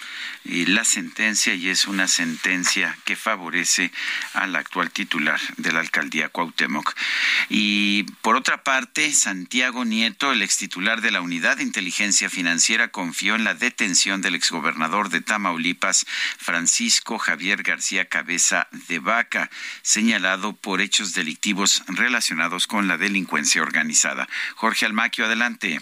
eh, 0.44 0.64
la 0.68 0.84
sentencia 0.84 1.54
y 1.54 1.68
es 1.70 1.88
una 1.88 2.06
sentencia 2.06 2.96
que 3.04 3.16
favorece 3.16 3.90
al 4.32 4.54
actual 4.54 4.92
titular 4.92 5.40
de 5.56 5.72
la 5.72 5.80
alcaldía 5.80 6.28
Cuauhtémoc. 6.28 6.94
Y 7.48 8.04
por 8.20 8.36
otra 8.36 8.62
parte, 8.62 9.12
Santiago 9.12 9.84
Nieto, 9.84 10.30
el 10.30 10.42
ex 10.42 10.56
titular 10.56 11.00
de 11.00 11.10
la 11.10 11.20
Unidad 11.20 11.56
de 11.56 11.64
Inteligencia 11.64 12.30
Financiera, 12.30 12.92
confió 12.92 13.34
en 13.34 13.42
la 13.42 13.54
detención 13.54 14.22
del 14.22 14.36
exgobernador 14.36 15.08
de 15.08 15.20
Tamaulipas, 15.20 16.06
Francisco 16.38 17.18
Javier 17.18 17.64
García 17.64 18.04
Cabeza 18.04 18.68
de 18.86 19.00
Vaca, 19.00 19.50
señalado 19.82 20.52
por 20.52 20.80
hechos 20.80 21.12
delictivos 21.12 21.82
relacionados 21.88 22.68
con 22.68 22.86
la 22.86 22.98
delincuencia 22.98 23.62
organizada. 23.62 24.28
Jorge 24.54 24.86
Almaquio, 24.86 25.24
adelante. 25.24 25.80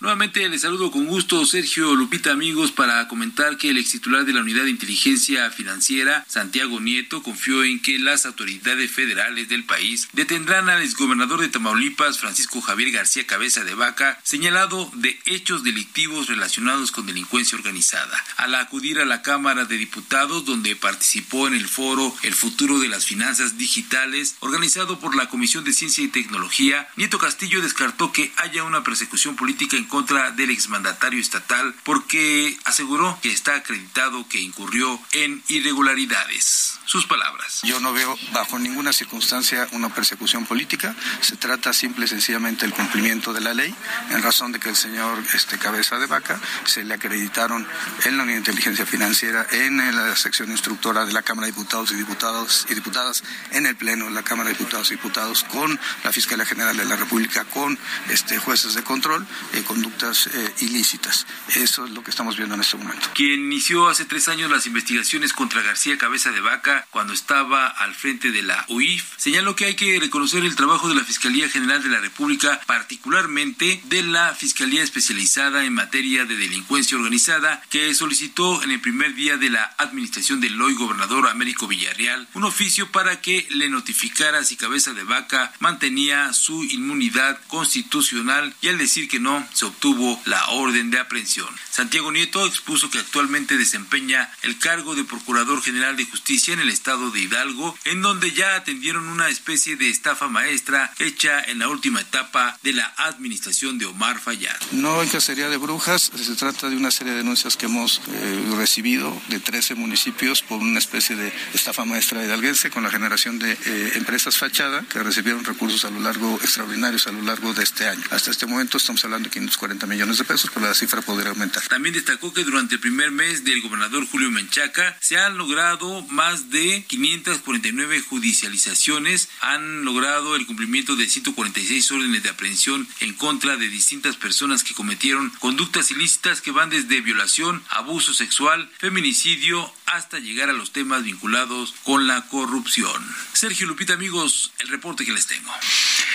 Nuevamente 0.00 0.48
les 0.48 0.60
saludo 0.60 0.92
con 0.92 1.06
gusto 1.06 1.44
Sergio 1.44 1.96
Lupita 1.96 2.30
amigos 2.30 2.70
para 2.70 3.08
comentar 3.08 3.56
que 3.56 3.70
el 3.70 3.78
ex 3.78 3.90
titular 3.90 4.24
de 4.24 4.32
la 4.32 4.42
Unidad 4.42 4.62
de 4.62 4.70
Inteligencia 4.70 5.50
Financiera, 5.50 6.24
Santiago 6.28 6.78
Nieto, 6.78 7.20
confió 7.24 7.64
en 7.64 7.82
que 7.82 7.98
las 7.98 8.24
autoridades 8.24 8.92
federales 8.92 9.48
del 9.48 9.64
país 9.64 10.08
detendrán 10.12 10.68
al 10.68 10.82
exgobernador 10.82 11.40
de 11.40 11.48
Tamaulipas, 11.48 12.20
Francisco 12.20 12.60
Javier 12.60 12.92
García 12.92 13.26
Cabeza 13.26 13.64
de 13.64 13.74
Vaca, 13.74 14.20
señalado 14.22 14.88
de 14.94 15.18
hechos 15.24 15.64
delictivos 15.64 16.28
relacionados 16.28 16.92
con 16.92 17.06
delincuencia 17.06 17.58
organizada. 17.58 18.24
Al 18.36 18.54
acudir 18.54 19.00
a 19.00 19.04
la 19.04 19.22
Cámara 19.22 19.64
de 19.64 19.78
Diputados, 19.78 20.44
donde 20.44 20.76
participó 20.76 21.48
en 21.48 21.54
el 21.54 21.66
foro 21.66 22.14
El 22.22 22.34
futuro 22.34 22.78
de 22.78 22.86
las 22.86 23.04
finanzas 23.04 23.58
digitales, 23.58 24.36
organizado 24.38 25.00
por 25.00 25.16
la 25.16 25.28
Comisión 25.28 25.64
de 25.64 25.72
Ciencia 25.72 26.04
y 26.04 26.08
Tecnología, 26.08 26.88
Nieto 26.94 27.18
Castillo 27.18 27.60
descartó 27.60 28.12
que 28.12 28.32
haya 28.36 28.62
una 28.62 28.84
persecución 28.84 29.34
política 29.34 29.76
en 29.76 29.87
contra 29.88 30.30
del 30.30 30.50
exmandatario 30.50 31.20
estatal 31.20 31.74
porque 31.84 32.56
aseguró 32.64 33.18
que 33.20 33.30
está 33.30 33.56
acreditado 33.56 34.28
que 34.28 34.40
incurrió 34.40 35.00
en 35.12 35.42
irregularidades. 35.48 36.77
Sus 36.88 37.04
palabras. 37.04 37.60
Yo 37.64 37.80
no 37.80 37.92
veo 37.92 38.18
bajo 38.32 38.58
ninguna 38.58 38.94
circunstancia 38.94 39.68
una 39.72 39.90
persecución 39.94 40.46
política. 40.46 40.96
Se 41.20 41.36
trata 41.36 41.74
simple 41.74 42.06
y 42.06 42.08
sencillamente 42.08 42.62
del 42.62 42.72
cumplimiento 42.72 43.34
de 43.34 43.42
la 43.42 43.52
ley 43.52 43.74
en 44.08 44.22
razón 44.22 44.52
de 44.52 44.58
que 44.58 44.70
el 44.70 44.74
señor 44.74 45.22
este, 45.34 45.58
Cabeza 45.58 45.98
de 45.98 46.06
Vaca 46.06 46.40
se 46.64 46.84
le 46.84 46.94
acreditaron 46.94 47.68
en 48.06 48.16
la 48.16 48.22
Unidad 48.22 48.36
de 48.36 48.38
Inteligencia 48.38 48.86
Financiera, 48.86 49.46
en 49.50 49.76
la 49.76 50.16
sección 50.16 50.50
instructora 50.50 51.04
de 51.04 51.12
la 51.12 51.20
Cámara 51.20 51.44
de 51.44 51.52
Diputados 51.52 51.92
y 51.92 51.94
Diputados 51.94 52.66
y 52.70 52.74
Diputadas, 52.74 53.22
en 53.50 53.66
el 53.66 53.76
Pleno 53.76 54.06
de 54.06 54.12
la 54.12 54.22
Cámara 54.22 54.48
de 54.48 54.56
Diputados 54.56 54.90
y 54.90 54.94
Diputados, 54.94 55.44
con 55.44 55.78
la 56.04 56.10
Fiscalía 56.10 56.46
General 56.46 56.74
de 56.74 56.86
la 56.86 56.96
República, 56.96 57.44
con 57.44 57.78
este, 58.08 58.38
jueces 58.38 58.72
de 58.72 58.82
control, 58.82 59.26
eh, 59.52 59.62
con 59.62 59.76
conductas 59.76 60.28
eh, 60.28 60.54
ilícitas. 60.60 61.26
Eso 61.54 61.84
es 61.84 61.90
lo 61.90 62.02
que 62.02 62.10
estamos 62.10 62.38
viendo 62.38 62.54
en 62.54 62.62
este 62.62 62.78
momento. 62.78 63.10
Quien 63.14 63.40
inició 63.40 63.88
hace 63.90 64.06
tres 64.06 64.26
años 64.28 64.50
las 64.50 64.66
investigaciones 64.66 65.34
contra 65.34 65.60
García 65.60 65.98
Cabeza 65.98 66.30
de 66.30 66.40
Vaca 66.40 66.77
cuando 66.90 67.12
estaba 67.12 67.66
al 67.68 67.94
frente 67.94 68.30
de 68.30 68.42
la 68.42 68.64
UIF, 68.68 69.04
señaló 69.16 69.56
que 69.56 69.66
hay 69.66 69.74
que 69.74 69.98
reconocer 70.00 70.44
el 70.44 70.56
trabajo 70.56 70.88
de 70.88 70.94
la 70.94 71.04
Fiscalía 71.04 71.48
General 71.48 71.82
de 71.82 71.88
la 71.88 72.00
República, 72.00 72.60
particularmente 72.66 73.80
de 73.84 74.02
la 74.02 74.34
Fiscalía 74.34 74.82
Especializada 74.82 75.64
en 75.64 75.74
materia 75.74 76.24
de 76.24 76.36
delincuencia 76.36 76.96
organizada, 76.96 77.62
que 77.70 77.94
solicitó 77.94 78.62
en 78.62 78.70
el 78.70 78.80
primer 78.80 79.14
día 79.14 79.36
de 79.36 79.50
la 79.50 79.74
administración 79.78 80.40
del 80.40 80.60
hoy 80.60 80.74
gobernador 80.74 81.28
Américo 81.28 81.66
Villarreal 81.66 82.28
un 82.34 82.44
oficio 82.44 82.90
para 82.90 83.20
que 83.20 83.46
le 83.50 83.68
notificara 83.68 84.44
si 84.44 84.56
Cabeza 84.56 84.92
de 84.92 85.04
Vaca 85.04 85.52
mantenía 85.58 86.32
su 86.32 86.64
inmunidad 86.64 87.38
constitucional 87.48 88.54
y 88.60 88.68
al 88.68 88.78
decir 88.78 89.08
que 89.08 89.20
no, 89.20 89.46
se 89.52 89.64
obtuvo 89.64 90.20
la 90.24 90.46
orden 90.48 90.90
de 90.90 90.98
aprehensión. 90.98 91.48
Santiago 91.70 92.10
Nieto 92.12 92.46
expuso 92.46 92.90
que 92.90 92.98
actualmente 92.98 93.56
desempeña 93.56 94.30
el 94.42 94.58
cargo 94.58 94.94
de 94.94 95.04
Procurador 95.04 95.62
General 95.62 95.96
de 95.96 96.06
Justicia 96.06 96.54
en 96.54 96.60
el 96.60 96.67
estado 96.70 97.10
de 97.10 97.20
Hidalgo, 97.20 97.76
en 97.84 98.02
donde 98.02 98.32
ya 98.32 98.56
atendieron 98.56 99.08
una 99.08 99.28
especie 99.28 99.76
de 99.76 99.90
estafa 99.90 100.28
maestra 100.28 100.92
hecha 100.98 101.42
en 101.42 101.58
la 101.58 101.68
última 101.68 102.00
etapa 102.00 102.58
de 102.62 102.72
la 102.72 102.86
administración 102.96 103.78
de 103.78 103.86
Omar 103.86 104.20
Fayad. 104.20 104.56
No 104.72 105.00
hay 105.00 105.08
cacería 105.08 105.48
de 105.48 105.56
brujas, 105.56 106.10
se 106.14 106.34
trata 106.34 106.68
de 106.68 106.76
una 106.76 106.90
serie 106.90 107.12
de 107.12 107.18
denuncias 107.18 107.56
que 107.56 107.66
hemos 107.66 108.00
eh, 108.08 108.52
recibido 108.56 109.20
de 109.28 109.40
13 109.40 109.74
municipios 109.74 110.42
por 110.42 110.58
una 110.60 110.78
especie 110.78 111.16
de 111.16 111.32
estafa 111.54 111.84
maestra 111.84 112.24
hidalguense 112.24 112.70
con 112.70 112.82
la 112.82 112.90
generación 112.90 113.38
de 113.38 113.52
eh, 113.52 113.92
empresas 113.94 114.36
fachada 114.36 114.84
que 114.88 115.02
recibieron 115.02 115.44
recursos 115.44 115.84
a 115.84 115.90
lo 115.90 116.00
largo 116.00 116.38
extraordinarios 116.42 117.06
a 117.06 117.12
lo 117.12 117.22
largo 117.22 117.54
de 117.54 117.62
este 117.62 117.88
año. 117.88 118.02
Hasta 118.10 118.30
este 118.30 118.46
momento 118.46 118.76
estamos 118.76 119.04
hablando 119.04 119.28
de 119.28 119.32
540 119.32 119.86
millones 119.86 120.18
de 120.18 120.24
pesos, 120.24 120.50
pero 120.52 120.66
la 120.66 120.74
cifra 120.74 121.02
podría 121.02 121.30
aumentar. 121.30 121.62
También 121.68 121.94
destacó 121.94 122.32
que 122.32 122.44
durante 122.44 122.76
el 122.76 122.80
primer 122.80 123.10
mes 123.10 123.44
del 123.44 123.60
gobernador 123.62 124.06
Julio 124.06 124.30
Menchaca 124.30 124.96
se 125.00 125.18
han 125.18 125.36
logrado 125.36 126.02
más 126.08 126.50
de 126.50 126.57
549 126.88 128.00
judicializaciones, 128.00 129.28
han 129.40 129.84
logrado 129.84 130.36
el 130.36 130.46
cumplimiento 130.46 130.96
de 130.96 131.08
146 131.08 131.90
órdenes 131.92 132.22
de 132.22 132.30
aprehensión 132.30 132.88
en 133.00 133.14
contra 133.14 133.56
de 133.56 133.68
distintas 133.68 134.16
personas 134.16 134.64
que 134.64 134.74
cometieron 134.74 135.30
conductas 135.38 135.90
ilícitas 135.90 136.40
que 136.40 136.50
van 136.50 136.70
desde 136.70 137.00
violación, 137.00 137.62
abuso 137.70 138.14
sexual, 138.14 138.70
feminicidio, 138.78 139.72
hasta 139.86 140.18
llegar 140.18 140.50
a 140.50 140.54
los 140.54 140.72
temas 140.72 141.04
vinculados 141.04 141.74
con 141.84 142.06
la 142.06 142.28
corrupción. 142.28 143.02
Sergio 143.32 143.66
Lupita, 143.66 143.94
amigos, 143.94 144.52
el 144.58 144.68
reporte 144.68 145.04
que 145.04 145.12
les 145.12 145.26
tengo. 145.26 145.50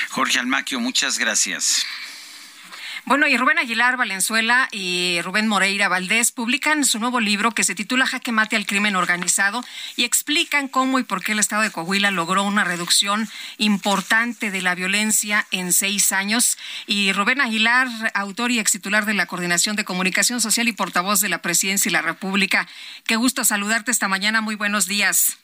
Jorge 0.10 0.40
Almaquio, 0.40 0.80
muchas 0.80 1.18
gracias. 1.18 1.86
Bueno, 3.06 3.28
y 3.28 3.36
Rubén 3.36 3.58
Aguilar 3.58 3.98
Valenzuela 3.98 4.70
y 4.72 5.20
Rubén 5.24 5.50
Moreira 5.50 5.90
Valdés 5.90 6.32
publican 6.32 6.86
su 6.86 7.00
nuevo 7.00 7.20
libro 7.20 7.52
que 7.52 7.66
se 7.66 7.76
titula 7.76 8.06
Jaque 8.06 8.32
Mate 8.32 8.56
al 8.56 8.66
Crimen 8.66 8.96
Organizado 8.96 9.62
y 9.98 10.06
explican 10.06 10.70
cómo 10.70 11.00
y 11.00 11.04
por 11.04 11.22
qué 11.22 11.34
el 11.34 11.40
Estado 11.40 11.64
de 11.64 11.72
Coahuila 11.72 12.12
logró 12.12 12.44
una 12.44 12.64
reducción 12.64 13.28
importante 13.58 14.52
de 14.52 14.62
la 14.62 14.74
violencia 14.74 15.46
en 15.52 15.74
seis 15.74 16.14
años. 16.14 16.58
Y 16.88 17.12
Rubén 17.12 17.42
Aguilar, 17.42 17.90
autor 18.14 18.52
y 18.52 18.60
ex 18.60 18.72
titular 18.72 19.06
de 19.06 19.14
la 19.14 19.26
Coordinación 19.26 19.76
de 19.76 19.84
Comunicación 19.84 20.40
Social 20.40 20.70
y 20.70 20.74
portavoz 20.74 21.20
de 21.20 21.28
la 21.28 21.42
Presidencia 21.42 21.90
y 21.90 21.92
la 21.92 22.02
República, 22.02 22.70
qué 23.06 23.18
gusto 23.18 23.44
saludarte 23.44 23.92
esta 23.92 24.08
mañana. 24.08 24.40
Muy 24.40 24.56
buenos 24.56 24.88
días. 24.88 25.43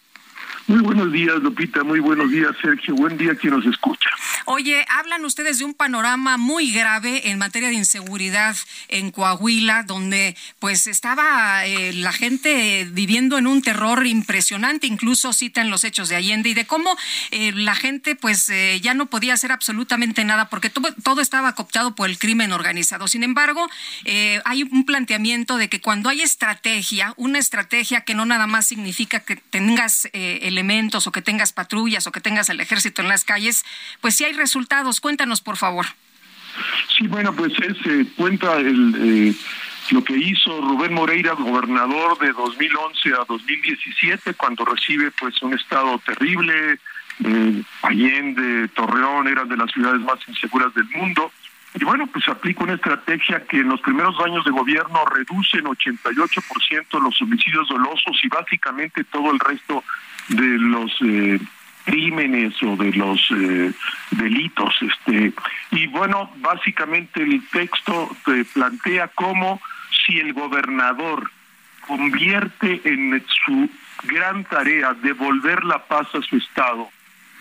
Muy 0.70 0.82
buenos 0.82 1.12
días, 1.12 1.36
Lupita. 1.42 1.84
Muy 1.84 2.00
buenos 2.00 2.30
días, 2.30 2.52
Sergio. 2.62 2.94
Buen 2.94 3.18
día 3.18 3.34
quien 3.34 3.56
nos 3.56 3.66
escucha. 3.66 4.12
Oye, 4.46 4.86
hablan 4.88 5.26
ustedes 5.26 5.58
de 5.58 5.66
un 5.66 5.74
panorama 5.74 6.38
muy 6.38 6.72
grave 6.72 7.32
en 7.32 7.40
materia 7.40 7.70
de 7.70 7.74
inseguridad 7.74 8.56
en 8.88 9.10
Coahuila, 9.10 9.82
donde 9.82 10.36
pues 10.60 10.86
estaba 10.86 11.66
eh, 11.66 11.92
la 11.94 12.12
gente 12.12 12.88
viviendo 12.92 13.40
en 13.40 13.48
un 13.48 13.64
terror 13.64 14.06
impresionante. 14.06 14.86
Incluso 14.86 15.34
citan 15.34 15.72
los 15.72 15.84
hechos 15.84 16.08
de 16.08 16.18
Allende 16.18 16.50
y 16.50 16.54
de 16.54 16.68
cómo 16.68 16.96
eh, 17.32 17.52
la 17.56 17.74
gente 17.74 18.16
pues 18.16 18.48
eh, 18.50 18.80
ya 18.80 18.94
no 18.94 19.08
podía 19.08 19.34
hacer 19.34 19.52
absolutamente 19.52 20.24
nada 20.24 20.50
porque 20.50 20.70
todo, 20.70 20.94
todo 21.04 21.22
estaba 21.22 21.56
cooptado 21.56 21.96
por 21.96 22.12
el 22.12 22.20
crimen 22.20 22.52
organizado. 22.52 23.08
Sin 23.08 23.24
embargo, 23.24 23.68
hay 24.46 24.64
un 24.64 24.86
planteamiento 24.86 25.58
de 25.58 25.68
que 25.68 25.82
cuando 25.82 26.10
hay 26.10 26.22
estrategia, 26.22 27.16
una 27.18 27.40
estrategia 27.40 28.02
que 28.02 28.14
no 28.14 28.28
nada 28.28 28.46
más 28.46 28.68
significa 28.68 29.22
que 29.22 29.36
tengas 29.36 30.08
el 30.14 30.59
elementos 30.60 31.08
o 31.08 31.12
que 31.12 31.22
tengas 31.22 31.54
patrullas 31.54 32.06
o 32.06 32.12
que 32.12 32.20
tengas 32.20 32.50
el 32.50 32.60
ejército 32.60 33.02
en 33.02 33.08
las 33.08 33.24
calles, 33.24 33.64
pues 34.02 34.16
si 34.16 34.26
hay 34.26 34.34
resultados. 34.34 35.00
Cuéntanos, 35.00 35.42
por 35.42 35.56
favor. 35.56 35.86
Sí, 36.98 37.08
bueno, 37.08 37.34
pues 37.34 37.54
se 37.54 38.06
cuenta 38.18 38.58
el, 38.58 38.96
eh, 39.00 39.34
lo 39.92 40.04
que 40.04 40.18
hizo 40.18 40.60
Rubén 40.62 40.94
Moreira, 40.94 41.34
gobernador 41.34 42.20
de 42.20 42.34
2011 42.34 43.14
a 43.14 43.26
2017, 43.28 44.34
cuando 44.34 44.66
recibe 44.66 45.12
pues 45.12 45.42
un 45.42 45.54
estado 45.54 45.98
terrible. 46.00 46.80
Eh, 47.24 47.64
Allende, 47.82 48.68
Torreón 48.70 49.28
eran 49.28 49.48
de 49.48 49.58
las 49.58 49.72
ciudades 49.72 50.02
más 50.02 50.20
inseguras 50.28 50.74
del 50.74 50.90
mundo. 50.90 51.32
Y 51.76 51.84
bueno, 51.84 52.08
pues 52.08 52.28
aplica 52.28 52.64
una 52.64 52.74
estrategia 52.74 53.46
que 53.46 53.60
en 53.60 53.70
los 53.70 53.80
primeros 53.82 54.20
años 54.22 54.44
de 54.44 54.52
gobierno 54.52 55.06
reduce 55.06 55.60
en 55.60 55.66
88% 55.66 57.02
los 57.02 57.22
homicidios 57.22 57.68
dolosos 57.70 58.20
y 58.24 58.28
básicamente 58.28 59.04
todo 59.04 59.32
el 59.32 59.40
resto 59.40 59.84
de 60.30 60.58
los 60.60 60.92
eh, 61.02 61.40
crímenes 61.86 62.54
o 62.64 62.76
de 62.76 62.92
los 62.94 63.20
eh, 63.32 63.72
delitos 64.12 64.76
este 64.82 65.34
y 65.72 65.88
bueno 65.88 66.32
básicamente 66.38 67.24
el 67.24 67.42
texto 67.50 68.16
te 68.26 68.46
plantea 68.46 69.08
cómo 69.10 69.60
si 70.06 70.20
el 70.20 70.34
gobernador 70.34 71.30
convierte 71.88 72.82
en 72.84 73.24
su 73.46 73.70
gran 74.04 74.44
tarea 74.46 74.94
devolver 74.94 75.64
la 75.64 75.80
paz 75.86 76.08
a 76.14 76.22
su 76.22 76.38
estado 76.38 76.90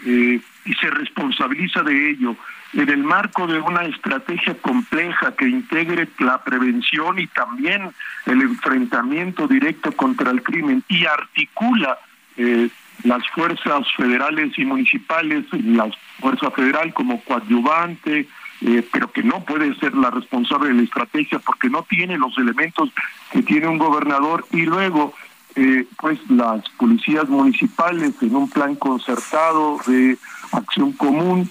eh, 0.06 0.40
y 0.64 0.74
se 0.74 0.90
responsabiliza 0.90 1.82
de 1.82 2.10
ello 2.10 2.36
en 2.72 2.88
el 2.88 3.02
marco 3.02 3.46
de 3.46 3.60
una 3.60 3.82
estrategia 3.82 4.54
compleja 4.54 5.34
que 5.36 5.48
integre 5.48 6.08
la 6.18 6.42
prevención 6.44 7.18
y 7.18 7.26
también 7.26 7.90
el 8.26 8.42
enfrentamiento 8.42 9.46
directo 9.48 9.92
contra 9.92 10.30
el 10.30 10.42
crimen 10.42 10.84
y 10.88 11.06
articula 11.06 11.98
eh, 12.36 12.68
las 13.04 13.22
fuerzas 13.30 13.86
federales 13.96 14.58
y 14.58 14.64
municipales, 14.64 15.44
la 15.52 15.90
fuerza 16.20 16.50
federal 16.50 16.92
como 16.94 17.22
coadyuvante, 17.22 18.28
eh, 18.60 18.88
pero 18.92 19.12
que 19.12 19.22
no 19.22 19.44
puede 19.44 19.74
ser 19.76 19.94
la 19.94 20.10
responsable 20.10 20.68
de 20.68 20.74
la 20.74 20.82
estrategia 20.82 21.38
porque 21.38 21.70
no 21.70 21.84
tiene 21.84 22.18
los 22.18 22.36
elementos 22.38 22.90
que 23.30 23.42
tiene 23.42 23.68
un 23.68 23.78
gobernador 23.78 24.44
y 24.50 24.62
luego 24.62 25.14
eh, 25.54 25.86
pues 25.96 26.18
las 26.28 26.68
policías 26.70 27.28
municipales 27.28 28.14
en 28.20 28.34
un 28.34 28.50
plan 28.50 28.74
concertado 28.74 29.78
de 29.86 30.18
acción 30.52 30.92
común 30.92 31.48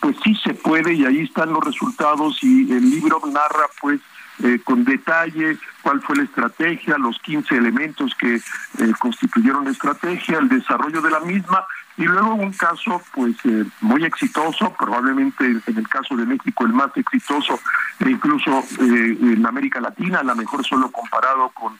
pues 0.00 0.16
sí 0.24 0.34
se 0.42 0.54
puede 0.54 0.94
y 0.94 1.04
ahí 1.04 1.20
están 1.20 1.52
los 1.52 1.64
resultados 1.64 2.42
y 2.42 2.72
el 2.72 2.90
libro 2.90 3.20
narra 3.32 3.68
pues 3.80 4.00
eh, 4.42 4.58
con 4.64 4.84
detalle 4.84 5.58
cuál 5.82 6.00
fue 6.00 6.16
la 6.16 6.22
estrategia, 6.24 6.98
los 6.98 7.18
15 7.20 7.56
elementos 7.56 8.14
que 8.14 8.36
eh, 8.36 8.92
constituyeron 8.98 9.64
la 9.64 9.70
estrategia, 9.70 10.38
el 10.38 10.48
desarrollo 10.48 11.00
de 11.00 11.10
la 11.10 11.20
misma 11.20 11.64
y 11.96 12.04
luego 12.04 12.34
un 12.34 12.52
caso 12.52 13.02
pues 13.12 13.34
eh, 13.44 13.64
muy 13.80 14.04
exitoso, 14.04 14.72
probablemente 14.78 15.44
en 15.44 15.76
el 15.76 15.88
caso 15.88 16.16
de 16.16 16.24
México 16.26 16.64
el 16.64 16.72
más 16.72 16.96
exitoso 16.96 17.58
e 17.98 18.10
incluso 18.10 18.64
en 18.78 19.44
América 19.44 19.80
Latina, 19.80 20.20
a 20.20 20.24
lo 20.24 20.34
mejor 20.34 20.64
solo 20.64 20.90
comparado 20.90 21.50
con 21.50 21.78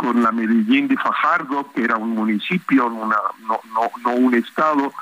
con 0.00 0.22
la 0.22 0.30
Medellín 0.30 0.86
de 0.86 0.96
Fajardo, 0.96 1.72
que 1.72 1.82
era 1.82 1.96
un 1.96 2.10
municipio, 2.10 2.88
no, 2.88 4.12
un 4.12 4.34
estado, 4.34 4.92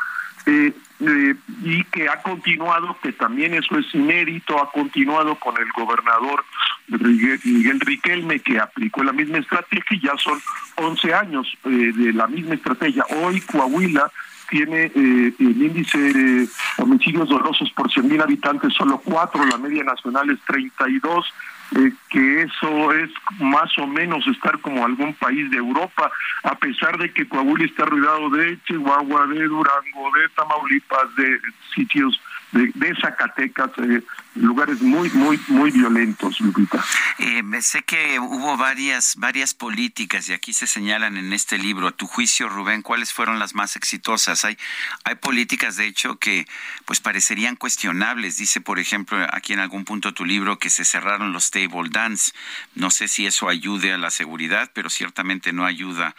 eh, 0.47 0.75
eh, 1.01 1.35
y 1.63 1.85
que 1.85 2.09
ha 2.09 2.23
continuado, 2.23 2.97
que 3.03 3.13
también 3.13 3.55
eso 3.55 3.79
es 3.79 3.95
inédito, 3.95 4.61
ha 4.61 4.71
continuado 4.71 5.35
con 5.37 5.55
el 5.59 5.71
gobernador 5.73 6.45
Miguel 6.89 7.81
Riquelme, 7.81 8.41
que 8.41 8.59
aplicó 8.59 9.03
la 9.05 9.13
misma 9.13 9.39
estrategia 9.39 9.97
y 9.97 10.01
ya 10.01 10.17
son 10.17 10.41
11 10.77 11.15
años 11.15 11.47
eh, 11.65 11.93
de 11.95 12.13
la 12.13 12.27
misma 12.27 12.55
estrategia. 12.55 13.05
Hoy 13.23 13.41
Coahuila 13.43 14.11
tiene 14.49 14.93
el 14.95 15.35
índice 15.41 15.99
de 15.99 16.49
homicidios 16.79 17.29
dolosos 17.29 17.69
por 17.73 17.91
100.000 17.91 18.23
habitantes 18.23 18.73
solo 18.75 19.03
4, 19.05 19.45
la 19.45 19.59
media 19.59 19.83
nacional 19.83 20.31
es 20.31 20.39
32 20.47 21.27
eh, 21.75 21.93
que 22.11 22.43
eso 22.43 22.93
es 22.93 23.11
más 23.41 23.77
o 23.79 23.87
menos 23.87 24.27
estar 24.29 24.59
como 24.61 24.85
algún 24.85 25.15
país 25.15 25.51
de 25.51 25.57
Europa, 25.57 26.11
a 26.45 26.55
pesar 26.57 26.97
de 26.99 27.13
que 27.13 27.29
Coahuila 27.29 27.65
está 27.65 27.85
rodeado 27.85 28.31
de 28.31 28.59
Chihuahua, 28.65 29.27
de 29.27 29.45
Durango, 29.45 30.11
de 30.17 30.29
Tamaulipas, 30.37 31.15
de 31.17 31.41
sitios 31.75 32.21
de, 32.53 32.95
Zacatecas, 33.01 33.71
eh, 33.79 34.03
lugares 34.37 34.81
muy, 34.81 35.11
muy, 35.11 35.41
muy 35.49 35.71
violentos, 35.71 36.41
Lupita. 36.41 36.85
Eh, 37.19 37.43
sé 37.61 37.83
que 37.83 38.19
hubo 38.19 38.57
varias, 38.57 39.17
varias 39.17 39.55
políticas 39.55 40.29
y 40.29 40.33
aquí 40.33 40.53
se 40.53 40.67
señalan 40.67 41.17
en 41.17 41.33
este 41.33 41.59
libro. 41.59 41.89
A 41.89 41.93
tu 41.93 42.07
juicio, 42.07 42.49
Rubén, 42.49 42.83
¿cuáles 42.83 43.13
fueron 43.13 43.39
las 43.39 43.55
más 43.55 43.77
exitosas? 43.77 44.45
Hay, 44.45 44.57
hay 45.05 45.17
políticas, 45.17 45.77
de 45.77 45.87
hecho, 45.87 46.19
que 46.19 46.47
pues 46.85 47.01
parecerían 47.01 47.57
cuestionables. 47.57 48.37
Dice, 48.37 48.61
por 48.61 48.79
ejemplo, 48.79 49.27
aquí 49.33 49.53
en 49.53 49.61
algún 49.61 49.85
punto 49.85 50.15
tu 50.15 50.25
libro 50.25 50.59
que 50.59 50.71
se 50.71 50.85
cerraron 50.85 51.33
los 51.33 51.51
table 51.51 51.89
dance. 51.91 52.33
No 52.75 52.91
sé 52.91 53.09
si 53.09 53.27
eso 53.27 53.49
ayude 53.49 53.93
a 53.93 53.99
la 53.99 54.11
seguridad, 54.11 54.71
pero 54.75 54.91
ciertamente 54.91 55.53
no 55.53 55.65
ayuda 55.65 56.15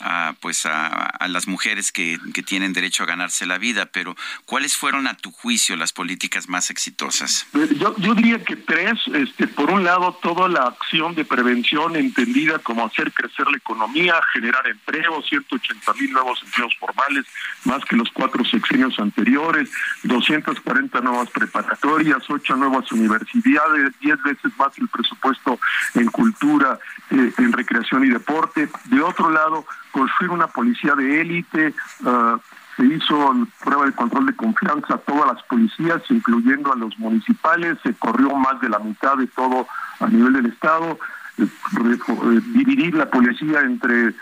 a, 0.00 0.34
pues 0.40 0.66
a, 0.66 0.86
a 0.86 1.28
las 1.28 1.46
mujeres 1.46 1.92
que, 1.92 2.18
que 2.34 2.42
tienen 2.42 2.72
derecho 2.72 3.02
a 3.02 3.06
ganarse 3.06 3.46
la 3.46 3.58
vida. 3.58 3.86
Pero, 3.86 4.16
¿cuáles 4.44 4.76
fueron 4.76 5.06
a 5.06 5.14
tu 5.14 5.30
juicio 5.32 5.76
las 5.76 5.92
políticas 5.92 6.48
más 6.48 6.70
exitosas? 6.70 7.46
Yo, 7.78 7.94
yo 7.98 8.14
diría 8.14 8.42
que 8.42 8.56
tres, 8.56 8.98
este, 9.14 9.46
por 9.46 9.70
un 9.70 9.84
lado, 9.84 10.18
toda 10.22 10.48
la 10.48 10.62
acción 10.62 11.14
de 11.14 11.24
prevención 11.24 11.96
entendida 11.96 12.58
como 12.58 12.86
hacer 12.86 13.12
crecer 13.12 13.46
la 13.50 13.56
economía, 13.56 14.14
generar 14.32 14.66
empleo, 14.66 15.22
180 15.22 15.92
mil 15.94 16.12
nuevos 16.12 16.42
empleos 16.42 16.74
formales, 16.78 17.26
más 17.64 17.84
que 17.84 17.96
los 17.96 18.10
cuatro 18.12 18.44
sexenios 18.44 18.98
anteriores, 18.98 19.70
240 20.04 21.00
nuevas 21.00 21.30
preparatorias, 21.30 22.22
ocho 22.28 22.56
nuevas 22.56 22.90
universidades, 22.92 23.92
diez 24.00 24.22
veces 24.22 24.52
más 24.58 24.76
el 24.78 24.88
presupuesto 24.88 25.58
en 25.94 26.06
cultura, 26.06 26.78
eh, 27.10 27.32
en 27.38 27.52
recreación 27.52 28.04
y 28.04 28.08
deporte. 28.08 28.68
De 28.84 29.00
otro 29.00 29.30
lado, 29.30 29.64
construir 29.90 30.30
una 30.30 30.46
policía 30.46 30.94
de 30.94 31.20
élite, 31.20 31.74
uh, 32.04 32.38
se 32.76 32.84
hizo 32.84 33.34
prueba 33.64 33.86
de 33.86 33.92
control 33.92 34.26
de 34.26 34.36
confianza 34.36 34.94
a 34.94 34.98
todas 34.98 35.34
las 35.34 35.42
policías, 35.44 36.02
incluyendo 36.08 36.72
a 36.72 36.76
los 36.76 36.98
municipales, 36.98 37.78
se 37.82 37.94
corrió 37.94 38.34
más 38.36 38.60
de 38.60 38.68
la 38.68 38.78
mitad 38.78 39.16
de 39.16 39.26
todo 39.26 39.66
a 40.00 40.06
nivel 40.06 40.32
del 40.32 40.46
Estado, 40.46 40.98
eh, 41.38 41.44
eh, 41.44 42.40
dividir 42.54 42.94
la 42.94 43.10
policía 43.10 43.60
entre 43.60 44.14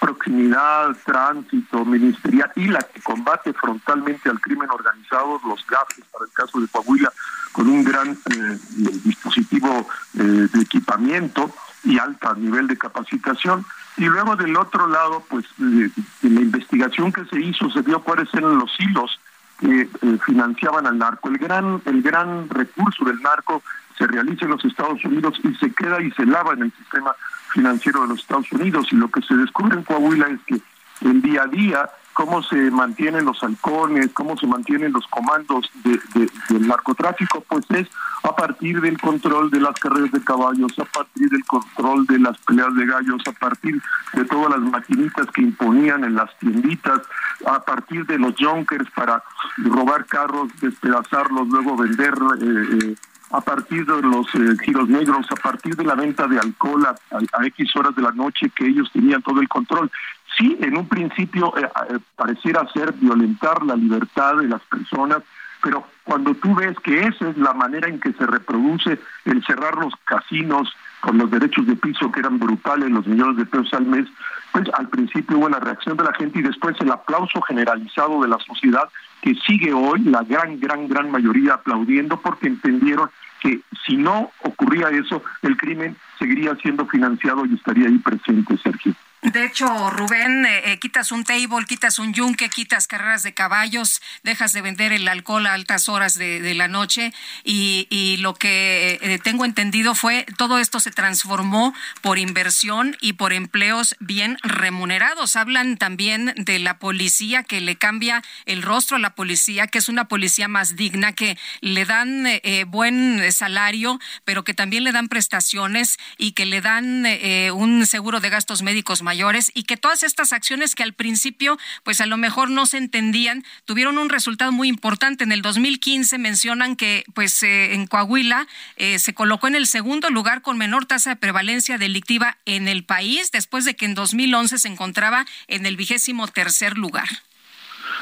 proximidad, 0.00 0.96
tránsito, 1.04 1.84
ministerial 1.84 2.50
y 2.56 2.68
la 2.68 2.80
que 2.80 3.00
combate 3.00 3.52
frontalmente 3.54 4.28
al 4.28 4.40
crimen 4.40 4.68
organizado, 4.70 5.40
los 5.46 5.66
GAFES 5.66 6.04
para 6.12 6.24
el 6.24 6.32
caso 6.32 6.60
de 6.60 6.68
Coahuila, 6.68 7.12
con 7.52 7.68
un 7.68 7.84
gran 7.84 8.10
eh, 8.10 8.58
dispositivo 9.04 9.88
de 10.12 10.60
equipamiento 10.60 11.50
y 11.88 11.98
alta 11.98 12.34
nivel 12.34 12.66
de 12.66 12.76
capacitación. 12.76 13.64
Y 13.96 14.04
luego 14.04 14.36
del 14.36 14.56
otro 14.56 14.86
lado, 14.86 15.24
pues 15.28 15.46
eh, 15.60 15.90
la 16.22 16.40
investigación 16.40 17.10
que 17.12 17.24
se 17.24 17.40
hizo 17.40 17.70
se 17.70 17.80
vio 17.80 18.00
cuáles 18.02 18.32
eran 18.34 18.58
los 18.58 18.70
hilos 18.78 19.18
que 19.58 19.80
eh, 19.80 20.18
financiaban 20.24 20.86
al 20.86 20.98
narco. 20.98 21.28
El 21.28 21.38
gran, 21.38 21.80
el 21.86 22.02
gran 22.02 22.48
recurso 22.50 23.04
del 23.06 23.20
narco 23.22 23.62
se 23.96 24.06
realiza 24.06 24.44
en 24.44 24.52
los 24.52 24.64
Estados 24.64 25.02
Unidos 25.04 25.40
y 25.42 25.54
se 25.54 25.72
queda 25.72 26.00
y 26.00 26.10
se 26.12 26.26
lava 26.26 26.52
en 26.52 26.62
el 26.62 26.72
sistema 26.72 27.12
financiero 27.52 28.02
de 28.02 28.08
los 28.08 28.20
Estados 28.20 28.52
Unidos. 28.52 28.86
Y 28.92 28.96
lo 28.96 29.10
que 29.10 29.22
se 29.22 29.34
descubre 29.34 29.74
en 29.74 29.82
Coahuila 29.82 30.28
es 30.28 30.40
que 30.46 30.60
el 31.08 31.22
día 31.22 31.42
a 31.42 31.46
día 31.46 31.90
cómo 32.18 32.42
se 32.42 32.56
mantienen 32.72 33.26
los 33.26 33.40
halcones, 33.44 34.10
cómo 34.12 34.36
se 34.36 34.48
mantienen 34.48 34.92
los 34.92 35.06
comandos 35.06 35.70
del 35.84 36.66
narcotráfico, 36.66 37.44
pues 37.48 37.64
es 37.70 37.86
a 38.24 38.34
partir 38.34 38.80
del 38.80 39.00
control 39.00 39.52
de 39.52 39.60
las 39.60 39.78
carreras 39.78 40.10
de 40.10 40.20
caballos, 40.24 40.76
a 40.80 40.84
partir 40.84 41.28
del 41.28 41.44
control 41.44 42.06
de 42.06 42.18
las 42.18 42.36
peleas 42.38 42.74
de 42.74 42.86
gallos, 42.86 43.22
a 43.24 43.30
partir 43.38 43.80
de 44.14 44.24
todas 44.24 44.50
las 44.50 44.68
maquinitas 44.68 45.28
que 45.28 45.42
imponían 45.42 46.02
en 46.02 46.16
las 46.16 46.36
tienditas, 46.40 47.02
a 47.46 47.60
partir 47.60 48.04
de 48.06 48.18
los 48.18 48.34
junkers 48.36 48.90
para 48.96 49.22
robar 49.58 50.04
carros, 50.06 50.48
despedazarlos, 50.60 51.46
luego 51.46 51.76
vender. 51.76 52.14
Eh, 52.40 52.78
eh, 52.82 52.94
a 53.30 53.40
partir 53.40 53.84
de 53.84 54.00
los 54.00 54.26
eh, 54.34 54.56
giros 54.64 54.88
negros, 54.88 55.26
a 55.30 55.36
partir 55.36 55.76
de 55.76 55.84
la 55.84 55.94
venta 55.94 56.26
de 56.26 56.38
alcohol 56.38 56.86
a, 56.86 57.44
X 57.44 57.76
horas 57.76 57.94
de 57.94 58.02
la 58.02 58.12
noche 58.12 58.50
que 58.56 58.66
ellos 58.66 58.90
tenían 58.90 59.22
todo 59.22 59.40
el 59.40 59.48
control 59.48 59.90
sí, 60.38 60.56
en 60.60 60.76
un 60.76 60.88
principio 60.88 61.54
eh, 61.58 61.68
eh, 61.90 61.98
pareciera 62.16 62.66
ser 62.72 62.92
violentar 62.92 63.62
la 63.64 63.76
libertad 63.76 64.36
de 64.36 64.48
las 64.48 64.62
personas, 64.62 65.18
pero 65.62 65.84
cuando 66.04 66.34
tú 66.34 66.54
ves 66.54 66.76
que 66.82 67.00
esa 67.00 67.28
es 67.28 67.36
la 67.36 67.52
manera 67.52 67.88
en 67.88 68.00
que 68.00 68.12
se 68.12 68.26
reproduce 68.26 68.98
el 69.24 69.44
cerrar 69.44 69.76
los 69.76 69.92
casinos 70.04 70.72
con 71.00 71.18
los 71.18 71.30
derechos 71.30 71.66
de 71.66 71.76
piso 71.76 72.10
que 72.10 72.20
eran 72.20 72.38
brutales, 72.38 72.90
los 72.90 73.06
millones 73.06 73.36
de 73.36 73.46
pesos 73.46 73.72
al 73.74 73.86
mes, 73.86 74.06
pues 74.52 74.68
al 74.74 74.88
principio 74.88 75.38
hubo 75.38 75.48
la 75.48 75.60
reacción 75.60 75.96
de 75.96 76.04
la 76.04 76.14
gente 76.14 76.38
y 76.38 76.42
después 76.42 76.76
el 76.80 76.90
aplauso 76.90 77.40
generalizado 77.42 78.22
de 78.22 78.28
la 78.28 78.38
sociedad 78.38 78.88
que 79.20 79.34
sigue 79.46 79.72
hoy, 79.72 80.00
la 80.04 80.22
gran, 80.22 80.58
gran, 80.60 80.88
gran 80.88 81.10
mayoría 81.10 81.54
aplaudiendo 81.54 82.20
porque 82.20 82.46
entendieron 82.46 83.10
que 83.40 83.60
si 83.86 83.96
no 83.96 84.30
ocurría 84.42 84.88
eso, 84.90 85.22
el 85.42 85.56
crimen 85.56 85.96
seguiría 86.18 86.54
siendo 86.56 86.86
financiado 86.86 87.46
y 87.46 87.54
estaría 87.54 87.86
ahí 87.86 87.98
presente, 87.98 88.56
Sergio. 88.58 88.94
De 89.22 89.44
hecho, 89.44 89.90
Rubén, 89.90 90.46
eh, 90.46 90.72
eh, 90.72 90.78
quitas 90.78 91.10
un 91.10 91.24
table, 91.24 91.66
quitas 91.66 91.98
un 91.98 92.14
yunque, 92.14 92.48
quitas 92.48 92.86
carreras 92.86 93.24
de 93.24 93.34
caballos, 93.34 94.00
dejas 94.22 94.52
de 94.52 94.62
vender 94.62 94.92
el 94.92 95.08
alcohol 95.08 95.44
a 95.46 95.54
altas 95.54 95.88
horas 95.88 96.14
de, 96.14 96.54
la 96.54 96.68
noche 96.68 97.12
y, 97.42 98.16
lo 98.20 98.34
que 98.34 98.98
eh, 99.02 99.18
tengo 99.18 99.44
entendido 99.44 99.94
fue 99.94 100.24
todo 100.36 100.58
esto 100.58 100.80
se 100.80 100.90
transformó 100.90 101.74
por 102.00 102.18
inversión 102.18 102.96
y 103.00 103.14
por 103.14 103.32
empleos 103.32 103.96
bien 103.98 104.38
remunerados. 104.42 105.34
Hablan 105.34 105.78
también 105.78 106.32
de 106.36 106.58
la 106.60 106.78
policía 106.78 107.42
que 107.42 107.60
le 107.60 107.76
cambia 107.76 108.22
el 108.46 108.62
rostro 108.62 108.96
a 108.96 109.00
la 109.00 109.14
policía, 109.14 109.66
que 109.66 109.78
es 109.78 109.88
una 109.88 110.06
policía 110.06 110.48
más 110.48 110.76
digna, 110.76 111.12
que 111.12 111.36
le 111.60 111.84
dan 111.84 112.26
buen 112.68 113.30
salario, 113.32 114.00
pero 114.24 114.44
que 114.44 114.54
también 114.54 114.84
le 114.84 114.92
dan 114.92 115.08
prestaciones 115.08 115.98
y 116.16 116.32
que 116.32 116.46
le 116.46 116.60
dan 116.60 117.04
un 117.52 117.86
seguro 117.86 118.20
de 118.20 118.30
gastos 118.30 118.62
médicos 118.62 119.02
mayores 119.08 119.50
y 119.54 119.62
que 119.62 119.78
todas 119.78 120.02
estas 120.02 120.34
acciones 120.34 120.74
que 120.74 120.82
al 120.82 120.92
principio 120.92 121.56
pues 121.82 122.02
a 122.02 122.06
lo 122.06 122.18
mejor 122.18 122.50
no 122.50 122.66
se 122.66 122.76
entendían 122.76 123.42
tuvieron 123.64 123.96
un 123.96 124.10
resultado 124.10 124.52
muy 124.52 124.68
importante. 124.68 125.24
En 125.24 125.32
el 125.32 125.40
2015 125.40 126.18
mencionan 126.18 126.76
que 126.76 127.04
pues 127.14 127.42
eh, 127.42 127.72
en 127.72 127.86
Coahuila 127.86 128.46
eh, 128.76 128.98
se 128.98 129.14
colocó 129.14 129.48
en 129.48 129.54
el 129.54 129.66
segundo 129.66 130.10
lugar 130.10 130.42
con 130.42 130.58
menor 130.58 130.84
tasa 130.84 131.10
de 131.10 131.16
prevalencia 131.16 131.78
delictiva 131.78 132.36
en 132.44 132.68
el 132.68 132.84
país 132.84 133.30
después 133.32 133.64
de 133.64 133.76
que 133.76 133.86
en 133.86 133.94
2011 133.94 134.58
se 134.58 134.68
encontraba 134.68 135.24
en 135.46 135.64
el 135.64 135.78
vigésimo 135.78 136.28
tercer 136.28 136.76
lugar. 136.76 137.08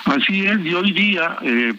Así 0.06 0.44
es, 0.44 0.58
y 0.64 0.74
hoy 0.74 0.92
día, 0.92 1.36
eh, 1.42 1.72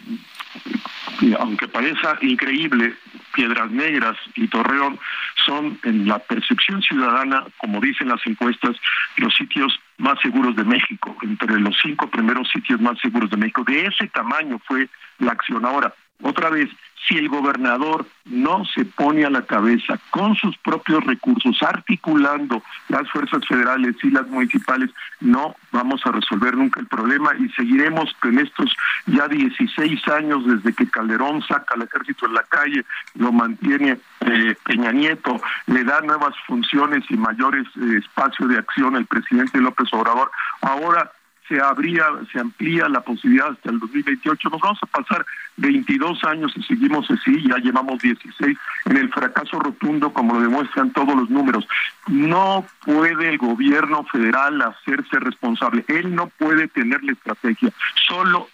aunque 1.38 1.68
parezca 1.68 2.18
increíble, 2.22 2.96
Piedras 3.34 3.72
Negras 3.72 4.18
y 4.36 4.48
Torreón 4.48 5.00
son 5.46 5.80
en 5.84 6.08
la 6.08 6.20
percepción 6.20 6.82
ciudadana, 6.82 7.46
como 7.58 7.80
dicen 7.80 8.10
las 8.10 8.26
encuestas, 8.26 8.76
los 9.18 9.34
sitios 9.36 9.80
más 9.98 10.20
seguros 10.22 10.56
de 10.56 10.64
México, 10.64 11.16
entre 11.22 11.60
los 11.60 11.76
cinco 11.82 12.10
primeros 12.10 12.50
sitios 12.50 12.80
más 12.82 13.00
seguros 13.00 13.30
de 13.30 13.38
México. 13.38 13.64
De 13.66 13.86
ese 13.86 14.08
tamaño 14.08 14.60
fue 14.66 14.90
la 15.20 15.32
acción. 15.32 15.66
Ahora, 15.66 15.94
otra 16.24 16.50
vez, 16.50 16.70
si 17.08 17.18
el 17.18 17.30
gobernador 17.30 18.06
no 18.26 18.66
se 18.66 18.84
pone 18.86 19.24
a 19.24 19.30
la 19.30 19.44
cabeza 19.44 20.00
con 20.10 20.36
sus 20.36 20.58
propios 20.58 21.04
recursos, 21.06 21.62
articulando 21.62 22.64
las 22.90 23.10
fuerzas 23.12 23.46
federales 23.48 23.96
y 24.04 24.10
las 24.10 24.28
municipales, 24.28 24.90
no 25.22 25.56
vamos 25.72 26.02
a 26.06 26.12
resolver 26.12 26.58
nunca 26.58 26.80
el 26.80 26.88
problema 26.88 27.32
y 27.38 27.50
seguiremos 27.50 28.16
en 28.24 28.40
estos 28.40 28.76
ya 29.06 29.28
16 29.28 30.08
años 30.10 30.46
desde 30.46 30.74
que 30.74 30.90
Calderón 30.90 31.42
saca 31.44 31.76
al 31.76 31.84
ejército 31.84 32.26
en 32.26 32.34
la 32.34 32.44
calle, 32.44 32.84
lo 33.16 33.32
mantiene 33.32 34.00
eh, 34.22 34.56
Peña 34.64 34.92
Nieto, 34.92 35.40
le 35.68 35.84
da 35.84 36.02
nuevas 36.02 36.34
funciones 36.46 37.04
y 37.10 37.16
mayores 37.16 37.66
eh, 37.78 38.00
espacio 38.00 38.48
de 38.48 38.58
acción 38.58 38.96
al 38.96 39.06
presidente 39.06 39.62
López 39.62 39.88
Obrador. 39.94 40.32
Ahora 40.62 41.12
se 41.48 41.60
abría, 41.60 42.06
se 42.32 42.40
amplía 42.40 42.90
la 42.90 43.02
posibilidad 43.02 43.50
hasta 43.50 43.70
el 43.70 43.80
2028. 43.80 44.50
Nos 44.50 44.62
vamos 44.62 44.80
a 44.82 44.86
pasar 44.86 45.26
22 45.58 46.24
años 46.26 46.54
y 46.56 46.64
seguimos 46.64 47.10
así, 47.10 47.48
ya 47.48 47.58
llevamos 47.58 48.02
16 48.02 48.58
en 48.86 48.98
el 48.98 49.10
fracaso 49.10 49.60
rotundo, 49.60 50.12
como 50.12 50.36
lo 50.36 50.42
demuestran 50.42 50.92
todos 50.92 51.16
los 51.16 51.30
números. 51.30 51.68
No 52.08 52.66
puede 52.86 53.30
el 53.30 53.38
gobierno 53.38 54.04
federal 54.12 54.62
hacerse 54.62 55.20
responsable. 55.20 55.86
Él 55.88 56.14
no 56.14 56.28
puede 56.38 56.68
tener 56.68 57.04
la 57.04 57.14
estrategia. 57.14 57.72
Solo 58.08 58.48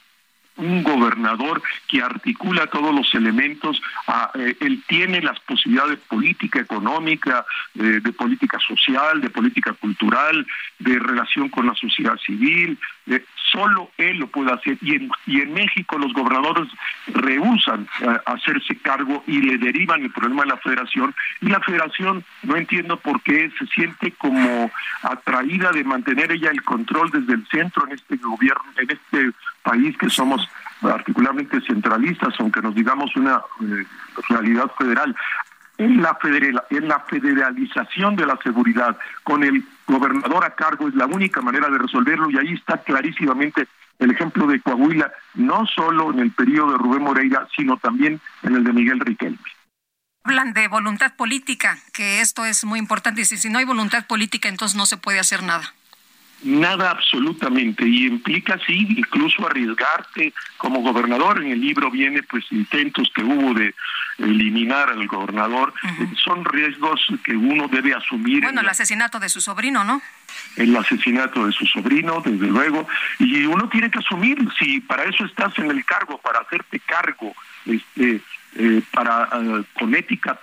un 0.57 0.83
gobernador 0.83 1.61
que 1.87 2.01
articula 2.01 2.67
todos 2.67 2.93
los 2.93 3.13
elementos, 3.15 3.81
eh, 4.35 4.55
él 4.59 4.83
tiene 4.87 5.21
las 5.21 5.39
posibilidades 5.41 5.91
de 5.91 6.05
política 6.07 6.59
económica, 6.59 7.45
eh, 7.75 7.99
de 8.01 8.11
política 8.13 8.59
social, 8.59 9.21
de 9.21 9.29
política 9.29 9.73
cultural, 9.73 10.45
de 10.79 10.99
relación 10.99 11.49
con 11.49 11.65
la 11.65 11.75
sociedad 11.75 12.17
civil, 12.17 12.77
solo 13.53 13.91
él 13.97 14.17
lo 14.17 14.27
puede 14.27 14.51
hacer. 14.51 14.77
Y 14.81 14.95
en, 14.95 15.09
y 15.27 15.41
en 15.41 15.53
México 15.53 15.97
los 15.97 16.11
gobernadores 16.13 16.67
rehusan 17.07 17.87
eh, 18.01 18.17
hacerse 18.25 18.75
cargo 18.77 19.23
y 19.27 19.39
le 19.39 19.57
derivan 19.57 20.01
el 20.01 20.11
problema 20.11 20.43
a 20.43 20.47
la 20.47 20.57
federación. 20.57 21.13
Y 21.41 21.47
la 21.47 21.59
federación 21.61 22.23
no 22.41 22.55
entiendo 22.55 22.97
por 22.97 23.21
qué 23.21 23.51
se 23.57 23.67
siente 23.67 24.11
como 24.13 24.71
atraída 25.03 25.71
de 25.71 25.83
mantener 25.83 26.31
ella 26.31 26.49
el 26.49 26.63
control 26.63 27.11
desde 27.11 27.33
el 27.33 27.47
centro 27.47 27.85
en 27.87 27.93
este 27.93 28.17
gobierno, 28.17 28.63
en 28.77 28.89
este 28.89 29.31
país 29.63 29.97
que 29.97 30.09
somos 30.09 30.47
particularmente 30.81 31.61
centralistas, 31.61 32.33
aunque 32.39 32.61
nos 32.61 32.75
digamos 32.75 33.15
una 33.15 33.41
eh, 33.61 33.85
realidad 34.29 34.69
federal. 34.77 35.15
En 35.77 36.03
la, 36.03 36.17
en 36.69 36.87
la 36.87 36.99
federalización 36.99 38.15
de 38.15 38.27
la 38.27 38.37
seguridad, 38.43 38.95
con 39.23 39.43
el 39.43 39.65
gobernador 39.87 40.45
a 40.45 40.53
cargo, 40.53 40.87
es 40.87 40.93
la 40.93 41.07
única 41.07 41.41
manera 41.41 41.67
de 41.69 41.79
resolverlo 41.79 42.29
y 42.29 42.37
ahí 42.37 42.53
está 42.53 42.77
clarísimamente 42.83 43.67
el 43.99 44.11
ejemplo 44.11 44.45
de 44.47 44.61
Coahuila, 44.61 45.11
no 45.35 45.65
solo 45.65 46.11
en 46.11 46.19
el 46.19 46.31
periodo 46.31 46.73
de 46.73 46.77
Rubén 46.77 47.03
Moreira, 47.03 47.47
sino 47.55 47.77
también 47.77 48.19
en 48.43 48.55
el 48.55 48.63
de 48.63 48.73
Miguel 48.73 48.99
Riquelme. 48.99 49.39
Hablan 50.25 50.53
de 50.53 50.67
voluntad 50.67 51.15
política, 51.15 51.77
que 51.91 52.21
esto 52.21 52.45
es 52.45 52.63
muy 52.63 52.79
importante, 52.79 53.21
y 53.21 53.25
si 53.25 53.49
no 53.49 53.59
hay 53.59 53.65
voluntad 53.65 54.05
política, 54.07 54.49
entonces 54.49 54.77
no 54.77 54.85
se 54.85 54.97
puede 54.97 55.19
hacer 55.19 55.43
nada. 55.43 55.73
Nada 56.43 56.91
absolutamente 56.91 57.87
y 57.87 58.07
implica 58.07 58.59
sí 58.65 58.85
incluso 58.97 59.45
arriesgarte 59.45 60.33
como 60.57 60.81
gobernador. 60.81 61.41
En 61.41 61.51
el 61.51 61.61
libro 61.61 61.89
viene 61.89 62.21
pues 62.23 62.43
intentos 62.51 63.09
que 63.15 63.23
hubo 63.23 63.53
de 63.53 63.73
eliminar 64.17 64.89
al 64.89 65.07
gobernador. 65.07 65.73
Son 66.23 66.43
riesgos 66.43 67.01
que 67.23 67.35
uno 67.35 67.67
debe 67.69 67.93
asumir. 67.93 68.43
Bueno, 68.43 68.61
el 68.61 68.69
asesinato 68.69 69.19
de 69.19 69.29
su 69.29 69.41
sobrino, 69.41 69.83
¿no? 69.83 70.01
El 70.57 70.75
asesinato 70.75 71.45
de 71.45 71.53
su 71.53 71.65
sobrino, 71.65 72.21
desde 72.25 72.47
luego, 72.47 72.87
y 73.19 73.45
uno 73.45 73.69
tiene 73.69 73.89
que 73.89 73.99
asumir 73.99 74.37
si 74.59 74.81
para 74.81 75.03
eso 75.03 75.25
estás 75.25 75.57
en 75.59 75.71
el 75.71 75.85
cargo, 75.85 76.17
para 76.17 76.39
hacerte 76.39 76.79
cargo, 76.79 77.33
este, 77.65 78.21
eh, 78.55 78.81
para 78.91 79.29
uh, 79.39 79.63
con 79.73 79.95
ética 79.95 80.39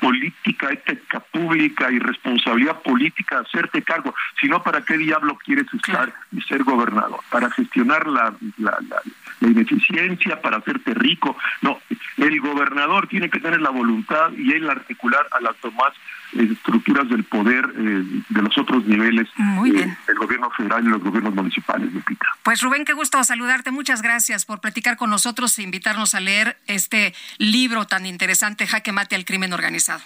política, 0.00 0.70
ética 0.70 1.20
pública 1.20 1.90
y 1.90 1.98
responsabilidad 1.98 2.80
política 2.82 3.40
hacerte 3.40 3.82
cargo, 3.82 4.14
sino 4.40 4.62
para 4.62 4.82
qué 4.82 4.98
diablo 4.98 5.38
quieres 5.44 5.66
estar 5.72 6.12
y 6.32 6.40
ser 6.42 6.62
gobernador, 6.64 7.20
para 7.30 7.50
gestionar 7.50 8.06
la, 8.06 8.34
la, 8.58 8.78
la, 8.88 9.02
ineficiencia, 9.40 10.40
para 10.40 10.58
hacerte 10.58 10.94
rico. 10.94 11.36
No, 11.62 11.78
el 12.16 12.40
gobernador 12.40 13.06
tiene 13.08 13.30
que 13.30 13.40
tener 13.40 13.60
la 13.60 13.70
voluntad 13.70 14.32
y 14.36 14.52
él 14.52 14.68
articular 14.68 15.26
a 15.30 15.40
las 15.40 15.60
demás 15.62 15.92
eh, 16.32 16.48
estructuras 16.52 17.08
del 17.08 17.24
poder 17.24 17.64
eh, 17.76 18.04
de 18.28 18.42
los 18.42 18.56
otros 18.58 18.84
niveles 18.86 19.28
eh, 19.38 19.96
del 20.06 20.16
gobierno 20.18 20.50
federal 20.50 20.84
y 20.84 20.88
los 20.88 21.02
gobiernos 21.02 21.34
municipales, 21.34 21.92
Lupita. 21.92 22.26
Pues 22.42 22.60
Rubén, 22.60 22.84
qué 22.84 22.92
gusto 22.92 23.22
saludarte. 23.24 23.70
Muchas 23.70 24.02
gracias 24.02 24.44
por 24.44 24.60
platicar 24.60 24.96
con 24.96 25.10
nosotros 25.10 25.58
e 25.58 25.62
invitarnos 25.62 26.14
a 26.14 26.20
leer 26.20 26.58
este 26.66 27.14
libro 27.38 27.86
tan 27.86 28.06
interesante, 28.06 28.66
Jaque 28.66 28.92
Mate 28.92 29.14
al 29.16 29.24
Crimen 29.24 29.52
Organizado. 29.52 30.02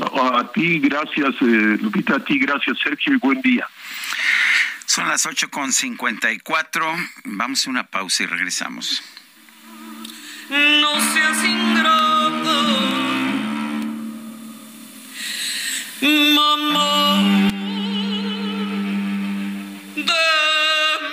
A 0.00 0.52
ti, 0.52 0.78
gracias, 0.78 1.34
Lupita, 1.40 2.14
a 2.16 2.24
ti, 2.24 2.38
gracias, 2.38 2.78
Sergio, 2.82 3.14
y 3.14 3.16
buen 3.16 3.40
día. 3.42 3.68
Son 4.86 5.08
las 5.08 5.26
8.54. 5.26 7.10
Vamos 7.24 7.66
a 7.66 7.70
una 7.70 7.84
pausa 7.84 8.22
y 8.22 8.26
regresamos. 8.26 9.02
No 10.50 11.00
seas 11.12 11.44
ingrato, 11.44 12.64
mamá 16.34 17.50
de 19.96 20.02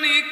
mi. 0.01 0.23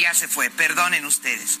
Ya 0.00 0.14
se 0.14 0.28
fue, 0.28 0.50
perdonen 0.50 1.04
ustedes. 1.04 1.60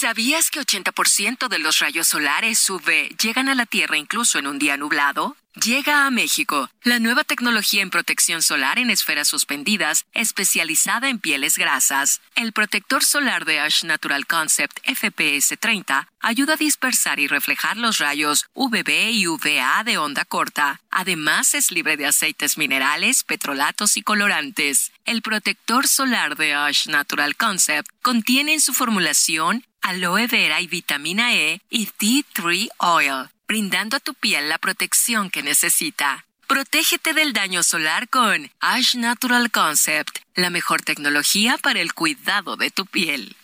¿Sabías 0.00 0.50
que 0.50 0.60
80% 0.60 1.48
de 1.48 1.58
los 1.58 1.78
rayos 1.78 2.08
solares 2.08 2.70
UV 2.70 3.14
llegan 3.20 3.50
a 3.50 3.54
la 3.54 3.66
Tierra 3.66 3.98
incluso 3.98 4.38
en 4.38 4.46
un 4.46 4.58
día 4.58 4.78
nublado? 4.78 5.36
Llega 5.62 6.06
a 6.06 6.10
México 6.10 6.70
la 6.84 6.98
nueva 6.98 7.22
tecnología 7.22 7.82
en 7.82 7.90
protección 7.90 8.40
solar 8.40 8.78
en 8.78 8.88
esferas 8.88 9.28
suspendidas, 9.28 10.06
especializada 10.14 11.10
en 11.10 11.18
pieles 11.18 11.58
grasas. 11.58 12.22
El 12.34 12.54
protector 12.54 13.04
solar 13.04 13.44
de 13.44 13.60
Ash 13.60 13.84
Natural 13.84 14.26
Concept 14.26 14.78
FPS 14.86 15.58
30 15.60 16.08
ayuda 16.20 16.54
a 16.54 16.56
dispersar 16.56 17.20
y 17.20 17.26
reflejar 17.26 17.76
los 17.76 17.98
rayos 17.98 18.46
UVB 18.54 19.10
y 19.10 19.26
UVA 19.26 19.84
de 19.84 19.98
onda 19.98 20.24
corta. 20.24 20.80
Además, 20.90 21.52
es 21.52 21.70
libre 21.70 21.98
de 21.98 22.06
aceites 22.06 22.56
minerales, 22.56 23.22
petrolatos 23.22 23.98
y 23.98 24.02
colorantes. 24.02 24.92
El 25.04 25.20
protector 25.20 25.86
solar 25.86 26.36
de 26.36 26.54
Ash 26.54 26.86
Natural 26.86 27.36
Concept 27.36 27.90
contiene 28.00 28.54
en 28.54 28.60
su 28.62 28.72
formulación 28.72 29.66
aloe 29.82 30.26
vera 30.26 30.60
y 30.60 30.66
vitamina 30.66 31.34
E 31.34 31.60
y 31.70 31.86
Tea 31.86 32.22
Tree 32.32 32.68
Oil 32.78 33.28
brindando 33.50 33.96
a 33.96 34.00
tu 34.00 34.14
piel 34.14 34.48
la 34.48 34.58
protección 34.58 35.28
que 35.28 35.42
necesita. 35.42 36.24
Protégete 36.46 37.14
del 37.14 37.32
daño 37.32 37.64
solar 37.64 38.08
con 38.08 38.48
Ash 38.60 38.94
Natural 38.94 39.50
Concept, 39.50 40.18
la 40.36 40.50
mejor 40.50 40.82
tecnología 40.82 41.58
para 41.58 41.80
el 41.80 41.92
cuidado 41.92 42.56
de 42.56 42.70
tu 42.70 42.86
piel. 42.86 43.36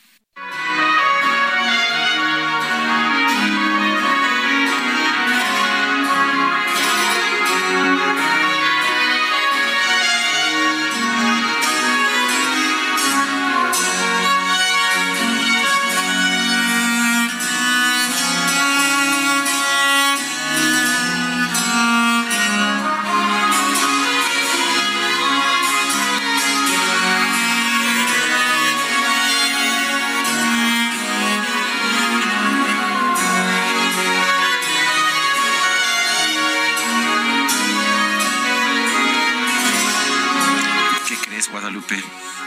Guadalupe. 41.86 42.02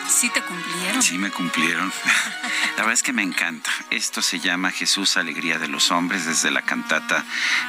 Sí 0.08 0.30
te 0.30 0.42
cumplieron. 0.42 1.02
Sí 1.02 1.18
me 1.18 1.30
cumplieron. 1.30 1.92
La 2.78 2.84
verdad 2.84 2.94
es 2.94 3.04
que 3.04 3.14
me 3.14 3.22
encanta. 3.22 3.70
Esto 3.90 4.22
se 4.22 4.40
llama 4.40 4.72
Jesús, 4.72 5.18
Alegría 5.18 5.60
de 5.60 5.68
los 5.68 5.92
Hombres, 5.92 6.26
desde 6.26 6.52
la 6.52 6.64
cantata 6.64 7.24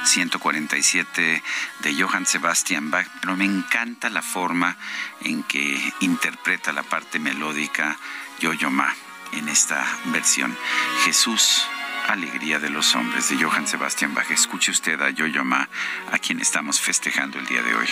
147 0.05 1.43
de 1.79 2.01
Johann 2.01 2.25
Sebastian 2.25 2.89
Bach, 2.89 3.07
pero 3.19 3.35
me 3.35 3.45
encanta 3.45 4.09
la 4.09 4.21
forma 4.21 4.77
en 5.21 5.43
que 5.43 5.93
interpreta 5.99 6.71
la 6.71 6.83
parte 6.83 7.19
melódica 7.19 7.97
Yo-Yo 8.39 8.71
Ma 8.71 8.95
en 9.33 9.47
esta 9.49 9.85
versión. 10.05 10.57
Jesús, 11.05 11.67
Alegría 12.07 12.59
de 12.59 12.69
los 12.69 12.95
Hombres 12.95 13.29
de 13.29 13.43
Johann 13.43 13.67
Sebastian 13.67 14.15
Bach. 14.15 14.29
Escuche 14.31 14.71
usted 14.71 14.99
a 15.01 15.11
Yo-Yo 15.11 15.43
Ma, 15.43 15.69
a 16.11 16.17
quien 16.17 16.39
estamos 16.39 16.79
festejando 16.79 17.37
el 17.37 17.45
día 17.45 17.61
de 17.61 17.75
hoy. 17.75 17.87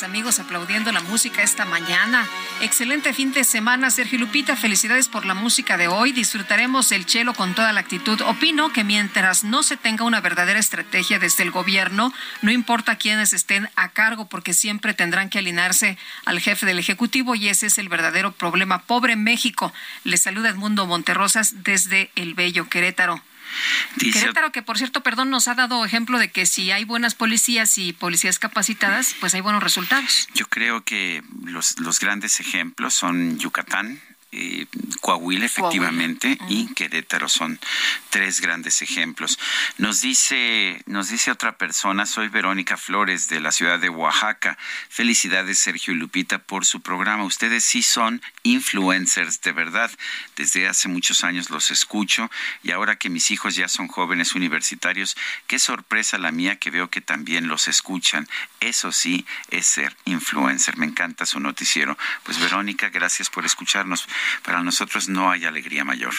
Amigos 0.00 0.38
aplaudiendo 0.38 0.90
la 0.90 1.02
música 1.02 1.42
esta 1.42 1.66
mañana. 1.66 2.26
Excelente 2.62 3.12
fin 3.12 3.32
de 3.32 3.44
semana, 3.44 3.90
Sergio 3.90 4.18
Lupita. 4.18 4.56
Felicidades 4.56 5.08
por 5.08 5.26
la 5.26 5.34
música 5.34 5.76
de 5.76 5.88
hoy. 5.88 6.12
Disfrutaremos 6.12 6.90
el 6.92 7.04
chelo 7.04 7.34
con 7.34 7.54
toda 7.54 7.74
la 7.74 7.80
actitud. 7.80 8.18
Opino 8.22 8.72
que 8.72 8.84
mientras 8.84 9.44
no 9.44 9.62
se 9.62 9.76
tenga 9.76 10.04
una 10.04 10.22
verdadera 10.22 10.58
estrategia 10.58 11.18
desde 11.18 11.42
el 11.42 11.50
gobierno, 11.50 12.14
no 12.40 12.50
importa 12.50 12.96
quiénes 12.96 13.34
estén 13.34 13.68
a 13.76 13.90
cargo, 13.90 14.26
porque 14.28 14.54
siempre 14.54 14.94
tendrán 14.94 15.28
que 15.28 15.40
alinearse 15.40 15.98
al 16.24 16.40
jefe 16.40 16.64
del 16.64 16.78
Ejecutivo 16.78 17.34
y 17.34 17.50
ese 17.50 17.66
es 17.66 17.76
el 17.76 17.90
verdadero 17.90 18.32
problema. 18.32 18.82
Pobre 18.82 19.16
México. 19.16 19.74
Le 20.04 20.16
saluda 20.16 20.48
Edmundo 20.48 20.86
Monterrosas 20.86 21.64
desde 21.64 22.10
el 22.16 22.32
Bello 22.32 22.70
Querétaro. 22.70 23.20
Querétaro, 23.98 24.52
que 24.52 24.62
por 24.62 24.78
cierto, 24.78 25.02
perdón, 25.02 25.30
nos 25.30 25.48
ha 25.48 25.54
dado 25.54 25.84
ejemplo 25.84 26.18
de 26.18 26.30
que 26.30 26.46
si 26.46 26.70
hay 26.70 26.84
buenas 26.84 27.14
policías 27.14 27.78
y 27.78 27.92
policías 27.92 28.38
capacitadas, 28.38 29.14
pues 29.20 29.34
hay 29.34 29.40
buenos 29.40 29.62
resultados. 29.62 30.28
Yo 30.34 30.46
creo 30.46 30.84
que 30.84 31.22
los, 31.44 31.78
los 31.78 32.00
grandes 32.00 32.40
ejemplos 32.40 32.94
son 32.94 33.38
Yucatán, 33.38 34.00
eh, 34.34 34.66
Coahuila, 35.02 35.44
efectivamente, 35.44 36.38
y 36.48 36.72
Querétaro 36.72 37.28
son 37.28 37.60
tres 38.08 38.40
grandes 38.40 38.80
ejemplos. 38.80 39.38
Nos 39.76 40.00
dice, 40.00 40.82
nos 40.86 41.10
dice 41.10 41.30
otra 41.30 41.58
persona, 41.58 42.06
soy 42.06 42.28
Verónica 42.28 42.76
Flores 42.76 43.28
de 43.28 43.40
la 43.40 43.52
ciudad 43.52 43.78
de 43.78 43.90
Oaxaca. 43.90 44.56
Felicidades, 44.88 45.58
Sergio 45.58 45.92
y 45.92 45.96
Lupita, 45.96 46.38
por 46.38 46.64
su 46.64 46.80
programa. 46.80 47.24
Ustedes 47.24 47.62
sí 47.64 47.82
son 47.82 48.22
influencers, 48.42 49.40
de 49.42 49.52
verdad. 49.52 49.90
Desde 50.36 50.66
hace 50.66 50.88
muchos 50.88 51.24
años 51.24 51.50
los 51.50 51.70
escucho 51.70 52.30
y 52.62 52.70
ahora 52.70 52.96
que 52.96 53.10
mis 53.10 53.30
hijos 53.30 53.54
ya 53.54 53.68
son 53.68 53.88
jóvenes 53.88 54.34
universitarios, 54.34 55.16
qué 55.46 55.58
sorpresa 55.58 56.16
la 56.16 56.32
mía 56.32 56.58
que 56.58 56.70
veo 56.70 56.88
que 56.88 57.00
también 57.02 57.48
los 57.48 57.68
escuchan. 57.68 58.26
Eso 58.60 58.92
sí 58.92 59.26
es 59.50 59.66
ser 59.66 59.94
influencer. 60.06 60.78
Me 60.78 60.86
encanta 60.86 61.26
su 61.26 61.38
noticiero. 61.38 61.98
Pues 62.22 62.38
Verónica, 62.38 62.88
gracias 62.88 63.28
por 63.28 63.44
escucharnos 63.44 64.06
para 64.44 64.62
nosotros 64.62 65.08
no 65.08 65.30
hay 65.30 65.44
alegría 65.44 65.84
mayor. 65.84 66.14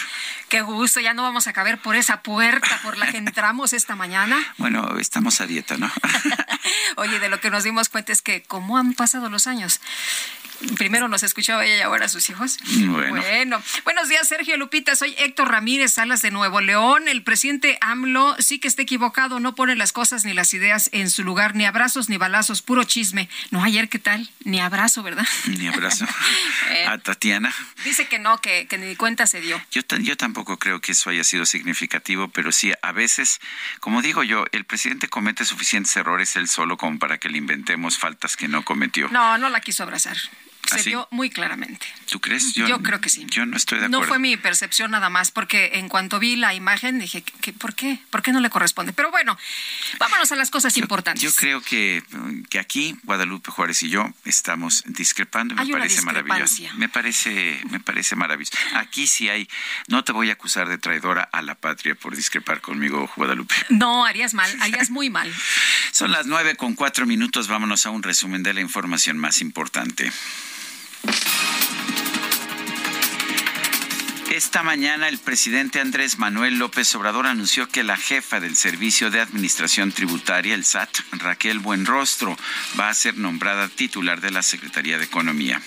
Qué 0.48 0.60
gusto, 0.62 1.00
ya 1.00 1.14
no 1.14 1.22
vamos 1.22 1.46
a 1.46 1.52
caber 1.52 1.78
por 1.78 1.96
esa 1.96 2.22
puerta 2.22 2.80
por 2.82 2.96
la 2.96 3.10
que 3.10 3.18
entramos 3.18 3.72
esta 3.72 3.96
mañana. 3.96 4.36
Bueno, 4.64 4.98
estamos 4.98 5.40
a 5.40 5.46
dieta, 5.46 5.76
¿no? 5.76 5.90
Oye, 6.96 7.18
de 7.18 7.28
lo 7.28 7.40
que 7.40 7.50
nos 7.50 7.64
dimos 7.64 7.88
cuenta 7.88 8.12
es 8.12 8.22
que 8.22 8.42
cómo 8.42 8.78
han 8.78 8.94
pasado 8.94 9.28
los 9.28 9.46
años 9.46 9.80
primero 10.76 11.08
nos 11.08 11.22
escuchaba 11.22 11.64
ella 11.64 11.76
y 11.76 11.80
ahora 11.80 12.08
sus 12.08 12.28
hijos. 12.30 12.58
Bueno. 12.76 13.62
buenos 13.84 14.08
días, 14.08 14.26
Sergio 14.28 14.56
Lupita. 14.56 14.96
Soy 14.96 15.14
Héctor 15.18 15.50
Ramírez 15.50 15.92
Salas 15.92 16.22
de 16.22 16.30
Nuevo 16.30 16.60
León. 16.60 17.08
El 17.08 17.22
presidente 17.22 17.78
AMLO 17.80 18.36
sí 18.38 18.58
que 18.58 18.68
está 18.68 18.82
equivocado, 18.82 19.40
no 19.40 19.54
pone 19.54 19.76
las 19.76 19.92
cosas 19.92 20.24
ni 20.24 20.32
las 20.32 20.54
ideas 20.54 20.90
en 20.92 21.10
su 21.10 21.24
lugar, 21.24 21.54
ni 21.54 21.64
abrazos 21.64 22.08
ni 22.08 22.16
balazos, 22.16 22.62
puro 22.62 22.84
chisme. 22.84 23.28
No, 23.50 23.62
ayer, 23.62 23.88
¿qué 23.88 23.98
tal? 23.98 24.30
Ni 24.44 24.60
abrazo, 24.60 25.02
¿verdad? 25.02 25.26
Ni 25.46 25.68
abrazo. 25.68 26.06
A 26.88 26.98
Tatiana. 26.98 27.54
Dice 27.84 28.08
que 28.08 28.18
no, 28.18 28.40
que, 28.40 28.66
ni 28.78 28.96
cuenta 28.96 29.26
se 29.26 29.40
dio. 29.40 29.60
Yo, 29.70 29.82
yo 30.00 30.16
tampoco 30.16 30.58
creo 30.58 30.80
que 30.80 30.92
eso 30.92 31.10
haya 31.10 31.24
sido 31.24 31.46
significativo, 31.46 32.28
pero 32.28 32.52
sí, 32.52 32.72
a 32.82 32.92
veces, 32.92 33.40
como 33.80 34.02
digo 34.02 34.22
yo, 34.22 34.44
el 34.52 34.64
presidente 34.64 35.08
comete 35.08 35.44
suficientes 35.44 35.94
errores 35.96 36.36
él 36.36 36.48
solo 36.48 36.76
como 36.76 36.98
para 36.98 37.18
que 37.18 37.28
le 37.28 37.38
inventemos 37.38 37.98
faltas 37.98 38.36
que 38.36 38.48
no 38.48 38.64
cometió. 38.64 39.08
No, 39.08 39.38
no 39.38 39.48
la 39.48 39.60
quiso 39.60 39.82
abrazar. 39.82 40.16
Se 40.66 40.80
¿Ah, 40.80 40.82
vio 40.84 41.08
muy 41.10 41.30
claramente. 41.30 41.86
¿Tú 42.10 42.20
crees? 42.20 42.54
Yo, 42.54 42.80
creo 42.82 43.00
que 43.00 43.08
sí. 43.08 43.26
Yo 43.30 43.46
no 43.46 43.56
estoy 43.56 43.78
de 43.78 43.86
acuerdo. 43.86 44.00
No 44.00 44.06
fue 44.06 44.18
mi 44.18 44.36
percepción 44.36 44.90
nada 44.90 45.10
más, 45.10 45.30
porque 45.30 45.72
en 45.74 45.88
cuanto 45.88 46.18
vi 46.18 46.36
la 46.36 46.54
imagen 46.54 46.98
dije, 46.98 47.22
¿qué, 47.22 47.52
por 47.52 47.74
qué? 47.74 47.98
¿Por 48.10 48.22
qué 48.22 48.32
no 48.32 48.40
le 48.40 48.50
corresponde? 48.50 48.92
Pero 48.92 49.10
bueno, 49.10 49.36
vámonos 49.98 50.30
a 50.32 50.36
las 50.36 50.50
cosas 50.50 50.76
importantes. 50.76 51.22
Yo 51.22 51.32
creo 51.34 51.60
que, 51.60 52.02
que 52.48 52.58
aquí 52.58 52.96
Guadalupe 53.02 53.50
Juárez 53.50 53.82
y 53.82 53.88
yo 53.88 54.12
estamos 54.24 54.84
discrepando. 54.86 55.54
Me 55.54 55.66
parece 55.66 56.02
maravilloso. 56.02 56.62
Me 56.76 56.88
parece, 56.88 57.60
me 57.70 57.80
parece 57.80 58.16
maravilloso. 58.16 58.56
Aquí 58.74 59.06
sí 59.06 59.28
hay, 59.28 59.48
no 59.88 60.04
te 60.04 60.12
voy 60.12 60.30
a 60.30 60.34
acusar 60.34 60.68
de 60.68 60.78
traidora 60.78 61.28
a 61.32 61.42
la 61.42 61.54
patria 61.54 61.94
por 61.94 62.16
discrepar 62.16 62.60
conmigo, 62.60 63.10
Guadalupe. 63.16 63.54
No, 63.68 64.04
harías 64.04 64.34
mal, 64.34 64.50
harías 64.60 64.90
muy 64.90 65.10
mal. 65.10 65.32
Son 65.92 66.10
las 66.10 66.26
nueve 66.26 66.56
con 66.56 66.74
cuatro 66.74 67.06
minutos. 67.06 67.48
Vámonos 67.48 67.86
a 67.86 67.90
un 67.90 68.02
resumen 68.02 68.42
de 68.42 68.54
la 68.54 68.60
información 68.60 69.18
más 69.18 69.40
importante. 69.40 70.12
Esta 74.34 74.64
mañana 74.64 75.08
el 75.08 75.18
presidente 75.18 75.80
Andrés 75.80 76.18
Manuel 76.18 76.58
López 76.58 76.94
Obrador 76.96 77.26
anunció 77.26 77.68
que 77.68 77.84
la 77.84 77.96
jefa 77.96 78.40
del 78.40 78.56
Servicio 78.56 79.10
de 79.10 79.20
Administración 79.20 79.92
Tributaria, 79.92 80.54
el 80.54 80.64
SAT, 80.64 80.90
Raquel 81.12 81.60
Buenrostro, 81.60 82.36
va 82.78 82.88
a 82.88 82.94
ser 82.94 83.16
nombrada 83.16 83.68
titular 83.68 84.20
de 84.20 84.30
la 84.32 84.42
Secretaría 84.42 84.98
de 84.98 85.04
Economía. 85.04 85.62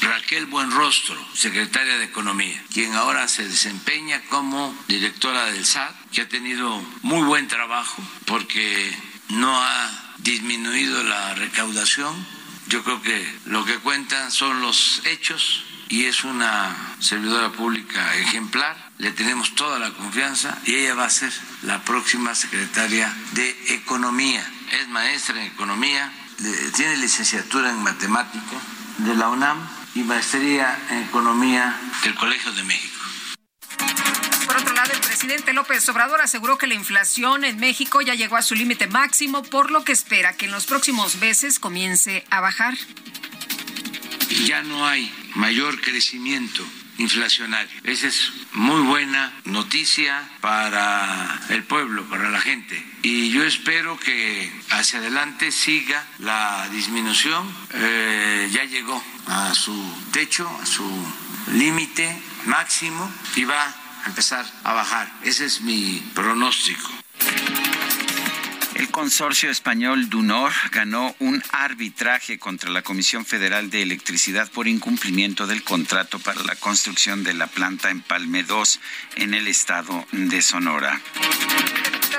Raquel 0.00 0.46
Buenrostro, 0.46 1.16
secretaria 1.34 1.96
de 1.98 2.04
Economía, 2.04 2.62
quien 2.72 2.92
ahora 2.94 3.28
se 3.28 3.48
desempeña 3.48 4.20
como 4.28 4.76
directora 4.88 5.46
del 5.46 5.64
SAT, 5.64 5.94
que 6.12 6.22
ha 6.22 6.28
tenido 6.28 6.82
muy 7.02 7.22
buen 7.22 7.48
trabajo 7.48 8.02
porque 8.26 8.94
no 9.28 9.58
ha 9.58 10.14
disminuido 10.18 11.02
la 11.02 11.34
recaudación. 11.34 12.14
Yo 12.68 12.82
creo 12.82 13.02
que 13.02 13.38
lo 13.46 13.64
que 13.64 13.78
cuentan 13.78 14.30
son 14.30 14.60
los 14.62 15.02
hechos 15.04 15.64
y 15.88 16.06
es 16.06 16.24
una 16.24 16.74
servidora 16.98 17.52
pública 17.52 18.16
ejemplar. 18.16 18.90
Le 18.98 19.12
tenemos 19.12 19.54
toda 19.54 19.78
la 19.78 19.90
confianza 19.90 20.58
y 20.64 20.74
ella 20.74 20.94
va 20.94 21.04
a 21.04 21.10
ser 21.10 21.32
la 21.62 21.82
próxima 21.82 22.34
secretaria 22.34 23.14
de 23.32 23.74
Economía. 23.74 24.44
Es 24.80 24.88
maestra 24.88 25.40
en 25.40 25.52
Economía, 25.52 26.10
tiene 26.74 26.96
licenciatura 26.96 27.70
en 27.70 27.82
Matemática 27.82 28.56
de 28.98 29.14
la 29.14 29.28
UNAM 29.28 29.58
y 29.94 30.00
maestría 30.00 30.78
en 30.90 31.02
Economía 31.04 31.78
del 32.02 32.14
Colegio 32.14 32.52
de 32.52 32.62
México. 32.64 32.94
Por 34.46 34.56
otro 34.56 34.74
lado, 34.74 34.92
el 34.92 35.00
presidente 35.00 35.52
López 35.52 35.88
Obrador 35.88 36.20
aseguró 36.20 36.58
que 36.58 36.66
la 36.66 36.74
inflación 36.74 37.44
en 37.44 37.58
México 37.58 38.00
ya 38.00 38.14
llegó 38.14 38.36
a 38.36 38.42
su 38.42 38.54
límite 38.54 38.86
máximo, 38.86 39.42
por 39.42 39.70
lo 39.70 39.84
que 39.84 39.92
espera 39.92 40.36
que 40.36 40.46
en 40.46 40.52
los 40.52 40.66
próximos 40.66 41.16
meses 41.16 41.58
comience 41.58 42.24
a 42.30 42.40
bajar. 42.40 42.74
Ya 44.46 44.62
no 44.62 44.86
hay 44.86 45.12
mayor 45.34 45.80
crecimiento 45.80 46.64
inflacionario. 46.98 47.70
Esa 47.84 48.06
es 48.08 48.32
muy 48.52 48.82
buena 48.82 49.32
noticia 49.44 50.28
para 50.40 51.40
el 51.48 51.64
pueblo, 51.64 52.04
para 52.08 52.30
la 52.30 52.40
gente. 52.40 52.84
Y 53.02 53.30
yo 53.30 53.44
espero 53.44 53.98
que 53.98 54.52
hacia 54.70 54.98
adelante 54.98 55.50
siga 55.50 56.04
la 56.18 56.68
disminución. 56.70 57.48
Eh, 57.74 58.48
ya 58.52 58.64
llegó 58.64 59.02
a 59.26 59.54
su 59.54 59.74
techo, 60.12 60.48
a 60.62 60.66
su 60.66 60.84
límite 61.52 62.16
máximo 62.46 63.10
y 63.36 63.44
va 63.44 63.74
empezar 64.06 64.44
a 64.64 64.72
bajar. 64.72 65.12
Ese 65.22 65.46
es 65.46 65.60
mi 65.60 66.02
pronóstico. 66.14 66.90
El 68.74 68.90
consorcio 68.90 69.50
español 69.50 70.10
Dunor 70.10 70.52
ganó 70.72 71.14
un 71.20 71.42
arbitraje 71.52 72.38
contra 72.38 72.70
la 72.70 72.82
Comisión 72.82 73.24
Federal 73.24 73.70
de 73.70 73.82
Electricidad 73.82 74.50
por 74.50 74.66
incumplimiento 74.66 75.46
del 75.46 75.62
contrato 75.62 76.18
para 76.18 76.42
la 76.42 76.56
construcción 76.56 77.22
de 77.22 77.34
la 77.34 77.46
planta 77.46 77.90
en 77.90 78.02
Palme 78.02 78.42
2 78.42 78.80
en 79.16 79.34
el 79.34 79.46
estado 79.46 80.04
de 80.10 80.42
Sonora. 80.42 81.00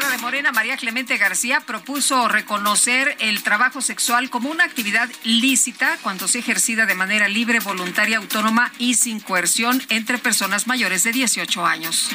De 0.09 0.17
Morena, 0.19 0.51
María 0.51 0.77
Clemente 0.77 1.17
García, 1.17 1.61
propuso 1.61 2.27
reconocer 2.27 3.17
el 3.19 3.41
trabajo 3.43 3.81
sexual 3.81 4.29
como 4.29 4.49
una 4.49 4.63
actividad 4.63 5.09
lícita 5.23 5.97
cuando 6.03 6.27
se 6.27 6.39
ejercida 6.39 6.85
de 6.85 6.93
manera 6.93 7.27
libre, 7.27 7.59
voluntaria, 7.59 8.17
autónoma 8.17 8.71
y 8.77 8.95
sin 8.95 9.19
coerción 9.19 9.81
entre 9.89 10.17
personas 10.19 10.67
mayores 10.67 11.03
de 11.03 11.11
18 11.11 11.65
años. 11.65 12.09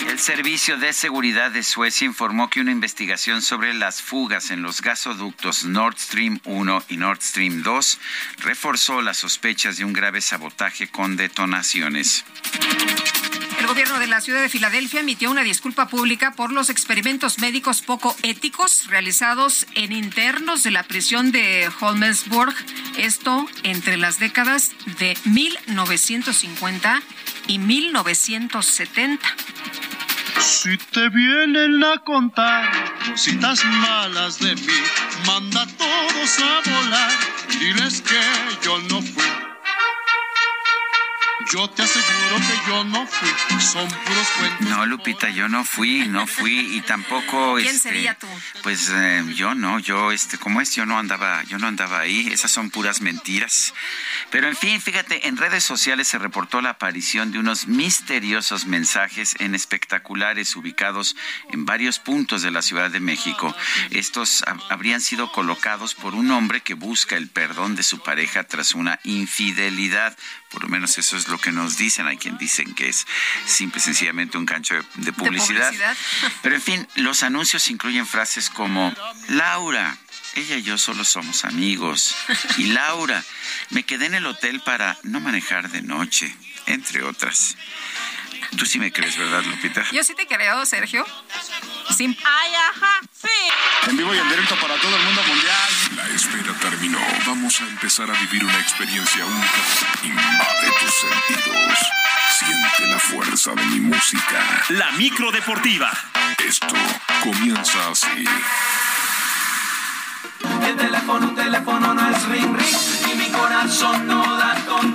El 0.00 0.18
Servicio 0.18 0.76
de 0.76 0.92
Seguridad 0.92 1.50
de 1.50 1.62
Suecia 1.62 2.06
informó 2.06 2.50
que 2.50 2.60
una 2.60 2.72
investigación 2.72 3.42
sobre 3.42 3.74
las 3.74 4.02
fugas 4.02 4.50
en 4.50 4.62
los 4.62 4.80
gasoductos 4.82 5.64
Nord 5.64 5.98
Stream 5.98 6.40
1 6.44 6.84
y 6.88 6.96
Nord 6.96 7.20
Stream 7.22 7.62
2 7.62 7.98
reforzó 8.38 9.02
las 9.02 9.18
sospechas 9.18 9.76
de 9.76 9.84
un 9.84 9.92
grave 9.92 10.20
sabotaje 10.20 10.88
con 10.88 11.16
detonaciones. 11.16 12.24
El 13.58 13.66
gobierno 13.66 13.98
de 13.98 14.06
la 14.06 14.20
ciudad 14.20 14.42
de 14.42 14.50
Filadelfia 14.50 15.00
emitió 15.00 15.30
una 15.30 15.42
disculpa 15.42 15.88
pública 15.88 16.32
por 16.32 16.52
los 16.52 16.68
experimentos 16.68 17.38
médicos 17.38 17.80
poco 17.80 18.14
éticos 18.22 18.88
realizados 18.88 19.66
en 19.74 19.92
internos 19.92 20.62
de 20.62 20.70
la 20.70 20.82
prisión 20.82 21.32
de 21.32 21.70
Holmesburg, 21.80 22.54
esto 22.98 23.48
entre 23.62 23.96
las 23.96 24.18
décadas 24.18 24.72
de 24.98 25.16
1950 25.24 27.02
y 27.46 27.58
1970. 27.58 29.26
Si 30.40 30.76
te 30.76 31.08
vienen 31.08 31.82
a 31.84 31.98
contar 31.98 32.70
cositas 33.06 33.64
malas 33.64 34.38
de 34.38 34.54
mí, 34.54 34.80
manda 35.26 35.62
a 35.62 35.66
todos 35.66 36.38
a 36.40 36.70
volar 36.70 37.12
diles 37.58 38.02
que 38.02 38.20
yo 38.64 38.78
no 38.90 39.00
fui. 39.00 39.43
Yo 41.52 41.68
te 41.68 41.82
aseguro 41.82 42.36
que 42.36 42.70
yo 42.70 42.84
no 42.84 43.06
fui, 43.06 43.28
son 43.60 43.88
puros 43.88 44.28
cuentos. 44.38 44.68
No, 44.68 44.86
Lupita, 44.86 45.28
yo 45.30 45.48
no 45.48 45.64
fui, 45.64 46.06
no 46.08 46.26
fui 46.26 46.76
y 46.76 46.80
tampoco. 46.80 47.56
¿Quién 47.56 47.74
este, 47.74 47.88
sería 47.90 48.14
tú? 48.18 48.28
Pues 48.62 48.88
eh, 48.92 49.24
yo 49.34 49.54
no, 49.54 49.78
yo, 49.78 50.10
este, 50.12 50.38
¿cómo 50.38 50.60
es? 50.60 50.74
Yo 50.74 50.86
no 50.86 50.98
andaba, 50.98 51.42
yo 51.44 51.58
no 51.58 51.66
andaba 51.66 51.98
ahí. 52.00 52.28
Esas 52.32 52.50
son 52.50 52.70
puras 52.70 53.00
mentiras. 53.00 53.74
Pero 54.30 54.48
en 54.48 54.56
fin, 54.56 54.80
fíjate, 54.80 55.26
en 55.28 55.36
redes 55.36 55.64
sociales 55.64 56.08
se 56.08 56.18
reportó 56.18 56.60
la 56.62 56.70
aparición 56.70 57.30
de 57.32 57.38
unos 57.40 57.66
misteriosos 57.66 58.66
mensajes 58.66 59.34
en 59.40 59.54
espectaculares 59.54 60.54
ubicados 60.56 61.16
en 61.50 61.66
varios 61.66 61.98
puntos 61.98 62.42
de 62.42 62.52
la 62.52 62.62
Ciudad 62.62 62.90
de 62.90 63.00
México. 63.00 63.54
Estos 63.90 64.42
ha- 64.46 64.56
habrían 64.72 65.00
sido 65.00 65.30
colocados 65.32 65.94
por 65.94 66.14
un 66.14 66.30
hombre 66.30 66.60
que 66.62 66.74
busca 66.74 67.16
el 67.16 67.28
perdón 67.28 67.74
de 67.76 67.82
su 67.82 67.98
pareja 68.02 68.44
tras 68.44 68.74
una 68.74 68.98
infidelidad. 69.04 70.16
Por 70.54 70.62
lo 70.62 70.68
menos 70.68 70.96
eso 70.98 71.16
es 71.16 71.26
lo 71.26 71.36
que 71.38 71.50
nos 71.50 71.76
dicen. 71.76 72.06
Hay 72.06 72.16
quien 72.16 72.38
dicen 72.38 72.74
que 72.76 72.88
es 72.88 73.06
simple 73.44 73.80
y 73.80 73.82
sencillamente 73.82 74.38
un 74.38 74.46
gancho 74.46 74.74
de, 74.74 74.82
de 74.94 75.12
publicidad. 75.12 75.66
publicidad. 75.66 75.96
Pero 76.42 76.54
en 76.54 76.62
fin, 76.62 76.88
los 76.94 77.24
anuncios 77.24 77.68
incluyen 77.70 78.06
frases 78.06 78.50
como 78.50 78.94
Laura, 79.30 79.98
ella 80.36 80.56
y 80.56 80.62
yo 80.62 80.78
solo 80.78 81.04
somos 81.04 81.44
amigos. 81.44 82.14
Y 82.56 82.68
Laura, 82.68 83.24
me 83.70 83.82
quedé 83.82 84.06
en 84.06 84.14
el 84.14 84.26
hotel 84.26 84.60
para 84.60 84.96
no 85.02 85.18
manejar 85.18 85.70
de 85.70 85.82
noche, 85.82 86.32
entre 86.66 87.02
otras. 87.02 87.56
Tú 88.56 88.64
sí 88.64 88.78
me 88.78 88.92
crees, 88.92 89.18
¿verdad, 89.18 89.42
Lupita? 89.42 89.84
Yo 89.90 90.04
sí 90.04 90.14
te 90.14 90.28
creo, 90.28 90.64
Sergio. 90.66 91.04
Sin... 91.90 92.16
Ay, 92.24 92.52
ajá, 92.54 93.00
sí. 93.12 93.88
En 93.88 93.96
vivo 93.96 94.14
y 94.14 94.18
en 94.18 94.28
directo 94.28 94.56
para 94.56 94.74
todo 94.76 94.96
el 94.96 95.02
mundo 95.04 95.22
mundial. 95.22 95.96
La 95.96 96.08
espera 96.08 96.52
terminó. 96.60 96.98
Vamos 97.26 97.60
a 97.60 97.64
empezar 97.64 98.10
a 98.10 98.14
vivir 98.20 98.44
una 98.44 98.58
experiencia 98.58 99.24
única. 99.24 99.62
Invade 100.02 100.72
tus 100.80 100.94
sentidos. 100.94 101.78
Siente 102.38 102.86
la 102.86 102.98
fuerza 102.98 103.54
de 103.54 103.64
mi 103.66 103.80
música. 103.80 104.64
La 104.70 104.90
micro 104.92 105.30
deportiva. 105.30 105.90
Esto 106.38 106.74
comienza 107.22 107.90
así. 107.90 108.24
El 110.62 110.76
teléfono, 110.76 111.28
un 111.28 111.34
teléfono 111.34 111.94
no 111.94 112.10
es 112.10 112.22
ring 112.24 112.56
ring 112.56 113.12
y 113.12 113.14
mi 113.16 113.28
corazón 113.30 114.06
no 114.06 114.36
da 114.36 114.54
con 114.66 114.94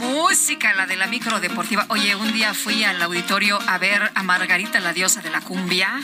música 0.00 0.72
la 0.74 0.86
de 0.86 0.96
la 0.96 1.06
micro 1.06 1.38
deportiva. 1.40 1.84
Oye, 1.88 2.16
un 2.16 2.32
día 2.32 2.54
fui 2.54 2.82
al 2.82 3.00
auditorio 3.02 3.58
a 3.66 3.78
ver 3.78 4.10
a 4.14 4.22
Margarita, 4.22 4.80
la 4.80 4.92
diosa 4.92 5.20
de 5.20 5.30
la 5.30 5.40
cumbia. 5.40 6.00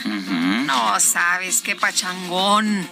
No 0.65 0.99
sabes 0.99 1.61
qué 1.61 1.75
pachangón. 1.75 2.87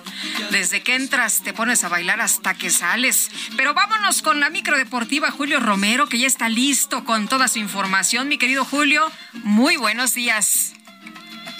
Desde 0.52 0.82
que 0.82 0.96
entras 0.96 1.42
te 1.44 1.54
pones 1.54 1.84
a 1.84 1.90
bailar 1.90 2.22
hasta 2.22 2.56
que 2.56 2.70
sales. 2.70 3.30
Pero 3.56 3.74
vámonos 3.74 4.22
con 4.22 4.40
la 4.40 4.50
micro 4.50 4.78
deportiva 4.78 5.32
Julio 5.32 5.60
Romero, 5.60 6.08
que 6.08 6.20
ya 6.20 6.28
está 6.28 6.50
listo 6.50 7.06
con 7.06 7.28
toda 7.28 7.48
su 7.48 7.60
información. 7.60 8.28
Mi 8.28 8.38
querido 8.38 8.66
Julio, 8.66 9.10
muy 9.44 9.78
buenos 9.78 10.14
días. 10.14 10.75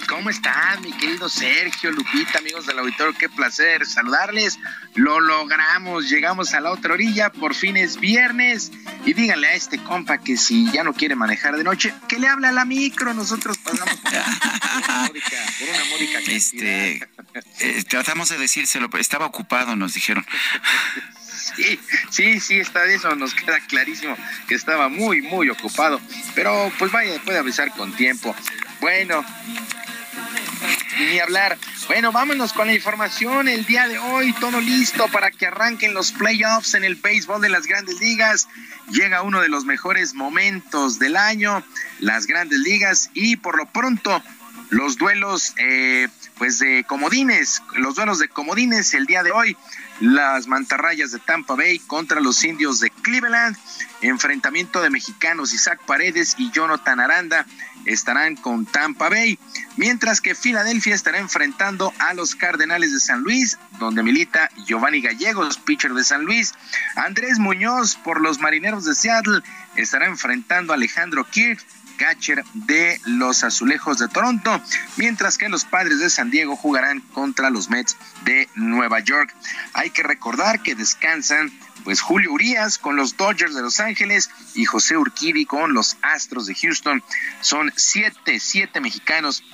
¿Cómo 0.08 0.30
están, 0.30 0.82
mi 0.82 0.92
querido 0.92 1.28
Sergio, 1.28 1.90
Lupita, 1.90 2.38
amigos 2.38 2.66
del 2.66 2.78
auditorio? 2.78 3.12
Qué 3.18 3.28
placer 3.28 3.84
saludarles. 3.86 4.58
Lo 4.94 5.20
logramos, 5.20 6.08
llegamos 6.08 6.54
a 6.54 6.60
la 6.60 6.70
otra 6.70 6.94
orilla, 6.94 7.30
por 7.30 7.54
fin 7.54 7.76
es 7.76 7.98
viernes. 7.98 8.70
Y 9.04 9.14
díganle 9.14 9.48
a 9.48 9.54
este 9.54 9.78
compa 9.82 10.18
que 10.18 10.36
si 10.36 10.70
ya 10.70 10.84
no 10.84 10.92
quiere 10.92 11.16
manejar 11.16 11.56
de 11.56 11.64
noche, 11.64 11.92
que 12.08 12.18
le 12.18 12.28
habla 12.28 12.50
a 12.50 12.52
la 12.52 12.64
micro. 12.64 13.14
Nosotros 13.14 13.58
pasamos 13.58 13.96
por 13.96 14.12
una 14.12 15.08
módica, 15.08 15.36
por 15.58 15.68
una 15.68 15.84
módica 15.86 16.18
Este, 16.28 17.08
eh, 17.60 17.84
tratamos 17.88 18.28
de 18.28 18.38
decírselo, 18.38 18.88
pero 18.88 19.00
estaba 19.00 19.26
ocupado, 19.26 19.76
nos 19.76 19.94
dijeron. 19.94 20.24
Sí, 21.54 21.78
sí, 22.10 22.40
sí, 22.40 22.58
está 22.58 22.82
de 22.82 22.96
eso, 22.96 23.14
nos 23.14 23.34
queda 23.34 23.60
clarísimo 23.60 24.16
que 24.48 24.54
estaba 24.54 24.88
muy, 24.88 25.22
muy 25.22 25.48
ocupado. 25.48 26.00
Pero 26.34 26.72
pues 26.78 26.90
vaya, 26.90 27.20
puede 27.24 27.38
avisar 27.38 27.70
con 27.70 27.94
tiempo. 27.94 28.34
Bueno, 28.80 29.24
ni 30.98 31.18
hablar. 31.18 31.58
Bueno, 31.86 32.12
vámonos 32.12 32.52
con 32.52 32.66
la 32.66 32.74
información. 32.74 33.48
El 33.48 33.64
día 33.64 33.86
de 33.88 33.98
hoy, 33.98 34.32
todo 34.34 34.60
listo 34.60 35.06
para 35.08 35.30
que 35.30 35.46
arranquen 35.46 35.94
los 35.94 36.12
playoffs 36.12 36.74
en 36.74 36.84
el 36.84 36.96
béisbol 36.96 37.40
de 37.40 37.48
las 37.48 37.66
grandes 37.66 38.00
ligas. 38.00 38.48
Llega 38.90 39.22
uno 39.22 39.40
de 39.40 39.48
los 39.48 39.64
mejores 39.64 40.14
momentos 40.14 40.98
del 40.98 41.16
año, 41.16 41.62
las 42.00 42.26
grandes 42.26 42.60
ligas, 42.60 43.10
y 43.14 43.36
por 43.36 43.56
lo 43.56 43.66
pronto 43.66 44.22
los 44.70 44.96
duelos 44.96 45.54
eh, 45.58 46.08
pues 46.38 46.58
de 46.58 46.84
comodines, 46.84 47.62
los 47.74 47.94
duelos 47.94 48.18
de 48.18 48.28
comodines 48.28 48.94
el 48.94 49.06
día 49.06 49.22
de 49.22 49.30
hoy, 49.30 49.56
las 50.00 50.46
mantarrayas 50.48 51.12
de 51.12 51.18
Tampa 51.18 51.54
Bay 51.54 51.78
contra 51.78 52.20
los 52.20 52.42
indios 52.44 52.80
de 52.80 52.90
Cleveland, 52.90 53.56
enfrentamiento 54.00 54.82
de 54.82 54.90
mexicanos 54.90 55.54
Isaac 55.54 55.80
Paredes 55.86 56.34
y 56.38 56.50
Jonathan 56.50 57.00
Aranda 57.00 57.46
estarán 57.86 58.36
con 58.36 58.66
Tampa 58.66 59.08
Bay, 59.08 59.38
mientras 59.76 60.20
que 60.20 60.34
Filadelfia 60.34 60.94
estará 60.94 61.18
enfrentando 61.18 61.92
a 61.98 62.14
los 62.14 62.34
Cardenales 62.34 62.92
de 62.92 63.00
San 63.00 63.22
Luis, 63.22 63.58
donde 63.78 64.02
milita 64.02 64.50
Giovanni 64.66 65.00
Gallegos, 65.00 65.58
pitcher 65.58 65.94
de 65.94 66.04
San 66.04 66.24
Luis. 66.24 66.52
Andrés 66.96 67.38
Muñoz 67.38 67.96
por 67.96 68.20
los 68.20 68.40
Marineros 68.40 68.84
de 68.84 68.94
Seattle 68.94 69.40
estará 69.76 70.06
enfrentando 70.06 70.72
a 70.72 70.76
Alejandro 70.76 71.24
Kirk 71.24 71.64
catcher 71.96 72.44
de 72.52 73.00
los 73.06 73.42
Azulejos 73.42 73.98
de 73.98 74.08
Toronto, 74.08 74.60
mientras 74.96 75.38
que 75.38 75.48
los 75.48 75.64
Padres 75.64 75.98
de 75.98 76.10
San 76.10 76.30
Diego 76.30 76.56
jugarán 76.56 77.00
contra 77.00 77.50
los 77.50 77.70
Mets 77.70 77.96
de 78.24 78.48
Nueva 78.54 79.00
York. 79.00 79.34
Hay 79.72 79.90
que 79.90 80.02
recordar 80.02 80.62
que 80.62 80.74
descansan 80.74 81.50
pues 81.86 82.00
Julio 82.00 82.32
Urias 82.32 82.78
con 82.78 82.96
los 82.96 83.16
Dodgers 83.16 83.54
de 83.54 83.62
Los 83.62 83.78
Ángeles 83.78 84.28
y 84.56 84.64
José 84.64 84.96
Urquidi 84.96 85.46
con 85.46 85.72
los 85.72 85.96
Astros 86.02 86.46
de 86.46 86.54
Houston. 86.56 87.00
Son 87.40 87.72
siete, 87.76 88.40
siete 88.40 88.80
mexicanos 88.80 89.44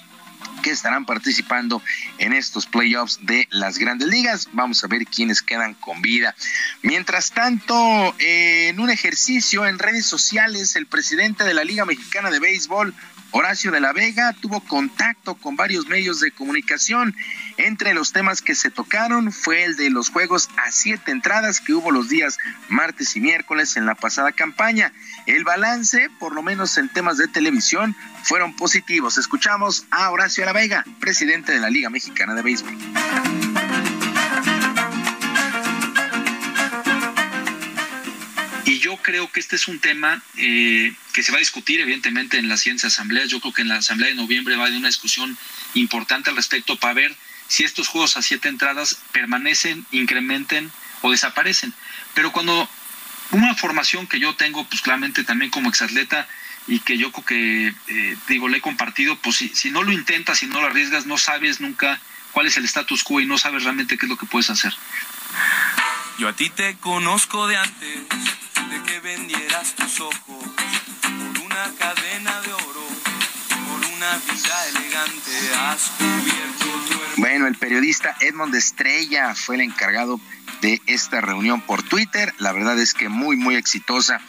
que 0.62 0.70
estarán 0.70 1.04
participando 1.04 1.82
en 2.16 2.32
estos 2.32 2.64
playoffs 2.64 3.18
de 3.20 3.48
las 3.50 3.76
grandes 3.76 4.08
ligas. 4.08 4.48
Vamos 4.52 4.82
a 4.82 4.86
ver 4.86 5.04
quiénes 5.04 5.42
quedan 5.42 5.74
con 5.74 6.00
vida. 6.00 6.34
Mientras 6.80 7.32
tanto, 7.32 8.14
en 8.18 8.80
un 8.80 8.88
ejercicio 8.88 9.66
en 9.66 9.78
redes 9.78 10.06
sociales, 10.06 10.74
el 10.74 10.86
presidente 10.86 11.44
de 11.44 11.52
la 11.52 11.64
Liga 11.64 11.84
Mexicana 11.84 12.30
de 12.30 12.40
Béisbol, 12.40 12.94
Horacio 13.32 13.70
de 13.72 13.80
la 13.80 13.92
Vega 13.92 14.34
tuvo 14.34 14.60
contacto 14.60 15.34
con 15.34 15.56
varios 15.56 15.88
medios 15.88 16.20
de 16.20 16.30
comunicación. 16.30 17.16
Entre 17.56 17.94
los 17.94 18.12
temas 18.12 18.42
que 18.42 18.54
se 18.54 18.70
tocaron 18.70 19.32
fue 19.32 19.64
el 19.64 19.76
de 19.76 19.90
los 19.90 20.10
juegos 20.10 20.50
a 20.58 20.70
siete 20.70 21.10
entradas 21.10 21.60
que 21.60 21.72
hubo 21.72 21.90
los 21.90 22.08
días 22.08 22.38
martes 22.68 23.16
y 23.16 23.20
miércoles 23.20 23.76
en 23.76 23.86
la 23.86 23.94
pasada 23.94 24.32
campaña. 24.32 24.92
El 25.26 25.44
balance, 25.44 26.10
por 26.18 26.34
lo 26.34 26.42
menos 26.42 26.76
en 26.76 26.90
temas 26.90 27.16
de 27.16 27.26
televisión, 27.26 27.96
fueron 28.22 28.54
positivos. 28.54 29.16
Escuchamos 29.16 29.86
a 29.90 30.10
Horacio 30.10 30.42
de 30.42 30.46
la 30.46 30.52
Vega, 30.52 30.84
presidente 31.00 31.52
de 31.52 31.60
la 31.60 31.70
Liga 31.70 31.88
Mexicana 31.88 32.34
de 32.34 32.42
Béisbol. 32.42 32.76
Creo 39.02 39.30
que 39.30 39.40
este 39.40 39.56
es 39.56 39.68
un 39.68 39.78
tema 39.78 40.22
eh, 40.36 40.94
que 41.12 41.22
se 41.22 41.32
va 41.32 41.38
a 41.38 41.40
discutir 41.40 41.80
evidentemente 41.80 42.38
en 42.38 42.48
las 42.48 42.60
siguientes 42.60 42.86
asambleas. 42.86 43.28
Yo 43.28 43.40
creo 43.40 43.52
que 43.52 43.62
en 43.62 43.68
la 43.68 43.76
asamblea 43.76 44.08
de 44.08 44.14
noviembre 44.14 44.56
va 44.56 44.64
a 44.64 44.66
haber 44.66 44.78
una 44.78 44.88
discusión 44.88 45.36
importante 45.74 46.30
al 46.30 46.36
respecto 46.36 46.76
para 46.76 46.94
ver 46.94 47.16
si 47.48 47.64
estos 47.64 47.88
juegos 47.88 48.16
a 48.16 48.22
siete 48.22 48.48
entradas 48.48 48.98
permanecen, 49.12 49.86
incrementen 49.90 50.72
o 51.02 51.10
desaparecen. 51.10 51.74
Pero 52.14 52.32
cuando 52.32 52.68
una 53.32 53.54
formación 53.54 54.06
que 54.06 54.18
yo 54.18 54.34
tengo, 54.34 54.64
pues 54.64 54.80
claramente 54.80 55.24
también 55.24 55.50
como 55.50 55.68
exatleta 55.68 56.26
y 56.66 56.80
que 56.80 56.96
yo 56.96 57.10
creo 57.12 57.24
que, 57.24 57.74
eh, 57.88 58.16
digo, 58.28 58.48
le 58.48 58.58
he 58.58 58.60
compartido, 58.60 59.16
pues 59.16 59.36
si, 59.36 59.48
si 59.50 59.70
no 59.70 59.82
lo 59.82 59.92
intentas, 59.92 60.38
si 60.38 60.46
no 60.46 60.60
lo 60.60 60.68
arriesgas, 60.68 61.06
no 61.06 61.18
sabes 61.18 61.60
nunca 61.60 62.00
cuál 62.32 62.46
es 62.46 62.56
el 62.56 62.64
status 62.64 63.04
quo 63.04 63.20
y 63.20 63.26
no 63.26 63.36
sabes 63.38 63.64
realmente 63.64 63.98
qué 63.98 64.06
es 64.06 64.10
lo 64.10 64.16
que 64.16 64.26
puedes 64.26 64.48
hacer. 64.50 64.72
Yo 66.18 66.28
a 66.28 66.32
ti 66.34 66.50
te 66.50 66.76
conozco 66.76 67.48
de 67.48 67.56
antes 67.56 68.00
de 68.72 68.82
que 68.84 69.00
vendieras 69.00 69.74
tus 69.74 70.00
ojos 70.00 70.14
por 70.26 71.44
una 71.44 71.70
cadena 71.78 72.40
de 72.40 72.52
oro, 72.54 72.86
por 73.66 73.90
una 73.90 74.16
vida 74.16 74.68
elegante 74.68 75.30
has 75.58 75.90
cubierto 75.98 76.64
tu 76.88 77.20
Bueno, 77.20 77.46
el 77.48 77.56
periodista 77.56 78.16
Edmond 78.20 78.54
Estrella 78.54 79.34
fue 79.34 79.56
el 79.56 79.60
encargado 79.60 80.18
de 80.62 80.80
esta 80.86 81.20
reunión 81.20 81.60
por 81.60 81.82
Twitter. 81.82 82.32
La 82.38 82.52
verdad 82.52 82.78
es 82.78 82.94
que 82.94 83.10
muy, 83.10 83.36
muy 83.36 83.56
exitosa. 83.56 84.20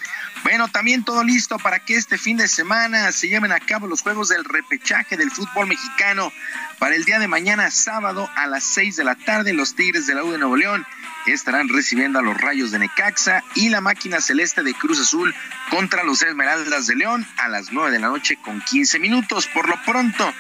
Bueno, 0.44 0.68
también 0.68 1.06
todo 1.06 1.24
listo 1.24 1.58
para 1.58 1.80
que 1.80 1.96
este 1.96 2.18
fin 2.18 2.36
de 2.36 2.50
semana 2.50 3.12
se 3.14 3.30
lleven 3.30 3.54
a 3.54 3.62
cabo 3.62 3.88
los 3.88 4.02
juegos 4.02 4.28
del 4.28 4.44
repechaje 4.44 5.16
del 5.16 5.32
fútbol 5.32 5.68
mexicano. 5.68 6.34
Para 6.80 6.96
el 6.96 7.06
día 7.06 7.18
de 7.18 7.30
mañana, 7.30 7.72
sábado, 7.72 8.30
a 8.36 8.46
las 8.48 8.66
6 8.66 8.98
de 8.98 9.04
la 9.06 9.16
tarde, 9.16 9.54
los 9.54 9.74
Tigres 9.74 10.06
de 10.06 10.16
la 10.16 10.24
U 10.24 10.32
de 10.32 10.38
Nuevo 10.38 10.58
León 10.58 10.86
estarán 11.28 11.70
recibiendo 11.70 12.20
a 12.20 12.22
los 12.22 12.38
Rayos 12.38 12.72
de 12.72 12.80
Necaxa 12.80 13.42
y 13.56 13.70
la 13.70 13.80
máquina 13.80 14.20
celeste 14.20 14.64
de 14.64 14.74
Cruz 14.74 15.00
Azul 15.00 15.34
contra 15.70 16.04
los 16.04 16.22
Esmeraldas 16.22 16.88
de 16.88 16.98
León 16.98 17.26
a 17.38 17.48
las 17.48 17.72
9 17.72 17.92
de 17.92 18.00
la 18.00 18.10
noche 18.10 18.38
con 18.44 18.60
15 18.60 19.00
minutos. 19.00 19.48
Por 19.48 19.70
lo 19.70 19.82
pronto, 19.84 20.34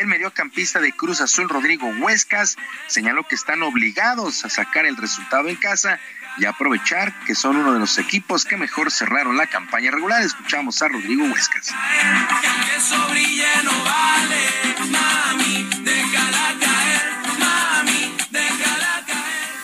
el 0.00 0.06
mediocampista 0.06 0.80
de 0.80 0.92
Cruz 0.92 1.20
Azul, 1.20 1.50
Rodrigo 1.50 1.86
Huescas, 2.00 2.56
señaló 2.86 3.28
que 3.28 3.34
están 3.34 3.62
obligados 3.62 4.44
a 4.46 4.48
sacar 4.48 4.86
el 4.86 4.96
resultado 4.96 5.48
en 5.48 5.56
casa 5.56 6.00
y 6.38 6.44
aprovechar 6.44 7.12
que 7.24 7.34
son 7.34 7.56
uno 7.56 7.72
de 7.72 7.80
los 7.80 7.98
equipos 7.98 8.44
que 8.44 8.56
mejor 8.56 8.90
cerraron 8.90 9.36
la 9.36 9.46
campaña 9.46 9.90
regular. 9.90 10.22
Escuchamos 10.22 10.80
a 10.82 10.88
Rodrigo 10.88 11.24
Huescas. 11.24 11.72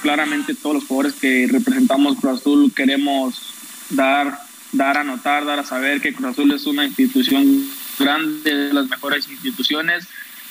Claramente 0.02 0.54
todos 0.54 0.76
los 0.76 0.86
jugadores 0.86 1.20
que 1.20 1.48
representamos 1.50 2.18
Cruz 2.18 2.40
Azul 2.40 2.72
queremos 2.74 3.54
dar, 3.90 4.38
dar 4.72 4.98
a 4.98 5.04
notar, 5.04 5.44
dar 5.44 5.58
a 5.58 5.64
saber 5.64 6.00
que 6.00 6.14
Cruz 6.14 6.30
Azul 6.30 6.52
es 6.52 6.66
una 6.66 6.84
institución 6.84 7.68
grande, 7.98 8.54
de 8.54 8.72
las 8.72 8.88
mejores 8.88 9.28
instituciones, 9.28 10.06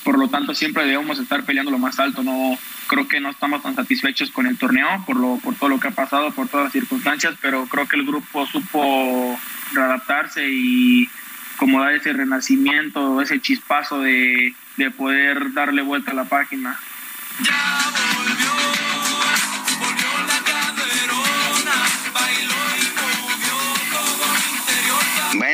por 0.06 0.20
lo 0.20 0.30
tanto 0.30 0.54
siempre 0.54 0.86
debemos 0.86 1.18
estar 1.18 1.44
peleando 1.44 1.72
lo 1.72 1.80
más 1.80 2.00
alto, 2.00 2.22
no 2.22 2.58
creo 2.86 3.08
que 3.08 3.20
no 3.20 3.32
estamos 3.32 3.64
tan 3.64 3.76
satisfechos 3.76 4.30
con 4.30 4.46
el 4.46 4.56
torneo 4.56 5.04
por 5.08 5.18
lo 5.18 5.38
por 5.38 5.56
todo 5.56 5.70
lo 5.70 5.80
que 5.80 5.88
ha 5.88 5.92
pasado, 5.92 6.30
por 6.32 6.48
todas 6.48 6.66
las 6.66 6.74
circunstancias, 6.74 7.34
pero 7.42 7.66
creo 7.66 7.88
que 7.88 7.98
el 7.98 8.06
grupo 8.06 8.46
supo 8.46 9.38
readaptarse 9.74 10.48
y 10.48 11.10
como 11.58 11.82
dar 11.82 11.94
ese 11.94 12.14
renacimiento, 12.14 13.20
ese 13.20 13.42
chispazo 13.42 14.00
de, 14.02 14.54
de 14.78 14.92
poder 14.92 15.54
darle 15.54 15.82
vuelta 15.82 16.12
a 16.12 16.16
la 16.16 16.26
página. 16.26 16.78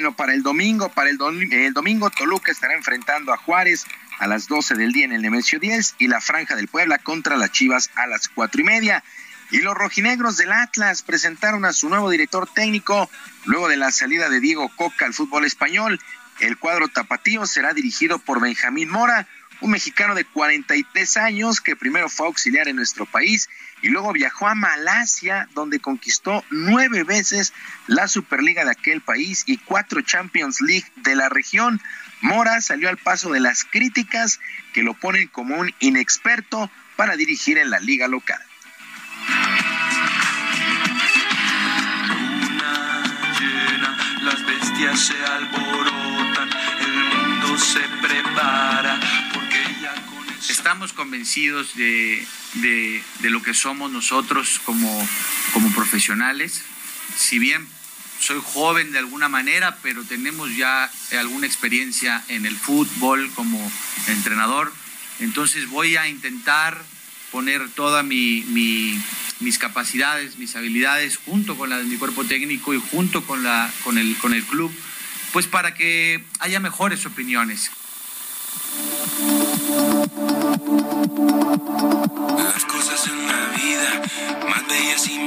Bueno, 0.02 0.18
para 0.18 0.34
el 0.34 0.42
domingo, 0.42 0.90
para 0.90 1.12
el, 1.12 1.18
domingo 1.74 2.10
Toluca 2.10 2.52
estará 2.52 2.74
enfrentando 2.74 3.32
a 3.32 3.38
Juárez 3.38 3.86
a 4.18 4.26
las 4.26 4.48
12 4.48 4.74
del 4.74 4.92
día 4.92 5.06
en 5.06 5.12
el 5.12 5.22
Nemesio 5.22 5.60
10 5.60 5.98
y 6.00 6.08
la 6.08 6.20
Franja 6.20 6.56
del 6.56 6.68
Puebla 6.68 6.98
contra 6.98 7.38
las 7.38 7.52
Chivas 7.52 7.92
a 7.94 8.08
las 8.08 8.28
cuatro 8.28 8.62
y 8.62 8.64
media. 8.64 9.04
Y 9.52 9.60
los 9.60 9.76
rojinegros 9.76 10.38
del 10.38 10.54
Atlas 10.54 11.04
presentaron 11.04 11.66
a 11.66 11.72
su 11.72 11.88
nuevo 11.88 12.10
director 12.10 12.52
técnico 12.52 13.12
luego 13.46 13.68
de 13.68 13.78
la 13.78 13.92
salida 13.92 14.28
de 14.28 14.40
Diego 14.40 14.72
Coca 14.76 15.06
al 15.06 15.14
fútbol 15.14 15.46
español. 15.46 16.00
El 16.40 16.58
cuadro 16.58 16.88
tapatío 16.88 17.46
será 17.46 17.76
dirigido 17.76 18.18
por 18.18 18.42
Benjamín 18.42 18.90
Mora, 18.90 19.28
un 19.60 19.70
mexicano 19.70 20.16
de 20.16 20.26
43 20.26 21.18
años 21.18 21.62
que 21.62 21.76
primero 21.76 22.10
fue 22.10 22.26
auxiliar 22.26 22.68
en 22.68 22.78
nuestro 22.78 23.06
país 23.06 23.50
y 23.82 23.90
luego 23.90 24.14
viajó 24.14 24.48
a 24.48 24.56
Malasia, 24.56 25.48
donde 25.54 25.80
conquistó 25.80 26.44
nueve 26.50 27.04
veces 27.04 27.54
la 27.88 28.08
Superliga 28.08 28.64
de 28.64 28.72
aquel 28.72 29.02
país 29.02 29.44
y 29.46 29.58
cuatro 29.58 30.02
Champions 30.02 30.62
League 30.62 30.92
de 30.98 31.16
la 31.16 31.30
región. 31.30 31.82
Mora 32.22 32.62
salió 32.62 32.90
al 32.90 32.98
paso 32.98 33.32
de 33.32 33.40
las 33.40 33.64
críticas 33.64 34.40
que 34.74 34.84
lo 34.84 34.94
ponen 34.94 35.28
como 35.28 35.56
un 35.56 35.74
inexperto 35.80 36.70
para 36.96 37.16
dirigir 37.16 37.58
en 37.58 37.70
la 37.70 37.80
liga 37.80 38.08
local. 38.08 38.42
las 44.24 44.46
bestias 44.46 45.00
se 45.00 45.26
alborotan, 45.26 46.50
el 46.80 46.94
mundo 46.94 47.58
se 47.58 47.80
prepara, 48.02 49.00
Estamos 50.62 50.94
convencidos 50.94 51.76
de, 51.76 52.24
de, 52.54 53.30
lo 53.32 53.42
que 53.42 53.56
somos 53.56 53.92
nosotros 53.92 54.62
como, 54.64 55.10
como 55.54 55.74
profesionales. 55.74 56.62
Si 57.18 57.40
bien 57.40 57.68
soy 58.20 58.40
joven 58.44 58.92
de 58.92 59.00
alguna 59.00 59.28
manera, 59.28 59.80
pero 59.82 60.04
tenemos 60.04 60.56
ya 60.56 60.92
alguna 61.20 61.48
experiencia 61.48 62.24
en 62.28 62.46
el 62.46 62.56
fútbol 62.56 63.32
como 63.34 63.72
entrenador. 64.06 64.72
Entonces 65.20 65.68
voy 65.68 65.96
a 65.96 66.08
intentar 66.08 66.80
poner 67.32 67.68
todas 67.70 68.06
mi, 68.06 68.46
mis 69.40 69.58
capacidades, 69.58 70.38
mis 70.38 70.56
habilidades, 70.56 71.18
junto 71.18 71.58
con 71.58 71.72
la 71.72 71.80
de 71.80 71.86
mi 71.86 71.98
cuerpo 71.98 72.24
técnico 72.26 72.76
y 72.76 72.84
junto 72.92 73.26
con, 73.26 73.42
la, 73.42 73.74
con, 73.84 73.98
el, 73.98 74.16
con 74.20 74.36
el 74.36 74.44
club, 74.44 74.72
pues 75.34 75.48
para 75.48 75.74
que 75.74 76.24
haya 76.40 76.60
mejores 76.60 77.04
opiniones. 77.08 77.72
Las 81.02 82.66
cosas 82.66 83.08
en 83.08 83.28
la 83.28 83.48
vida, 83.56 84.02
más 84.48 84.68
bellas 84.68 85.08
y. 85.08 85.20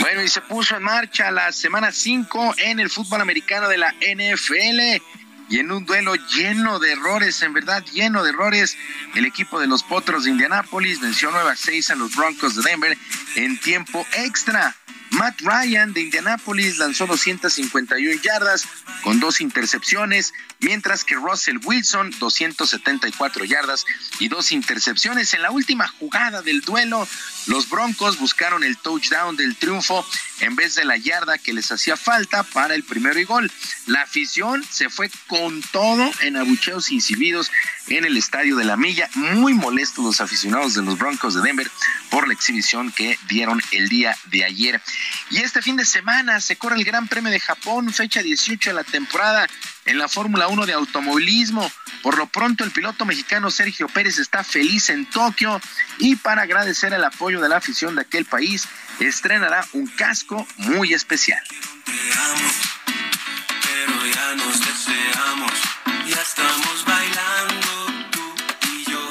Bueno, 0.00 0.22
y 0.22 0.28
se 0.28 0.40
puso 0.40 0.76
en 0.76 0.82
marcha 0.82 1.30
la 1.30 1.52
semana 1.52 1.92
5 1.92 2.54
en 2.58 2.80
el 2.80 2.88
fútbol 2.88 3.20
americano 3.20 3.68
de 3.68 3.76
la 3.76 3.92
NFL 3.92 5.02
y 5.50 5.58
en 5.58 5.70
un 5.72 5.84
duelo 5.84 6.14
lleno 6.14 6.78
de 6.78 6.92
errores, 6.92 7.42
en 7.42 7.52
verdad 7.52 7.84
lleno 7.92 8.22
de 8.22 8.30
errores, 8.30 8.78
el 9.14 9.26
equipo 9.26 9.60
de 9.60 9.66
los 9.66 9.82
Potros 9.82 10.24
de 10.24 10.30
Indianápolis 10.30 11.00
venció 11.00 11.30
9 11.30 11.50
a 11.50 11.56
6 11.56 11.90
a 11.90 11.96
los 11.96 12.16
Broncos 12.16 12.56
de 12.56 12.62
Denver 12.62 12.96
en 13.36 13.58
tiempo 13.60 14.06
extra. 14.16 14.74
Matt 15.20 15.42
Ryan 15.42 15.92
de 15.92 16.00
Indianapolis 16.00 16.78
lanzó 16.78 17.06
251 17.06 18.22
yardas 18.22 18.66
con 19.02 19.20
dos 19.20 19.42
intercepciones, 19.42 20.32
mientras 20.60 21.04
que 21.04 21.14
Russell 21.14 21.58
Wilson 21.62 22.10
274 22.18 23.44
yardas 23.44 23.84
y 24.18 24.28
dos 24.28 24.50
intercepciones. 24.50 25.34
En 25.34 25.42
la 25.42 25.50
última 25.50 25.88
jugada 25.88 26.40
del 26.40 26.62
duelo, 26.62 27.06
los 27.48 27.68
Broncos 27.68 28.18
buscaron 28.18 28.64
el 28.64 28.78
touchdown 28.78 29.36
del 29.36 29.56
triunfo 29.56 30.06
en 30.40 30.56
vez 30.56 30.74
de 30.74 30.86
la 30.86 30.96
yarda 30.96 31.36
que 31.36 31.52
les 31.52 31.70
hacía 31.70 31.98
falta 31.98 32.42
para 32.42 32.74
el 32.74 32.82
primero 32.82 33.20
y 33.20 33.24
gol. 33.24 33.52
La 33.86 34.02
afición 34.02 34.64
se 34.70 34.88
fue 34.88 35.10
con 35.26 35.60
todo 35.60 36.10
en 36.22 36.38
abucheos 36.38 36.90
y 36.92 37.02
silbidos 37.02 37.50
en 37.88 38.04
el 38.04 38.16
estadio 38.16 38.56
de 38.56 38.64
la 38.64 38.76
Milla. 38.76 39.10
Muy 39.14 39.52
molestos 39.52 40.04
los 40.04 40.20
aficionados 40.20 40.74
de 40.74 40.82
los 40.82 40.98
Broncos 40.98 41.34
de 41.34 41.42
Denver 41.42 41.70
por 42.10 42.26
la 42.26 42.34
exhibición 42.34 42.90
que 42.92 43.18
dieron 43.28 43.60
el 43.72 43.88
día 43.88 44.16
de 44.30 44.44
ayer. 44.44 44.80
Y 45.30 45.38
este 45.38 45.62
fin 45.62 45.76
de 45.76 45.84
semana 45.84 46.40
se 46.40 46.56
corre 46.56 46.76
el 46.76 46.84
Gran 46.84 47.08
Premio 47.08 47.30
de 47.30 47.40
Japón, 47.40 47.92
fecha 47.92 48.22
18 48.22 48.70
de 48.70 48.74
la 48.74 48.84
temporada 48.84 49.46
en 49.84 49.98
la 49.98 50.08
Fórmula 50.08 50.48
1 50.48 50.66
de 50.66 50.72
automovilismo. 50.72 51.70
Por 52.02 52.16
lo 52.18 52.26
pronto, 52.26 52.64
el 52.64 52.70
piloto 52.70 53.04
mexicano 53.04 53.50
Sergio 53.50 53.88
Pérez 53.88 54.18
está 54.18 54.42
feliz 54.44 54.88
en 54.90 55.08
Tokio 55.10 55.60
y 55.98 56.16
para 56.16 56.42
agradecer 56.42 56.92
el 56.92 57.04
apoyo 57.04 57.40
de 57.40 57.48
la 57.48 57.58
afición 57.58 57.94
de 57.94 58.02
aquel 58.02 58.24
país, 58.24 58.66
estrenará 58.98 59.64
un 59.72 59.86
casco 59.86 60.46
muy 60.56 60.94
especial. 60.94 61.42
Pero 63.62 64.06
ya 64.06 64.34
nos 64.36 64.60
deseamos, 64.60 65.52
ya 66.06 66.20
estamos 66.20 66.84
bailando 66.84 68.08
tú 68.10 68.34
y 68.72 68.90
yo. 68.90 69.10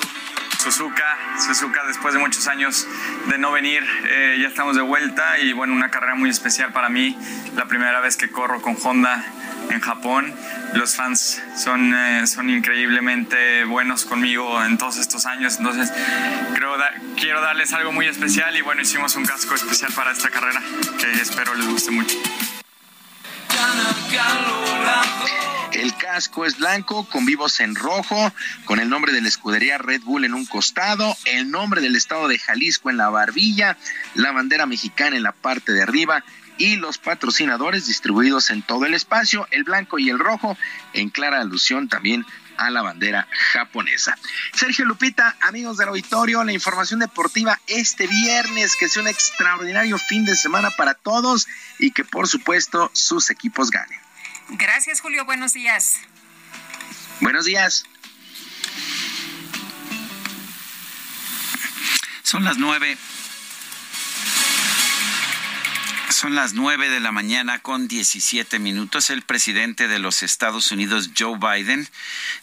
Suzuka, 0.64 1.29
Suzuka 1.40 1.84
después 1.88 2.14
de 2.14 2.20
muchos 2.20 2.48
años 2.48 2.88
de 3.28 3.38
no 3.38 3.52
venir, 3.52 3.84
eh, 4.06 4.38
ya 4.42 4.48
estamos 4.48 4.76
de 4.76 4.82
vuelta 4.82 5.40
y 5.40 5.54
bueno, 5.54 5.74
una 5.74 5.90
carrera 5.90 6.16
muy 6.16 6.30
especial 6.30 6.72
para 6.74 6.90
mí, 6.90 7.18
la 7.56 7.66
primera 7.66 8.00
vez 8.02 8.18
que 8.18 8.30
corro 8.30 8.62
con 8.62 8.78
Honda 8.82 9.24
en 9.70 9.80
Japón. 9.80 10.34
Los 10.74 10.96
fans 10.96 11.42
son, 11.56 11.94
eh, 11.94 12.28
son 12.28 12.50
increíblemente 12.50 13.66
buenos 13.66 14.06
conmigo 14.06 14.64
en 14.64 14.78
todos 14.78 14.98
estos 14.98 15.26
años, 15.26 15.58
entonces 15.58 15.92
creo 16.54 16.78
quiero 17.20 17.42
darles 17.42 17.74
algo 17.74 17.92
muy 17.92 18.08
especial 18.08 18.56
y 18.56 18.62
bueno, 18.62 18.82
hicimos 18.82 19.16
un 19.16 19.26
casco 19.26 19.56
especial 19.56 19.92
para 19.94 20.12
esta 20.12 20.30
carrera 20.30 20.62
que 21.00 21.12
espero 21.22 21.54
les 21.56 21.68
guste 21.68 21.92
mucho. 21.92 22.16
El 25.72 25.96
casco 25.96 26.46
es 26.46 26.58
blanco 26.58 27.06
con 27.06 27.26
vivos 27.26 27.60
en 27.60 27.76
rojo, 27.76 28.34
con 28.66 28.80
el 28.80 28.90
nombre 28.90 29.14
de 29.14 29.22
la 29.22 29.30
escudería 29.30 29.78
Red 29.78 30.02
Bull 30.02 30.26
en 30.26 30.34
un 30.34 30.46
costado, 30.46 31.16
el 31.26 31.50
nombre 31.52 31.82
del 31.82 31.96
estado 31.96 32.28
de 32.28 32.38
Jalisco 32.38 32.90
en 32.90 32.98
la 32.98 33.10
barbilla, 33.10 33.78
la 34.16 34.32
bandera 34.32 34.66
mexicana 34.66 35.16
en 35.16 35.24
la 35.24 35.32
parte 35.32 35.72
de 35.72 35.84
arriba 35.84 36.24
y 36.58 36.76
los 36.76 36.98
patrocinadores 36.98 37.88
distribuidos 37.88 38.50
en 38.50 38.62
todo 38.62 38.86
el 38.86 38.94
espacio, 38.94 39.48
el 39.52 39.64
blanco 39.64 39.98
y 39.98 40.10
el 40.10 40.20
rojo, 40.20 40.58
en 40.94 41.10
clara 41.10 41.40
alusión 41.40 41.88
también 41.88 42.26
a 42.60 42.70
la 42.70 42.82
bandera 42.82 43.28
japonesa. 43.54 44.18
Sergio 44.54 44.86
Lupita, 44.86 45.36
amigos 45.42 45.78
del 45.78 45.88
auditorio, 45.90 46.44
la 46.44 46.52
información 46.52 47.00
deportiva 47.00 47.60
este 47.68 48.06
viernes, 48.06 48.76
que 48.76 48.90
sea 48.90 49.02
un 49.02 49.08
extraordinario 49.08 49.98
fin 49.98 50.26
de 50.26 50.36
semana 50.36 50.70
para 50.72 50.94
todos 50.94 51.48
y 51.80 51.92
que 51.92 52.04
por 52.04 52.28
supuesto 52.28 52.92
sus 52.94 53.30
equipos 53.30 53.72
ganen. 53.72 54.00
Gracias, 54.50 55.00
Julio. 55.00 55.26
Buenos 55.26 55.54
días. 55.54 56.00
Buenos 57.22 57.46
días. 57.46 57.86
Son 62.24 62.44
las 62.44 62.58
nueve 62.58 62.98
son 66.20 66.36
las 66.36 66.54
nueve 66.54 66.90
de 66.90 67.00
la 67.00 67.14
mañana 67.14 67.60
con 67.60 67.88
17 67.88 68.60
minutos. 68.60 69.10
El 69.10 69.22
presidente 69.22 69.88
de 69.88 70.00
los 70.00 70.22
Estados 70.22 70.70
Unidos, 70.74 71.12
Joe 71.18 71.38
Biden, 71.38 71.88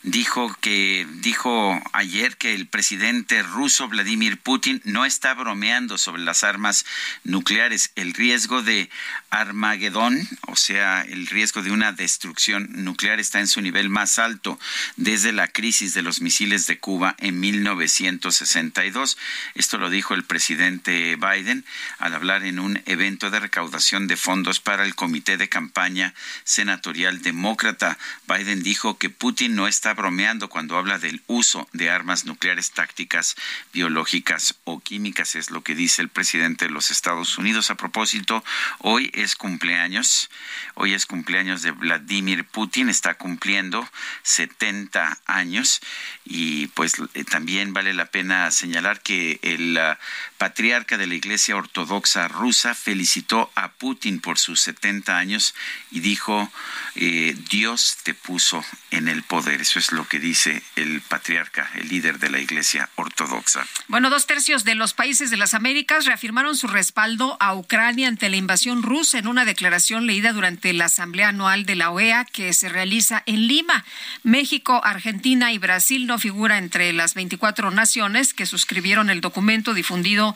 dijo 0.03 0.57
que 0.63 1.07
dijo 1.17 1.79
ayer 1.93 2.39
que 2.39 2.55
el 2.55 2.69
presidente 2.69 3.43
ruso 3.43 3.87
Vladimir 3.87 4.39
Putin 4.39 4.81
no 4.85 5.05
está 5.05 5.35
bromeando 5.35 5.99
sobre 5.99 6.23
las 6.23 6.43
armas 6.43 6.87
nucleares. 7.23 7.93
El 7.97 8.15
riesgo 8.15 8.63
de 8.63 8.89
Armagedón, 9.29 10.27
o 10.47 10.57
sea, 10.57 11.03
el 11.03 11.27
riesgo 11.27 11.61
de 11.61 11.71
una 11.71 11.93
destrucción 11.93 12.71
nuclear 12.83 13.21
está 13.21 13.41
en 13.41 13.47
su 13.47 13.61
nivel 13.61 13.91
más 13.91 14.19
alto 14.19 14.59
desde 14.97 15.33
la 15.33 15.49
crisis 15.49 15.93
de 15.93 16.01
los 16.01 16.23
misiles 16.23 16.67
de 16.67 16.79
Cuba 16.79 17.15
en 17.19 17.41
1962. 17.41 19.19
Esto 19.55 19.77
lo 19.77 19.91
dijo 19.91 20.15
el 20.15 20.25
presidente 20.25 21.17
Biden 21.17 21.67
al 21.99 22.15
hablar 22.15 22.43
en 22.43 22.59
un 22.59 22.83
evento 22.87 23.31
de 23.31 23.41
recaudación 23.41 23.66
de 23.71 24.17
fondos 24.17 24.61
para 24.61 24.85
el 24.85 24.95
comité 24.95 25.37
de 25.37 25.49
campaña 25.49 26.15
senatorial 26.45 27.23
demócrata. 27.23 27.99
Biden 28.27 28.63
dijo 28.63 28.99
que 28.99 29.11
Putin 29.11 29.55
no 29.55 29.67
está 29.67 29.95
bromeando 29.95 30.49
cuando 30.49 30.77
habla 30.77 30.99
del 30.99 31.23
uso 31.27 31.69
de 31.73 31.91
armas 31.91 32.25
nucleares 32.25 32.71
tácticas, 32.73 33.37
biológicas 33.73 34.57
o 34.65 34.81
químicas, 34.81 35.35
es 35.35 35.51
lo 35.51 35.63
que 35.63 35.75
dice 35.75 36.03
el 36.03 36.09
presidente 36.09 36.67
de 36.67 36.71
los 36.71 36.91
Estados 36.91 37.39
Unidos. 37.39 37.71
A 37.71 37.77
propósito, 37.77 38.45
hoy 38.79 39.11
es 39.15 39.37
cumpleaños, 39.37 40.31
hoy 40.75 40.95
es 40.95 41.07
cumpleaños 41.07 41.63
de 41.63 41.73
Vladimir 41.73 42.45
Putin, 42.45 42.89
está 42.89 43.15
cumpliendo 43.15 43.89
70 44.23 45.19
años 45.27 45.81
y 46.25 46.69
pues 46.69 46.95
eh, 47.15 47.25
también 47.25 47.73
vale 47.73 47.95
la 47.95 48.07
pena 48.07 48.51
señalar 48.51 49.01
que 49.01 49.39
el 49.43 49.77
uh, 49.77 49.97
patriarca 50.39 50.97
de 50.97 51.07
la 51.07 51.15
Iglesia 51.15 51.57
Ortodoxa 51.57 52.29
rusa 52.29 52.75
felicitó 52.75 53.51
a 53.57 53.73
Putin 53.73 54.21
por 54.21 54.39
sus 54.39 54.61
70 54.61 55.17
años 55.17 55.55
y 55.91 56.01
dijo, 56.01 56.51
eh, 56.95 57.35
Dios 57.51 57.97
te 58.03 58.15
puso 58.15 58.65
en 58.91 59.09
el 59.09 59.23
poder. 59.23 59.63
Eso 59.63 59.79
es 59.79 59.93
lo 59.93 60.07
que 60.07 60.21
dice 60.21 60.63
el 60.77 61.01
patriarca, 61.01 61.69
el 61.75 61.89
líder 61.89 62.19
de 62.19 62.31
la 62.31 62.39
Iglesia 62.39 62.89
Ortodoxa. 62.95 63.67
Bueno, 63.89 64.11
dos 64.11 64.27
tercios 64.27 64.65
de 64.65 64.75
los 64.75 64.95
países 64.95 65.31
de 65.31 65.39
las 65.39 65.55
Américas 65.55 66.05
reafirmaron 66.05 66.57
su 66.57 66.69
respaldo 66.69 67.37
a 67.41 67.55
Ucrania 67.55 68.09
ante 68.09 68.29
la 68.29 68.37
invasión 68.37 68.83
rusa 68.83 69.19
en 69.19 69.27
una 69.27 69.45
declaración 69.45 70.07
leída 70.07 70.33
durante 70.33 70.73
la 70.75 70.85
Asamblea 70.85 71.31
Anual 71.31 71.65
de 71.65 71.77
la 71.77 71.91
OEA 71.91 72.27
que 72.27 72.53
se 72.53 72.69
realiza 72.69 73.23
en 73.25 73.47
Lima. 73.47 73.85
México, 74.23 74.83
Argentina 74.85 75.53
y 75.53 75.59
Brasil 75.59 76.07
no 76.07 76.19
figura 76.19 76.59
entre 76.59 76.93
las 76.93 77.15
24 77.15 77.71
naciones 77.71 78.35
que 78.35 78.45
suscribieron 78.45 79.09
el 79.09 79.23
documento 79.23 79.73
difundido 79.73 80.35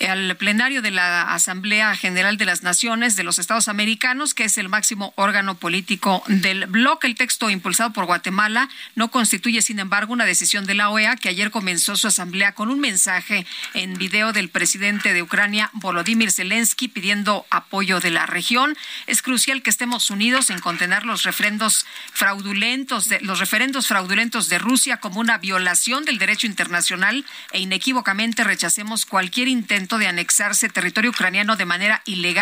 al 0.00 0.36
plenario 0.36 0.82
de 0.82 0.90
la 0.90 1.32
Asamblea 1.32 1.94
General 1.94 2.36
de 2.36 2.47
las 2.48 2.62
Naciones 2.62 3.14
de 3.14 3.24
los 3.24 3.38
Estados 3.38 3.68
Americanos, 3.68 4.32
que 4.32 4.44
es 4.44 4.56
el 4.56 4.70
máximo 4.70 5.12
órgano 5.16 5.56
político 5.56 6.22
del 6.28 6.64
bloque. 6.64 7.06
El 7.06 7.14
texto 7.14 7.50
impulsado 7.50 7.92
por 7.92 8.06
Guatemala 8.06 8.70
no 8.94 9.10
constituye, 9.10 9.60
sin 9.60 9.78
embargo, 9.80 10.14
una 10.14 10.24
decisión 10.24 10.64
de 10.64 10.74
la 10.74 10.88
OEA, 10.88 11.16
que 11.16 11.28
ayer 11.28 11.50
comenzó 11.50 11.94
su 11.94 12.06
asamblea 12.06 12.54
con 12.54 12.70
un 12.70 12.80
mensaje 12.80 13.46
en 13.74 13.98
video 13.98 14.32
del 14.32 14.48
presidente 14.48 15.12
de 15.12 15.20
Ucrania, 15.20 15.68
Volodymyr 15.74 16.32
Zelensky, 16.32 16.88
pidiendo 16.88 17.44
apoyo 17.50 18.00
de 18.00 18.10
la 18.10 18.24
región. 18.24 18.78
Es 19.06 19.20
crucial 19.20 19.60
que 19.60 19.68
estemos 19.68 20.08
unidos 20.08 20.48
en 20.48 20.60
contener 20.60 21.04
los 21.04 21.24
refrendos 21.24 21.84
fraudulentos, 22.14 23.10
los 23.20 23.40
referendos 23.40 23.88
fraudulentos 23.88 24.48
de 24.48 24.58
Rusia 24.58 24.96
como 24.96 25.20
una 25.20 25.36
violación 25.36 26.06
del 26.06 26.16
derecho 26.16 26.46
internacional 26.46 27.26
e 27.52 27.60
inequívocamente 27.60 28.42
rechacemos 28.42 29.04
cualquier 29.04 29.48
intento 29.48 29.98
de 29.98 30.06
anexarse 30.06 30.70
territorio 30.70 31.10
ucraniano 31.10 31.56
de 31.56 31.66
manera 31.66 32.00
ilegal. 32.06 32.37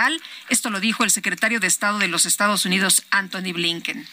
Esto 0.48 0.68
lo 0.68 0.81
dijo 0.81 1.05
el 1.05 1.10
secretario 1.10 1.59
de 1.59 1.66
Estado 1.66 1.98
de 1.98 2.09
los 2.09 2.27
Estados 2.27 2.66
Unidos, 2.66 3.05
Anthony 3.10 3.52
Blinken. 3.55 4.06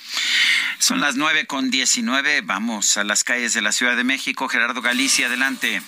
Son 0.79 1.01
las 1.01 1.15
nueve 1.15 1.45
con 1.45 1.71
diecinueve. 1.71 2.41
Vamos 2.41 2.97
a 2.97 3.03
las 3.03 3.23
calles 3.23 3.53
de 3.53 3.61
la 3.61 3.73
Ciudad 3.73 3.97
de 3.97 4.05
México. 4.05 4.47
Gerardo 4.47 4.81
Galicia, 4.81 5.27
adelante. 5.27 5.81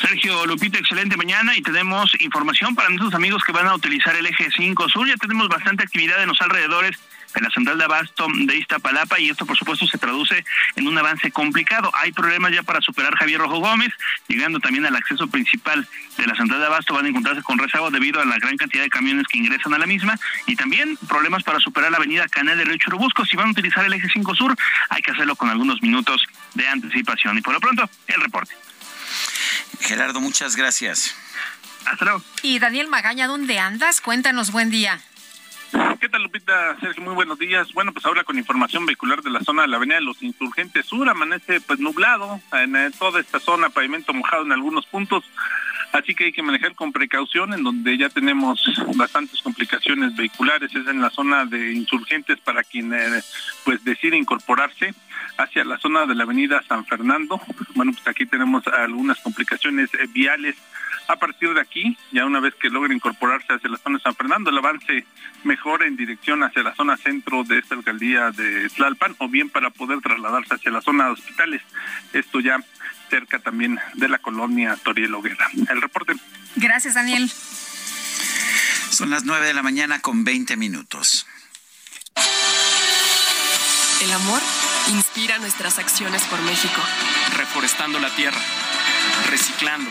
Sergio 0.00 0.46
Lupita, 0.46 0.78
excelente 0.78 1.16
mañana 1.16 1.56
y 1.56 1.62
tenemos 1.62 2.12
información 2.20 2.74
para 2.74 2.88
nuestros 2.88 3.14
amigos 3.14 3.42
que 3.44 3.52
van 3.52 3.66
a 3.66 3.74
utilizar 3.74 4.14
el 4.14 4.26
eje 4.26 4.48
5 4.56 4.88
sur. 4.88 5.08
Ya 5.08 5.16
tenemos 5.16 5.48
bastante 5.48 5.82
actividad 5.82 6.22
en 6.22 6.28
los 6.28 6.40
alrededores 6.40 6.96
en 7.34 7.44
la 7.44 7.50
central 7.50 7.78
de 7.78 7.84
abasto 7.84 8.26
de 8.46 8.56
Iztapalapa 8.56 9.18
y 9.18 9.30
esto 9.30 9.46
por 9.46 9.56
supuesto 9.56 9.86
se 9.86 9.98
traduce 9.98 10.44
en 10.76 10.86
un 10.86 10.96
avance 10.98 11.30
complicado. 11.30 11.90
Hay 11.94 12.12
problemas 12.12 12.52
ya 12.52 12.62
para 12.62 12.80
superar 12.80 13.14
Javier 13.16 13.40
Rojo 13.40 13.58
Gómez, 13.58 13.92
llegando 14.28 14.60
también 14.60 14.86
al 14.86 14.96
acceso 14.96 15.26
principal 15.26 15.86
de 16.16 16.26
la 16.26 16.34
central 16.34 16.60
de 16.60 16.66
abasto 16.66 16.94
van 16.94 17.06
a 17.06 17.08
encontrarse 17.08 17.42
con 17.42 17.58
rezago 17.58 17.90
debido 17.90 18.20
a 18.20 18.24
la 18.24 18.38
gran 18.38 18.56
cantidad 18.56 18.82
de 18.82 18.90
camiones 18.90 19.26
que 19.28 19.38
ingresan 19.38 19.74
a 19.74 19.78
la 19.78 19.86
misma 19.86 20.18
y 20.46 20.56
también 20.56 20.96
problemas 21.08 21.42
para 21.42 21.58
superar 21.58 21.90
la 21.90 21.98
avenida 21.98 22.28
Canal 22.28 22.58
de 22.58 22.64
Río 22.64 22.76
Churubusco. 22.76 23.24
Si 23.24 23.36
van 23.36 23.48
a 23.48 23.50
utilizar 23.50 23.84
el 23.84 23.92
eje 23.92 24.08
5 24.12 24.34
sur, 24.34 24.54
hay 24.90 25.02
que 25.02 25.12
hacerlo 25.12 25.36
con 25.36 25.50
algunos 25.50 25.82
minutos 25.82 26.24
de 26.54 26.68
anticipación. 26.68 27.38
Y 27.38 27.42
por 27.42 27.54
lo 27.54 27.60
pronto, 27.60 27.88
el 28.06 28.20
reporte. 28.20 28.54
Gerardo, 29.80 30.20
muchas 30.20 30.56
gracias. 30.56 31.14
Hasta 31.84 32.04
luego. 32.04 32.22
Y 32.42 32.58
Daniel 32.58 32.88
Magaña, 32.88 33.26
¿dónde 33.26 33.58
andas? 33.58 34.00
Cuéntanos, 34.00 34.52
buen 34.52 34.70
día. 34.70 35.00
¿Qué 36.00 36.08
tal, 36.08 36.22
Lupita? 36.22 36.76
Sergio, 36.80 37.02
muy 37.02 37.14
buenos 37.14 37.38
días. 37.38 37.72
Bueno, 37.72 37.92
pues 37.92 38.04
ahora 38.04 38.24
con 38.24 38.36
información 38.36 38.84
vehicular 38.84 39.22
de 39.22 39.30
la 39.30 39.40
zona 39.40 39.62
de 39.62 39.68
la 39.68 39.78
Avenida 39.78 39.96
de 39.96 40.02
los 40.02 40.22
Insurgentes 40.22 40.84
Sur, 40.84 41.08
amanece 41.08 41.60
pues 41.62 41.80
nublado 41.80 42.40
en 42.52 42.76
eh, 42.76 42.90
toda 42.98 43.20
esta 43.20 43.40
zona, 43.40 43.70
pavimento 43.70 44.12
mojado 44.12 44.44
en 44.44 44.52
algunos 44.52 44.84
puntos. 44.86 45.24
Así 45.92 46.14
que 46.14 46.24
hay 46.24 46.32
que 46.32 46.42
manejar 46.42 46.74
con 46.74 46.92
precaución, 46.92 47.54
en 47.54 47.62
donde 47.62 47.96
ya 47.96 48.08
tenemos 48.08 48.62
bastantes 48.96 49.40
complicaciones 49.42 50.14
vehiculares, 50.14 50.74
es 50.74 50.86
en 50.86 51.00
la 51.00 51.10
zona 51.10 51.44
de 51.46 51.72
insurgentes 51.72 52.38
para 52.40 52.64
quien 52.64 52.92
eh, 52.92 53.22
pues 53.64 53.82
decide 53.84 54.16
incorporarse 54.16 54.94
hacia 55.38 55.64
la 55.64 55.78
zona 55.78 56.06
de 56.06 56.14
la 56.14 56.24
avenida 56.24 56.62
San 56.68 56.84
Fernando. 56.84 57.40
Bueno, 57.74 57.92
pues 57.92 58.06
aquí 58.08 58.26
tenemos 58.26 58.66
algunas 58.66 59.20
complicaciones 59.20 59.90
eh, 59.94 60.06
viales 60.12 60.56
a 61.12 61.16
partir 61.16 61.52
de 61.54 61.60
aquí, 61.60 61.96
ya 62.10 62.24
una 62.24 62.40
vez 62.40 62.54
que 62.54 62.70
logre 62.70 62.94
incorporarse 62.94 63.52
hacia 63.52 63.70
la 63.70 63.78
zona 63.78 63.98
de 63.98 64.02
San 64.02 64.14
Fernando, 64.14 64.50
el 64.50 64.58
avance 64.58 65.06
mejora 65.44 65.86
en 65.86 65.96
dirección 65.96 66.42
hacia 66.42 66.62
la 66.62 66.74
zona 66.74 66.96
centro 66.96 67.44
de 67.44 67.58
esta 67.58 67.74
alcaldía 67.74 68.30
de 68.30 68.68
Tlalpan 68.70 69.14
o 69.18 69.28
bien 69.28 69.50
para 69.50 69.70
poder 69.70 70.00
trasladarse 70.00 70.54
hacia 70.54 70.70
la 70.70 70.80
zona 70.80 71.06
de 71.06 71.10
hospitales. 71.12 71.62
Esto 72.12 72.40
ya 72.40 72.58
cerca 73.10 73.38
también 73.38 73.78
de 73.94 74.08
la 74.08 74.18
colonia 74.18 74.76
Toriel 74.82 75.14
Hoguera. 75.14 75.48
El 75.68 75.82
reporte. 75.82 76.14
Gracias, 76.56 76.94
Daniel. 76.94 77.30
Son 78.90 79.10
las 79.10 79.24
9 79.24 79.46
de 79.46 79.54
la 79.54 79.62
mañana 79.62 80.00
con 80.00 80.24
20 80.24 80.56
minutos. 80.56 81.26
El 84.02 84.12
amor 84.12 84.40
inspira 84.88 85.38
nuestras 85.38 85.78
acciones 85.78 86.22
por 86.24 86.40
México. 86.42 86.80
Reforestando 87.36 87.98
la 88.00 88.10
tierra, 88.14 88.40
reciclando, 89.30 89.90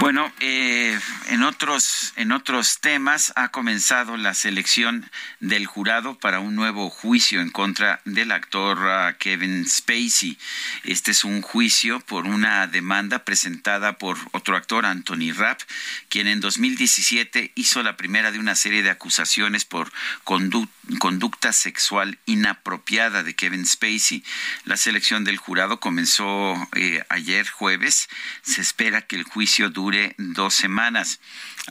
Bueno, 0.00 0.32
eh, 0.40 0.98
en 1.28 1.42
otros 1.42 2.14
en 2.16 2.32
otros 2.32 2.80
temas 2.80 3.34
ha 3.36 3.48
comenzado 3.50 4.16
la 4.16 4.32
selección 4.32 5.10
del 5.40 5.66
jurado 5.66 6.18
para 6.18 6.40
un 6.40 6.56
nuevo 6.56 6.88
juicio 6.88 7.42
en 7.42 7.50
contra 7.50 8.00
del 8.06 8.32
actor 8.32 8.78
uh, 8.78 9.14
Kevin 9.18 9.68
Spacey. 9.68 10.38
Este 10.84 11.10
es 11.10 11.22
un 11.22 11.42
juicio 11.42 12.00
por 12.00 12.26
una 12.26 12.66
demanda 12.66 13.26
presentada 13.26 13.98
por 13.98 14.16
otro 14.32 14.56
actor, 14.56 14.86
Anthony 14.86 15.32
Rapp, 15.36 15.60
quien 16.08 16.28
en 16.28 16.40
2017 16.40 17.52
hizo 17.54 17.82
la 17.82 17.98
primera 17.98 18.32
de 18.32 18.38
una 18.38 18.54
serie 18.54 18.82
de 18.82 18.90
acusaciones 18.90 19.66
por 19.66 19.92
conducta 20.24 21.52
sexual 21.52 22.18
inapropiada 22.24 23.22
de 23.22 23.34
Kevin 23.34 23.66
Spacey. 23.66 24.24
La 24.64 24.78
selección 24.78 25.24
del 25.24 25.36
jurado 25.36 25.78
comenzó 25.78 26.56
eh, 26.74 27.04
ayer 27.10 27.46
jueves. 27.50 28.08
Se 28.40 28.62
espera 28.62 29.02
que 29.02 29.16
el 29.16 29.24
juicio 29.24 29.68
dure 29.68 29.89
dos 30.18 30.54
semanas. 30.54 31.20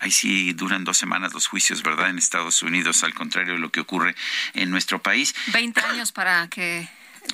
Ahí 0.01 0.11
sí 0.11 0.53
duran 0.53 0.83
dos 0.83 0.97
semanas 0.97 1.33
los 1.33 1.47
juicios, 1.47 1.83
¿verdad? 1.83 2.09
En 2.09 2.17
Estados 2.17 2.61
Unidos, 2.61 3.03
al 3.03 3.13
contrario 3.13 3.53
de 3.53 3.59
lo 3.59 3.71
que 3.71 3.79
ocurre 3.79 4.15
en 4.53 4.69
nuestro 4.69 5.01
país. 5.01 5.35
Veinte 5.47 5.81
años 5.81 6.11
para 6.11 6.47
que 6.47 6.87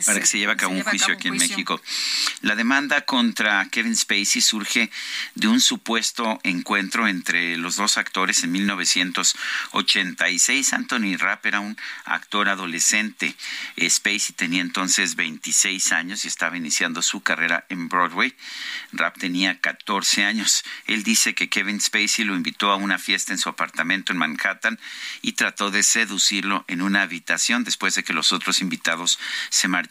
para 0.05 0.19
que 0.19 0.26
se 0.26 0.38
lleve 0.38 0.51
a 0.53 0.57
cabo 0.57 0.73
un 0.73 0.84
juicio 0.84 1.13
aquí 1.13 1.30
en 1.30 1.38
México. 1.38 1.81
La 2.41 2.55
demanda 2.55 3.01
contra 3.01 3.67
Kevin 3.69 3.95
Spacey 3.95 4.41
surge 4.41 4.89
de 5.35 5.47
un 5.47 5.61
supuesto 5.61 6.39
encuentro 6.43 7.07
entre 7.07 7.57
los 7.57 7.76
dos 7.76 7.97
actores 7.97 8.43
en 8.43 8.51
1986. 8.51 10.73
Anthony 10.73 11.17
Rapp 11.17 11.45
era 11.45 11.59
un 11.59 11.77
actor 12.05 12.49
adolescente. 12.49 13.35
Spacey 13.80 14.35
tenía 14.35 14.61
entonces 14.61 15.15
26 15.15 15.91
años 15.91 16.26
y 16.26 16.27
estaba 16.27 16.57
iniciando 16.57 17.01
su 17.01 17.22
carrera 17.22 17.65
en 17.69 17.89
Broadway. 17.89 18.35
Rapp 18.91 19.17
tenía 19.17 19.59
14 19.59 20.26
años. 20.26 20.63
Él 20.88 21.03
dice 21.03 21.35
que 21.35 21.49
Kevin 21.49 21.80
Spacey 21.80 22.26
lo 22.26 22.35
invitó 22.35 22.72
a 22.72 22.76
una 22.76 22.97
fiesta 22.97 23.34
en 23.34 23.39
su 23.39 23.49
apartamento 23.49 24.11
en 24.11 24.17
Manhattan 24.17 24.80
y 25.22 25.34
trató 25.34 25.69
de 25.72 25.84
seducirlo 25.84 26.65
en 26.67 26.81
una 26.81 27.03
habitación 27.03 27.63
después 27.63 27.95
de 27.95 28.03
que 28.03 28.13
los 28.13 28.34
otros 28.34 28.61
invitados 28.61 29.19
se 29.49 29.67
marcharon 29.67 29.84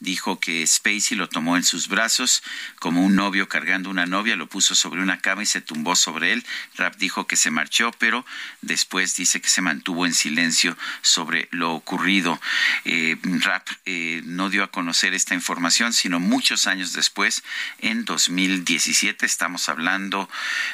Dijo 0.00 0.38
que 0.40 0.66
Spacey 0.66 1.16
lo 1.16 1.28
tomó 1.28 1.56
en 1.56 1.64
sus 1.64 1.88
brazos 1.88 2.42
como 2.78 3.04
un 3.04 3.14
novio 3.14 3.48
cargando 3.48 3.90
una 3.90 4.06
novia, 4.06 4.36
lo 4.36 4.48
puso 4.48 4.74
sobre 4.74 5.02
una 5.02 5.20
cama 5.20 5.42
y 5.42 5.46
se 5.46 5.60
tumbó 5.60 5.96
sobre 5.96 6.32
él. 6.32 6.44
Rap 6.76 6.96
dijo 6.96 7.26
que 7.26 7.36
se 7.36 7.50
marchó, 7.50 7.92
pero 7.98 8.24
después 8.62 9.16
dice 9.16 9.40
que 9.40 9.48
se 9.48 9.62
mantuvo 9.62 10.06
en 10.06 10.14
silencio 10.14 10.76
sobre 11.02 11.48
lo 11.50 11.72
ocurrido. 11.72 12.40
Eh, 12.84 13.16
Rap 13.22 13.68
eh, 13.84 14.22
no 14.24 14.50
dio 14.50 14.64
a 14.64 14.70
conocer 14.70 15.14
esta 15.14 15.34
información, 15.34 15.92
sino 15.92 16.20
muchos 16.20 16.66
años 16.66 16.92
después, 16.92 17.42
en 17.78 18.04
2017, 18.04 19.26
estamos 19.26 19.68
hablando 19.68 20.28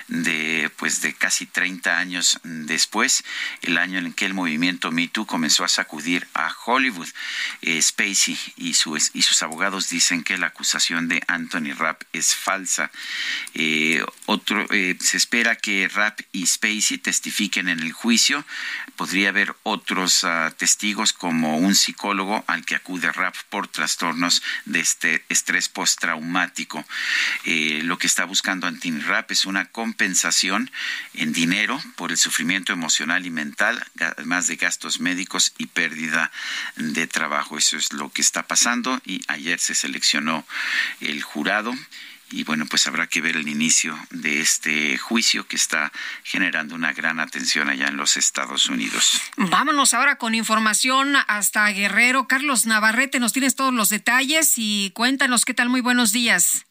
de 0.08 0.70
pues 0.76 1.00
de 1.00 1.14
casi 1.14 1.46
30 1.46 1.98
años 1.98 2.40
después, 2.42 3.24
el 3.62 3.78
año 3.78 3.98
en 3.98 4.12
que 4.12 4.26
el 4.26 4.34
movimiento 4.34 4.90
Me 4.90 5.08
Too 5.08 5.26
comenzó 5.26 5.64
a 5.64 5.68
sacudir 5.68 6.26
a 6.34 6.54
Hollywood. 6.64 7.08
Eh, 7.60 7.80
Spacey 7.80 8.31
y, 8.56 8.74
sus 8.74 9.42
abogados 9.42 9.88
dicen 9.88 10.22
que 10.22 10.38
la 10.38 10.48
acusación 10.48 11.08
de 11.08 11.22
Anthony 11.26 11.74
Rapp 11.76 12.02
es 12.12 12.34
falsa. 12.34 12.90
Eh, 13.54 14.04
eh, 14.70 14.96
se 15.00 15.16
espera 15.16 15.56
que 15.56 15.88
Rapp 15.88 16.20
y 16.32 16.46
Spacey 16.46 16.98
testifiquen 16.98 17.68
en 17.68 17.80
el 17.80 17.92
juicio. 17.92 18.44
Podría 18.96 19.30
haber 19.30 19.54
otros 19.62 20.24
ah, 20.24 20.52
testigos 20.56 21.12
como 21.12 21.58
un 21.58 21.74
psicólogo 21.74 22.44
al 22.46 22.64
que 22.64 22.76
acude 22.76 23.10
Rapp 23.12 23.34
por 23.50 23.68
trastornos 23.68 24.42
de 24.64 24.80
este 24.80 25.24
estrés 25.28 25.68
postraumático. 25.68 26.84
Eh, 27.44 27.80
lo 27.84 27.98
que 27.98 28.06
está 28.06 28.24
buscando 28.24 28.66
Anthony 28.66 29.00
Rapp 29.00 29.30
es 29.30 29.44
una 29.44 29.66
compensación 29.66 30.70
en 31.14 31.32
dinero 31.32 31.80
por 31.96 32.10
el 32.10 32.16
sufrimiento 32.16 32.72
emocional 32.72 33.26
y 33.26 33.30
mental, 33.30 33.84
además 33.98 34.46
de 34.46 34.56
gastos 34.56 35.00
médicos 35.00 35.54
y 35.58 35.66
pérdida 35.66 36.30
de 36.76 37.06
trabajo. 37.06 37.58
Eso 37.58 37.76
es 37.76 37.92
lo 37.92 38.10
que 38.12 38.22
está 38.22 38.42
pasando 38.42 39.00
y 39.04 39.22
ayer 39.28 39.58
se 39.58 39.74
seleccionó 39.74 40.44
el 41.00 41.22
jurado 41.22 41.74
y 42.32 42.44
bueno, 42.44 42.64
pues 42.66 42.86
habrá 42.86 43.06
que 43.06 43.20
ver 43.20 43.36
el 43.36 43.46
inicio 43.46 43.96
de 44.10 44.40
este 44.40 44.96
juicio 44.96 45.46
que 45.46 45.56
está 45.56 45.92
generando 46.24 46.74
una 46.74 46.94
gran 46.94 47.20
atención 47.20 47.68
allá 47.68 47.88
en 47.88 47.98
los 47.98 48.16
Estados 48.16 48.70
Unidos. 48.70 49.20
Vámonos 49.36 49.92
ahora 49.92 50.16
con 50.16 50.34
información 50.34 51.14
hasta 51.28 51.68
Guerrero. 51.68 52.26
Carlos 52.26 52.64
Navarrete, 52.64 53.20
nos 53.20 53.34
tienes 53.34 53.54
todos 53.54 53.74
los 53.74 53.90
detalles 53.90 54.54
y 54.56 54.92
cuéntanos 54.94 55.44
qué 55.44 55.52
tal. 55.52 55.68
Muy 55.68 55.82
buenos 55.82 56.10
días. 56.12 56.64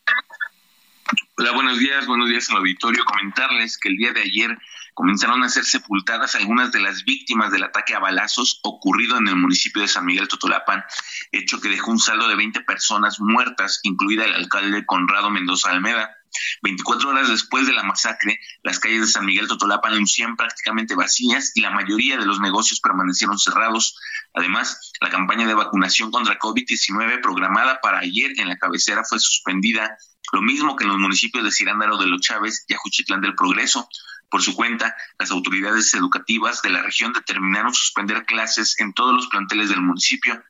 Hola, 1.38 1.52
buenos 1.52 1.78
días, 1.78 2.08
buenos 2.08 2.30
días 2.30 2.50
al 2.50 2.58
auditorio. 2.58 3.06
Comentarles 3.06 3.78
que 3.78 3.90
el 3.90 3.98
día 3.98 4.14
de 4.14 4.22
ayer 4.22 4.58
comenzaron 5.02 5.42
a 5.42 5.50
ser 5.50 5.66
sepultadas 5.66 6.36
algunas 6.36 6.72
de 6.72 6.80
las 6.80 7.04
víctimas 7.06 7.52
del 7.52 7.64
ataque 7.64 7.96
a 7.96 8.00
balazos 8.00 8.60
ocurrido 8.62 9.18
en 9.18 9.28
el 9.28 9.36
municipio 9.36 9.82
de 9.82 9.88
San 9.88 10.06
Miguel 10.06 10.28
Totolapan, 10.28 10.84
hecho 11.32 11.60
que 11.60 11.70
dejó 11.70 11.90
un 11.90 11.98
saldo 11.98 12.28
de 12.28 12.36
20 12.36 12.62
personas 12.62 13.20
muertas, 13.20 13.80
incluida 13.82 14.26
el 14.26 14.36
alcalde 14.36 14.86
Conrado 14.86 15.32
Mendoza 15.32 15.72
Almeda. 15.72 16.16
24 16.62 17.10
horas 17.10 17.30
después 17.30 17.66
de 17.66 17.74
la 17.74 17.82
masacre, 17.82 18.40
las 18.62 18.78
calles 18.78 19.02
de 19.02 19.08
San 19.08 19.26
Miguel 19.26 19.48
Totolapan 19.48 19.98
lucían 19.98 20.36
prácticamente 20.36 20.94
vacías 20.94 21.52
y 21.56 21.62
la 21.62 21.72
mayoría 21.72 22.18
de 22.18 22.28
los 22.28 22.40
negocios 22.40 22.80
permanecieron 22.80 23.40
cerrados. 23.40 23.98
Además, 24.36 24.92
la 25.02 25.10
campaña 25.10 25.48
de 25.48 25.56
vacunación 25.56 26.12
contra 26.12 26.38
COVID-19 26.38 27.22
programada 27.24 27.82
para 27.82 27.98
ayer 27.98 28.34
en 28.38 28.50
la 28.50 28.58
cabecera 28.58 29.02
fue 29.04 29.20
suspendida, 29.20 29.98
lo 30.32 30.44
mismo 30.44 30.76
que 30.76 30.84
en 30.84 30.92
los 30.92 31.00
municipios 31.00 31.44
de 31.44 31.52
Cirándaro 31.52 31.98
de 31.98 32.06
los 32.06 32.22
Chávez 32.22 32.66
y 32.68 32.76
Ajuchitlán 32.76 33.22
del 33.22 33.34
Progreso. 33.34 33.90
Por 34.32 34.42
su 34.42 34.56
cuenta, 34.56 34.96
las 35.20 35.30
autoridades 35.30 35.94
educativas 35.94 36.62
de 36.62 36.70
la 36.70 36.82
región 36.82 37.12
determinaron 37.12 37.74
suspender 37.74 38.26
clases 38.26 38.80
en 38.80 38.94
todos 38.94 39.14
los 39.14 39.28
planteles 39.28 39.68
del 39.68 39.82
municipio. 39.82 40.42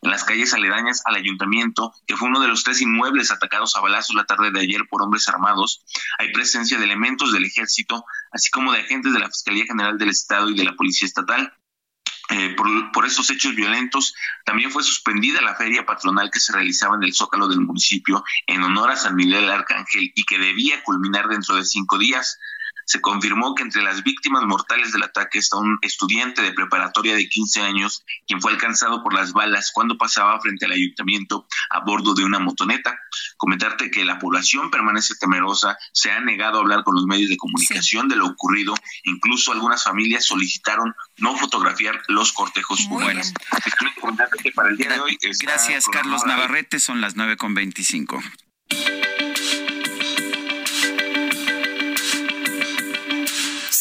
En 0.00 0.12
las 0.12 0.22
calles 0.22 0.54
aledañas 0.54 1.02
al 1.06 1.16
ayuntamiento, 1.16 1.92
que 2.06 2.16
fue 2.16 2.28
uno 2.28 2.38
de 2.38 2.46
los 2.46 2.62
tres 2.62 2.80
inmuebles 2.82 3.32
atacados 3.32 3.74
a 3.74 3.80
balazos 3.80 4.14
la 4.14 4.26
tarde 4.26 4.52
de 4.52 4.60
ayer 4.60 4.82
por 4.88 5.02
hombres 5.02 5.26
armados, 5.28 5.84
hay 6.20 6.30
presencia 6.30 6.78
de 6.78 6.84
elementos 6.84 7.32
del 7.32 7.44
ejército, 7.44 8.04
así 8.30 8.48
como 8.50 8.72
de 8.72 8.82
agentes 8.82 9.12
de 9.12 9.18
la 9.18 9.26
Fiscalía 9.26 9.64
General 9.66 9.98
del 9.98 10.10
Estado 10.10 10.48
y 10.48 10.54
de 10.54 10.62
la 10.62 10.76
Policía 10.76 11.06
Estatal. 11.06 11.52
Eh, 12.28 12.54
por, 12.56 12.92
por, 12.92 13.06
estos 13.06 13.28
hechos 13.30 13.56
violentos, 13.56 14.14
también 14.44 14.70
fue 14.70 14.84
suspendida 14.84 15.40
la 15.40 15.56
feria 15.56 15.84
patronal 15.84 16.30
que 16.30 16.40
se 16.40 16.52
realizaba 16.52 16.94
en 16.94 17.02
el 17.02 17.14
Zócalo 17.14 17.48
del 17.48 17.60
municipio 17.60 18.24
en 18.46 18.62
honor 18.62 18.90
a 18.90 18.96
San 18.96 19.16
Miguel 19.16 19.50
Arcángel 19.50 20.12
y 20.14 20.24
que 20.24 20.38
debía 20.38 20.82
culminar 20.84 21.28
dentro 21.28 21.56
de 21.56 21.64
cinco 21.64 21.98
días 21.98 22.38
se 22.86 23.00
confirmó 23.00 23.54
que 23.54 23.64
entre 23.64 23.82
las 23.82 24.02
víctimas 24.02 24.44
mortales 24.44 24.92
del 24.92 25.02
ataque 25.02 25.38
está 25.38 25.58
un 25.58 25.78
estudiante 25.82 26.40
de 26.40 26.52
preparatoria 26.52 27.14
de 27.14 27.28
15 27.28 27.62
años, 27.62 28.04
quien 28.26 28.40
fue 28.40 28.52
alcanzado 28.52 29.02
por 29.02 29.12
las 29.12 29.32
balas 29.32 29.70
cuando 29.72 29.98
pasaba 29.98 30.40
frente 30.40 30.66
al 30.66 30.72
ayuntamiento 30.72 31.46
a 31.70 31.80
bordo 31.80 32.14
de 32.14 32.24
una 32.24 32.38
motoneta. 32.38 32.98
Comentarte 33.36 33.90
que 33.90 34.04
la 34.04 34.18
población 34.18 34.70
permanece 34.70 35.14
temerosa, 35.16 35.76
se 35.92 36.12
ha 36.12 36.20
negado 36.20 36.58
a 36.58 36.60
hablar 36.62 36.84
con 36.84 36.94
los 36.94 37.06
medios 37.06 37.28
de 37.28 37.36
comunicación 37.36 38.08
de 38.08 38.16
lo 38.16 38.26
ocurrido, 38.26 38.74
incluso 39.04 39.52
algunas 39.52 39.82
familias 39.82 40.24
solicitaron 40.24 40.94
no 41.18 41.36
fotografiar 41.36 42.00
los 42.08 42.32
cortejos 42.32 42.86
fúnebres. 42.86 43.32
para 44.54 44.68
el 44.68 44.76
día 44.76 44.90
de 44.90 45.00
hoy 45.00 45.18
Gracias, 45.40 45.86
Carlos 45.88 46.24
Navarrete, 46.24 46.78
son 46.78 47.00
las 47.00 47.16
9.25. 47.16 48.22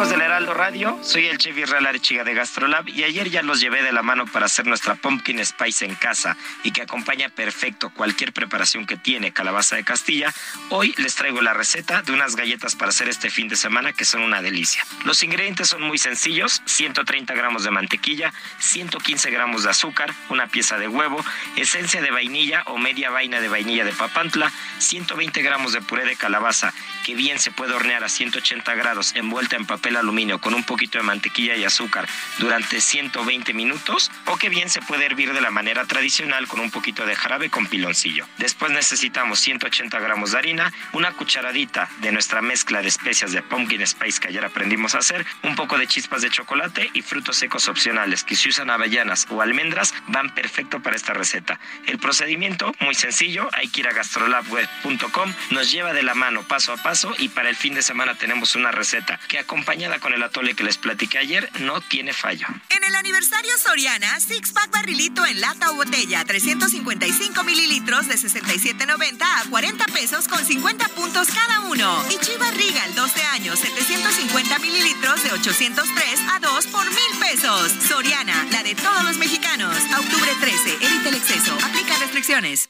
Amigos 0.00 0.18
del 0.18 0.22
Heraldo 0.22 0.54
Radio, 0.54 0.98
soy 1.02 1.26
el 1.26 1.36
chef 1.36 1.58
Israel 1.58 1.84
Arechiga 1.84 2.24
de 2.24 2.32
Gastrolab 2.32 2.88
y 2.88 3.04
ayer 3.04 3.28
ya 3.28 3.42
los 3.42 3.60
llevé 3.60 3.82
de 3.82 3.92
la 3.92 4.02
mano 4.02 4.24
para 4.24 4.46
hacer 4.46 4.66
nuestra 4.66 4.94
pumpkin 4.94 5.44
spice 5.44 5.84
en 5.84 5.94
casa 5.94 6.38
y 6.62 6.70
que 6.70 6.80
acompaña 6.80 7.28
perfecto 7.28 7.90
cualquier 7.90 8.32
preparación 8.32 8.86
que 8.86 8.96
tiene 8.96 9.34
calabaza 9.34 9.76
de 9.76 9.84
Castilla. 9.84 10.32
Hoy 10.70 10.94
les 10.96 11.16
traigo 11.16 11.42
la 11.42 11.52
receta 11.52 12.00
de 12.00 12.12
unas 12.12 12.34
galletas 12.34 12.76
para 12.76 12.88
hacer 12.88 13.10
este 13.10 13.28
fin 13.28 13.48
de 13.48 13.56
semana 13.56 13.92
que 13.92 14.06
son 14.06 14.22
una 14.22 14.40
delicia. 14.40 14.86
Los 15.04 15.22
ingredientes 15.22 15.68
son 15.68 15.82
muy 15.82 15.98
sencillos, 15.98 16.62
130 16.64 17.34
gramos 17.34 17.64
de 17.64 17.70
mantequilla, 17.70 18.32
115 18.58 19.30
gramos 19.30 19.64
de 19.64 19.70
azúcar, 19.70 20.14
una 20.30 20.46
pieza 20.46 20.78
de 20.78 20.88
huevo, 20.88 21.22
esencia 21.56 22.00
de 22.00 22.10
vainilla 22.10 22.62
o 22.68 22.78
media 22.78 23.10
vaina 23.10 23.38
de 23.38 23.48
vainilla 23.48 23.84
de 23.84 23.92
papantla, 23.92 24.50
120 24.78 25.42
gramos 25.42 25.74
de 25.74 25.82
puré 25.82 26.06
de 26.06 26.16
calabaza 26.16 26.72
que 27.04 27.14
bien 27.14 27.38
se 27.38 27.50
puede 27.50 27.74
hornear 27.74 28.02
a 28.02 28.08
180 28.08 28.74
grados 28.76 29.14
envuelta 29.14 29.56
en 29.56 29.66
papel 29.66 29.89
aluminio 29.96 30.40
con 30.40 30.54
un 30.54 30.64
poquito 30.64 30.98
de 30.98 31.04
mantequilla 31.04 31.56
y 31.56 31.64
azúcar 31.64 32.08
durante 32.38 32.80
120 32.80 33.52
minutos 33.54 34.10
o 34.26 34.36
que 34.36 34.48
bien 34.48 34.70
se 34.70 34.82
puede 34.82 35.06
hervir 35.06 35.32
de 35.32 35.40
la 35.40 35.50
manera 35.50 35.84
tradicional 35.86 36.46
con 36.48 36.60
un 36.60 36.70
poquito 36.70 37.06
de 37.06 37.16
jarabe 37.16 37.50
con 37.50 37.66
piloncillo. 37.66 38.26
Después 38.38 38.72
necesitamos 38.72 39.40
180 39.40 39.98
gramos 39.98 40.32
de 40.32 40.38
harina, 40.38 40.72
una 40.92 41.12
cucharadita 41.12 41.88
de 42.00 42.12
nuestra 42.12 42.42
mezcla 42.42 42.82
de 42.82 42.88
especias 42.88 43.32
de 43.32 43.42
pumpkin 43.42 43.86
spice 43.86 44.20
que 44.20 44.28
ayer 44.28 44.44
aprendimos 44.44 44.94
a 44.94 44.98
hacer, 44.98 45.24
un 45.42 45.54
poco 45.54 45.78
de 45.78 45.86
chispas 45.86 46.22
de 46.22 46.30
chocolate 46.30 46.90
y 46.92 47.02
frutos 47.02 47.36
secos 47.36 47.68
opcionales 47.68 48.24
que 48.24 48.36
si 48.36 48.48
usan 48.48 48.70
avellanas 48.70 49.26
o 49.30 49.42
almendras 49.42 49.94
van 50.08 50.34
perfecto 50.34 50.80
para 50.80 50.96
esta 50.96 51.14
receta. 51.14 51.58
El 51.86 51.98
procedimiento 51.98 52.72
muy 52.80 52.94
sencillo, 52.94 53.48
hay 53.52 53.68
que 53.68 53.80
ir 53.80 53.88
a 53.88 53.92
gastrolabweb.com, 53.92 55.32
nos 55.50 55.70
lleva 55.70 55.92
de 55.92 56.02
la 56.02 56.14
mano 56.14 56.42
paso 56.42 56.72
a 56.72 56.76
paso 56.76 57.14
y 57.18 57.28
para 57.28 57.48
el 57.48 57.56
fin 57.56 57.74
de 57.74 57.82
semana 57.82 58.14
tenemos 58.14 58.54
una 58.56 58.70
receta 58.70 59.18
que 59.28 59.38
acompañada 59.80 60.00
con 60.00 60.12
el 60.12 60.22
atole 60.22 60.54
que 60.54 60.64
les 60.64 60.76
platiqué 60.76 61.18
ayer 61.18 61.48
no 61.60 61.80
tiene 61.80 62.12
fallo. 62.12 62.46
En 62.68 62.84
el 62.84 62.94
aniversario 62.94 63.56
Soriana, 63.58 64.20
Six 64.20 64.52
Pack 64.52 64.70
Barrilito 64.70 65.24
en 65.24 65.40
lata 65.40 65.70
o 65.70 65.74
botella, 65.74 66.24
355 66.24 67.42
mililitros 67.44 68.08
de 68.08 68.14
67.90 68.16 69.22
a 69.22 69.48
40 69.48 69.84
pesos 69.86 70.28
con 70.28 70.44
50 70.44 70.88
puntos 70.88 71.28
cada 71.28 71.60
uno. 71.60 72.04
Y 72.10 72.18
Chivas 72.18 72.54
Regal, 72.56 72.94
12 72.94 73.22
años, 73.22 73.58
750 73.58 74.58
mililitros 74.58 75.22
de 75.22 75.32
803 75.32 76.20
a 76.30 76.40
2 76.40 76.66
por 76.66 76.86
mil 76.86 77.18
pesos. 77.18 77.72
Soriana, 77.88 78.46
la 78.52 78.62
de 78.62 78.74
todos 78.74 79.04
los 79.04 79.16
mexicanos. 79.16 79.74
Octubre 79.98 80.30
13, 80.40 80.86
evita 80.86 81.08
el 81.08 81.14
exceso. 81.14 81.56
Aplica 81.64 81.98
restricciones. 81.98 82.68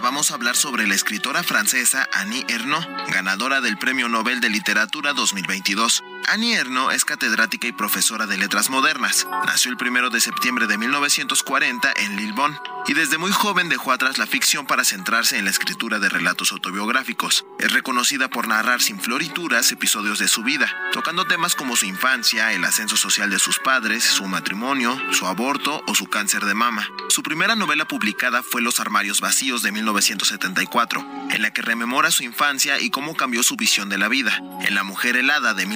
Vamos 0.00 0.30
a 0.30 0.34
hablar 0.34 0.56
sobre 0.56 0.86
la 0.86 0.94
escritora 0.94 1.42
francesa 1.42 2.08
Annie 2.12 2.44
Ernaux, 2.48 2.86
ganadora 3.08 3.60
del 3.60 3.78
Premio 3.78 4.08
Nobel 4.08 4.40
de 4.40 4.50
Literatura 4.50 5.12
2022. 5.12 6.02
Annie 6.28 6.54
Ernaux 6.54 6.92
es 6.92 7.04
catedrática 7.04 7.68
y 7.68 7.72
profesora 7.72 8.26
de 8.26 8.36
letras 8.36 8.68
modernas. 8.68 9.28
Nació 9.46 9.70
el 9.70 9.78
1 9.80 10.10
de 10.10 10.20
septiembre 10.20 10.66
de 10.66 10.76
1940 10.76 11.92
en 11.96 12.16
Lillebonne 12.16 12.58
y 12.88 12.94
desde 12.94 13.18
muy 13.18 13.30
joven 13.30 13.68
dejó 13.68 13.92
atrás 13.92 14.18
la 14.18 14.26
ficción 14.26 14.66
para 14.66 14.84
centrarse 14.84 15.38
en 15.38 15.44
la 15.44 15.50
escritura 15.50 16.00
de 16.00 16.08
relatos 16.08 16.50
autobiográficos. 16.50 17.46
Es 17.60 17.72
reconocida 17.72 18.28
por 18.28 18.48
narrar 18.48 18.82
sin 18.82 19.00
florituras 19.00 19.70
episodios 19.70 20.18
de 20.18 20.26
su 20.26 20.42
vida, 20.42 20.68
tocando 20.92 21.26
temas 21.26 21.54
como 21.54 21.76
su 21.76 21.86
infancia, 21.86 22.52
el 22.52 22.64
ascenso 22.64 22.96
social 22.96 23.30
de 23.30 23.38
sus 23.38 23.58
padres, 23.60 24.04
su 24.04 24.24
matrimonio, 24.26 25.00
su 25.12 25.26
aborto 25.26 25.82
o 25.86 25.94
su 25.94 26.06
cáncer 26.06 26.44
de 26.44 26.54
mama. 26.54 26.88
Su 27.08 27.22
primera 27.22 27.54
novela 27.54 27.86
publicada 27.86 28.42
fue 28.42 28.62
Los 28.62 28.80
armarios 28.80 29.20
vacíos 29.20 29.62
de 29.62 29.72
1974, 29.72 31.28
en 31.30 31.42
la 31.42 31.52
que 31.52 31.62
rememora 31.62 32.10
su 32.10 32.24
infancia 32.24 32.80
y 32.80 32.90
cómo 32.90 33.16
cambió 33.16 33.42
su 33.42 33.56
visión 33.56 33.88
de 33.88 33.98
la 33.98 34.08
vida. 34.08 34.40
En 34.62 34.74
La 34.74 34.84
mujer 34.84 35.16
helada 35.16 35.54
de 35.54 35.66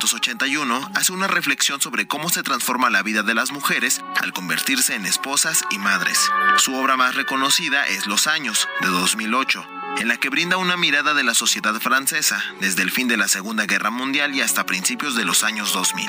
1981 0.00 0.92
hace 0.94 1.12
una 1.12 1.26
reflexión 1.26 1.78
sobre 1.78 2.06
cómo 2.06 2.30
se 2.30 2.42
transforma 2.42 2.88
la 2.88 3.02
vida 3.02 3.22
de 3.22 3.34
las 3.34 3.52
mujeres 3.52 4.00
al 4.16 4.32
convertirse 4.32 4.94
en 4.94 5.04
esposas 5.04 5.62
y 5.70 5.78
madres. 5.78 6.18
Su 6.56 6.74
obra 6.74 6.96
más 6.96 7.16
reconocida 7.16 7.86
es 7.86 8.06
Los 8.06 8.26
años, 8.26 8.66
de 8.80 8.88
2008, 8.88 9.66
en 9.98 10.08
la 10.08 10.16
que 10.16 10.30
brinda 10.30 10.56
una 10.56 10.78
mirada 10.78 11.12
de 11.12 11.22
la 11.22 11.34
sociedad 11.34 11.78
francesa 11.80 12.42
desde 12.60 12.82
el 12.82 12.90
fin 12.90 13.08
de 13.08 13.18
la 13.18 13.28
Segunda 13.28 13.66
Guerra 13.66 13.90
Mundial 13.90 14.34
y 14.34 14.40
hasta 14.40 14.64
principios 14.64 15.16
de 15.16 15.26
los 15.26 15.44
años 15.44 15.74
2000. 15.74 16.08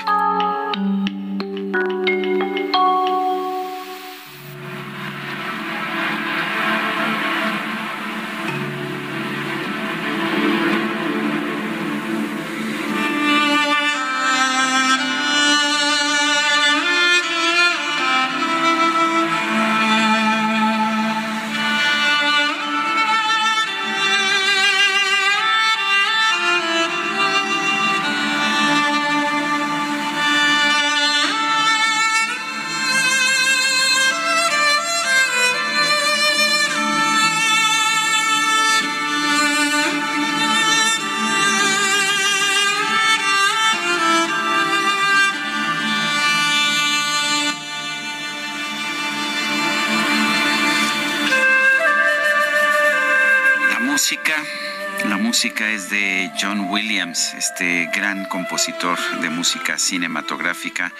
Música 55.41 55.71
es 55.71 55.89
de 55.89 56.31
John 56.39 56.69
Williams, 56.69 57.33
este 57.33 57.89
gran 57.95 58.25
compositor 58.25 58.99
de 59.21 59.31
música 59.31 59.79
cinematográfica. 59.79 60.91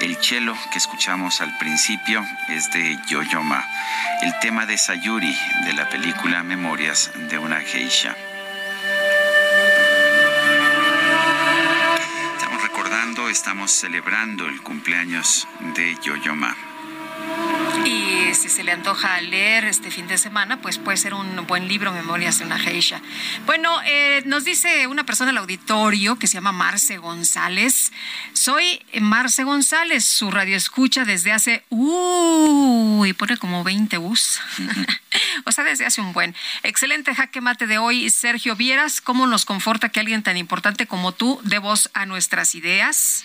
El 0.00 0.16
cello 0.16 0.54
que 0.72 0.78
escuchamos 0.78 1.40
al 1.40 1.56
principio 1.58 2.20
es 2.48 2.68
de 2.72 2.98
Yo-Yo 3.08 3.44
Ma. 3.44 3.64
El 4.22 4.36
tema 4.40 4.66
de 4.66 4.76
Sayuri 4.76 5.32
de 5.66 5.72
la 5.74 5.88
película 5.88 6.42
Memorias 6.42 7.12
de 7.30 7.38
una 7.38 7.60
geisha. 7.60 8.16
Estamos 12.36 12.62
recordando, 12.62 13.28
estamos 13.28 13.70
celebrando 13.70 14.46
el 14.46 14.62
cumpleaños 14.62 15.46
de 15.76 15.96
Yo-Yo 16.02 16.34
Ma. 16.34 16.56
Y 17.86 18.34
se 18.34 18.48
se 18.48 18.64
le 18.64 18.72
antoja 18.72 19.20
leer 19.20 19.64
este 19.64 19.92
fin 19.92 20.08
de 20.08 20.18
semana, 20.18 20.60
pues 20.60 20.78
puede 20.78 20.96
ser 20.96 21.14
un 21.14 21.46
buen 21.46 21.68
libro, 21.68 21.92
Memorias 21.92 22.40
de 22.40 22.44
una 22.44 22.58
Geisha. 22.58 23.00
Bueno, 23.44 23.80
eh, 23.84 24.24
nos 24.26 24.44
dice 24.44 24.88
una 24.88 25.06
persona 25.06 25.30
al 25.30 25.38
auditorio 25.38 26.18
que 26.18 26.26
se 26.26 26.34
llama 26.34 26.50
Marce 26.50 26.98
González. 26.98 27.92
Soy 28.32 28.82
Marce 29.00 29.44
González, 29.44 30.04
su 30.04 30.32
radio 30.32 30.56
escucha 30.56 31.04
desde 31.04 31.30
hace, 31.30 31.64
uh, 31.70 33.04
y 33.06 33.12
pone 33.12 33.36
como 33.36 33.62
20 33.62 33.98
bus. 33.98 34.40
o 35.44 35.52
sea, 35.52 35.62
desde 35.62 35.86
hace 35.86 36.00
un 36.00 36.12
buen. 36.12 36.34
Excelente 36.64 37.14
jaque 37.14 37.40
mate 37.40 37.68
de 37.68 37.78
hoy, 37.78 38.10
Sergio 38.10 38.56
Vieras. 38.56 39.00
¿Cómo 39.00 39.28
nos 39.28 39.44
conforta 39.44 39.90
que 39.90 40.00
alguien 40.00 40.24
tan 40.24 40.36
importante 40.36 40.88
como 40.88 41.12
tú 41.12 41.40
dé 41.44 41.58
voz 41.58 41.88
a 41.94 42.04
nuestras 42.04 42.56
ideas? 42.56 43.24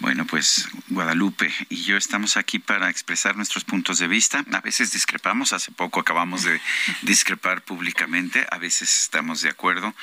Bueno, 0.00 0.26
pues 0.26 0.68
Guadalupe 0.88 1.52
y 1.68 1.82
yo 1.82 1.96
estamos 1.96 2.36
aquí 2.36 2.58
para 2.58 2.88
expresar 2.88 3.36
nuestros 3.36 3.64
puntos 3.64 3.97
de 3.98 4.08
vista. 4.08 4.44
A 4.52 4.60
veces 4.60 4.92
discrepamos, 4.92 5.52
hace 5.52 5.72
poco 5.72 6.00
acabamos 6.00 6.42
de 6.42 6.60
discrepar 7.02 7.62
públicamente, 7.62 8.46
a 8.50 8.58
veces 8.58 9.02
estamos 9.02 9.40
de 9.40 9.50
acuerdo, 9.50 9.94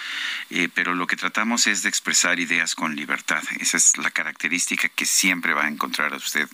eh, 0.49 0.69
pero 0.73 0.93
lo 0.93 1.07
que 1.07 1.15
tratamos 1.15 1.67
es 1.67 1.83
de 1.83 1.89
expresar 1.89 2.39
ideas 2.39 2.75
con 2.75 2.95
libertad. 2.95 3.43
Esa 3.59 3.77
es 3.77 3.97
la 3.97 4.11
característica 4.11 4.89
que 4.89 5.05
siempre 5.05 5.53
va 5.53 5.65
a 5.65 5.67
encontrar 5.67 6.13
a 6.13 6.17
usted 6.17 6.47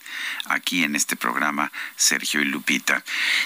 aquí 0.46 0.84
en 0.84 0.96
este 0.96 1.16
programa, 1.16 1.72
Sergio 1.96 2.42
y 2.42 2.46
Lupita. 2.46 3.04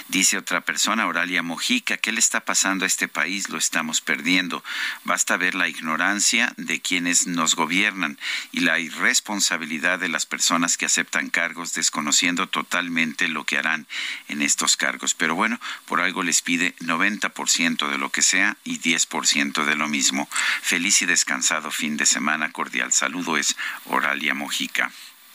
Dice 0.07 0.37
otra 0.37 0.61
persona, 0.61 1.07
Oralia 1.07 1.43
Mojica, 1.43 1.97
¿qué 1.97 2.11
le 2.11 2.19
está 2.19 2.45
pasando 2.45 2.85
a 2.85 2.87
este 2.87 3.07
país? 3.07 3.49
Lo 3.49 3.57
estamos 3.57 4.01
perdiendo. 4.01 4.63
Basta 5.03 5.37
ver 5.37 5.55
la 5.55 5.67
ignorancia 5.67 6.53
de 6.57 6.81
quienes 6.81 7.27
nos 7.27 7.55
gobiernan 7.55 8.17
y 8.51 8.61
la 8.61 8.79
irresponsabilidad 8.79 9.99
de 9.99 10.09
las 10.09 10.25
personas 10.25 10.77
que 10.77 10.85
aceptan 10.85 11.29
cargos 11.29 11.73
desconociendo 11.73 12.47
totalmente 12.47 13.27
lo 13.27 13.43
que 13.43 13.57
harán 13.57 13.84
en 14.27 14.41
estos 14.41 14.77
cargos. 14.77 15.13
Pero 15.13 15.35
bueno, 15.35 15.59
por 15.85 16.01
algo 16.01 16.23
les 16.23 16.41
pide 16.41 16.75
90% 16.79 17.89
de 17.89 17.97
lo 17.97 18.11
que 18.11 18.21
sea 18.21 18.57
y 18.63 18.79
10% 18.79 19.65
de 19.65 19.75
lo 19.75 19.87
mismo. 19.87 20.27
Feliz 20.61 21.01
y 21.01 21.05
descansado 21.05 21.71
fin 21.71 21.97
de 21.97 22.05
semana. 22.05 22.51
Cordial 22.51 22.93
saludo 22.93 23.37
es 23.37 23.55
Oralia 23.85 24.33
Mojica. 24.33 24.91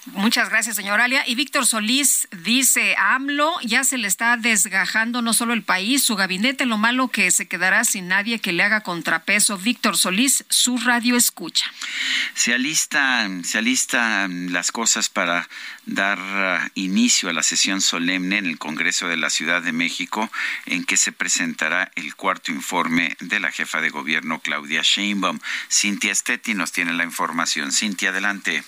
Muchas 0.06 0.48
gracias, 0.48 0.76
señor 0.76 0.98
Alia. 1.00 1.28
Y 1.28 1.34
Víctor 1.34 1.66
Solís 1.66 2.26
dice, 2.30 2.94
AMLO 2.96 3.52
ya 3.62 3.84
se 3.84 3.98
le 3.98 4.08
está 4.08 4.38
desgajando 4.38 5.20
no 5.20 5.34
solo 5.34 5.52
el 5.52 5.62
país, 5.62 6.02
su 6.02 6.16
gabinete, 6.16 6.64
lo 6.64 6.78
malo 6.78 7.08
que 7.08 7.30
se 7.30 7.46
quedará 7.48 7.84
sin 7.84 8.08
nadie 8.08 8.38
que 8.38 8.52
le 8.52 8.62
haga 8.62 8.80
contrapeso. 8.80 9.58
Víctor 9.58 9.98
Solís, 9.98 10.44
su 10.48 10.78
radio 10.78 11.16
escucha. 11.16 11.70
Se 12.34 12.54
alistan, 12.54 13.44
se 13.44 13.58
alistan 13.58 14.54
las 14.54 14.72
cosas 14.72 15.10
para 15.10 15.46
dar 15.84 16.18
uh, 16.18 16.70
inicio 16.74 17.28
a 17.28 17.34
la 17.34 17.42
sesión 17.42 17.82
solemne 17.82 18.38
en 18.38 18.46
el 18.46 18.58
Congreso 18.58 19.06
de 19.06 19.18
la 19.18 19.28
Ciudad 19.28 19.60
de 19.60 19.72
México, 19.72 20.30
en 20.64 20.84
que 20.84 20.96
se 20.96 21.12
presentará 21.12 21.90
el 21.94 22.14
cuarto 22.14 22.52
informe 22.52 23.16
de 23.20 23.38
la 23.38 23.52
jefa 23.52 23.82
de 23.82 23.90
gobierno, 23.90 24.40
Claudia 24.40 24.80
Sheinbaum. 24.82 25.40
Cintia 25.70 26.14
Stetti 26.14 26.54
nos 26.54 26.72
tiene 26.72 26.94
la 26.94 27.04
información. 27.04 27.70
Cintia, 27.70 28.08
adelante. 28.10 28.64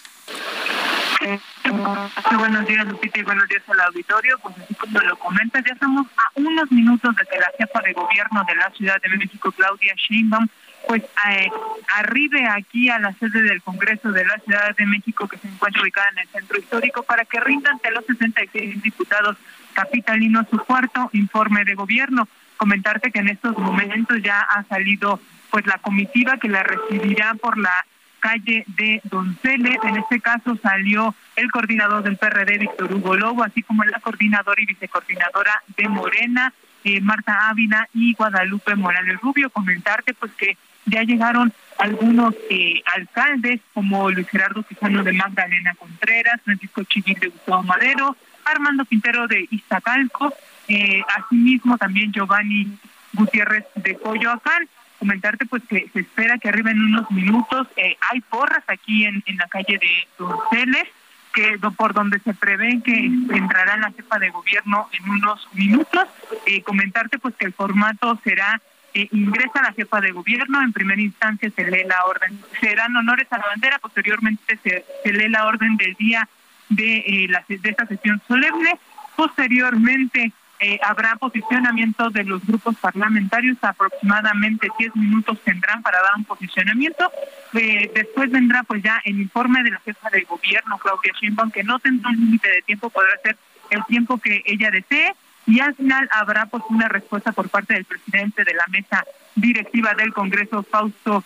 Buenos 2.36 2.66
días, 2.66 2.86
Lupita, 2.86 3.18
y 3.18 3.22
buenos 3.22 3.48
días 3.48 3.62
al 3.68 3.80
auditorio. 3.80 4.38
Pues 4.42 4.58
así 4.58 4.74
como 4.74 5.00
lo 5.00 5.16
comentas, 5.16 5.64
ya 5.64 5.72
estamos 5.72 6.06
a 6.16 6.30
unos 6.34 6.70
minutos 6.70 7.14
de 7.16 7.24
que 7.24 7.38
la 7.38 7.50
jefa 7.58 7.80
de 7.80 7.92
gobierno 7.92 8.44
de 8.46 8.56
la 8.56 8.70
Ciudad 8.70 9.00
de 9.00 9.16
México, 9.16 9.52
Claudia 9.52 9.94
Sheinbaum, 9.96 10.48
pues 10.86 11.02
eh, 11.30 11.48
arribe 11.96 12.46
aquí 12.46 12.90
a 12.90 12.98
la 12.98 13.12
sede 13.14 13.42
del 13.42 13.62
Congreso 13.62 14.12
de 14.12 14.24
la 14.24 14.38
Ciudad 14.38 14.74
de 14.76 14.86
México, 14.86 15.28
que 15.28 15.38
se 15.38 15.48
encuentra 15.48 15.82
ubicada 15.82 16.08
en 16.10 16.18
el 16.18 16.28
centro 16.28 16.58
histórico, 16.58 17.02
para 17.04 17.24
que 17.24 17.40
rinda 17.40 17.70
ante 17.70 17.90
los 17.90 18.04
66 18.06 18.82
diputados 18.82 19.36
capitalinos 19.72 20.46
su 20.50 20.58
cuarto 20.58 21.08
informe 21.12 21.64
de 21.64 21.74
gobierno. 21.74 22.28
Comentarte 22.56 23.10
que 23.10 23.20
en 23.20 23.28
estos 23.28 23.56
momentos 23.56 24.18
ya 24.22 24.40
ha 24.40 24.64
salido 24.64 25.20
pues 25.50 25.66
la 25.66 25.78
comitiva 25.78 26.38
que 26.38 26.48
la 26.48 26.62
recibirá 26.62 27.34
por 27.34 27.58
la 27.58 27.84
calle 28.22 28.64
de 28.68 29.00
Donceles. 29.04 29.78
En 29.82 29.96
este 29.96 30.20
caso 30.20 30.56
salió 30.62 31.14
el 31.36 31.50
coordinador 31.50 32.02
del 32.04 32.16
PRD, 32.16 32.58
Víctor 32.58 32.94
Hugo 32.94 33.16
Lobo, 33.16 33.42
así 33.42 33.62
como 33.62 33.84
la 33.84 33.98
coordinadora 33.98 34.62
y 34.62 34.66
vicecoordinadora 34.66 35.62
de 35.76 35.88
Morena, 35.88 36.54
eh, 36.84 37.00
Marta 37.00 37.50
Ávila 37.50 37.88
y 37.92 38.14
Guadalupe 38.14 38.76
Morales 38.76 39.20
Rubio. 39.20 39.50
Comentarte 39.50 40.14
pues 40.14 40.32
que 40.34 40.56
ya 40.86 41.02
llegaron 41.02 41.52
algunos 41.78 42.34
eh, 42.48 42.80
alcaldes 42.94 43.60
como 43.74 44.10
Luis 44.10 44.28
Gerardo 44.28 44.62
Quijano 44.62 45.02
de 45.02 45.12
Magdalena 45.12 45.74
Contreras, 45.74 46.40
Francisco 46.44 46.84
Chivil 46.84 47.18
de 47.18 47.28
Gustavo 47.28 47.62
Madero, 47.64 48.16
Armando 48.44 48.84
Quintero 48.84 49.26
de 49.26 49.48
Iztacalco, 49.50 50.32
eh, 50.68 51.02
asimismo 51.16 51.76
también 51.76 52.12
Giovanni 52.12 52.78
Gutiérrez 53.14 53.64
de 53.74 53.96
Coyoacán 53.96 54.68
comentarte 55.02 55.46
pues 55.46 55.64
que 55.68 55.88
se 55.92 55.98
espera 55.98 56.38
que 56.38 56.48
arriben 56.48 56.80
unos 56.80 57.10
minutos. 57.10 57.66
Eh, 57.76 57.96
hay 58.08 58.20
porras 58.20 58.62
aquí 58.68 59.04
en, 59.04 59.20
en 59.26 59.36
la 59.36 59.48
calle 59.48 59.76
de 59.76 60.06
Donceles, 60.16 60.86
que 61.34 61.58
por 61.76 61.92
donde 61.92 62.20
se 62.20 62.32
prevé 62.34 62.80
que 62.84 62.94
entrará 62.94 63.76
la 63.78 63.90
jefa 63.90 64.20
de 64.20 64.30
gobierno 64.30 64.88
en 64.92 65.10
unos 65.10 65.48
minutos. 65.54 66.06
Eh, 66.46 66.62
comentarte 66.62 67.18
pues 67.18 67.34
que 67.34 67.46
el 67.46 67.52
formato 67.52 68.16
será 68.22 68.62
eh, 68.94 69.08
ingresa 69.10 69.60
la 69.60 69.72
jefa 69.72 70.00
de 70.00 70.12
gobierno, 70.12 70.62
en 70.62 70.72
primera 70.72 71.00
instancia 71.00 71.50
se 71.50 71.64
lee 71.64 71.82
la 71.84 72.04
orden, 72.04 72.38
se 72.60 72.72
dan 72.76 72.94
honores 72.94 73.26
a 73.32 73.38
la 73.38 73.46
bandera, 73.46 73.80
posteriormente 73.80 74.56
se, 74.62 74.84
se 75.02 75.12
lee 75.12 75.30
la 75.30 75.46
orden 75.46 75.76
del 75.78 75.94
día 75.94 76.28
de, 76.68 77.26
la, 77.28 77.42
de 77.48 77.70
esta 77.70 77.86
sesión 77.86 78.22
solemne, 78.28 78.78
posteriormente 79.16 80.32
eh, 80.62 80.78
habrá 80.80 81.16
posicionamiento 81.16 82.08
de 82.10 82.22
los 82.22 82.46
grupos 82.46 82.76
parlamentarios, 82.76 83.58
aproximadamente 83.62 84.68
10 84.78 84.94
minutos 84.94 85.40
tendrán 85.44 85.82
para 85.82 86.00
dar 86.00 86.12
un 86.16 86.24
posicionamiento. 86.24 87.10
Eh, 87.54 87.90
después 87.92 88.30
vendrá 88.30 88.62
pues 88.62 88.80
ya 88.80 89.00
el 89.04 89.20
informe 89.20 89.64
de 89.64 89.72
la 89.72 89.80
jefa 89.80 90.08
de 90.10 90.22
gobierno, 90.22 90.78
Claudia 90.78 91.12
Sheinbaum, 91.20 91.50
que 91.50 91.64
no 91.64 91.80
tendrá 91.80 92.10
un 92.10 92.16
límite 92.16 92.48
de 92.48 92.62
tiempo, 92.62 92.90
podrá 92.90 93.10
ser 93.24 93.36
el 93.70 93.84
tiempo 93.86 94.18
que 94.18 94.40
ella 94.46 94.70
desee. 94.70 95.12
Y 95.46 95.58
al 95.58 95.74
final 95.74 96.08
habrá 96.12 96.46
pues 96.46 96.62
una 96.68 96.86
respuesta 96.86 97.32
por 97.32 97.48
parte 97.48 97.74
del 97.74 97.84
presidente 97.84 98.44
de 98.44 98.54
la 98.54 98.64
mesa 98.68 99.04
directiva 99.34 99.94
del 99.94 100.12
Congreso, 100.12 100.62
Fausto 100.62 101.24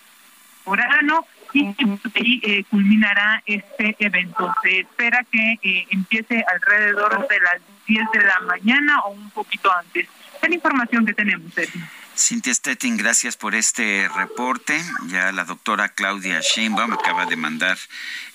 Orano, 0.64 1.26
y 1.52 1.66
ahí 1.66 2.40
eh, 2.42 2.64
culminará 2.70 3.42
este 3.44 3.96
evento. 3.98 4.54
Se 4.62 4.80
espera 4.80 5.24
que 5.30 5.58
eh, 5.62 5.86
empiece 5.90 6.42
alrededor 6.50 7.28
de 7.28 7.40
las 7.40 7.60
10 7.86 8.10
de 8.12 8.20
la 8.20 8.40
mañana 8.40 9.00
o 9.00 9.10
un 9.10 9.30
poquito 9.30 9.72
antes. 9.72 10.08
Es 10.42 10.48
la 10.48 10.54
información 10.54 11.06
que 11.06 11.14
tenemos, 11.14 11.52
Sergio. 11.54 11.82
Cintia 12.18 12.54
Stettin, 12.54 12.96
gracias 12.96 13.36
por 13.36 13.54
este 13.54 14.08
reporte. 14.08 14.82
Ya 15.08 15.32
la 15.32 15.44
doctora 15.44 15.90
Claudia 15.90 16.40
Sheinbaum 16.40 16.94
acaba 16.94 17.26
de 17.26 17.36
mandar 17.36 17.76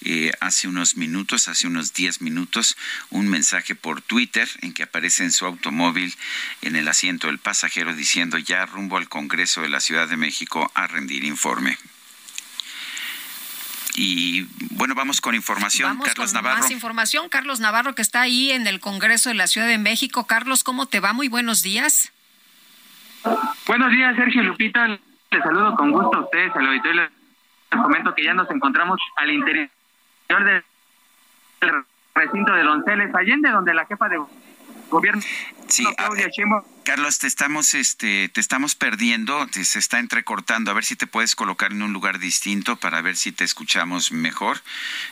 eh, 0.02 0.32
hace 0.40 0.68
unos 0.68 0.98
minutos, 0.98 1.48
hace 1.48 1.65
unos 1.65 1.91
10 1.91 2.22
minutos, 2.22 2.78
un 3.10 3.28
mensaje 3.28 3.73
por 3.73 4.02
Twitter 4.03 4.48
en 4.61 4.73
que 4.73 4.84
aparece 4.84 5.23
en 5.23 5.32
su 5.32 5.48
automóvil 5.48 6.15
en 6.61 6.76
el 6.76 6.88
asiento 6.88 7.26
del 7.26 7.40
pasajero 7.40 7.95
diciendo 7.95 8.38
ya 8.38 8.68
rumbo 8.68 8.98
al 8.98 9.10
Congreso 9.10 9.61
de 9.61 9.69
la 9.69 9.80
Ciudad 9.80 10.07
de 10.07 10.18
México 10.18 10.72
a 10.76 10.86
rendir 10.86 11.23
informe. 11.23 11.80
Y 13.95 14.43
bueno, 14.72 14.95
vamos 14.95 15.22
con 15.22 15.35
información. 15.35 15.89
Vamos 15.89 16.07
Carlos 16.07 16.34
con 16.34 16.43
Navarro. 16.43 16.61
Más 16.61 16.72
información. 16.72 17.30
Carlos 17.30 17.59
Navarro, 17.59 17.95
que 17.95 18.01
está 18.01 18.22
ahí 18.22 18.51
en 18.51 18.68
el 18.68 18.80
Congreso 18.80 19.30
de 19.30 19.35
la 19.35 19.47
Ciudad 19.47 19.68
de 19.68 19.77
México. 19.77 20.27
Carlos, 20.27 20.63
¿cómo 20.63 20.85
te 20.85 20.99
va? 20.99 21.13
Muy 21.13 21.27
buenos 21.27 21.61
días. 21.61 22.11
Buenos 23.68 23.91
días, 23.91 24.15
Sergio 24.15 24.43
Lupita. 24.43 24.88
Les 24.88 25.43
saludo 25.43 25.76
con 25.76 25.91
gusto 25.91 26.18
a 26.18 26.22
ustedes, 26.22 26.55
al 26.55 26.68
auditorio. 26.68 27.01
Les 27.72 27.81
comento 27.81 28.13
que 28.15 28.23
ya 28.23 28.34
nos 28.34 28.49
encontramos 28.49 28.99
al 29.18 29.31
interior 29.31 29.69
del 30.30 30.63
recinto 32.15 32.53
de 32.53 32.63
Donceles, 32.63 33.13
Allende, 33.15 33.49
donde 33.49 33.73
la 33.73 33.85
jefa 33.85 34.09
de 34.09 34.19
gobierno 34.89 35.22
Sí, 35.68 35.85
Claudia 35.95 36.27
Sheinbaum 36.30 36.63
Carlos, 36.84 37.20
te 37.20 37.28
estamos, 37.28 37.74
este, 37.76 38.28
te 38.30 38.41
estamos 38.41 38.74
perdiendo, 38.76 39.45
te- 39.48 39.64
se 39.66 39.78
está 39.78 39.99
entrecortando. 39.99 40.72
A 40.72 40.74
ver 40.74 40.84
si 40.84 40.95
te 40.95 41.06
puedes 41.06 41.36
colocar 41.36 41.72
en 41.72 41.84
un 41.84 41.94
lugar 41.94 42.18
distinto 42.18 42.76
para 42.78 43.02
ver 43.02 43.16
si 43.18 43.32
te 43.32 43.44
escuchamos 43.44 44.12
mejor. 44.12 44.62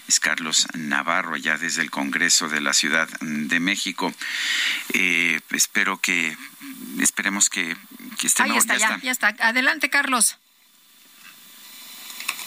Es 0.08 0.20
Carlos 0.20 0.68
Navarro, 0.74 1.36
allá 1.36 1.58
desde 1.58 1.84
el 1.84 1.92
Congreso 1.92 2.50
de 2.50 2.60
la 2.62 2.74
Ciudad 2.74 3.08
de 3.22 3.60
México. 3.60 4.14
Eh, 4.94 5.40
espero 5.52 5.98
que, 6.02 6.36
esperemos 7.00 7.50
que, 7.50 7.78
que 8.18 8.28
esté 8.28 8.44
Ahí 8.44 8.50
mejor. 8.50 8.62
está, 8.64 8.78
ya, 8.78 9.00
ya 9.02 9.12
está. 9.12 9.28
Adelante, 9.40 9.90
Carlos. 9.92 10.38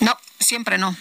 No, 0.00 0.18
siempre 0.40 0.78
no. 0.78 0.96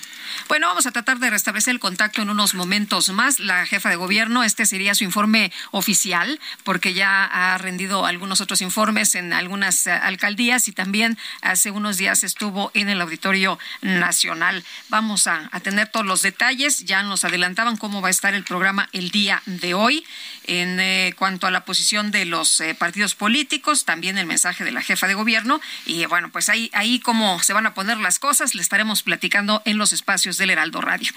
Bueno, 0.47 0.67
vamos 0.67 0.85
a 0.85 0.91
tratar 0.91 1.19
de 1.19 1.29
restablecer 1.29 1.71
el 1.71 1.79
contacto 1.79 2.21
en 2.21 2.29
unos 2.29 2.53
momentos 2.53 3.09
más. 3.09 3.39
La 3.39 3.65
jefa 3.65 3.89
de 3.89 3.95
gobierno, 3.95 4.43
este 4.43 4.65
sería 4.65 4.95
su 4.95 5.03
informe 5.03 5.51
oficial, 5.71 6.39
porque 6.63 6.93
ya 6.93 7.25
ha 7.25 7.57
rendido 7.57 8.05
algunos 8.05 8.41
otros 8.41 8.61
informes 8.61 9.15
en 9.15 9.33
algunas 9.33 9.87
eh, 9.87 9.91
alcaldías 9.91 10.67
y 10.67 10.71
también 10.71 11.17
hace 11.41 11.71
unos 11.71 11.97
días 11.97 12.23
estuvo 12.23 12.71
en 12.73 12.89
el 12.89 13.01
Auditorio 13.01 13.59
Nacional. 13.81 14.63
Vamos 14.89 15.27
a, 15.27 15.49
tener 15.63 15.87
todos 15.89 16.05
los 16.05 16.21
detalles. 16.21 16.85
Ya 16.85 17.03
nos 17.03 17.23
adelantaban 17.23 17.77
cómo 17.77 18.01
va 18.01 18.07
a 18.07 18.11
estar 18.11 18.33
el 18.33 18.43
programa 18.43 18.89
el 18.93 19.11
día 19.11 19.43
de 19.45 19.73
hoy 19.73 20.05
en 20.45 20.79
eh, 20.79 21.13
cuanto 21.17 21.47
a 21.47 21.51
la 21.51 21.65
posición 21.65 22.11
de 22.11 22.25
los 22.25 22.59
eh, 22.61 22.73
partidos 22.73 23.15
políticos, 23.15 23.85
también 23.85 24.17
el 24.17 24.25
mensaje 24.25 24.63
de 24.63 24.71
la 24.71 24.81
jefa 24.81 25.07
de 25.07 25.13
gobierno. 25.13 25.61
Y 25.85 26.05
bueno, 26.05 26.29
pues 26.31 26.49
ahí, 26.49 26.71
ahí 26.73 26.99
cómo 26.99 27.41
se 27.41 27.53
van 27.53 27.65
a 27.65 27.73
poner 27.73 27.97
las 27.97 28.17
cosas, 28.17 28.55
le 28.55 28.61
estaremos 28.61 29.03
platicando 29.03 29.61
en 29.65 29.77
los 29.77 29.93
espacios 29.93 30.20
del 30.21 30.51
Heraldo 30.51 30.81
Radio. 30.81 31.11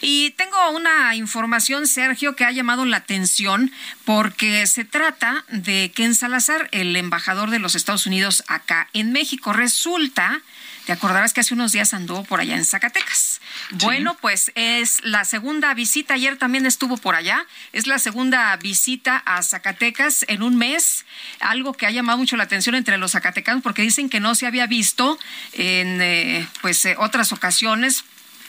Y 0.00 0.30
tengo 0.32 0.70
una 0.70 1.14
información, 1.14 1.86
Sergio, 1.86 2.36
que 2.36 2.44
ha 2.44 2.50
llamado 2.50 2.84
la 2.84 2.98
atención 2.98 3.72
porque 4.04 4.66
se 4.66 4.84
trata 4.84 5.44
de 5.48 5.92
Ken 5.94 6.14
Salazar, 6.14 6.68
el 6.72 6.94
embajador 6.96 7.50
de 7.50 7.58
los 7.58 7.74
Estados 7.74 8.06
Unidos 8.06 8.44
acá 8.48 8.88
en 8.92 9.12
México. 9.12 9.52
Resulta 9.52 10.42
te 10.90 10.92
acordarás 10.92 11.32
que 11.32 11.40
hace 11.40 11.54
unos 11.54 11.70
días 11.70 11.94
anduvo 11.94 12.24
por 12.24 12.40
allá 12.40 12.56
en 12.56 12.64
Zacatecas. 12.64 13.40
Bueno, 13.72 14.16
pues 14.20 14.50
es 14.56 15.00
la 15.04 15.24
segunda 15.24 15.72
visita, 15.74 16.14
ayer 16.14 16.36
también 16.36 16.66
estuvo 16.66 16.96
por 16.96 17.14
allá, 17.14 17.46
es 17.72 17.86
la 17.86 18.00
segunda 18.00 18.56
visita 18.56 19.22
a 19.24 19.42
Zacatecas 19.42 20.24
en 20.26 20.42
un 20.42 20.56
mes, 20.56 21.04
algo 21.38 21.74
que 21.74 21.86
ha 21.86 21.90
llamado 21.90 22.18
mucho 22.18 22.36
la 22.36 22.44
atención 22.44 22.74
entre 22.74 22.98
los 22.98 23.12
zacatecanos 23.12 23.62
porque 23.62 23.82
dicen 23.82 24.08
que 24.08 24.20
no 24.20 24.34
se 24.34 24.46
había 24.46 24.66
visto 24.66 25.18
en 25.52 26.00
eh, 26.00 26.48
pues 26.60 26.84
eh, 26.84 26.96
otras 26.98 27.32
ocasiones 27.32 28.04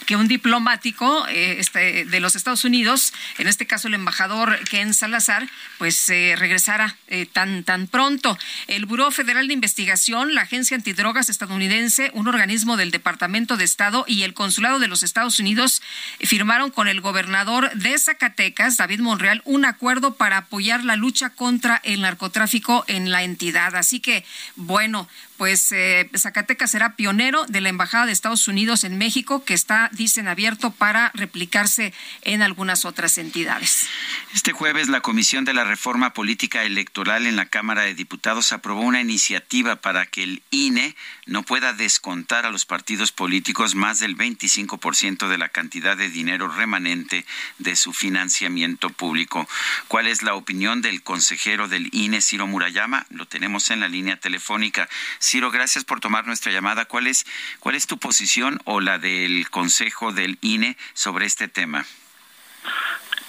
que 0.06 0.16
un 0.16 0.28
diplomático 0.28 1.28
eh, 1.28 1.58
este, 1.60 2.06
de 2.06 2.20
los 2.20 2.36
Estados 2.36 2.66
Unidos, 2.66 3.14
en 3.38 3.48
este 3.48 3.68
caso 3.68 3.88
el 3.88 3.94
embajador 3.94 4.60
Ken 4.70 4.94
Salazar, 4.94 5.48
pues 5.78 6.10
eh, 6.10 6.36
regresara 6.38 6.96
eh, 7.08 7.26
tan, 7.26 7.64
tan 7.64 7.88
pronto. 7.88 8.38
El 8.68 8.86
Buró 8.86 9.12
Federal 9.12 9.48
de 9.48 9.54
Investigación, 9.54 10.34
la 10.34 10.42
Agencia 10.42 10.76
Antidrogas 10.76 11.30
estadounidense, 11.30 12.12
un 12.14 12.28
organismo 12.28 12.78
del 12.78 12.92
Departamento 12.92 13.58
de 13.58 13.66
Estado 13.66 14.06
y 14.08 14.24
el 14.24 14.34
Consulado 14.34 14.80
de 14.80 14.88
los 14.88 15.04
Estados 15.04 15.40
Unidos 15.40 15.82
firmaron 16.20 16.72
con 16.72 16.88
el 16.88 17.02
gobernador 17.02 17.72
de 17.76 17.98
Zacatecas, 17.98 18.78
David 18.78 19.00
Monreal, 19.00 19.42
un 19.46 19.66
acuerdo 19.66 20.16
para 20.16 20.38
apoyar 20.38 20.84
la 20.84 20.96
lucha 20.96 21.30
contra 21.30 21.82
el 21.84 22.02
narcotráfico 22.02 22.84
en 22.88 23.12
la 23.12 23.24
entidad. 23.24 23.76
Así 23.76 24.00
que, 24.00 24.26
bueno, 24.56 25.08
pues 25.42 25.72
eh, 25.72 26.08
Zacatecas 26.16 26.70
será 26.70 26.96
pionero 26.96 27.48
de 27.48 27.62
la 27.62 27.70
Embajada 27.70 28.06
de 28.06 28.12
Estados 28.12 28.48
Unidos 28.48 28.84
en 28.84 29.00
México, 29.00 29.44
que 29.44 29.56
está, 29.56 29.90
dicen, 29.92 30.28
abierto 30.28 30.70
para 30.70 31.10
replicarse 31.16 31.96
en 32.22 32.44
algunas 32.44 32.86
otras 32.86 33.18
entidades. 33.18 33.88
Este 34.36 34.52
jueves, 34.52 34.88
la 34.88 35.02
Comisión 35.02 35.44
de 35.44 35.56
la 35.56 35.64
Reforma 35.64 36.14
Política 36.14 36.64
Electoral 36.64 37.26
en 37.26 37.38
la 37.38 37.48
Cámara 37.48 37.82
de 37.82 37.96
Diputados 37.96 38.52
aprobó 38.52 38.82
una 38.82 39.02
iniciativa 39.02 39.78
para 39.78 40.06
que 40.06 40.22
el 40.22 40.44
INE 40.52 40.96
no 41.32 41.44
pueda 41.44 41.72
descontar 41.72 42.46
a 42.46 42.52
los 42.52 42.66
partidos 42.66 43.14
políticos 43.14 43.74
más 43.74 44.00
del 44.00 44.18
25% 44.18 45.30
de 45.30 45.38
la 45.38 45.48
cantidad 45.48 45.96
de 45.96 46.10
dinero 46.10 46.50
remanente 46.50 47.26
de 47.58 47.78
su 47.78 47.94
financiamiento 47.94 48.90
público. 48.90 49.48
¿Cuál 49.88 50.08
es 50.08 50.24
la 50.24 50.36
opinión 50.36 50.82
del 50.82 51.04
consejero 51.04 51.70
del 51.70 51.88
INE, 51.94 52.22
Ciro 52.22 52.48
Murayama? 52.48 53.06
Lo 53.10 53.28
tenemos 53.28 53.72
en 53.72 53.80
la 53.80 53.88
línea 53.88 54.20
telefónica. 54.20 54.90
Ciro, 55.22 55.52
gracias 55.52 55.86
por 55.86 56.02
tomar 56.02 56.28
nuestra 56.28 56.52
llamada. 56.52 56.84
¿Cuál 56.84 57.08
es, 57.08 57.26
cuál 57.62 57.76
es 57.76 57.88
tu 57.88 57.98
posición 57.98 58.62
o 58.66 58.82
la 58.82 59.00
del 59.00 59.50
Consejo 59.50 60.12
del 60.12 60.38
INE 60.42 60.76
sobre 60.94 61.26
este 61.26 61.48
tema? 61.48 61.86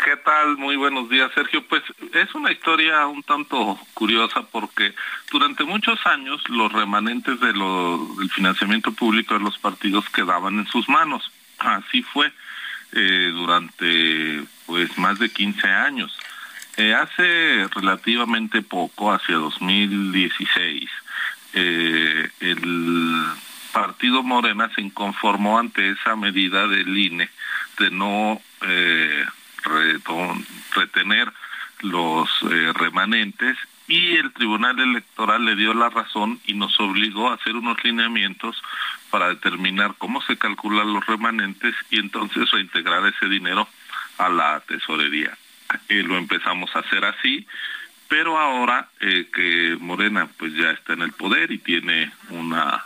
¿Qué 0.05 0.17
tal? 0.17 0.57
Muy 0.57 0.75
buenos 0.75 1.09
días, 1.09 1.31
Sergio. 1.33 1.65
Pues 1.69 1.83
es 2.13 2.35
una 2.35 2.51
historia 2.51 3.07
un 3.07 3.23
tanto 3.23 3.79
curiosa 3.95 4.43
porque 4.43 4.95
durante 5.31 5.63
muchos 5.63 6.05
años 6.07 6.43
los 6.49 6.73
remanentes 6.73 7.39
de 7.39 7.53
del 7.53 8.31
financiamiento 8.35 8.91
público 8.93 9.35
de 9.35 9.41
los 9.41 9.59
partidos 9.59 10.09
quedaban 10.09 10.59
en 10.59 10.67
sus 10.67 10.89
manos. 10.89 11.31
Así 11.59 12.03
fue 12.03 12.33
eh, 12.93 13.31
durante 13.33 14.43
pues 14.67 14.99
más 14.99 15.21
de 15.21 15.31
15 15.31 15.69
años. 15.69 16.19
Eh, 16.79 16.95
hace 16.95 17.69
relativamente 17.69 18.63
poco, 18.63 19.13
hacia 19.13 19.37
2016, 19.37 20.91
eh, 21.53 22.29
el 22.41 23.25
partido 23.73 24.25
Morena 24.25 24.69
se 24.75 24.81
inconformó 24.81 25.61
ante 25.61 25.91
esa 25.91 26.17
medida 26.17 26.67
del 26.67 26.97
INE 26.99 27.31
de 27.79 27.91
no 27.91 28.41
retener 30.75 31.33
los 31.81 32.29
eh, 32.51 32.73
remanentes 32.75 33.57
y 33.89 34.17
el 34.17 34.33
Tribunal 34.33 34.79
Electoral 34.79 35.45
le 35.45 35.57
dio 35.57 35.75
la 35.75 35.91
razón 35.91 36.41
y 36.47 36.55
nos 36.55 36.79
obligó 36.81 37.31
a 37.31 37.35
hacer 37.35 37.57
unos 37.57 37.83
lineamientos 37.83 38.63
para 39.11 39.29
determinar 39.29 39.95
cómo 39.99 40.23
se 40.23 40.37
calculan 40.39 40.93
los 40.93 41.05
remanentes 41.07 41.75
y 41.91 41.99
entonces 41.99 42.51
reintegrar 42.51 43.05
ese 43.07 43.29
dinero 43.29 43.69
a 44.19 44.29
la 44.29 44.61
tesorería. 44.61 45.37
lo 45.89 46.17
empezamos 46.17 46.75
a 46.77 46.81
hacer 46.81 47.05
así 47.05 47.47
pero 48.13 48.39
ahora 48.39 48.91
eh, 49.01 49.27
que 49.35 49.75
Morena 49.81 50.29
pues 50.37 50.53
ya 50.53 50.71
está 50.73 50.93
en 50.93 51.01
el 51.01 51.13
poder 51.13 51.51
y 51.51 51.57
tiene 51.57 52.13
una 52.29 52.85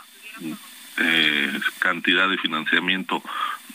eh, 0.99 1.59
cantidad 1.79 2.29
de 2.29 2.37
financiamiento 2.37 3.21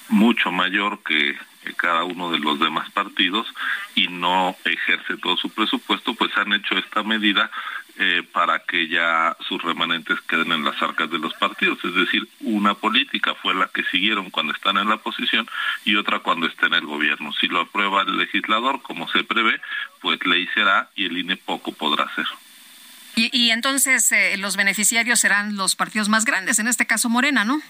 mucho 0.08 0.50
mayor 0.50 1.02
que 1.02 1.36
cada 1.76 2.04
uno 2.04 2.30
de 2.30 2.38
los 2.38 2.58
demás 2.58 2.90
partidos 2.90 3.46
y 3.94 4.08
no 4.08 4.56
ejerce 4.64 5.16
todo 5.16 5.36
su 5.36 5.50
presupuesto, 5.50 6.14
pues 6.14 6.36
han 6.36 6.52
hecho 6.52 6.76
esta 6.76 7.02
medida 7.02 7.50
eh, 7.98 8.22
para 8.32 8.60
que 8.60 8.88
ya 8.88 9.36
sus 9.46 9.62
remanentes 9.62 10.20
queden 10.22 10.50
en 10.52 10.64
las 10.64 10.80
arcas 10.82 11.10
de 11.10 11.18
los 11.18 11.34
partidos. 11.34 11.78
Es 11.84 11.94
decir, 11.94 12.26
una 12.40 12.74
política 12.74 13.34
fue 13.34 13.54
la 13.54 13.68
que 13.68 13.84
siguieron 13.84 14.30
cuando 14.30 14.54
están 14.54 14.78
en 14.78 14.88
la 14.88 14.94
oposición 14.94 15.46
y 15.84 15.96
otra 15.96 16.20
cuando 16.20 16.46
está 16.46 16.66
en 16.66 16.74
el 16.74 16.86
gobierno. 16.86 17.32
Si 17.38 17.48
lo 17.48 17.60
aprueba 17.60 18.02
el 18.02 18.16
legislador, 18.16 18.80
como 18.82 19.08
se 19.08 19.24
prevé, 19.24 19.60
pues 20.00 20.18
ley 20.24 20.48
será 20.54 20.88
y 20.96 21.04
el 21.04 21.18
INE 21.18 21.36
poco 21.36 21.72
podrá 21.72 22.04
hacer. 22.04 22.26
Y, 23.14 23.50
entonces 23.50 24.10
eh, 24.10 24.38
los 24.38 24.56
beneficiarios 24.56 25.20
serán 25.20 25.56
los 25.56 25.76
partidos 25.76 26.08
más 26.08 26.24
grandes, 26.24 26.58
en 26.58 26.68
este 26.68 26.86
caso 26.86 27.10
Morena, 27.10 27.44
¿no? 27.44 27.60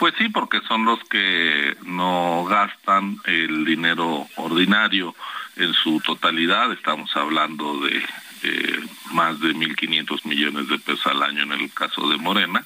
Pues 0.00 0.14
sí, 0.16 0.30
porque 0.30 0.62
son 0.62 0.86
los 0.86 0.98
que 1.10 1.76
no 1.82 2.46
gastan 2.48 3.18
el 3.26 3.66
dinero 3.66 4.26
ordinario 4.36 5.14
en 5.56 5.74
su 5.74 6.00
totalidad. 6.00 6.72
Estamos 6.72 7.14
hablando 7.14 7.78
de 7.80 8.02
eh, 8.44 8.80
más 9.12 9.38
de 9.40 9.54
1.500 9.54 10.24
millones 10.24 10.68
de 10.68 10.78
pesos 10.78 11.06
al 11.06 11.22
año 11.22 11.42
en 11.42 11.52
el 11.52 11.70
caso 11.74 12.08
de 12.08 12.16
Morena 12.16 12.64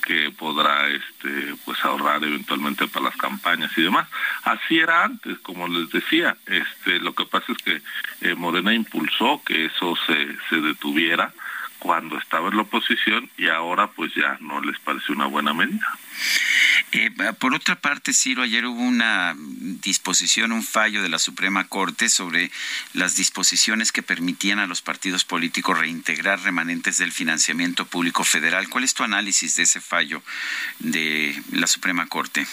que 0.00 0.30
podrá 0.30 0.86
este 0.86 1.56
pues 1.64 1.84
ahorrar 1.84 2.22
eventualmente 2.22 2.86
para 2.86 3.06
las 3.06 3.16
campañas 3.16 3.76
y 3.76 3.82
demás 3.82 4.06
así 4.44 4.78
era 4.78 5.02
antes 5.02 5.36
como 5.40 5.66
les 5.66 5.90
decía 5.90 6.36
este 6.46 7.00
lo 7.00 7.12
que 7.12 7.26
pasa 7.26 7.50
es 7.50 7.58
que 7.58 7.82
eh, 8.20 8.36
Morena 8.36 8.72
impulsó 8.72 9.42
que 9.44 9.64
eso 9.64 9.96
se, 10.06 10.36
se 10.48 10.60
detuviera 10.60 11.32
cuando 11.86 12.18
estaba 12.18 12.48
en 12.48 12.56
la 12.56 12.62
oposición 12.62 13.30
y 13.38 13.46
ahora 13.46 13.86
pues 13.92 14.12
ya 14.14 14.36
no 14.40 14.60
les 14.60 14.76
parece 14.80 15.12
una 15.12 15.26
buena 15.26 15.54
medida 15.54 15.86
eh, 16.92 17.10
por 17.38 17.54
otra 17.54 17.80
parte, 17.80 18.12
Ciro, 18.12 18.42
ayer 18.42 18.66
hubo 18.66 18.80
una 18.80 19.36
disposición, 19.36 20.50
un 20.50 20.64
fallo 20.64 21.02
de 21.02 21.08
la 21.08 21.18
Suprema 21.18 21.68
Corte 21.68 22.08
sobre 22.08 22.50
las 22.92 23.14
disposiciones 23.14 23.92
que 23.92 24.02
permitían 24.02 24.58
a 24.58 24.66
los 24.66 24.82
partidos 24.82 25.24
políticos 25.24 25.78
reintegrar 25.78 26.40
remanentes 26.40 26.98
del 26.98 27.12
financiamiento 27.12 27.86
público 27.86 28.24
federal. 28.24 28.68
¿Cuál 28.68 28.84
es 28.84 28.94
tu 28.94 29.04
análisis 29.04 29.54
de 29.56 29.62
ese 29.62 29.80
fallo 29.80 30.22
de 30.80 31.40
la 31.52 31.68
Suprema 31.68 32.06
Corte? 32.06 32.46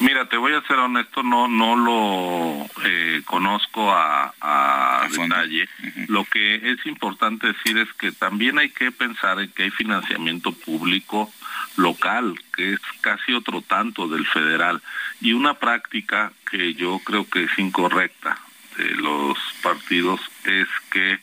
Mira, 0.00 0.28
te 0.28 0.36
voy 0.36 0.52
a 0.52 0.62
ser 0.62 0.76
honesto, 0.76 1.22
no 1.22 1.48
no 1.48 1.76
lo 1.76 2.66
eh, 2.84 3.22
conozco 3.24 3.90
a, 3.90 4.34
a, 4.40 5.08
detalle. 5.10 5.68
Lo 6.08 6.24
que 6.24 6.56
es 6.72 6.84
importante 6.86 7.48
decir 7.48 7.78
es 7.78 7.92
que 7.94 8.12
también 8.12 8.58
hay 8.58 8.70
que 8.70 8.92
pensar 8.92 9.40
en 9.40 9.50
que 9.50 9.64
hay 9.64 9.70
financiamiento 9.70 10.52
público 10.52 11.32
local, 11.76 12.38
que 12.54 12.74
es 12.74 12.80
casi 13.00 13.32
otro 13.32 13.62
tanto 13.62 14.08
del 14.08 14.26
federal, 14.26 14.82
y 15.20 15.32
una 15.32 15.54
práctica 15.54 16.32
que 16.50 16.74
yo 16.74 17.00
creo 17.00 17.28
que 17.28 17.44
es 17.44 17.58
incorrecta 17.58 18.38
de 18.76 18.90
los 18.96 19.38
partidos 19.62 20.20
es 20.44 20.68
que 20.90 21.18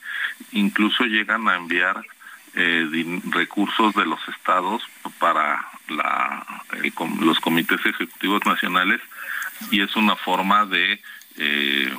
incluso 0.52 1.04
llegan 1.06 1.48
a 1.48 1.56
enviar 1.56 2.04
eh, 2.56 3.22
recursos 3.30 3.94
de 3.96 4.06
los 4.06 4.20
estados 4.30 4.84
para 5.20 5.66
la, 5.90 6.46
los 7.20 7.40
comités 7.40 7.80
ejecutivos 7.86 8.46
nacionales 8.46 9.02
y 9.72 9.82
es 9.82 9.96
una 9.96 10.16
forma 10.16 10.66
de 10.66 11.02
eh, 11.38 11.94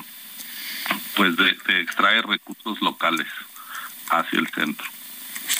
pues 1.16 1.36
de 1.36 1.80
extraer 1.80 2.26
recursos 2.26 2.80
locales 2.80 3.26
hacia 4.10 4.38
el 4.38 4.48
centro. 4.48 4.86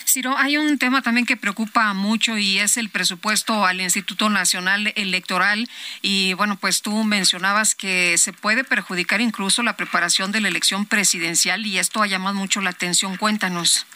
Ciro, 0.06 0.36
hay 0.38 0.56
un 0.56 0.78
tema 0.78 1.02
también 1.02 1.26
que 1.26 1.36
preocupa 1.36 1.92
mucho 1.92 2.38
y 2.38 2.58
es 2.58 2.76
el 2.76 2.88
presupuesto 2.88 3.66
al 3.66 3.80
Instituto 3.80 4.30
Nacional 4.30 4.92
Electoral. 4.96 5.68
Y 6.02 6.34
bueno, 6.34 6.56
pues 6.56 6.82
tú 6.82 7.04
mencionabas 7.04 7.74
que 7.74 8.16
se 8.18 8.32
puede 8.32 8.64
perjudicar 8.64 9.20
incluso 9.20 9.62
la 9.62 9.76
preparación 9.76 10.32
de 10.32 10.40
la 10.40 10.48
elección 10.48 10.86
presidencial 10.86 11.66
y 11.66 11.78
esto 11.78 12.02
ha 12.02 12.06
llamado 12.06 12.36
mucho 12.36 12.60
la 12.60 12.70
atención. 12.70 13.16
Cuéntanos. 13.16 13.86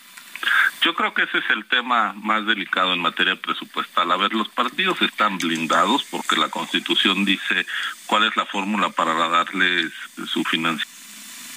Yo 0.82 0.94
creo 0.94 1.12
que 1.14 1.22
ese 1.22 1.38
es 1.38 1.50
el 1.50 1.64
tema 1.66 2.14
más 2.14 2.46
delicado 2.46 2.92
en 2.92 3.00
materia 3.00 3.36
presupuestal. 3.36 4.10
A 4.12 4.16
ver, 4.16 4.32
los 4.32 4.48
partidos 4.48 5.00
están 5.02 5.38
blindados 5.38 6.04
porque 6.04 6.36
la 6.36 6.48
Constitución 6.48 7.24
dice 7.24 7.66
cuál 8.06 8.24
es 8.24 8.36
la 8.36 8.46
fórmula 8.46 8.90
para 8.90 9.14
darles 9.28 9.92
su 10.26 10.44
financiación 10.44 10.98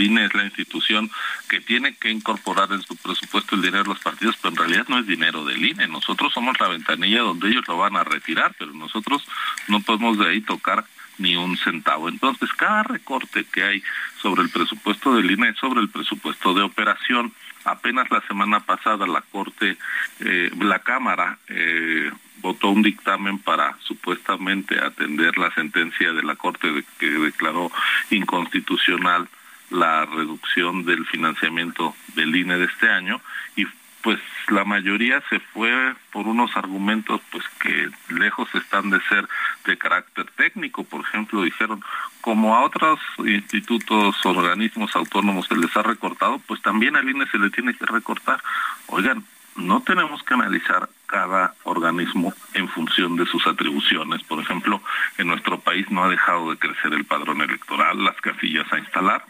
INE 0.02 0.26
es 0.26 0.34
la 0.34 0.44
institución 0.44 1.10
que 1.50 1.62
tiene 1.62 1.96
que 1.96 2.10
incorporar 2.10 2.72
en 2.72 2.82
su 2.82 2.96
presupuesto 2.96 3.56
el 3.56 3.62
dinero 3.62 3.84
de 3.84 3.90
los 3.90 4.00
partidos, 4.00 4.36
pero 4.42 4.54
en 4.54 4.58
realidad 4.58 4.86
no 4.88 5.00
es 5.00 5.08
dinero 5.08 5.46
del 5.46 5.64
INE. 5.64 5.88
Nosotros 5.88 6.34
somos 6.34 6.60
la 6.60 6.70
ventanilla 6.70 7.22
donde 7.22 7.50
ellos 7.50 7.68
lo 7.68 7.78
van 7.78 7.96
a 7.96 8.04
retirar, 8.04 8.56
pero 8.58 8.74
nosotros 8.74 9.24
no 9.68 9.80
podemos 9.82 10.18
de 10.18 10.30
ahí 10.30 10.42
tocar 10.42 10.86
ni 11.18 11.36
un 11.36 11.58
centavo. 11.58 12.10
Entonces, 12.10 12.50
cada 12.54 12.84
recorte 12.84 13.46
que 13.46 13.64
hay 13.64 13.84
sobre 14.22 14.42
el 14.44 14.50
presupuesto 14.50 15.16
del 15.16 15.30
INE 15.30 15.50
es 15.50 15.58
sobre 15.58 15.82
el 15.82 15.90
presupuesto 15.90 16.54
de 16.54 16.64
operación. 16.64 17.34
Apenas 17.64 18.10
la 18.10 18.22
semana 18.22 18.60
pasada 18.62 19.06
la 19.08 19.22
Corte, 19.22 19.78
eh, 20.20 20.52
la 20.60 20.80
Cámara, 20.80 21.38
eh, 21.48 22.12
votó 22.38 22.70
un 22.70 22.82
dictamen 22.82 23.40
para 23.40 23.78
supuestamente 23.80 24.80
atender 24.80 25.38
la 25.38 25.54
sentencia 25.54 26.12
de 26.12 26.24
la 26.24 26.36
Corte 26.36 26.84
que 26.98 27.10
declaró 27.10 27.72
inconstitucional 28.10 29.30
la 29.70 30.06
reducción 30.06 30.84
del 30.86 31.06
financiamiento 31.06 31.96
del 32.16 32.36
INE 32.36 32.58
de 32.58 32.66
este 32.66 32.90
año. 32.90 33.22
Y 33.56 33.66
pues 34.02 34.20
la 34.50 34.64
mayoría 34.66 35.24
se 35.30 35.40
fue 35.40 35.96
por 36.12 36.28
unos 36.28 36.56
argumentos 36.58 37.22
pues 37.32 37.44
que 37.62 37.90
lejos 38.10 38.54
están 38.56 38.90
de 38.90 39.00
ser 39.02 39.28
de 39.66 39.78
carácter 39.78 40.26
técnico, 40.36 40.84
por 40.84 41.02
ejemplo, 41.02 41.44
dijeron 41.44 41.84
como 42.22 42.56
a 42.56 42.64
otros 42.64 43.00
institutos, 43.20 44.16
organismos 44.26 44.96
autónomos 44.96 45.48
se 45.48 45.56
les 45.56 45.76
ha 45.76 45.84
recortado, 45.84 46.40
pues 46.48 46.62
también 46.62 46.96
al 46.96 47.10
INE 47.10 47.26
se 47.28 47.38
le 47.38 47.50
tiene 47.50 47.74
que 47.74 47.86
recortar. 47.86 48.42
Oigan, 48.88 49.24
no 49.56 49.82
tenemos 49.82 50.24
que 50.24 50.34
analizar 50.34 50.90
cada 51.08 51.54
organismo 51.64 52.34
en 52.54 52.70
función 52.70 53.18
de 53.18 53.26
sus 53.26 53.46
atribuciones. 53.46 54.24
Por 54.24 54.40
ejemplo, 54.40 54.82
en 55.18 55.28
nuestro 55.28 55.60
país 55.60 55.90
no 55.92 56.04
ha 56.04 56.10
dejado 56.10 56.52
de 56.52 56.58
crecer 56.58 56.94
el 56.94 57.06
padrón 57.06 57.42
electoral, 57.42 58.04
las 58.04 58.16
casillas 58.22 58.72
a 58.72 58.80
instalar, 58.80 59.26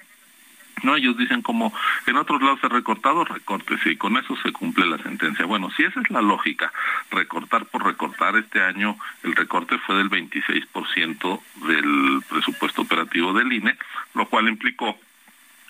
no, 0.83 0.95
ellos 0.95 1.17
dicen 1.17 1.41
como 1.41 1.73
en 2.07 2.17
otros 2.17 2.41
lados 2.41 2.59
se 2.59 2.65
ha 2.65 2.69
recortado, 2.69 3.23
recortes 3.23 3.79
y 3.85 3.95
con 3.95 4.17
eso 4.17 4.35
se 4.37 4.51
cumple 4.51 4.85
la 4.85 4.97
sentencia. 4.97 5.45
Bueno, 5.45 5.69
si 5.75 5.83
esa 5.83 6.01
es 6.01 6.09
la 6.09 6.21
lógica, 6.21 6.71
recortar 7.11 7.65
por 7.65 7.85
recortar, 7.85 8.35
este 8.35 8.61
año 8.61 8.97
el 9.23 9.35
recorte 9.35 9.77
fue 9.79 9.95
del 9.95 10.09
26% 10.09 11.41
del 11.67 12.23
presupuesto 12.27 12.81
operativo 12.81 13.33
del 13.33 13.53
INE, 13.53 13.77
lo 14.15 14.25
cual 14.27 14.47
implicó 14.47 14.97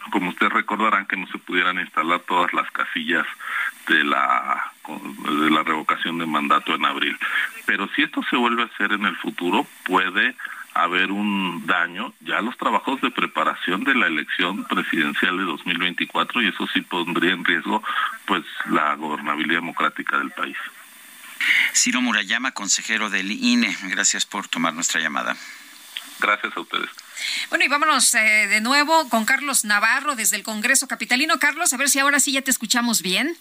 como 0.09 0.29
ustedes 0.29 0.51
recordarán 0.51 1.05
que 1.05 1.15
no 1.15 1.27
se 1.27 1.37
pudieran 1.37 1.79
instalar 1.79 2.21
todas 2.21 2.51
las 2.53 2.69
casillas 2.71 3.25
de 3.87 4.03
la 4.03 4.71
de 4.87 5.51
la 5.51 5.63
revocación 5.63 6.17
de 6.17 6.25
mandato 6.25 6.73
en 6.73 6.85
abril. 6.85 7.17
Pero 7.65 7.87
si 7.95 8.01
esto 8.01 8.21
se 8.29 8.35
vuelve 8.35 8.63
a 8.63 8.65
hacer 8.65 8.93
en 8.93 9.05
el 9.05 9.15
futuro, 9.17 9.67
puede 9.85 10.35
haber 10.73 11.11
un 11.11 11.65
daño 11.65 12.13
ya 12.21 12.37
a 12.37 12.41
los 12.41 12.57
trabajos 12.57 13.01
de 13.01 13.11
preparación 13.11 13.83
de 13.83 13.93
la 13.93 14.07
elección 14.07 14.65
presidencial 14.65 15.37
de 15.37 15.43
2024 15.43 16.41
y 16.41 16.47
eso 16.47 16.67
sí 16.73 16.81
pondría 16.81 17.33
en 17.33 17.43
riesgo 17.43 17.83
pues 18.25 18.43
la 18.69 18.95
gobernabilidad 18.95 19.59
democrática 19.59 20.17
del 20.17 20.31
país. 20.31 20.57
Ciro 21.73 22.01
Murayama, 22.01 22.51
consejero 22.51 23.09
del 23.09 23.31
INE, 23.31 23.75
gracias 23.89 24.25
por 24.25 24.47
tomar 24.47 24.73
nuestra 24.73 25.01
llamada. 25.01 25.35
Gracias 26.19 26.55
a 26.55 26.59
ustedes. 26.59 26.89
Bueno, 27.49 27.65
y 27.65 27.67
vámonos 27.67 28.13
eh, 28.13 28.47
de 28.47 28.61
nuevo 28.61 29.09
con 29.09 29.25
Carlos 29.25 29.65
Navarro 29.65 30.15
desde 30.15 30.37
el 30.37 30.43
Congreso 30.43 30.87
Capitalino. 30.87 31.39
Carlos, 31.39 31.73
a 31.73 31.77
ver 31.77 31.89
si 31.89 31.99
ahora 31.99 32.19
sí 32.19 32.31
ya 32.31 32.41
te 32.41 32.51
escuchamos 32.51 33.01
bien. 33.01 33.35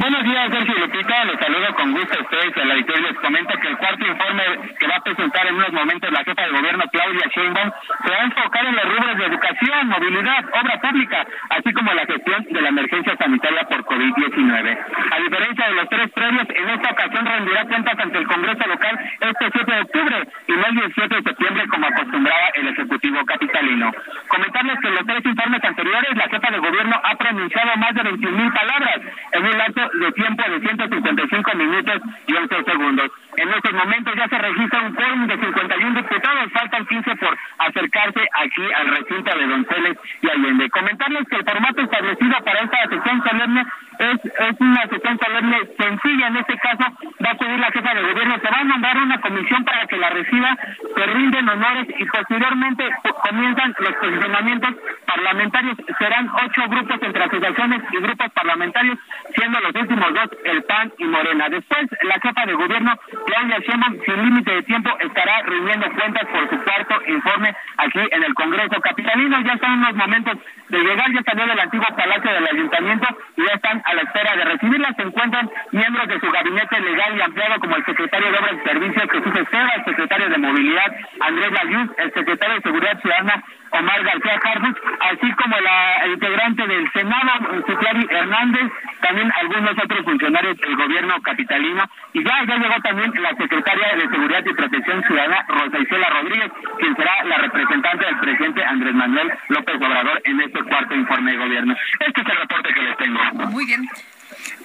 Buenos 0.00 0.24
días, 0.24 0.50
Sergio 0.50 0.74
Lupita. 0.78 1.24
Les 1.26 1.38
saludo 1.38 1.74
con 1.76 1.92
gusto 1.92 2.16
a 2.18 2.22
ustedes 2.22 2.56
y 2.56 2.60
a 2.60 2.64
la 2.64 2.72
editorial. 2.72 3.12
Les 3.12 3.20
comento 3.20 3.52
que 3.60 3.68
el 3.68 3.76
cuarto 3.76 4.06
informe 4.06 4.44
que 4.78 4.86
va 4.88 4.96
a 4.96 5.00
presentar 5.04 5.46
en 5.46 5.54
unos 5.56 5.72
momentos 5.74 6.10
la 6.10 6.24
jefa 6.24 6.40
de 6.40 6.52
gobierno, 6.52 6.84
Claudia 6.90 7.28
Sheinbaum, 7.28 7.70
se 8.02 8.10
va 8.10 8.16
a 8.16 8.24
enfocar 8.24 8.64
en 8.64 8.76
los 8.76 8.84
rubros 8.96 9.18
de 9.18 9.24
educación, 9.26 9.88
movilidad, 9.88 10.44
obra 10.56 10.80
pública, 10.80 11.26
así 11.50 11.72
como 11.74 11.92
la 11.92 12.06
gestión 12.06 12.46
de 12.48 12.60
la 12.62 12.68
emergencia 12.70 13.14
sanitaria 13.14 13.62
por 13.68 13.84
COVID-19. 13.84 14.78
A 15.12 15.18
diferencia 15.20 15.68
de 15.68 15.74
los 15.74 15.88
tres 15.90 16.10
previos, 16.12 16.46
en 16.48 16.70
esta 16.70 16.90
ocasión 16.92 17.26
rendirá 17.26 17.64
cuentas 17.66 17.98
ante 18.00 18.18
el 18.18 18.26
Congreso 18.26 18.68
local 18.68 18.98
este 19.20 19.50
7 19.52 19.70
de 19.70 19.80
octubre 19.82 20.16
y 20.48 20.52
no 20.52 20.66
el 20.66 20.74
17 20.76 21.14
de 21.14 21.22
septiembre 21.22 21.68
como 21.68 21.86
acostumbraba 21.86 22.48
el 22.54 22.68
Ejecutivo 22.68 23.20
capitalino. 23.26 23.92
Comentarles 24.28 24.80
que 24.80 24.88
en 24.88 24.94
los 24.94 25.06
tres 25.06 25.26
informes 25.26 25.62
anteriores, 25.62 26.16
la 26.16 26.28
jefa 26.30 26.50
de 26.50 26.58
gobierno 26.58 26.96
ha 27.04 27.14
pronunciado 27.16 27.76
más 27.76 27.94
de 27.94 28.02
21 28.02 28.38
mil 28.38 28.52
palabras 28.52 29.00
en 29.32 29.44
un 29.44 29.58
lapso 29.58 29.89
de 29.98 30.12
tiempo 30.12 30.42
de 30.42 30.60
155 30.60 31.56
minutos 31.56 32.02
y 32.26 32.34
11 32.34 32.64
segundos. 32.64 33.10
En 33.36 33.48
estos 33.48 33.72
momentos 33.72 34.14
ya 34.16 34.28
se 34.28 34.38
registra 34.38 34.80
un 34.82 34.94
quórum 34.94 35.26
de 35.26 35.38
51 35.38 36.02
diputados, 36.02 36.52
faltan 36.52 36.86
15 36.86 37.16
por 37.16 37.38
acercarse 37.58 38.20
aquí 38.32 38.72
al 38.72 38.88
recinto 38.88 39.38
de 39.38 39.46
Donceles 39.46 39.98
y 40.22 40.30
Allende. 40.30 40.70
Comentarles 40.70 41.28
que 41.28 41.36
el 41.36 41.44
formato 41.44 41.80
establecido 41.80 42.36
para 42.44 42.60
esta 42.60 42.88
sesión 42.88 43.22
solemne 43.22 43.66
es, 44.00 44.60
una 44.60 44.86
sesión 44.88 45.18
solemne 45.18 45.58
sencilla, 45.78 46.28
en 46.28 46.36
este 46.38 46.56
caso 46.56 46.84
va 47.22 47.30
a 47.30 47.32
acudir 47.32 47.58
la 47.58 47.70
jefa 47.70 47.94
de 47.94 48.02
gobierno, 48.02 48.38
se 48.40 48.50
va 48.50 48.58
a 48.60 48.64
mandar 48.64 48.96
una 48.96 49.20
comisión 49.20 49.64
para 49.64 49.86
que 49.86 49.96
la 49.96 50.10
reciba, 50.10 50.56
se 50.96 51.06
rinden 51.06 51.48
honores 51.48 51.86
y 51.98 52.04
posteriormente 52.06 52.88
comienzan 53.28 53.74
los 53.78 53.94
posicionamientos 53.94 54.74
parlamentarios. 55.06 55.76
Serán 55.98 56.30
ocho 56.30 56.62
grupos 56.68 57.02
entre 57.02 57.24
asociaciones 57.24 57.82
y 57.92 57.96
grupos 57.98 58.30
parlamentarios, 58.32 58.98
siendo 59.34 59.60
los 59.60 59.74
últimos 59.80 60.14
dos 60.14 60.28
el 60.44 60.62
PAN 60.64 60.92
y 60.98 61.04
Morena. 61.04 61.48
Después, 61.48 61.86
la 62.02 62.14
jefa 62.20 62.46
de 62.46 62.54
gobierno, 62.54 62.92
Claudia 63.26 63.58
Sheinbaum, 63.58 63.98
sin 64.04 64.16
límite 64.22 64.50
de 64.52 64.62
tiempo, 64.62 64.90
estará 65.00 65.42
rindiendo 65.42 65.90
cuentas 65.92 66.26
por 66.28 66.48
su 66.50 66.64
cuarto 66.64 66.94
informe 67.06 67.54
aquí 67.78 68.00
en 68.10 68.22
el 68.22 68.34
Congreso 68.34 68.80
Capitalino. 68.80 69.40
Ya 69.40 69.52
están 69.54 69.78
unos 69.78 69.94
momentos 69.94 70.38
de 70.68 70.78
llegar, 70.78 71.12
ya 71.12 71.22
salió 71.22 71.46
del 71.46 71.60
antiguo 71.60 71.86
Palacio 71.96 72.32
del 72.32 72.46
Ayuntamiento 72.46 73.08
y 73.36 73.46
ya 73.46 73.54
están 73.54 73.82
a 73.84 73.94
la 73.94 74.02
espera 74.02 74.36
de 74.36 74.44
recibirla. 74.44 74.94
Se 74.94 75.02
encuentran 75.02 75.50
miembros 75.72 76.08
de 76.08 76.20
su 76.20 76.30
gabinete 76.30 76.80
legal 76.80 77.16
y 77.16 77.22
ampliado, 77.22 77.60
como 77.60 77.76
el 77.76 77.84
secretario 77.84 78.30
de 78.30 78.38
Obras 78.38 78.54
y 78.60 78.68
Servicios, 78.68 79.10
Jesús 79.10 79.36
Esteva, 79.36 79.70
el 79.76 79.84
secretario 79.84 80.28
de 80.28 80.38
Movilidad, 80.38 80.94
Andrés 81.20 81.52
Layuz, 81.52 81.90
el 81.98 82.12
secretario 82.12 82.54
de 82.56 82.62
Seguridad 82.62 83.00
Ciudadana, 83.00 83.42
Omar 83.72 84.02
García 84.02 84.40
Harfuch, 84.42 84.76
así 85.00 85.32
como 85.32 85.56
la 85.60 86.06
integrante 86.06 86.66
del 86.66 86.90
Senado, 86.92 87.62
Citlari 87.66 88.06
Hernández, 88.10 88.72
también 89.00 89.32
algunos 89.40 89.70
otros 89.72 90.04
funcionarios 90.04 90.56
del 90.58 90.76
gobierno 90.76 91.20
capitalino, 91.22 91.84
y 92.12 92.24
ya, 92.24 92.44
ya 92.46 92.56
llegó 92.56 92.80
también 92.82 93.12
la 93.22 93.34
secretaria 93.36 93.96
de 93.96 94.08
Seguridad 94.08 94.44
y 94.44 94.54
Protección 94.54 95.02
Ciudadana, 95.04 95.44
Rosa 95.48 95.78
Isela 95.78 96.10
Rodríguez, 96.10 96.52
quien 96.78 96.96
será 96.96 97.24
la 97.24 97.38
representante 97.38 98.04
del 98.06 98.18
presidente 98.18 98.64
Andrés 98.64 98.94
Manuel 98.94 99.32
López 99.48 99.76
Obrador 99.76 100.20
en 100.24 100.40
este 100.40 100.62
cuarto 100.64 100.94
informe 100.94 101.32
de 101.32 101.38
gobierno. 101.38 101.76
Este 102.00 102.20
es 102.20 102.26
el 102.26 102.36
reporte 102.36 102.74
que 102.74 102.82
les 102.82 102.96
tengo. 102.96 103.20
Muy 103.50 103.66
bien. 103.66 103.88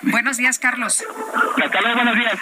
Buenos 0.01 0.37
días, 0.37 0.59
Carlos. 0.59 1.03
Luego, 1.57 1.95
buenos 1.95 2.15
días. 2.15 2.39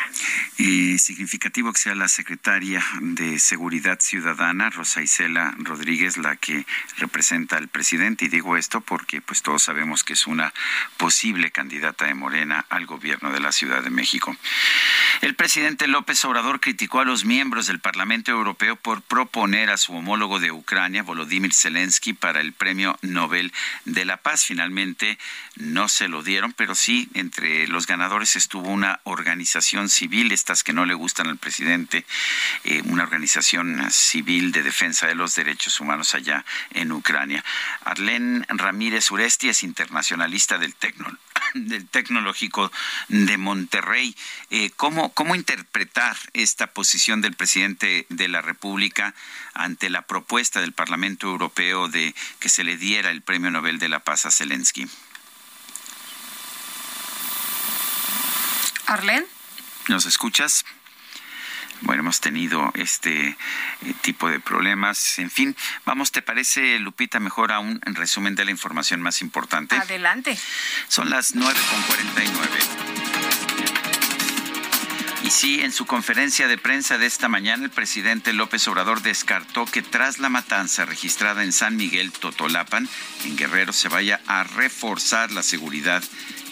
Y 0.58 1.00
significativo 1.00 1.72
que 1.74 1.80
sea 1.80 1.96
la 1.96 2.08
secretaria 2.08 2.84
de 3.02 3.40
Seguridad 3.40 4.00
Ciudadana, 4.00 4.70
Rosa 4.70 5.02
Isela 5.02 5.54
Rodríguez, 5.58 6.18
la 6.18 6.36
que 6.36 6.66
representa 6.98 7.58
al 7.58 7.68
presidente. 7.68 8.26
Y 8.26 8.28
digo 8.28 8.58
esto 8.58 8.82
porque 8.82 9.22
pues 9.22 9.42
todos 9.42 9.64
sabemos 9.64 10.04
que 10.04 10.14
es 10.14 10.28
una 10.28 10.54
posible 10.98 11.52
candidata 11.52 12.06
de 12.06 12.14
Morena 12.14 12.66
al 12.70 12.86
gobierno 12.86 13.32
de 13.32 13.40
la 13.40 13.52
Ciudad 13.52 13.84
de 13.84 13.90
México. 13.90 14.36
El 15.22 15.36
presidente 15.36 15.88
López 15.88 16.24
Obrador 16.26 16.60
criticó 16.60 17.00
a 17.00 17.06
los 17.06 17.26
miembros 17.26 17.68
del 17.68 17.80
Parlamento 17.80 18.32
Europeo 18.32 18.76
por 18.76 19.02
proponer 19.02 19.70
a 19.70 19.78
su 19.78 19.94
homólogo 19.94 20.40
de 20.40 20.52
Ucrania, 20.52 21.04
Volodymyr 21.04 21.54
Zelensky, 21.54 22.14
para 22.14 22.42
el 22.42 22.54
Premio 22.54 22.98
Nobel 23.02 23.54
de 23.86 24.06
la 24.06 24.18
Paz. 24.18 24.46
Finalmente 24.46 25.18
no 25.56 25.88
se 25.88 26.08
lo 26.08 26.24
dieron, 26.24 26.54
pero 26.54 26.76
sí 26.76 27.10
entre 27.24 27.68
los 27.68 27.88
ganadores 27.88 28.36
estuvo 28.36 28.70
una 28.70 29.00
organización 29.06 29.90
civil, 29.90 30.32
estas 30.34 30.64
que 30.64 30.74
no 30.74 30.86
le 30.86 30.94
gustan 30.94 31.28
al 31.28 31.38
presidente, 31.38 32.06
eh, 32.66 32.82
una 32.86 33.04
organización 33.04 33.90
civil 33.92 34.52
de 34.52 34.62
defensa 34.62 35.08
de 35.08 35.16
los 35.16 35.34
derechos 35.36 35.80
humanos 35.80 36.16
allá 36.16 36.44
en 36.72 36.92
Ucrania. 36.92 37.44
Arlene 37.86 38.46
Ramírez 38.50 39.10
Uresti 39.10 39.50
es 39.50 39.64
internacionalista 39.64 40.58
del 40.58 40.76
Tecno 40.76 41.08
del 41.54 41.88
Tecnológico 41.88 42.72
de 43.08 43.38
Monterrey. 43.38 44.16
Eh, 44.50 44.72
¿cómo, 44.76 45.14
¿Cómo 45.14 45.36
interpretar 45.36 46.18
esta 46.34 46.68
posición 46.68 47.22
del 47.22 47.36
presidente 47.36 48.06
de 48.10 48.28
la 48.28 48.42
República 48.42 49.16
ante 49.54 49.90
la 49.90 50.04
propuesta 50.04 50.60
del 50.60 50.74
Parlamento 50.74 51.28
Europeo 51.28 51.88
de 51.88 52.14
que 52.40 52.50
se 52.50 52.64
le 52.64 52.78
diera 52.78 53.12
el 53.12 53.22
Premio 53.22 53.50
Nobel 53.50 53.80
de 53.80 53.90
la 53.90 54.00
Paz 54.00 54.26
a 54.26 54.32
Zelensky? 54.32 54.88
Arlen. 58.88 59.26
¿Nos 59.88 60.06
escuchas? 60.06 60.66
Bueno, 61.82 62.02
hemos 62.02 62.22
tenido 62.22 62.72
este 62.76 63.30
eh, 63.30 63.36
tipo 64.02 64.30
de 64.30 64.40
problemas. 64.40 65.20
En 65.20 65.30
fin, 65.30 65.56
vamos, 65.86 66.14
¿te 66.14 66.22
parece, 66.22 66.80
Lupita, 66.80 67.20
mejor 67.20 67.52
aún 67.52 67.82
en 67.86 67.96
resumen 67.96 68.36
de 68.36 68.46
la 68.46 68.52
información 68.52 69.02
más 69.02 69.22
importante? 69.22 69.76
Adelante. 69.76 70.38
Son 70.88 71.10
las 71.10 71.36
9.49. 71.36 72.94
Y 75.24 75.30
sí, 75.30 75.62
en 75.62 75.72
su 75.72 75.86
conferencia 75.86 76.48
de 76.48 76.58
prensa 76.58 76.98
de 76.98 77.06
esta 77.06 77.28
mañana, 77.30 77.64
el 77.66 77.70
presidente 77.70 78.34
López 78.34 78.68
Obrador 78.68 79.02
descartó 79.02 79.66
que 79.66 79.82
tras 79.82 80.20
la 80.20 80.30
matanza 80.30 80.86
registrada 80.86 81.44
en 81.44 81.52
San 81.54 81.76
Miguel 81.78 82.12
Totolapan, 82.12 82.90
en 83.26 83.38
Guerrero, 83.38 83.72
se 83.74 83.90
vaya 83.90 84.22
a 84.28 84.44
reforzar 84.44 85.32
la 85.32 85.44
seguridad 85.44 86.04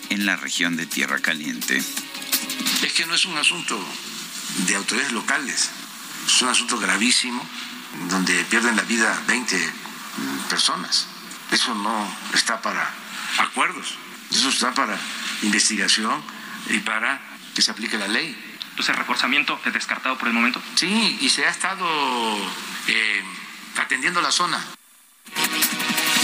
en 0.09 0.25
la 0.25 0.35
región 0.35 0.77
de 0.77 0.85
Tierra 0.85 1.19
Caliente. 1.19 1.81
Es 2.81 2.93
que 2.93 3.05
no 3.05 3.15
es 3.15 3.25
un 3.25 3.37
asunto 3.37 3.79
de 4.67 4.75
autoridades 4.75 5.13
locales, 5.13 5.69
es 6.25 6.41
un 6.41 6.49
asunto 6.49 6.77
gravísimo 6.77 7.47
donde 8.09 8.43
pierden 8.45 8.75
la 8.75 8.83
vida 8.83 9.21
20 9.27 9.73
personas. 10.49 11.07
Eso 11.51 11.73
no 11.75 12.15
está 12.33 12.61
para 12.61 12.89
acuerdos, 13.39 13.95
eso 14.31 14.49
está 14.49 14.73
para 14.73 14.97
investigación 15.41 16.21
y 16.69 16.79
para 16.79 17.19
que 17.53 17.61
se 17.61 17.71
aplique 17.71 17.97
la 17.97 18.07
ley. 18.07 18.35
Entonces, 18.71 18.95
reforzamiento 18.95 19.59
es 19.65 19.73
descartado 19.73 20.17
por 20.17 20.27
el 20.27 20.33
momento. 20.33 20.61
Sí, 20.75 21.17
y 21.21 21.29
se 21.29 21.45
ha 21.45 21.49
estado 21.49 21.85
eh, 22.87 23.23
atendiendo 23.77 24.21
la 24.21 24.31
zona. 24.31 24.65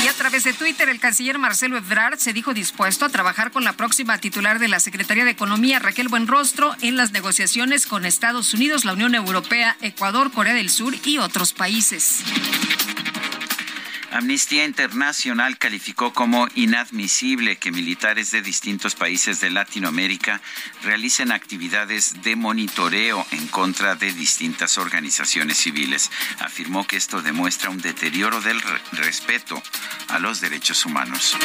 Y 0.03 0.07
a 0.07 0.13
través 0.13 0.43
de 0.43 0.53
Twitter, 0.53 0.89
el 0.89 0.99
canciller 0.99 1.39
Marcelo 1.39 1.77
Ebrard 1.77 2.19
se 2.19 2.33
dijo 2.33 2.53
dispuesto 2.53 3.05
a 3.05 3.09
trabajar 3.09 3.51
con 3.51 3.63
la 3.63 3.73
próxima 3.73 4.17
titular 4.19 4.59
de 4.59 4.67
la 4.67 4.79
Secretaría 4.79 5.25
de 5.25 5.31
Economía, 5.31 5.79
Raquel 5.79 6.07
Buenrostro, 6.07 6.75
en 6.81 6.97
las 6.97 7.11
negociaciones 7.11 7.87
con 7.87 8.05
Estados 8.05 8.53
Unidos, 8.53 8.85
la 8.85 8.93
Unión 8.93 9.15
Europea, 9.15 9.75
Ecuador, 9.81 10.31
Corea 10.31 10.53
del 10.53 10.69
Sur 10.69 10.95
y 11.03 11.17
otros 11.17 11.53
países. 11.53 12.23
Amnistía 14.11 14.65
Internacional 14.65 15.57
calificó 15.57 16.13
como 16.13 16.47
inadmisible 16.55 17.57
que 17.57 17.71
militares 17.71 18.31
de 18.31 18.41
distintos 18.41 18.95
países 18.95 19.41
de 19.41 19.49
Latinoamérica 19.49 20.41
realicen 20.83 21.31
actividades 21.31 22.21
de 22.23 22.35
monitoreo 22.35 23.25
en 23.31 23.47
contra 23.47 23.95
de 23.95 24.13
distintas 24.13 24.77
organizaciones 24.77 25.57
civiles. 25.57 26.09
Afirmó 26.39 26.87
que 26.87 26.95
esto 26.97 27.21
demuestra 27.21 27.69
un 27.69 27.81
deterioro 27.81 28.41
del 28.41 28.61
respeto 28.93 29.61
a 30.07 30.19
los 30.19 30.39
derechos 30.39 30.85
humanos. 30.85 31.35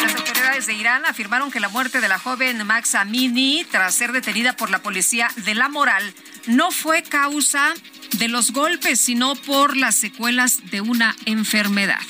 Las 0.00 0.14
autoridades 0.16 0.66
de 0.66 0.74
Irán 0.74 1.06
afirmaron 1.06 1.50
que 1.50 1.60
la 1.60 1.68
muerte 1.68 2.00
de 2.00 2.08
la 2.08 2.18
joven 2.18 2.66
Max 2.66 2.94
Amini, 2.94 3.64
tras 3.70 3.94
ser 3.94 4.12
detenida 4.12 4.56
por 4.56 4.70
la 4.70 4.80
policía 4.80 5.30
de 5.36 5.54
la 5.54 5.68
moral, 5.68 6.14
no 6.46 6.70
fue 6.70 7.02
causa 7.02 7.74
de 8.18 8.28
los 8.28 8.52
golpes, 8.52 9.00
sino 9.00 9.34
por 9.34 9.76
las 9.76 9.94
secuelas 9.94 10.70
de 10.70 10.80
una 10.80 11.14
enfermedad. 11.26 12.00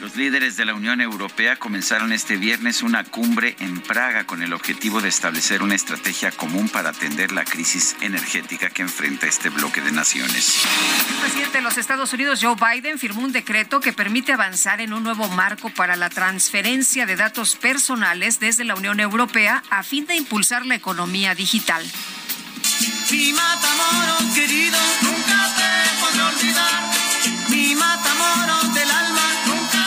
Los 0.00 0.16
líderes 0.16 0.56
de 0.56 0.64
la 0.64 0.72
Unión 0.74 1.02
Europea 1.02 1.56
comenzaron 1.56 2.12
este 2.12 2.38
viernes 2.38 2.82
una 2.82 3.04
cumbre 3.04 3.54
en 3.60 3.80
Praga 3.80 4.24
con 4.24 4.42
el 4.42 4.54
objetivo 4.54 5.02
de 5.02 5.10
establecer 5.10 5.62
una 5.62 5.74
estrategia 5.74 6.32
común 6.32 6.70
para 6.70 6.88
atender 6.88 7.32
la 7.32 7.44
crisis 7.44 7.94
energética 8.00 8.70
que 8.70 8.80
enfrenta 8.80 9.26
este 9.26 9.50
bloque 9.50 9.82
de 9.82 9.92
naciones. 9.92 10.62
El 11.10 11.16
presidente 11.16 11.58
de 11.58 11.62
los 11.62 11.76
Estados 11.76 12.12
Unidos, 12.14 12.40
Joe 12.42 12.56
Biden, 12.56 12.98
firmó 12.98 13.22
un 13.22 13.32
decreto 13.32 13.80
que 13.80 13.92
permite 13.92 14.32
avanzar 14.32 14.80
en 14.80 14.94
un 14.94 15.02
nuevo 15.02 15.28
marco 15.28 15.68
para 15.68 15.96
la 15.96 16.08
transferencia 16.08 17.04
de 17.04 17.16
datos 17.16 17.56
personales 17.56 18.40
desde 18.40 18.64
la 18.64 18.76
Unión 18.76 19.00
Europea 19.00 19.62
a 19.68 19.82
fin 19.82 20.06
de 20.06 20.16
impulsar 20.16 20.64
la 20.64 20.76
economía 20.76 21.34
digital. 21.34 21.84
Mi 22.80 23.32
querido, 24.34 24.78
nunca 25.02 25.54
del 28.74 28.90
alma, 28.90 29.32
nunca. 29.46 29.80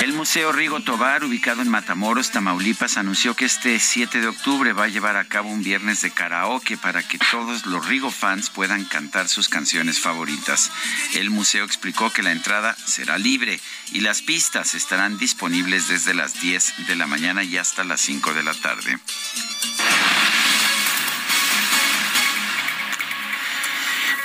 El 0.00 0.12
Museo 0.12 0.52
Rigo 0.52 0.80
Tobar, 0.80 1.24
ubicado 1.24 1.62
en 1.62 1.68
Matamoros, 1.68 2.30
Tamaulipas, 2.30 2.98
anunció 2.98 3.34
que 3.34 3.46
este 3.46 3.78
7 3.78 4.20
de 4.20 4.28
octubre 4.28 4.72
va 4.72 4.84
a 4.84 4.88
llevar 4.88 5.16
a 5.16 5.24
cabo 5.24 5.48
un 5.48 5.62
viernes 5.62 6.02
de 6.02 6.10
karaoke 6.10 6.76
para 6.76 7.02
que 7.02 7.18
todos 7.30 7.64
los 7.66 7.86
Rigo 7.86 8.10
fans 8.10 8.50
puedan 8.50 8.84
cantar 8.84 9.28
sus 9.28 9.48
canciones 9.48 10.00
favoritas. 10.00 10.70
El 11.14 11.30
museo 11.30 11.64
explicó 11.64 12.10
que 12.10 12.22
la 12.22 12.32
entrada 12.32 12.76
será 12.86 13.18
libre 13.18 13.60
y 13.92 14.00
las 14.00 14.20
pistas 14.22 14.74
estarán 14.74 15.16
disponibles 15.16 15.88
desde 15.88 16.12
las 16.14 16.40
10 16.40 16.86
de 16.88 16.96
la 16.96 17.06
mañana 17.06 17.42
y 17.42 17.56
hasta 17.56 17.84
las 17.84 18.00
5 18.00 18.34
de 18.34 18.42
la 18.42 18.54
tarde. 18.54 18.98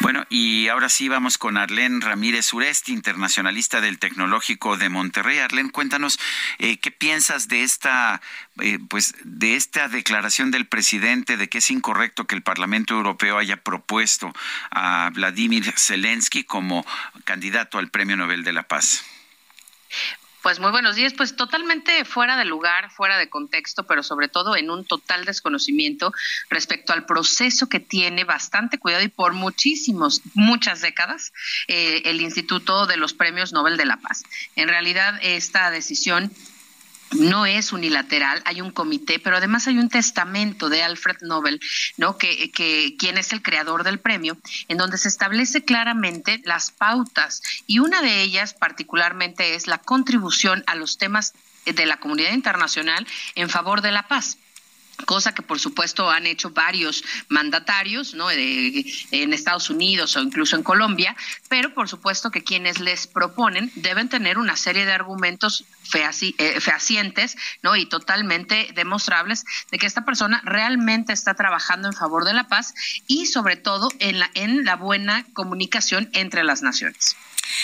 Bueno, 0.06 0.24
y 0.30 0.68
ahora 0.68 0.88
sí 0.88 1.10
vamos 1.10 1.40
con 1.40 1.58
Arlén 1.58 2.00
Ramírez 2.00 2.54
Uresti, 2.54 2.94
internacionalista 2.94 3.82
del 3.82 3.98
Tecnológico 3.98 4.78
de 4.78 4.88
Monterrey. 4.88 5.40
Arlén, 5.40 5.70
cuéntanos 5.70 6.20
eh, 6.60 6.78
qué 6.78 6.92
piensas 6.92 7.48
de 7.48 7.64
esta, 7.64 8.22
eh, 8.62 8.78
pues, 8.88 9.16
de 9.24 9.56
esta 9.56 9.88
declaración 9.88 10.52
del 10.52 10.68
presidente 10.68 11.38
de 11.38 11.50
que 11.50 11.58
es 11.58 11.72
incorrecto 11.72 12.28
que 12.28 12.36
el 12.36 12.44
Parlamento 12.44 12.94
Europeo 12.94 13.40
haya 13.40 13.58
propuesto 13.58 14.32
a 14.70 15.10
Vladimir 15.12 15.74
Zelensky 15.76 16.44
como 16.44 16.86
candidato 17.24 17.80
al 17.80 17.90
Premio 17.90 18.16
Nobel 18.16 18.44
de 18.44 18.54
la 18.54 18.62
Paz. 18.62 19.04
Pues 20.46 20.60
muy 20.60 20.70
buenos 20.70 20.96
días, 20.96 21.14
pues 21.14 21.36
totalmente 21.36 22.06
fuera 22.06 22.38
de 22.38 22.46
lugar, 22.46 22.92
fuera 22.92 23.18
de 23.18 23.30
contexto, 23.30 23.88
pero 23.88 24.04
sobre 24.04 24.28
todo 24.28 24.56
en 24.56 24.70
un 24.70 24.86
total 24.86 25.26
desconocimiento 25.26 26.14
respecto 26.52 26.94
al 26.94 27.08
proceso 27.08 27.68
que 27.68 27.80
tiene 27.80 28.26
bastante 28.26 28.78
cuidado 28.78 29.04
y 29.04 29.08
por 29.08 29.34
muchísimos, 29.34 30.22
muchas 30.36 30.82
décadas 30.82 31.34
eh, 31.68 32.04
el 32.06 32.22
Instituto 32.22 32.86
de 32.86 32.96
los 32.96 33.16
Premios 33.16 33.54
Nobel 33.54 33.76
de 33.76 33.86
la 33.86 33.98
Paz. 33.98 34.22
En 34.56 34.68
realidad 34.68 35.18
esta 35.24 35.72
decisión 35.72 36.32
no 37.12 37.46
es 37.46 37.72
unilateral, 37.72 38.42
hay 38.46 38.62
un 38.62 38.72
comité, 38.72 39.20
pero 39.20 39.38
además 39.38 39.68
hay 39.68 39.78
un 39.78 39.90
testamento 39.90 40.70
de 40.70 40.84
Alfred 40.84 41.18
Nobel, 41.22 41.60
¿no? 41.98 42.18
Que, 42.18 42.52
que 42.52 42.96
quien 42.98 43.18
es 43.18 43.32
el 43.32 43.42
creador 43.42 43.84
del 43.84 44.00
premio, 44.00 44.38
en 44.68 44.78
donde 44.78 44.98
se 44.98 45.08
establece 45.08 45.64
claramente 45.64 46.42
las 46.46 46.72
pautas 46.72 47.42
y 47.68 47.80
una 47.80 48.02
de 48.02 48.22
ellas 48.22 48.54
particularmente 48.54 49.56
es 49.56 49.68
la 49.68 49.78
contribución 49.78 50.64
a 50.68 50.76
los 50.76 50.98
temas 50.98 51.34
de 51.66 51.86
la 51.86 51.98
comunidad 51.98 52.32
internacional 52.32 53.08
en 53.36 53.50
favor 53.50 53.82
de 53.82 53.92
la 53.92 54.08
paz 54.08 54.38
cosa 55.06 55.34
que 55.34 55.42
por 55.42 55.60
supuesto 55.60 56.10
han 56.10 56.26
hecho 56.26 56.52
varios 56.52 57.04
mandatarios 57.28 58.14
¿no? 58.14 58.30
en 58.32 59.34
Estados 59.34 59.70
Unidos 59.70 60.16
o 60.16 60.22
incluso 60.22 60.56
en 60.56 60.64
Colombia, 60.64 61.16
pero 61.50 61.74
por 61.74 61.90
supuesto 61.90 62.32
que 62.32 62.44
quienes 62.44 62.80
les 62.80 63.08
proponen 63.08 63.72
deben 63.76 64.10
tener 64.10 64.38
una 64.38 64.56
serie 64.56 64.86
de 64.86 64.94
argumentos 64.94 65.66
eh, 65.94 66.60
fehacientes 66.60 67.38
¿no? 67.62 67.76
y 67.76 67.86
totalmente 67.86 68.70
demostrables 68.74 69.46
de 69.72 69.78
que 69.78 69.86
esta 69.86 70.06
persona 70.06 70.42
realmente 70.46 71.14
está 71.14 71.34
trabajando 71.34 71.88
en 71.88 71.94
favor 71.94 72.26
de 72.26 72.34
la 72.34 72.48
paz 72.48 72.74
y 73.08 73.26
sobre 73.26 73.56
todo 73.56 73.90
en 74.00 74.20
la, 74.20 74.32
en 74.34 74.66
la 74.66 74.76
buena 74.76 75.26
comunicación 75.34 76.10
entre 76.14 76.44
las 76.44 76.62
naciones. 76.62 77.16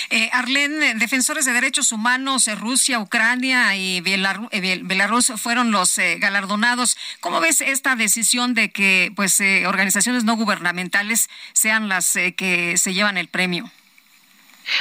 Eh, 0.09 0.29
Arlene, 0.33 0.95
defensores 0.95 1.45
de 1.45 1.53
derechos 1.53 1.91
humanos, 1.91 2.47
eh, 2.47 2.55
Rusia, 2.55 2.99
Ucrania 2.99 3.75
y 3.75 4.01
eh, 4.05 4.81
Belarus 4.83 5.33
fueron 5.37 5.71
los 5.71 5.97
eh, 5.97 6.17
galardonados. 6.19 6.97
¿Cómo 7.19 7.39
ves 7.39 7.61
esta 7.61 7.95
decisión 7.95 8.53
de 8.53 8.71
que 8.71 9.11
pues 9.15 9.39
organizaciones 9.65 10.23
no 10.23 10.35
gubernamentales 10.35 11.29
sean 11.53 11.89
las 11.89 12.13
que 12.35 12.75
se 12.77 12.93
llevan 12.93 13.17
el 13.17 13.27
premio? 13.27 13.71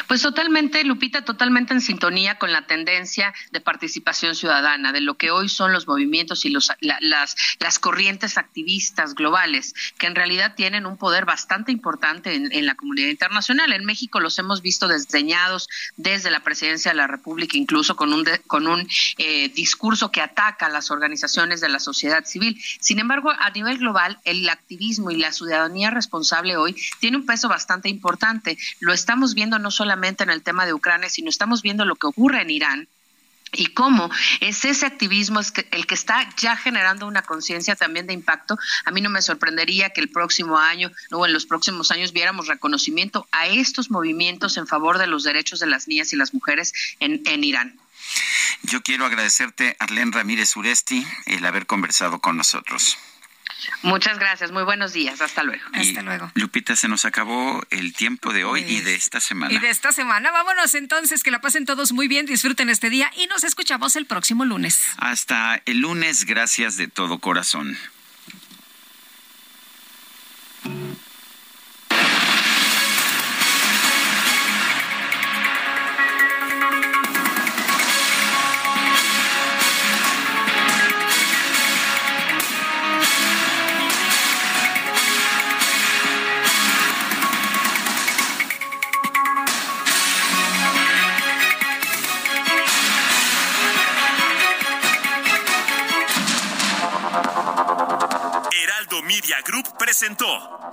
Pues 0.06 0.22
totalmente, 0.22 0.84
Lupita, 0.84 1.24
totalmente 1.24 1.74
en 1.74 1.80
sintonía 1.80 2.38
con 2.38 2.52
la 2.52 2.66
tendencia 2.66 3.34
de 3.52 3.60
participación 3.60 4.34
ciudadana, 4.34 4.92
de 4.92 5.00
lo 5.00 5.16
que 5.16 5.30
hoy 5.30 5.48
son 5.48 5.72
los 5.72 5.86
movimientos 5.86 6.44
y 6.44 6.50
los, 6.50 6.70
las, 6.80 7.36
las 7.58 7.78
corrientes 7.78 8.38
activistas 8.38 9.14
globales, 9.14 9.74
que 9.98 10.06
en 10.06 10.14
realidad 10.14 10.54
tienen 10.54 10.86
un 10.86 10.96
poder 10.96 11.24
bastante 11.24 11.72
importante 11.72 12.34
en, 12.34 12.66
la 12.66 12.74
comunidad 12.74 13.08
internacional. 13.08 13.72
En 13.72 13.84
México 13.84 14.20
los 14.20 14.38
hemos 14.38 14.62
visto 14.62 14.88
desdeñados 14.88 15.68
desde 15.96 16.30
la 16.30 16.40
presidencia 16.40 16.90
de 16.90 16.96
la 16.96 17.06
República, 17.06 17.56
incluso 17.56 17.96
con 17.96 18.12
un, 18.12 18.24
con 18.46 18.66
un 18.66 18.86
eh, 19.18 19.48
discurso 19.50 20.10
que 20.10 20.20
ataca 20.20 20.66
a 20.66 20.70
las 20.70 20.90
organizaciones 20.90 21.60
de 21.60 21.68
la 21.68 21.80
sociedad 21.80 22.24
civil. 22.24 22.60
Sin 22.80 22.98
embargo, 22.98 23.30
a 23.30 23.50
nivel 23.50 23.78
global, 23.78 24.18
el 24.24 24.48
activismo 24.48 25.10
y 25.10 25.16
la 25.16 25.32
ciudadanía 25.32 25.90
responsable 25.90 26.56
hoy 26.56 26.76
tiene 27.00 27.16
un 27.16 27.26
peso 27.26 27.48
bastante 27.48 27.88
importante. 27.88 28.58
Lo 28.80 28.92
estamos 28.92 29.34
viendo 29.34 29.58
no 29.58 29.69
solamente 29.70 30.22
en 30.22 30.30
el 30.30 30.42
tema 30.42 30.66
de 30.66 30.74
Ucrania, 30.74 31.08
sino 31.08 31.28
estamos 31.28 31.62
viendo 31.62 31.84
lo 31.84 31.96
que 31.96 32.06
ocurre 32.06 32.42
en 32.42 32.50
Irán 32.50 32.88
y 33.52 33.66
cómo 33.66 34.10
es 34.40 34.64
ese 34.64 34.86
activismo 34.86 35.40
el 35.72 35.86
que 35.86 35.94
está 35.94 36.28
ya 36.36 36.56
generando 36.56 37.06
una 37.06 37.22
conciencia 37.22 37.74
también 37.76 38.06
de 38.06 38.12
impacto. 38.12 38.58
A 38.84 38.90
mí 38.90 39.00
no 39.00 39.10
me 39.10 39.22
sorprendería 39.22 39.90
que 39.90 40.00
el 40.00 40.10
próximo 40.10 40.58
año 40.58 40.90
o 41.10 41.26
en 41.26 41.32
los 41.32 41.46
próximos 41.46 41.90
años 41.90 42.12
viéramos 42.12 42.46
reconocimiento 42.46 43.26
a 43.32 43.46
estos 43.46 43.90
movimientos 43.90 44.56
en 44.56 44.66
favor 44.66 44.98
de 44.98 45.06
los 45.06 45.24
derechos 45.24 45.60
de 45.60 45.66
las 45.66 45.88
niñas 45.88 46.12
y 46.12 46.16
las 46.16 46.32
mujeres 46.32 46.72
en, 47.00 47.22
en 47.26 47.44
Irán. 47.44 47.80
Yo 48.62 48.82
quiero 48.82 49.06
agradecerte, 49.06 49.76
Arlene 49.78 50.12
Ramírez 50.12 50.54
Uresti, 50.56 51.06
el 51.26 51.44
haber 51.44 51.66
conversado 51.66 52.20
con 52.20 52.36
nosotros. 52.36 52.98
Muchas 53.82 54.18
gracias, 54.18 54.52
muy 54.52 54.62
buenos 54.62 54.92
días, 54.92 55.20
hasta 55.20 55.42
luego. 55.42 55.62
hasta 55.72 56.02
luego. 56.02 56.30
Lupita, 56.34 56.76
se 56.76 56.88
nos 56.88 57.04
acabó 57.04 57.62
el 57.70 57.92
tiempo 57.92 58.32
de 58.32 58.44
hoy 58.44 58.60
y 58.60 58.76
de 58.76 58.82
pues, 58.82 58.96
esta 58.96 59.20
semana. 59.20 59.52
Y 59.52 59.58
de 59.58 59.70
esta 59.70 59.92
semana, 59.92 60.30
vámonos 60.30 60.74
entonces, 60.74 61.22
que 61.22 61.30
la 61.30 61.40
pasen 61.40 61.64
todos 61.66 61.92
muy 61.92 62.08
bien, 62.08 62.26
disfruten 62.26 62.68
este 62.70 62.90
día 62.90 63.10
y 63.16 63.26
nos 63.26 63.44
escuchamos 63.44 63.96
el 63.96 64.06
próximo 64.06 64.44
lunes. 64.44 64.82
Hasta 64.98 65.62
el 65.64 65.78
lunes, 65.78 66.24
gracias 66.24 66.76
de 66.76 66.88
todo 66.88 67.18
corazón. 67.18 67.76
Presentó 99.90 100.24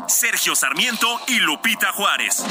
Sergio 0.07 0.53
Sarmiento 0.53 1.07
y 1.25 1.39
Lupita 1.39 1.91
Juárez. 1.91 2.45